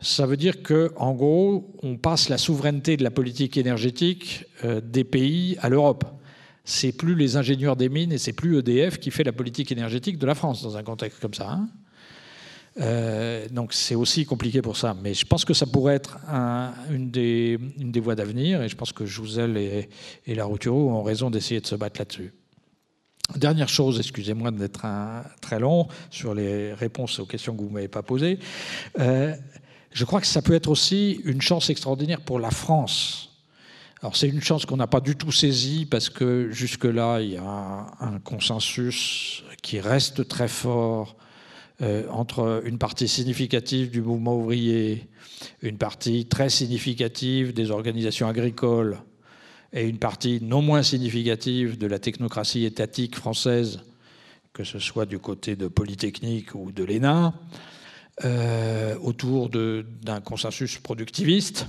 Ça 0.00 0.24
veut 0.24 0.38
dire 0.38 0.62
qu'en 0.62 1.12
gros, 1.12 1.74
on 1.82 1.96
passe 1.98 2.30
la 2.30 2.38
souveraineté 2.38 2.96
de 2.96 3.04
la 3.04 3.10
politique 3.10 3.58
énergétique 3.58 4.46
euh, 4.64 4.80
des 4.80 5.04
pays 5.04 5.56
à 5.60 5.68
l'Europe. 5.68 6.04
C'est 6.64 6.92
plus 6.92 7.14
les 7.14 7.36
ingénieurs 7.36 7.76
des 7.76 7.88
mines 7.88 8.12
et 8.12 8.18
c'est 8.18 8.32
plus 8.32 8.58
EDF 8.58 8.98
qui 8.98 9.10
fait 9.10 9.24
la 9.24 9.32
politique 9.32 9.70
énergétique 9.72 10.18
de 10.18 10.26
la 10.26 10.34
France 10.34 10.62
dans 10.62 10.76
un 10.76 10.82
contexte 10.82 11.20
comme 11.20 11.34
ça. 11.34 11.50
Hein. 11.50 11.68
Euh, 12.80 13.46
donc 13.50 13.74
c'est 13.74 13.94
aussi 13.94 14.24
compliqué 14.24 14.62
pour 14.62 14.76
ça. 14.76 14.96
Mais 15.02 15.12
je 15.12 15.26
pense 15.26 15.44
que 15.44 15.52
ça 15.52 15.66
pourrait 15.66 15.96
être 15.96 16.18
une, 16.90 17.10
des, 17.10 17.58
voies 18.00 18.14
d'avenir 18.14 18.62
et 18.62 18.68
je 18.68 18.76
pense 18.76 18.92
que 18.92 19.04
Jouzel 19.04 19.56
et, 19.58 19.88
et 20.26 20.40
ont 20.40 21.02
raison 21.02 21.30
d'essayer 21.30 21.60
de 21.60 21.66
se 21.66 21.74
battre 21.74 22.00
là-dessus. 22.00 22.32
Dernière 23.36 23.68
chose, 23.68 23.98
excusez-moi 24.00 24.50
d'être 24.50 24.84
très 25.40 25.60
long 25.60 25.86
sur 26.10 26.34
les 26.34 26.72
réponses 26.74 27.20
aux 27.20 27.26
questions 27.26 27.54
que 27.54 27.60
vous 27.60 27.68
ne 27.68 27.74
m'avez 27.74 27.88
pas 27.88 28.02
posées. 28.02 28.38
Euh, 28.98 29.34
je 29.92 30.04
crois 30.04 30.20
que 30.20 30.26
ça 30.26 30.42
peut 30.42 30.54
être 30.54 30.68
aussi 30.68 31.20
une 31.24 31.42
chance 31.42 31.70
extraordinaire 31.70 32.20
pour 32.20 32.38
la 32.38 32.50
France. 32.50 33.30
Alors 34.02 34.16
c'est 34.16 34.28
une 34.28 34.40
chance 34.40 34.64
qu'on 34.64 34.78
n'a 34.78 34.86
pas 34.86 35.00
du 35.00 35.16
tout 35.16 35.32
saisie 35.32 35.84
parce 35.84 36.08
que 36.08 36.50
jusque-là, 36.50 37.20
il 37.20 37.32
y 37.32 37.36
a 37.36 37.86
un 38.00 38.18
consensus 38.20 39.42
qui 39.62 39.78
reste 39.78 40.26
très 40.26 40.48
fort 40.48 41.16
euh, 41.82 42.08
entre 42.10 42.62
une 42.64 42.78
partie 42.78 43.08
significative 43.08 43.90
du 43.90 44.00
mouvement 44.00 44.36
ouvrier, 44.36 45.08
une 45.60 45.76
partie 45.76 46.26
très 46.26 46.48
significative 46.48 47.52
des 47.52 47.70
organisations 47.70 48.28
agricoles 48.28 48.98
et 49.72 49.86
une 49.86 49.98
partie 49.98 50.40
non 50.42 50.62
moins 50.62 50.82
significative 50.82 51.78
de 51.78 51.86
la 51.86 51.98
technocratie 51.98 52.64
étatique 52.64 53.16
française, 53.16 53.80
que 54.52 54.64
ce 54.64 54.78
soit 54.78 55.06
du 55.06 55.18
côté 55.18 55.56
de 55.56 55.68
Polytechnique 55.68 56.54
ou 56.54 56.72
de 56.72 56.84
l'ENA, 56.84 57.34
euh, 58.24 58.96
autour 59.02 59.50
d'un 59.50 60.20
consensus 60.20 60.78
productiviste 60.78 61.66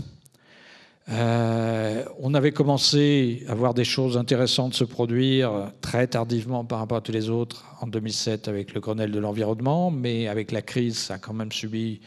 euh, 1.09 2.05
on 2.19 2.33
avait 2.35 2.51
commencé 2.51 3.43
à 3.47 3.55
voir 3.55 3.73
des 3.73 3.83
choses 3.83 4.17
intéressantes 4.17 4.75
se 4.75 4.83
produire 4.83 5.71
très 5.81 6.07
tardivement 6.07 6.63
par 6.63 6.79
rapport 6.79 6.97
à 6.97 7.01
tous 7.01 7.11
les 7.11 7.29
autres 7.29 7.65
en 7.81 7.87
2007 7.87 8.47
avec 8.47 8.73
le 8.73 8.79
Grenelle 8.81 9.11
de 9.11 9.19
l'environnement, 9.19 9.91
mais 9.91 10.27
avec 10.27 10.51
la 10.51 10.61
crise, 10.61 10.97
ça 10.97 11.15
a 11.15 11.17
quand 11.17 11.33
même 11.33 11.51
subi 11.51 12.01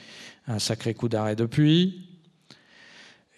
un 0.47 0.59
sacré 0.59 0.95
coup 0.95 1.09
d'arrêt 1.09 1.37
depuis. 1.37 2.09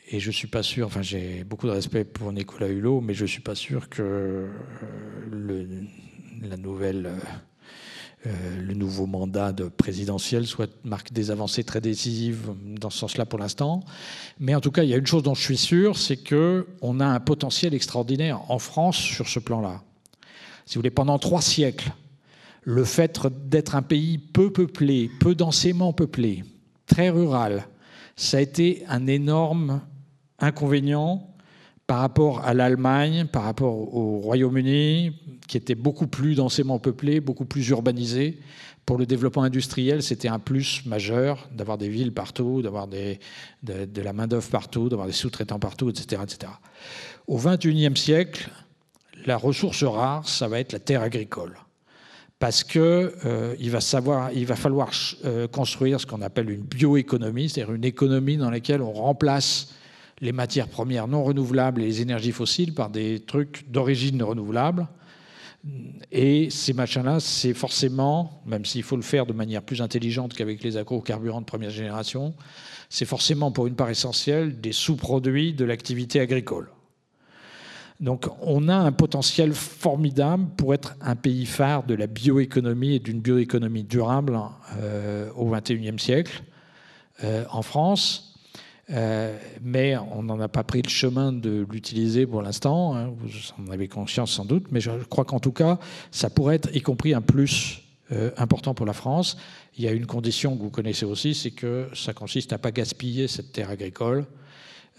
Et 0.09 0.21
je 0.21 0.31
suis 0.31 0.47
pas 0.47 0.63
sûr, 0.63 0.87
enfin 0.87 1.03
j'ai 1.03 1.43
beaucoup 1.43 1.67
de 1.67 1.73
respect 1.73 2.05
pour 2.05 2.33
Nicolas 2.33 2.69
Hulot, 2.69 3.01
mais 3.01 3.15
je 3.15 3.27
suis 3.27 3.41
pas 3.41 3.57
sûr 3.57 3.89
que 3.89 4.47
euh, 5.33 5.83
la 6.43 6.57
nouvelle 6.57 7.07
euh, 7.07 7.19
le 8.59 8.75
nouveau 8.75 9.07
mandat 9.07 9.53
de 9.53 9.65
présidentiel 9.65 10.45
marque 10.85 11.13
des 11.13 11.31
avancées 11.31 11.65
très 11.65 11.81
décisives 11.81 12.53
dans 12.65 12.91
ce 12.91 12.99
sens-là 12.99 13.27
pour 13.27 13.39
l'instant. 13.39 13.85
Mais 14.39 14.55
en 14.55 14.61
tout 14.61 14.71
cas, 14.71 14.83
il 14.83 14.91
y 14.91 14.95
a 14.95 14.97
une 14.97 15.07
chose 15.07 15.23
dont 15.23 15.35
je 15.35 15.43
suis 15.43 15.57
sûr, 15.57 15.97
c'est 15.97 16.17
qu'on 16.17 17.01
a 17.01 17.07
un 17.07 17.21
potentiel 17.21 17.75
extraordinaire 17.75 18.51
en 18.51 18.59
France 18.59 18.97
sur 18.97 19.29
ce 19.29 19.39
plan-là. 19.39 19.83
Si 20.65 20.75
vous 20.75 20.81
voulez, 20.81 20.91
pendant 20.91 21.19
trois 21.19 21.43
siècles, 21.43 21.93
le 22.63 22.85
fait 22.85 23.21
d'être 23.49 23.77
un 23.77 23.83
pays 23.83 24.19
peu 24.19 24.53
peuplé, 24.53 25.09
peu 25.21 25.35
densément 25.35 25.93
peuplé, 25.93 26.43
très 26.87 27.11
rural, 27.11 27.67
ça 28.17 28.39
a 28.39 28.41
été 28.41 28.83
un 28.89 29.07
énorme 29.07 29.81
inconvénient 30.41 31.36
par 31.87 32.01
rapport 32.01 32.45
à 32.45 32.53
l'Allemagne, 32.53 33.27
par 33.27 33.45
rapport 33.45 33.95
au 33.95 34.19
Royaume-Uni, 34.19 35.13
qui 35.47 35.57
était 35.57 35.77
beaucoup 35.77 36.09
plus 36.09 36.35
densément 36.35 36.79
peuplé, 36.79 37.21
beaucoup 37.21 37.45
plus 37.45 37.69
urbanisé. 37.69 38.39
Pour 38.85 38.99
le 38.99 39.07
développement 39.07 39.43
industriel, 39.43 40.03
c'était 40.03 40.29
un 40.29 40.39
plus 40.39 40.85
majeur 40.87 41.49
d'avoir 41.53 41.79
des 41.79 41.89
villes 41.89 42.13
partout, 42.13 42.63
d'avoir 42.63 42.89
de, 42.89 43.17
la 44.01 44.13
main-d'œuvre 44.13 44.49
partout, 44.49 44.89
d'avoir 44.89 45.07
des 45.07 45.13
sous-traitants 45.13 45.59
partout, 45.59 45.91
etc., 45.91 46.23
etc. 46.23 46.53
Au 47.27 47.39
XXIe 47.39 47.97
siècle, 47.97 48.51
la 49.25 49.37
ressource 49.37 49.83
rare, 49.83 50.29
ça 50.29 50.47
va 50.47 50.61
être 50.61 50.73
la 50.73 50.79
terre 50.79 51.03
agricole. 51.03 51.57
Parce 52.39 52.63
qu'il 52.63 52.81
euh, 52.83 53.57
va, 53.59 54.31
il 54.35 54.47
va 54.47 54.57
falloir 54.57 54.91
euh, 55.25 55.49
construire 55.49 56.01
ce 56.01 56.07
qu'on 56.07 56.21
appelle 56.21 56.51
une 56.51 56.63
bioéconomie, 56.63 57.49
c'est-à-dire 57.49 57.75
une 57.75 57.85
économie 57.85 58.37
dans 58.37 58.51
laquelle 58.51 58.83
on 58.83 58.93
remplace 58.93 59.75
les 60.21 60.33
matières 60.33 60.69
premières 60.69 61.09
non 61.09 61.25
renouvelables 61.25 61.83
et 61.83 61.87
les 61.87 62.01
énergies 62.01 62.33
fossiles 62.33 62.75
par 62.75 62.91
des 62.91 63.21
trucs 63.21 63.71
d'origine 63.71 64.23
renouvelable. 64.23 64.89
Et 66.13 66.49
ces 66.51 66.73
machins-là, 66.73 67.19
c'est 67.21 67.55
forcément, 67.55 68.43
même 68.47 68.65
s'il 68.65 68.83
faut 68.83 68.97
le 68.97 69.03
faire 69.03 69.27
de 69.27 69.33
manière 69.33 69.63
plus 69.63 69.83
intelligente 69.83 70.33
qu'avec 70.35 70.63
les 70.63 70.77
agrocarburants 70.77 71.41
de 71.41 71.47
première 71.47 71.71
génération, 71.71 72.35
c'est 72.89 73.05
forcément 73.05 73.51
pour 73.51 73.67
une 73.67 73.75
part 73.75 73.91
essentielle 73.91 74.61
des 74.61 74.73
sous-produits 74.73 75.55
de 75.55 75.65
l'activité 75.65 76.21
agricole. 76.21 76.71
Donc 78.01 78.27
on 78.43 78.69
a 78.69 78.77
un 78.77 78.93
potentiel 78.93 79.55
formidable 79.55 80.47
pour 80.57 80.75
être 80.75 80.95
un 81.01 81.17
pays 81.17 81.47
phare 81.47 81.85
de 81.85 81.95
la 81.95 82.07
bioéconomie 82.07 82.95
et 82.95 82.99
d'une 82.99 83.21
bioéconomie 83.21 83.85
durable 83.85 84.39
euh, 84.79 85.31
au 85.35 85.51
XXIe 85.51 85.99
siècle 85.99 86.43
euh, 87.25 87.45
en 87.51 87.63
France. 87.63 88.26
Euh, 88.91 89.37
mais 89.63 89.97
on 89.97 90.23
n'en 90.23 90.39
a 90.39 90.49
pas 90.49 90.63
pris 90.63 90.83
le 90.83 90.89
chemin 90.89 91.33
de 91.33 91.67
l'utiliser 91.71 92.27
pour 92.27 92.43
l'instant. 92.43 92.95
Hein. 92.95 93.13
vous 93.19 93.31
en 93.59 93.71
avez 93.73 93.89
conscience 93.89 94.33
sans 94.33 94.45
doute, 94.45 94.67
mais 94.71 94.81
je 94.81 94.91
crois 95.09 95.25
qu'en 95.25 95.41
tout 95.41 95.53
cas, 95.53 95.79
ça 96.11 96.31
pourrait 96.31 96.57
être 96.57 96.75
y 96.75 96.81
compris 96.81 97.13
un 97.13 97.21
plus 97.21 97.83
euh, 98.13 98.31
important 98.37 98.75
pour 98.75 98.87
la 98.87 98.93
France. 98.93 99.37
Il 99.77 99.85
y 99.85 99.89
a 99.89 99.93
une 99.93 100.07
condition 100.07 100.57
que 100.57 100.63
vous 100.63 100.71
connaissez 100.71 101.05
aussi, 101.05 101.35
c'est 101.35 101.51
que 101.51 101.89
ça 101.95 102.13
consiste 102.13 102.53
à 102.53 102.57
ne 102.57 102.61
pas 102.61 102.71
gaspiller 102.71 103.27
cette 103.27 103.53
terre 103.53 103.71
agricole. 103.71 104.25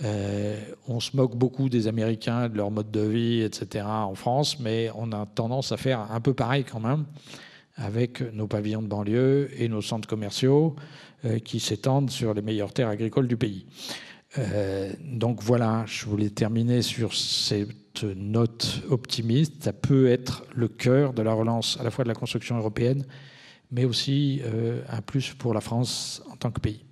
Euh, 0.03 0.59
on 0.87 0.99
se 0.99 1.15
moque 1.15 1.35
beaucoup 1.35 1.69
des 1.69 1.87
Américains, 1.87 2.49
de 2.49 2.57
leur 2.57 2.69
mode 2.69 2.91
de 2.91 2.99
vie, 2.99 3.41
etc. 3.41 3.85
en 3.87 4.13
France, 4.15 4.59
mais 4.59 4.91
on 4.95 5.11
a 5.13 5.25
tendance 5.25 5.71
à 5.71 5.77
faire 5.77 6.11
un 6.11 6.19
peu 6.19 6.33
pareil 6.33 6.65
quand 6.65 6.81
même 6.81 7.05
avec 7.77 8.21
nos 8.33 8.47
pavillons 8.47 8.81
de 8.81 8.87
banlieue 8.87 9.49
et 9.57 9.69
nos 9.69 9.81
centres 9.81 10.07
commerciaux. 10.07 10.75
Euh, 11.25 11.39
qui 11.39 11.59
s'étendent 11.59 12.11
sur 12.11 12.35
les 12.35 12.43
meilleures 12.43 12.73
terres 12.73 12.89
agricoles 12.89 13.27
du 13.27 13.37
pays. 13.37 13.65
Euh, 14.37 14.93
donc 15.03 15.41
voilà, 15.41 15.83
je 15.87 16.05
voulais 16.05 16.29
terminer 16.29 16.83
sur 16.83 17.15
cette 17.15 18.03
note 18.03 18.83
optimiste. 18.87 19.63
Ça 19.63 19.73
peut 19.73 20.11
être 20.11 20.45
le 20.53 20.67
cœur 20.67 21.13
de 21.13 21.23
la 21.23 21.33
relance 21.33 21.75
à 21.79 21.83
la 21.83 21.89
fois 21.89 22.03
de 22.03 22.09
la 22.09 22.13
construction 22.13 22.55
européenne, 22.59 23.03
mais 23.71 23.83
aussi 23.83 24.43
un 24.89 25.01
plus 25.01 25.33
pour 25.33 25.55
la 25.55 25.61
France 25.61 26.21
en 26.31 26.35
tant 26.35 26.51
que 26.51 26.59
pays. 26.59 26.86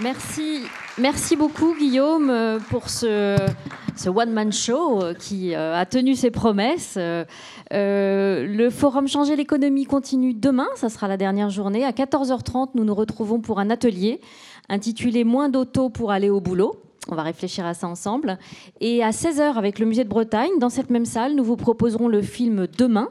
Merci, 0.00 0.62
merci 0.96 1.36
beaucoup 1.36 1.74
Guillaume 1.78 2.30
euh, 2.30 2.58
pour 2.70 2.88
ce, 2.88 3.36
one-man 4.08 4.50
show 4.50 5.02
euh, 5.02 5.12
qui 5.12 5.54
euh, 5.54 5.76
a 5.76 5.84
tenu 5.84 6.14
ses 6.14 6.30
promesses. 6.30 6.96
le 6.96 8.68
forum 8.70 9.06
Changer 9.06 9.36
l'économie 9.36 9.84
continue 9.84 10.32
demain, 10.32 10.68
ça 10.76 10.88
sera 10.88 11.08
la 11.08 11.18
dernière 11.18 11.50
journée. 11.50 11.84
À 11.84 11.90
14h30, 11.90 12.70
nous 12.74 12.84
nous 12.84 12.94
retrouvons 12.94 13.40
pour 13.40 13.60
un 13.60 13.68
atelier 13.68 14.22
intitulé 14.70 15.24
Moins 15.24 15.50
d'auto 15.50 15.90
pour 15.90 16.10
aller 16.10 16.30
au 16.30 16.40
boulot. 16.40 16.74
On 17.10 17.14
va 17.14 17.22
réfléchir 17.22 17.66
à 17.66 17.74
ça 17.74 17.86
ensemble. 17.86 18.38
Et 18.80 19.02
à 19.02 19.10
16h, 19.10 19.56
avec 19.56 19.78
le 19.78 19.84
musée 19.84 20.04
de 20.04 20.08
Bretagne, 20.08 20.52
dans 20.58 20.70
cette 20.70 20.88
même 20.88 21.04
salle, 21.04 21.34
nous 21.34 21.44
vous 21.44 21.56
proposerons 21.56 22.08
le 22.08 22.22
film 22.22 22.66
Demain, 22.78 23.08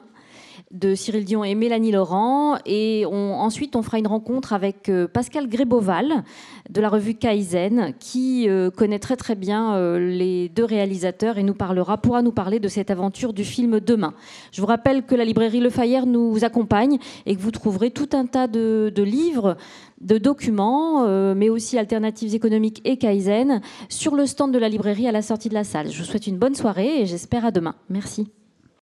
de 0.71 0.95
Cyril 0.95 1.25
Dion 1.25 1.43
et 1.43 1.55
Mélanie 1.55 1.91
Laurent. 1.91 2.57
Et 2.65 3.05
ensuite, 3.05 3.75
on 3.75 3.81
fera 3.81 3.99
une 3.99 4.07
rencontre 4.07 4.53
avec 4.53 4.89
euh, 4.89 5.07
Pascal 5.07 5.47
Gréboval 5.47 6.23
de 6.69 6.81
la 6.81 6.89
revue 6.89 7.15
Kaizen, 7.15 7.93
qui 7.99 8.47
euh, 8.47 8.69
connaît 8.69 8.99
très 8.99 9.17
très 9.17 9.35
bien 9.35 9.75
euh, 9.75 9.99
les 9.99 10.49
deux 10.49 10.63
réalisateurs 10.63 11.37
et 11.37 11.43
nous 11.43 11.53
parlera, 11.53 11.97
pourra 11.97 12.21
nous 12.21 12.31
parler 12.31 12.59
de 12.59 12.67
cette 12.67 12.91
aventure 12.91 13.33
du 13.33 13.43
film 13.43 13.79
Demain. 13.79 14.13
Je 14.51 14.61
vous 14.61 14.67
rappelle 14.67 15.03
que 15.03 15.15
la 15.15 15.25
librairie 15.25 15.59
Le 15.59 15.69
Fayère 15.69 16.05
nous 16.05 16.43
accompagne 16.43 16.97
et 17.25 17.35
que 17.35 17.41
vous 17.41 17.51
trouverez 17.51 17.91
tout 17.91 18.09
un 18.13 18.25
tas 18.25 18.47
de, 18.47 18.91
livres 18.97 19.57
de 19.99 20.17
documents, 20.17 21.05
mais 21.35 21.49
aussi 21.49 21.77
alternatives 21.77 22.35
économiques 22.35 22.81
et 22.85 22.97
Kaizen, 22.97 23.61
sur 23.89 24.15
le 24.15 24.25
stand 24.25 24.53
de 24.53 24.59
la 24.59 24.69
librairie 24.69 25.07
à 25.07 25.11
la 25.11 25.21
sortie 25.21 25.49
de 25.49 25.53
la 25.53 25.63
salle. 25.63 25.91
Je 25.91 25.97
vous 25.99 26.05
souhaite 26.05 26.27
une 26.27 26.37
bonne 26.37 26.55
soirée 26.55 27.01
et 27.01 27.05
j'espère 27.05 27.45
à 27.45 27.51
demain. 27.51 27.75
Merci. 27.89 28.27